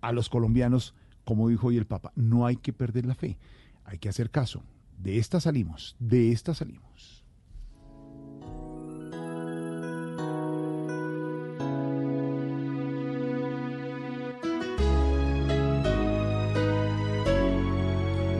[0.00, 0.94] a los colombianos,
[1.24, 3.36] como dijo hoy el Papa, no hay que perder la fe,
[3.84, 4.62] hay que hacer caso.
[4.96, 7.24] De esta salimos, de esta salimos.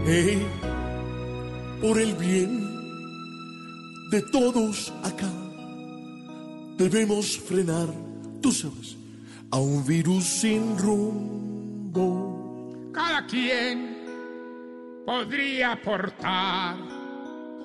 [0.07, 0.47] Hey,
[1.81, 2.72] por el bien
[4.13, 5.33] de todos acá,
[6.77, 7.89] debemos frenar,
[8.43, 8.99] tú sabes,
[9.51, 12.75] a un virus sin rumbo.
[12.93, 13.97] Cada quien
[15.07, 16.77] podría aportar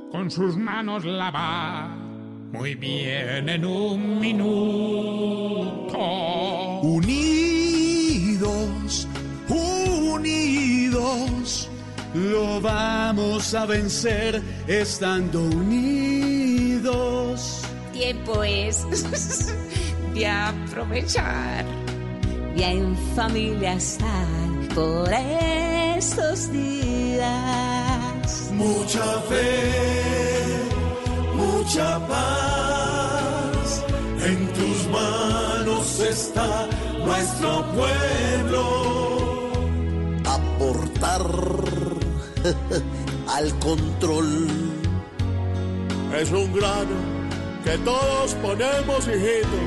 [0.10, 1.90] con sus manos lavar
[2.54, 6.00] muy bien en un minuto.
[6.82, 9.06] Unidos,
[9.50, 10.50] unidos,
[12.14, 16.17] lo vamos a vencer estando unidos.
[17.92, 18.88] Tiempo es
[20.14, 21.66] de aprovechar
[22.56, 24.26] y en familia estar
[24.74, 28.52] por estos días.
[28.54, 30.62] Mucha fe,
[31.36, 33.84] mucha paz,
[34.26, 36.70] en tus manos está
[37.04, 38.64] nuestro pueblo.
[40.24, 41.28] Aportar
[43.28, 44.77] al control.
[46.16, 46.98] Es un grano
[47.64, 49.60] que todos ponemos, hijitos,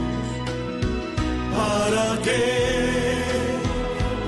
[1.54, 3.14] para que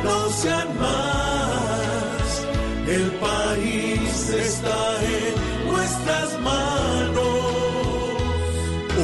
[0.04, 2.46] no sean más.
[2.86, 5.34] El país está en
[5.72, 7.22] nuestras manos.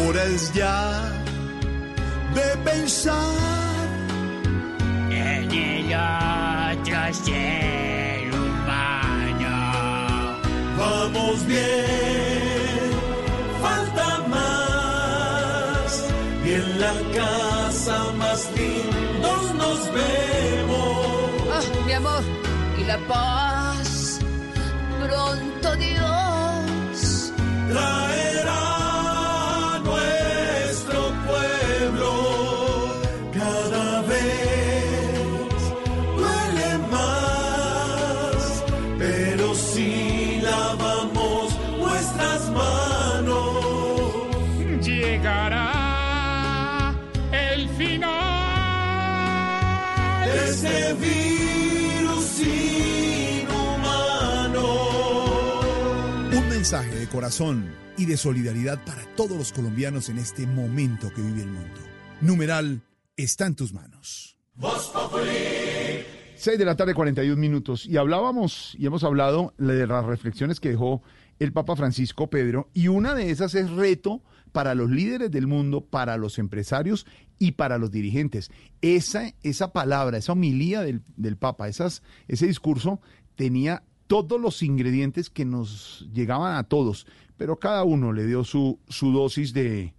[0.07, 1.13] Hora es ya
[2.35, 3.15] de pensar
[5.11, 9.59] en el otro ser humano.
[10.79, 12.58] Vamos bien,
[19.89, 21.31] nos vemos.
[21.53, 22.23] Ah, mi amor,
[22.79, 24.19] y la paz,
[25.01, 27.33] pronto Dios
[27.71, 28.28] traerá
[56.69, 61.41] mensaje de corazón y de solidaridad para todos los colombianos en este momento que vive
[61.41, 61.81] el mundo.
[62.21, 62.83] Numeral
[63.17, 64.37] está en tus manos.
[64.55, 66.05] Voz Populi.
[66.37, 67.87] 6 de la tarde, 41 minutos.
[67.87, 71.03] Y hablábamos y hemos hablado de las reflexiones que dejó
[71.39, 72.69] el Papa Francisco Pedro.
[72.75, 74.23] Y una de esas es reto
[74.53, 77.07] para los líderes del mundo, para los empresarios
[77.39, 78.51] y para los dirigentes.
[78.83, 83.01] Esa, esa palabra, esa homilía del, del Papa, esas, ese discurso
[83.37, 87.07] tenía todos los ingredientes que nos llegaban a todos,
[87.37, 89.95] pero cada uno le dio su, su dosis de,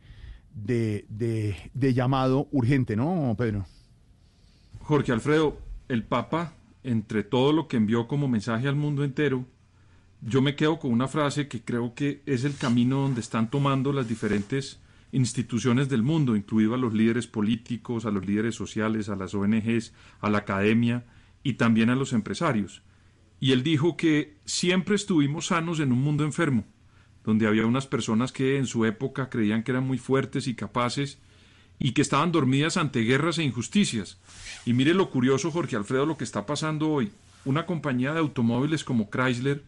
[0.53, 3.65] de, de, de llamado urgente, ¿no, Pedro?
[4.81, 5.57] Jorge Alfredo,
[5.87, 9.45] el Papa, entre todo lo que envió como mensaje al mundo entero,
[10.21, 13.93] yo me quedo con una frase que creo que es el camino donde están tomando
[13.93, 14.79] las diferentes
[15.11, 19.93] instituciones del mundo, incluido a los líderes políticos, a los líderes sociales, a las ONGs,
[20.19, 21.05] a la academia
[21.41, 22.81] y también a los empresarios.
[23.39, 26.65] Y él dijo que siempre estuvimos sanos en un mundo enfermo,
[27.23, 31.19] donde había unas personas que en su época creían que eran muy fuertes y capaces
[31.79, 34.17] y que estaban dormidas ante guerras e injusticias.
[34.65, 37.11] Y mire lo curioso, Jorge Alfredo, lo que está pasando hoy.
[37.45, 39.63] Una compañía de automóviles como Chrysler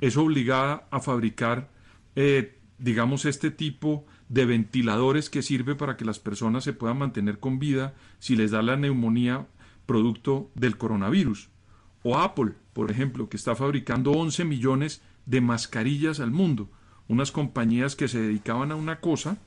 [0.00, 1.68] es obligada a fabricar,
[2.16, 7.38] eh, digamos, este tipo de ventiladores que sirve para que las personas se puedan mantener
[7.38, 9.46] con vida si les da la neumonía
[9.84, 11.50] producto del coronavirus.
[12.04, 16.68] O Apple, por ejemplo, que está fabricando 11 millones de mascarillas al mundo.
[17.08, 19.38] Unas compañías que se dedicaban a una cosa,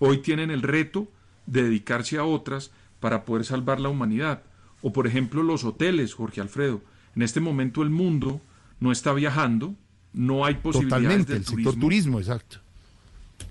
[0.00, 1.08] hoy tienen el reto
[1.46, 4.42] de dedicarse a otras para poder salvar la humanidad.
[4.82, 6.82] O por ejemplo los hoteles, Jorge Alfredo.
[7.14, 8.40] En este momento el mundo
[8.80, 9.76] no está viajando,
[10.12, 12.56] no hay posibilidades Totalmente, de el turismo, sector turismo, exacto.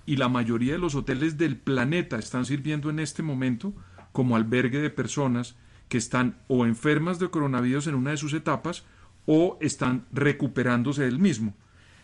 [0.06, 3.74] y la mayoría de los hoteles del planeta están sirviendo en este momento
[4.12, 5.56] como albergue de personas
[5.90, 8.86] que están o enfermas de coronavirus en una de sus etapas
[9.26, 11.56] o están recuperándose del mismo.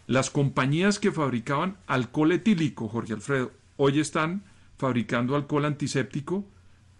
[0.08, 4.44] Las compañías que fabricaban alcohol etílico, Jorge Alfredo, hoy están
[4.78, 6.46] fabricando alcohol antiséptico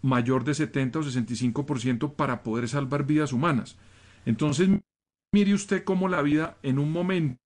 [0.02, 3.76] mayor de 70 o 65% para poder salvar vidas humanas.
[4.24, 4.68] Entonces,
[5.32, 7.40] mire usted cómo la vida en un momento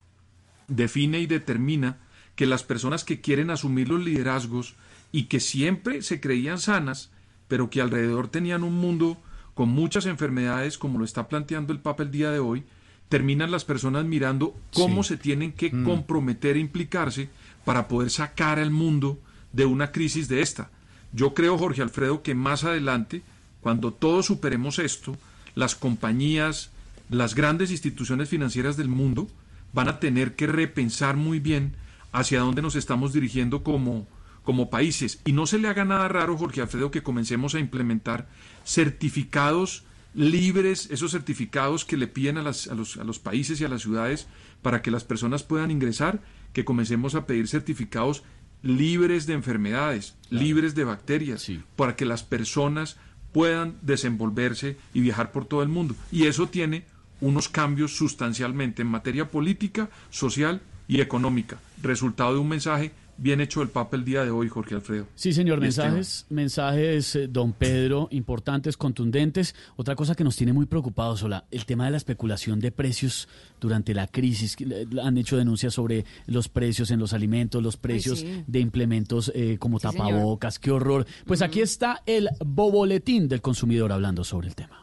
[0.69, 1.99] define y determina
[2.37, 4.77] que las personas que quieren asumir los liderazgos
[5.13, 7.11] y que siempre se creían sanas,
[7.49, 9.21] pero que alrededor tenían un mundo
[9.61, 12.65] con muchas enfermedades, como lo está planteando el Papa el día de hoy,
[13.11, 15.11] terminan las personas mirando cómo Sí.
[15.11, 15.85] se tienen que Mm.
[15.85, 17.29] comprometer e implicarse
[17.67, 19.19] para poder sacar al mundo
[19.53, 20.71] de una crisis de esta.
[21.13, 23.21] Yo creo, Jorge Alfredo, que más adelante,
[23.61, 25.19] cuando todos superemos esto,
[25.55, 26.71] las compañías,
[27.11, 29.29] las grandes instituciones financieras del mundo
[29.75, 31.75] van a tener que repensar muy bien
[32.13, 34.07] hacia dónde nos estamos dirigiendo como,
[34.51, 35.21] como países.
[35.25, 38.27] Y no se le haga nada raro, Jorge Alfredo, que comencemos a implementar
[38.65, 43.65] certificados libres, esos certificados que le piden a, las- a los, a los países y
[43.65, 44.27] a las ciudades
[44.61, 46.21] para que las personas puedan ingresar,
[46.53, 48.25] que comencemos a pedir certificados
[48.65, 52.97] libres de enfermedades, libres de bacterias, para que las personas
[53.31, 55.95] puedan desenvolverse y viajar por todo el mundo.
[56.11, 56.87] Y eso tiene
[57.21, 62.91] unos cambios sustancialmente en materia política, social y económica, resultado de un mensaje
[63.21, 65.07] bien hecho del Papa el día de hoy, Jorge Alfredo.
[65.15, 65.93] Sí, señor, Y Esteban.
[65.95, 69.55] mensajes, mensajes, eh, don Pedro, importantes, contundentes.
[69.77, 73.29] Otra cosa que nos tiene muy preocupados, Sola, el tema de la especulación de precios
[73.61, 74.57] durante la crisis.
[75.03, 78.43] Han hecho denuncias sobre los precios en los alimentos, los precios sí.
[78.47, 80.09] de implementos eh, como Sí, señor.
[80.09, 81.07] tapabocas, qué horror.
[81.27, 84.81] Pues aquí está el boboletín del consumidor hablando sobre el tema.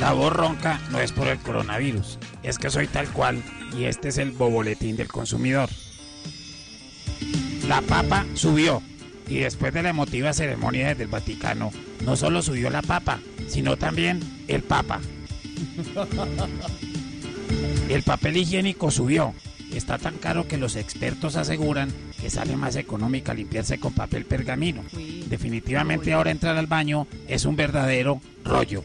[0.00, 3.42] La voz ronca no es por el coronavirus, es que soy tal cual
[3.78, 5.68] y este es el boboletín del consumidor.
[7.68, 8.82] La papa subió
[9.28, 11.70] y después de la emotiva ceremonia desde el Vaticano,
[12.04, 15.00] no solo subió la papa, sino también el papa.
[17.88, 19.34] El papel higiénico subió.
[19.74, 24.82] Está tan caro que los expertos aseguran que sale más económica limpiarse con papel pergamino.
[25.28, 28.82] Definitivamente ahora entrar al baño es un verdadero rollo.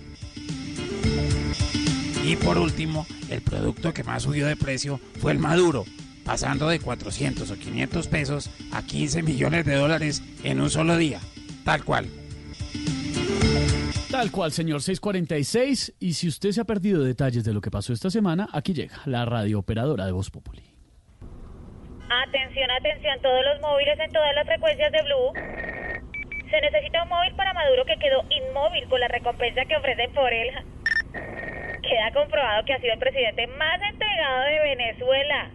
[2.26, 5.86] Y por último, el producto que más subió de precio fue el maduro,
[6.24, 11.20] pasando de 400 o 500 pesos a 15 millones de dólares en un solo día.
[11.64, 12.08] Tal cual.
[14.10, 15.94] Tal cual, señor 646.
[16.00, 19.02] Y si usted se ha perdido detalles de lo que pasó esta semana, aquí llega
[19.06, 20.64] la radio operadora de Voz Populi.
[22.10, 25.32] Atención, atención, todos los móviles en todas las frecuencias de Blue.
[26.50, 30.34] Se necesita un móvil para Maduro que quedó inmóvil con la recompensa que ofrecen por
[30.34, 30.50] él.
[31.88, 35.52] Queda comprobado que ha sido el presidente más entregado de Venezuela.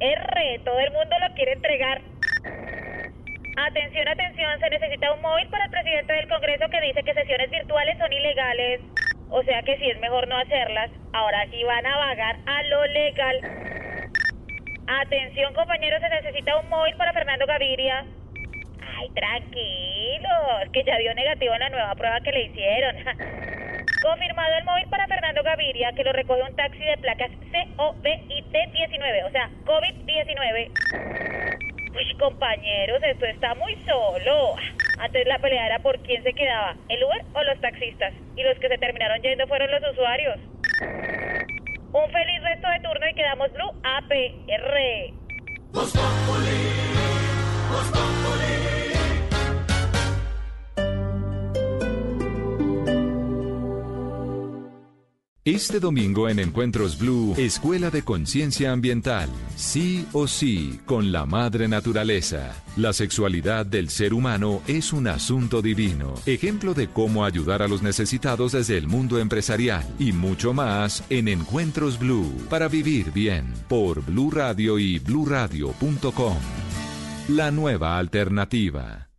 [0.00, 2.00] R, todo el mundo lo quiere entregar.
[3.56, 7.50] Atención, atención, se necesita un móvil para el presidente del Congreso que dice que sesiones
[7.50, 8.80] virtuales son ilegales.
[9.28, 12.86] O sea que si es mejor no hacerlas, ahora sí van a vagar a lo
[12.86, 13.40] legal.
[14.86, 18.06] Atención compañeros, se necesita un móvil para Fernando Gaviria.
[18.96, 22.96] Ay, tranquilos, que ya dio negativo en la nueva prueba que le hicieron.
[24.04, 27.30] Confirmado el móvil para Fernando Gaviria, que lo recoge un taxi de placas
[27.76, 30.70] COVID-19, o sea, COVID-19.
[31.96, 34.56] Uy, compañeros, esto está muy solo.
[35.00, 38.12] Antes la pelea era por quién se quedaba, el Uber o los taxistas.
[38.36, 40.38] Y los que se terminaron yendo fueron los usuarios.
[41.92, 45.14] Un feliz resto de turno y quedamos Blue APR.
[55.46, 59.28] Este domingo en Encuentros Blue, Escuela de Conciencia Ambiental.
[59.56, 62.54] Sí o sí, con la madre naturaleza.
[62.78, 66.14] La sexualidad del ser humano es un asunto divino.
[66.24, 69.84] Ejemplo de cómo ayudar a los necesitados desde el mundo empresarial.
[69.98, 72.32] Y mucho más en Encuentros Blue.
[72.48, 73.52] Para vivir bien.
[73.68, 76.38] Por Blue Radio y bluradio.com.
[77.28, 79.10] La nueva alternativa.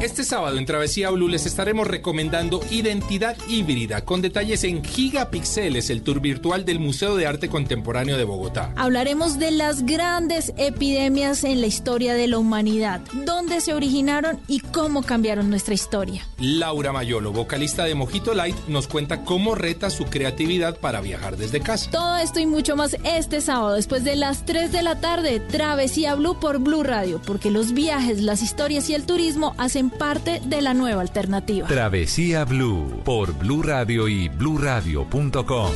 [0.00, 6.00] Este sábado en Travesía Blue les estaremos recomendando Identidad Híbrida, con detalles en Gigapixeles, el
[6.00, 8.72] tour virtual del Museo de Arte Contemporáneo de Bogotá.
[8.76, 14.60] Hablaremos de las grandes epidemias en la historia de la humanidad, dónde se originaron y
[14.60, 16.26] cómo cambiaron nuestra historia.
[16.38, 21.60] Laura Mayolo, vocalista de Mojito Light, nos cuenta cómo reta su creatividad para viajar desde
[21.60, 21.90] casa.
[21.90, 26.14] Todo esto y mucho más este sábado, después de las 3 de la tarde, Travesía
[26.14, 30.62] Blue por Blue Radio, porque los viajes, las historias y el turismo hacen parte de
[30.62, 31.66] la nueva alternativa.
[31.66, 35.72] Travesía Blue por Blue Radio y bluradio.com.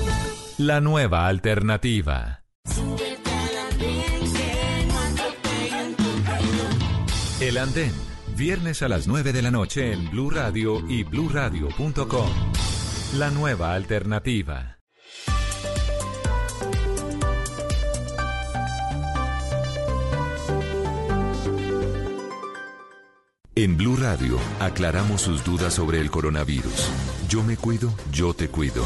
[0.58, 2.42] La nueva alternativa.
[7.40, 7.92] El Andén,
[8.36, 12.30] viernes a las 9 de la noche en Blue Radio y bluradio.com.
[13.18, 14.78] La nueva alternativa.
[23.64, 26.90] En Blue Radio aclaramos sus dudas sobre el coronavirus.
[27.30, 28.84] Yo me cuido, yo te cuido.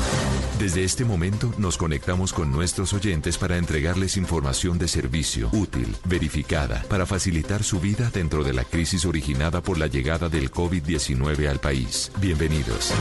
[0.61, 6.85] Desde este momento nos conectamos con nuestros oyentes para entregarles información de servicio, útil, verificada,
[6.89, 11.59] para facilitar su vida dentro de la crisis originada por la llegada del COVID-19 al
[11.59, 12.13] país.
[12.21, 12.93] Bienvenidos.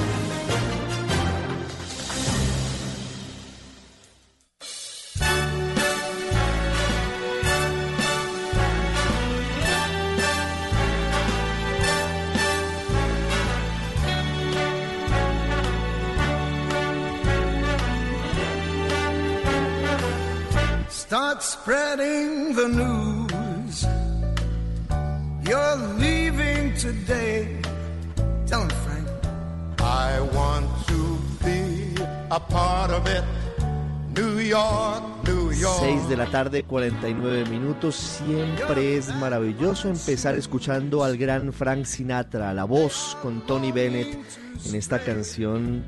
[36.48, 37.95] Tarde, 49 minutos.
[37.95, 44.17] Siempre es maravilloso empezar escuchando al gran Frank Sinatra, la voz con Tony Bennett
[44.66, 45.84] en esta canción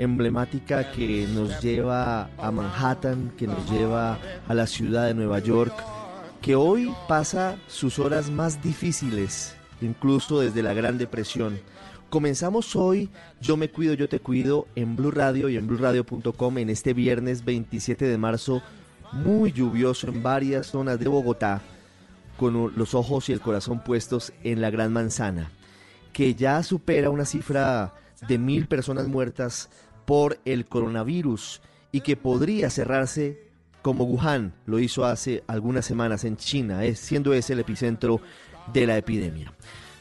[0.00, 5.74] emblemática que nos lleva a Manhattan, que nos lleva a la ciudad de Nueva York,
[6.42, 11.60] que hoy pasa sus horas más difíciles, incluso desde la Gran Depresión.
[12.08, 13.08] Comenzamos hoy
[13.40, 17.44] Yo me cuido, yo te cuido en Blue Radio y en bluradio.com en este viernes
[17.44, 18.60] 27 de marzo,
[19.12, 21.62] muy lluvioso en varias zonas de Bogotá,
[22.36, 25.50] con los ojos y el corazón puestos en la Gran Manzana,
[26.12, 27.94] que ya supera una cifra
[28.26, 29.68] de mil personas muertas
[30.06, 31.60] por el coronavirus
[31.92, 33.50] y que podría cerrarse
[33.82, 38.20] como Wuhan lo hizo hace algunas semanas en China, siendo ese el epicentro
[38.72, 39.52] de la epidemia.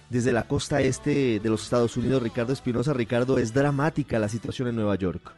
[0.10, 4.68] Desde la costa este de los Estados Unidos, Ricardo Espinosa, Ricardo, es dramática la situación
[4.68, 5.34] en Nueva York.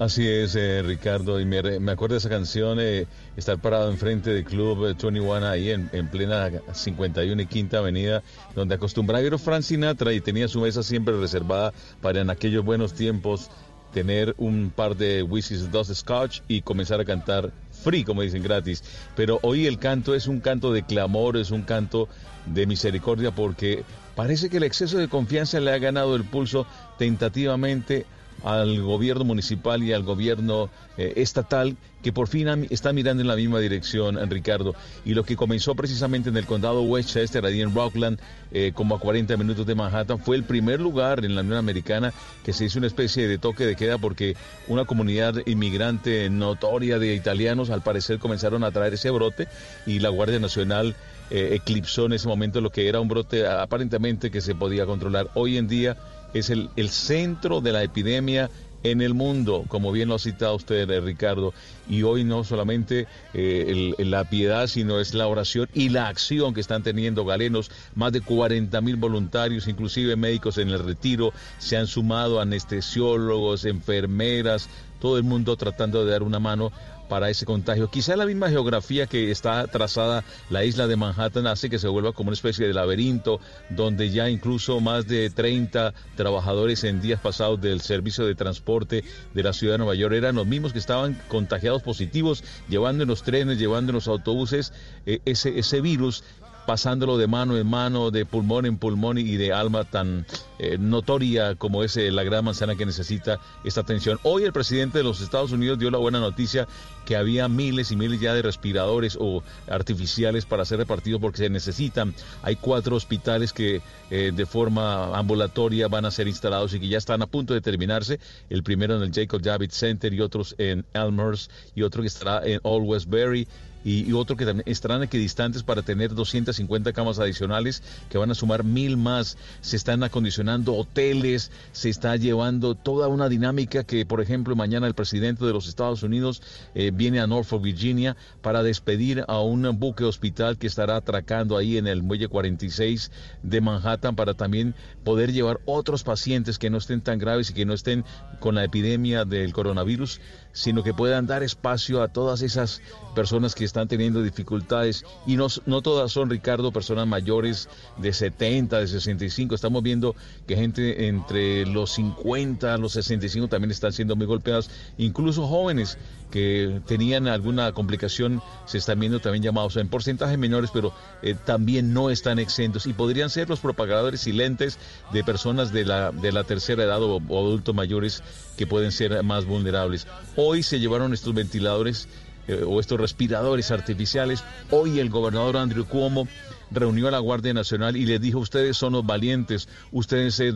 [0.00, 1.58] Así es, eh, Ricardo, y me,
[1.92, 3.06] acuerdo de esa canción, eh,
[3.36, 8.22] estar parado enfrente del Club 21 ahí en, en, plena 51 y Quinta Avenida,
[8.54, 12.94] donde acostumbraba ir Frank Sinatra y tenía su mesa siempre reservada para en aquellos buenos
[12.94, 13.50] tiempos
[13.92, 18.82] tener un par de whiskies, dos scotch y comenzar a cantar free, como dicen, gratis.
[19.16, 22.08] Pero hoy el canto es un canto de clamor, es un canto
[22.46, 23.84] de misericordia porque
[24.16, 28.06] parece que el exceso de confianza le ha ganado el pulso tentativamente
[28.44, 33.36] al gobierno municipal y al gobierno eh, estatal que por fin está mirando en la
[33.36, 34.74] misma dirección, Ricardo.
[35.04, 38.18] Y lo que comenzó precisamente en el condado Westchester, allí en Rockland,
[38.52, 42.12] eh, como a 40 minutos de Manhattan, fue el primer lugar en la Unión Americana
[42.44, 44.36] que se hizo una especie de toque de queda porque
[44.68, 49.48] una comunidad inmigrante notoria de italianos al parecer comenzaron a traer ese brote
[49.86, 50.96] y la Guardia Nacional
[51.30, 55.28] eh, eclipsó en ese momento lo que era un brote aparentemente que se podía controlar.
[55.34, 55.96] Hoy en día
[56.34, 58.50] es el, el centro de la epidemia
[58.82, 61.52] en el mundo, como bien lo ha citado usted, eh, Ricardo,
[61.88, 66.60] y hoy no solamente eh, la piedad, sino es la oración y la acción que
[66.60, 71.86] están teniendo galenos, más de 40 mil voluntarios, inclusive médicos en el retiro, se han
[71.86, 74.68] sumado anestesiólogos, enfermeras,
[74.98, 76.72] todo el mundo tratando de dar una mano
[77.10, 77.90] para ese contagio.
[77.90, 82.12] Quizá la misma geografía que está trazada la isla de Manhattan hace que se vuelva
[82.12, 87.60] como una especie de laberinto donde ya incluso más de 30 trabajadores en días pasados
[87.60, 89.02] del servicio de transporte
[89.34, 93.08] de la ciudad de Nueva York eran los mismos que estaban contagiados positivos, llevando en
[93.08, 94.72] los trenes, llevando en los autobuses
[95.04, 96.22] eh, ese, ese virus
[96.66, 100.26] pasándolo de mano en mano, de pulmón en pulmón y de alma tan
[100.58, 104.18] eh, notoria como es eh, la gran manzana que necesita esta atención.
[104.22, 106.68] Hoy el presidente de los Estados Unidos dio la buena noticia
[107.04, 111.50] que había miles y miles ya de respiradores o artificiales para ser repartidos porque se
[111.50, 112.14] necesitan.
[112.42, 116.98] Hay cuatro hospitales que eh, de forma ambulatoria van a ser instalados y que ya
[116.98, 118.20] están a punto de terminarse.
[118.48, 122.46] El primero en el Jacob Javits Center y otros en Elmhurst y otro que estará
[122.46, 123.48] en Old Westbury
[123.84, 128.64] y, otro que también estarán equidistantes para tener 250 camas adicionales que van a sumar
[128.64, 129.38] mil más.
[129.60, 134.94] Se están acondicionando hoteles, se está llevando toda una dinámica que, por ejemplo, mañana el
[134.94, 136.42] presidente de los Estados Unidos
[136.74, 141.76] eh, viene a Norfolk, Virginia, para despedir a un buque hospital que estará atracando ahí
[141.76, 143.10] en el muelle 46
[143.42, 147.64] de Manhattan para también poder llevar otros pacientes que no estén tan graves y que
[147.64, 148.04] no estén
[148.40, 150.20] con la epidemia del coronavirus
[150.52, 152.80] sino que puedan dar espacio a todas esas
[153.14, 155.04] personas que están teniendo dificultades.
[155.26, 159.54] Y no, no todas son, Ricardo, personas mayores de 70, de 65.
[159.54, 160.14] Estamos viendo
[160.46, 165.98] que gente entre los 50, los 65 también están siendo muy golpeadas, incluso jóvenes
[166.30, 171.92] que tenían alguna complicación se están viendo también llamados en porcentajes menores, pero eh, también
[171.92, 174.78] no están exentos y podrían ser los propagadores silentes
[175.12, 178.22] de personas de la, de la tercera edad o, o adultos mayores
[178.56, 180.06] que pueden ser más vulnerables.
[180.36, 182.08] Hoy se llevaron estos ventiladores
[182.50, 184.42] eh, o estos respiradores artificiales.
[184.70, 186.26] Hoy el gobernador Andrew Cuomo
[186.70, 190.52] reunió a la Guardia Nacional y le dijo, ustedes son los valientes, ustedes eh,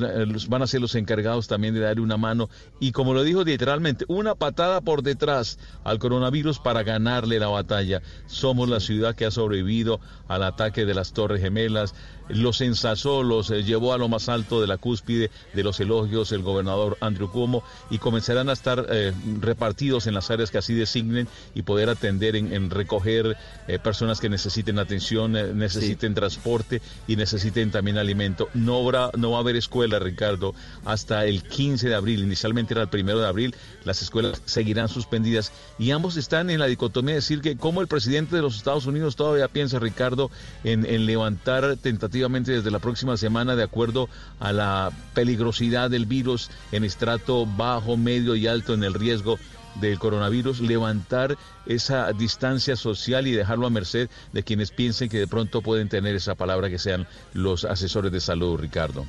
[0.49, 2.49] van a ser los encargados también de darle una mano.
[2.81, 8.03] Y como lo dijo literalmente, una patada por detrás al coronavirus para ganarle la batalla.
[8.27, 11.95] Somos la ciudad que ha sobrevivido al ataque de las Torres Gemelas,
[12.29, 16.33] los ensazó, los eh, llevó a lo más alto de la cúspide de los elogios
[16.33, 20.75] el gobernador Andrew Cuomo y comenzarán a estar eh, repartidos en las áreas que así
[20.75, 23.37] designen y poder atender en, recoger
[23.69, 28.49] eh, personas que necesiten atención, necesiten transporte y necesiten también alimento.
[28.55, 30.55] No, habrá, no va a haber escuela, Ricardo,
[30.85, 32.23] hasta el 15 de abril.
[32.23, 33.55] Inicialmente era el primero de abril.
[33.85, 37.89] Las escuelas seguirán suspendidas y ambos están en la dicotomía de decir que como el
[37.89, 40.31] presidente de los Estados Unidos todavía piensa, Ricardo,
[40.65, 46.49] en, en levantar tentativas desde la próxima semana de acuerdo a la peligrosidad del virus
[46.71, 49.37] en estrato bajo, medio y alto en el riesgo
[49.81, 51.37] del coronavirus, levantar
[51.67, 56.15] esa distancia social y dejarlo a merced de quienes piensen que de pronto pueden tener
[56.15, 59.05] esa palabra que sean los asesores de salud, Ricardo.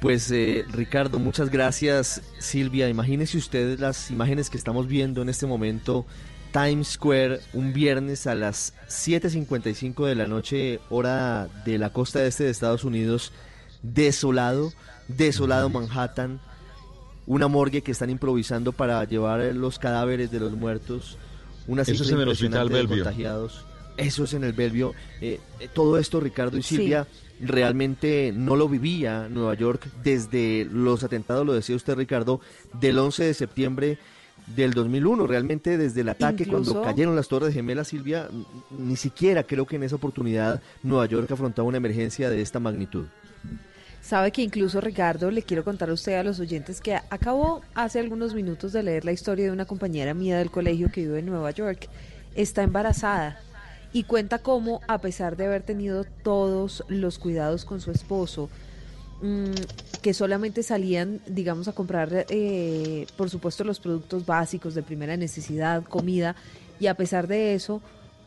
[0.00, 2.88] Pues eh, Ricardo, muchas gracias Silvia.
[2.88, 6.06] Imagínese usted las imágenes que estamos viendo en este momento
[6.54, 12.44] Times Square un viernes a las 7.55 de la noche, hora de la costa este
[12.44, 13.32] de Estados Unidos,
[13.82, 14.72] desolado,
[15.08, 16.40] desolado Manhattan,
[17.26, 21.18] una morgue que están improvisando para llevar los cadáveres de los muertos,
[21.66, 22.98] una Eso es en el hospital Bellevue.
[22.98, 23.66] contagiados.
[23.96, 24.54] Eso es en el.
[24.60, 25.40] Eh, eh,
[25.74, 27.08] todo esto, Ricardo y Silvia,
[27.40, 32.40] realmente no lo vivía Nueva York desde los atentados, lo decía usted, Ricardo,
[32.74, 33.98] del 11 de septiembre
[34.46, 35.26] del 2001.
[35.26, 38.28] Realmente desde el ataque, cuando cayeron las Torres Gemelas, Silvia,
[38.78, 43.06] ni siquiera creo que en esa oportunidad Nueva York afrontaba una emergencia de esta magnitud.
[44.04, 48.00] Sabe que incluso Ricardo, le quiero contar a usted a los oyentes que acabó hace
[48.00, 51.26] algunos minutos de leer la historia de una compañera mía del colegio que vive en
[51.26, 51.88] Nueva York.
[52.34, 53.40] Está embarazada
[53.94, 58.50] y cuenta cómo, a pesar de haber tenido todos los cuidados con su esposo,
[59.22, 59.52] Mm,
[60.02, 65.82] que solamente salían, digamos, a comprar, eh, por supuesto, los productos básicos de primera necesidad,
[65.84, 66.36] comida,
[66.78, 67.80] y a pesar de eso,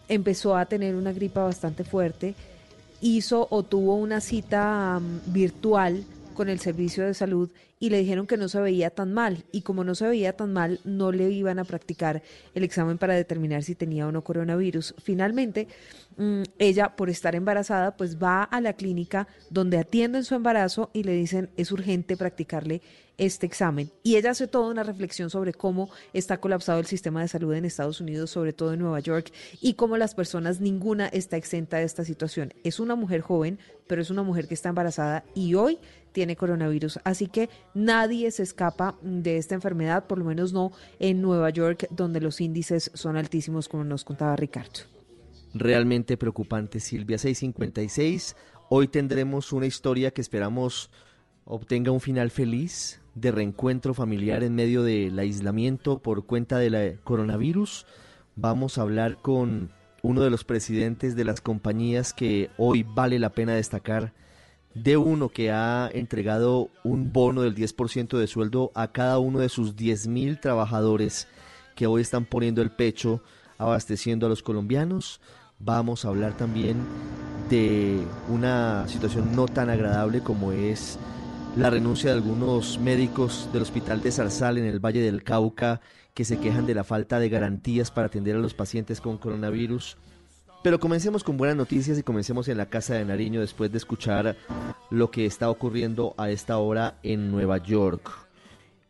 [0.07, 2.33] empezó a tener una gripa bastante fuerte,
[3.01, 6.03] hizo o tuvo una cita mm, virtual
[6.37, 9.63] con el servicio de salud y le dijeron que no se veía tan mal y
[9.63, 12.21] como no se veía tan mal no le iban a practicar
[12.53, 14.93] el examen para determinar si tenía o no coronavirus.
[15.01, 15.67] Finalmente,
[16.17, 21.03] mm, ella por estar embarazada pues va a la clínica donde atienden su embarazo y
[21.03, 22.83] le dicen es urgente practicarle
[23.17, 23.91] este examen.
[24.03, 27.65] Y ella hace toda una reflexión sobre cómo está colapsado el sistema de salud en
[27.65, 31.83] Estados Unidos, sobre todo en Nueva York, y cómo las personas, ninguna está exenta de
[31.83, 32.53] esta situación.
[32.63, 33.57] Es una mujer joven,
[33.87, 35.79] pero es una mujer que está embarazada y hoy
[36.17, 36.99] tiene coronavirus.
[37.03, 41.85] Así que nadie se escapa de esta enfermedad, por lo menos no en Nueva York,
[41.91, 44.79] donde los índices son altísimos, como nos contaba Ricardo.
[45.53, 48.35] Realmente preocupante, Silvia 656.
[48.67, 50.89] Hoy tendremos una historia que esperamos
[51.45, 57.85] obtenga un final feliz de reencuentro familiar en medio del aislamiento por cuenta del coronavirus.
[58.35, 59.69] Vamos a hablar con
[60.01, 64.13] uno de los presidentes de las compañías que hoy vale la pena destacar,
[64.83, 69.49] de uno que ha entregado un bono del 10% de sueldo a cada uno de
[69.49, 71.27] sus 10.000 trabajadores
[71.75, 73.21] que hoy están poniendo el pecho
[73.57, 75.19] abasteciendo a los colombianos.
[75.59, 76.77] Vamos a hablar también
[77.49, 80.99] de una situación no tan agradable como es
[81.55, 85.81] la renuncia de algunos médicos del hospital de Zarzal en el Valle del Cauca
[86.13, 89.97] que se quejan de la falta de garantías para atender a los pacientes con coronavirus.
[90.63, 94.35] Pero comencemos con buenas noticias y comencemos en la Casa de Nariño después de escuchar
[94.89, 98.11] lo que está ocurriendo a esta hora en Nueva York.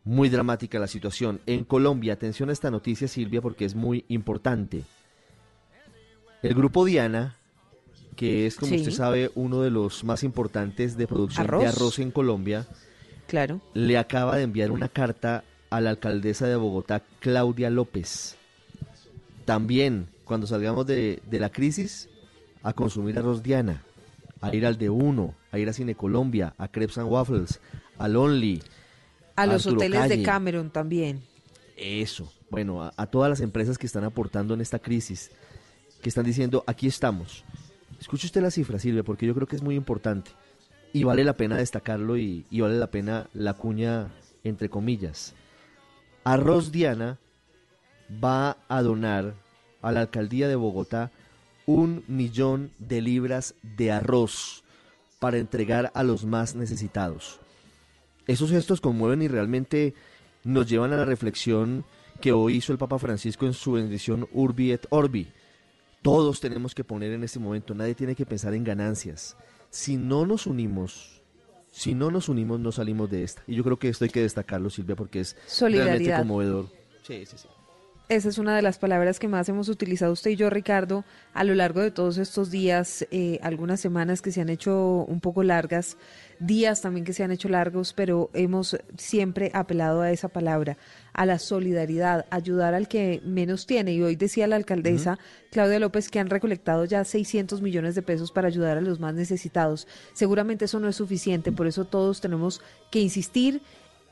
[0.04, 1.40] Muy dramática la situación.
[1.46, 4.82] En Colombia, atención a esta noticia Silvia porque es muy importante.
[6.42, 7.36] El grupo Diana,
[8.16, 8.78] que es como Sí.
[8.78, 11.62] usted sabe uno de los más importantes de producción Arroz.
[11.62, 12.66] de arroz en Colombia,
[13.26, 13.60] Claro.
[13.74, 18.36] le acaba de enviar una carta a la alcaldesa de Bogotá, Claudia López.
[19.44, 22.08] También, cuando salgamos de, de la crisis,
[22.62, 23.82] a consumir arroz Diana,
[24.42, 27.60] a ir al de Uno, a ir a Cine Colombia, a Crepes and Waffles,
[27.96, 28.62] al Only.
[29.34, 30.22] A los Arturo hoteles de.
[30.22, 31.22] Cameron también.
[31.76, 35.30] Eso, bueno, a, a todas las empresas que están aportando en esta crisis,
[36.02, 37.44] que están diciendo, aquí estamos.
[37.98, 40.30] Escuche usted la cifra, Silvia, porque yo creo que es muy importante.
[40.92, 44.08] Y vale la pena destacarlo y, y vale la pena la cuña
[44.44, 45.34] entre comillas.
[46.24, 47.18] Arroz Diana
[48.22, 49.34] va a donar
[49.82, 51.10] a la alcaldía de Bogotá
[51.66, 54.64] un millón de libras de arroz
[55.18, 57.40] para entregar a los más necesitados.
[58.26, 59.94] Esos gestos conmueven y realmente
[60.44, 61.84] nos llevan a la reflexión
[62.20, 65.28] que hoy hizo el Papa Francisco en su bendición Urbi et Orbi.
[66.02, 69.36] Todos tenemos que poner en este momento, nadie tiene que pensar en ganancias.
[69.70, 71.20] Si no nos unimos,
[71.70, 73.42] si no nos unimos, no salimos de esta.
[73.46, 76.18] Y yo creo que esto hay que destacarlo, Silvia, porque es realmente Solidaridad.
[76.20, 76.66] conmovedor.
[77.02, 77.48] Sí, sí, sí.
[78.08, 81.04] Esa es una de las palabras que más hemos utilizado usted y yo, Ricardo,
[81.34, 85.20] a lo largo de todos estos días, eh, algunas semanas que se han hecho un
[85.20, 85.98] poco largas,
[86.40, 90.78] días también que se han hecho largos, pero hemos siempre apelado a esa palabra,
[91.12, 93.92] a la solidaridad, ayudar al que menos tiene.
[93.92, 95.18] Y hoy decía la alcaldesa
[95.50, 99.12] Claudia López que han recolectado ya 600 millones de pesos para ayudar a los más
[99.12, 99.86] necesitados.
[100.14, 103.60] Seguramente eso no es suficiente, por eso todos tenemos que insistir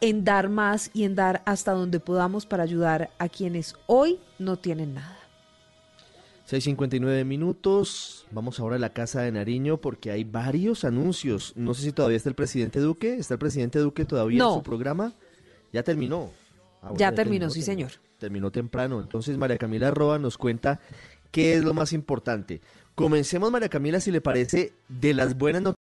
[0.00, 4.56] en dar más y en dar hasta donde podamos para ayudar a quienes hoy no
[4.58, 5.16] tienen nada.
[6.48, 8.24] 6.59 minutos.
[8.30, 11.52] Vamos ahora a la Casa de Nariño porque hay varios anuncios.
[11.56, 13.16] No sé si todavía está el presidente Duque.
[13.16, 14.50] ¿Está el presidente Duque todavía No.
[14.50, 15.12] en su programa?
[15.72, 16.30] Ya terminó.
[16.82, 17.90] Ah, bueno, Ya terminó, sí, señor.
[18.18, 19.00] Terminó temprano.
[19.00, 20.80] Entonces María Camila Roa nos cuenta
[21.32, 22.60] qué es lo más importante.
[22.94, 25.74] Comencemos, María Camila, si le parece, de las buenas noticias.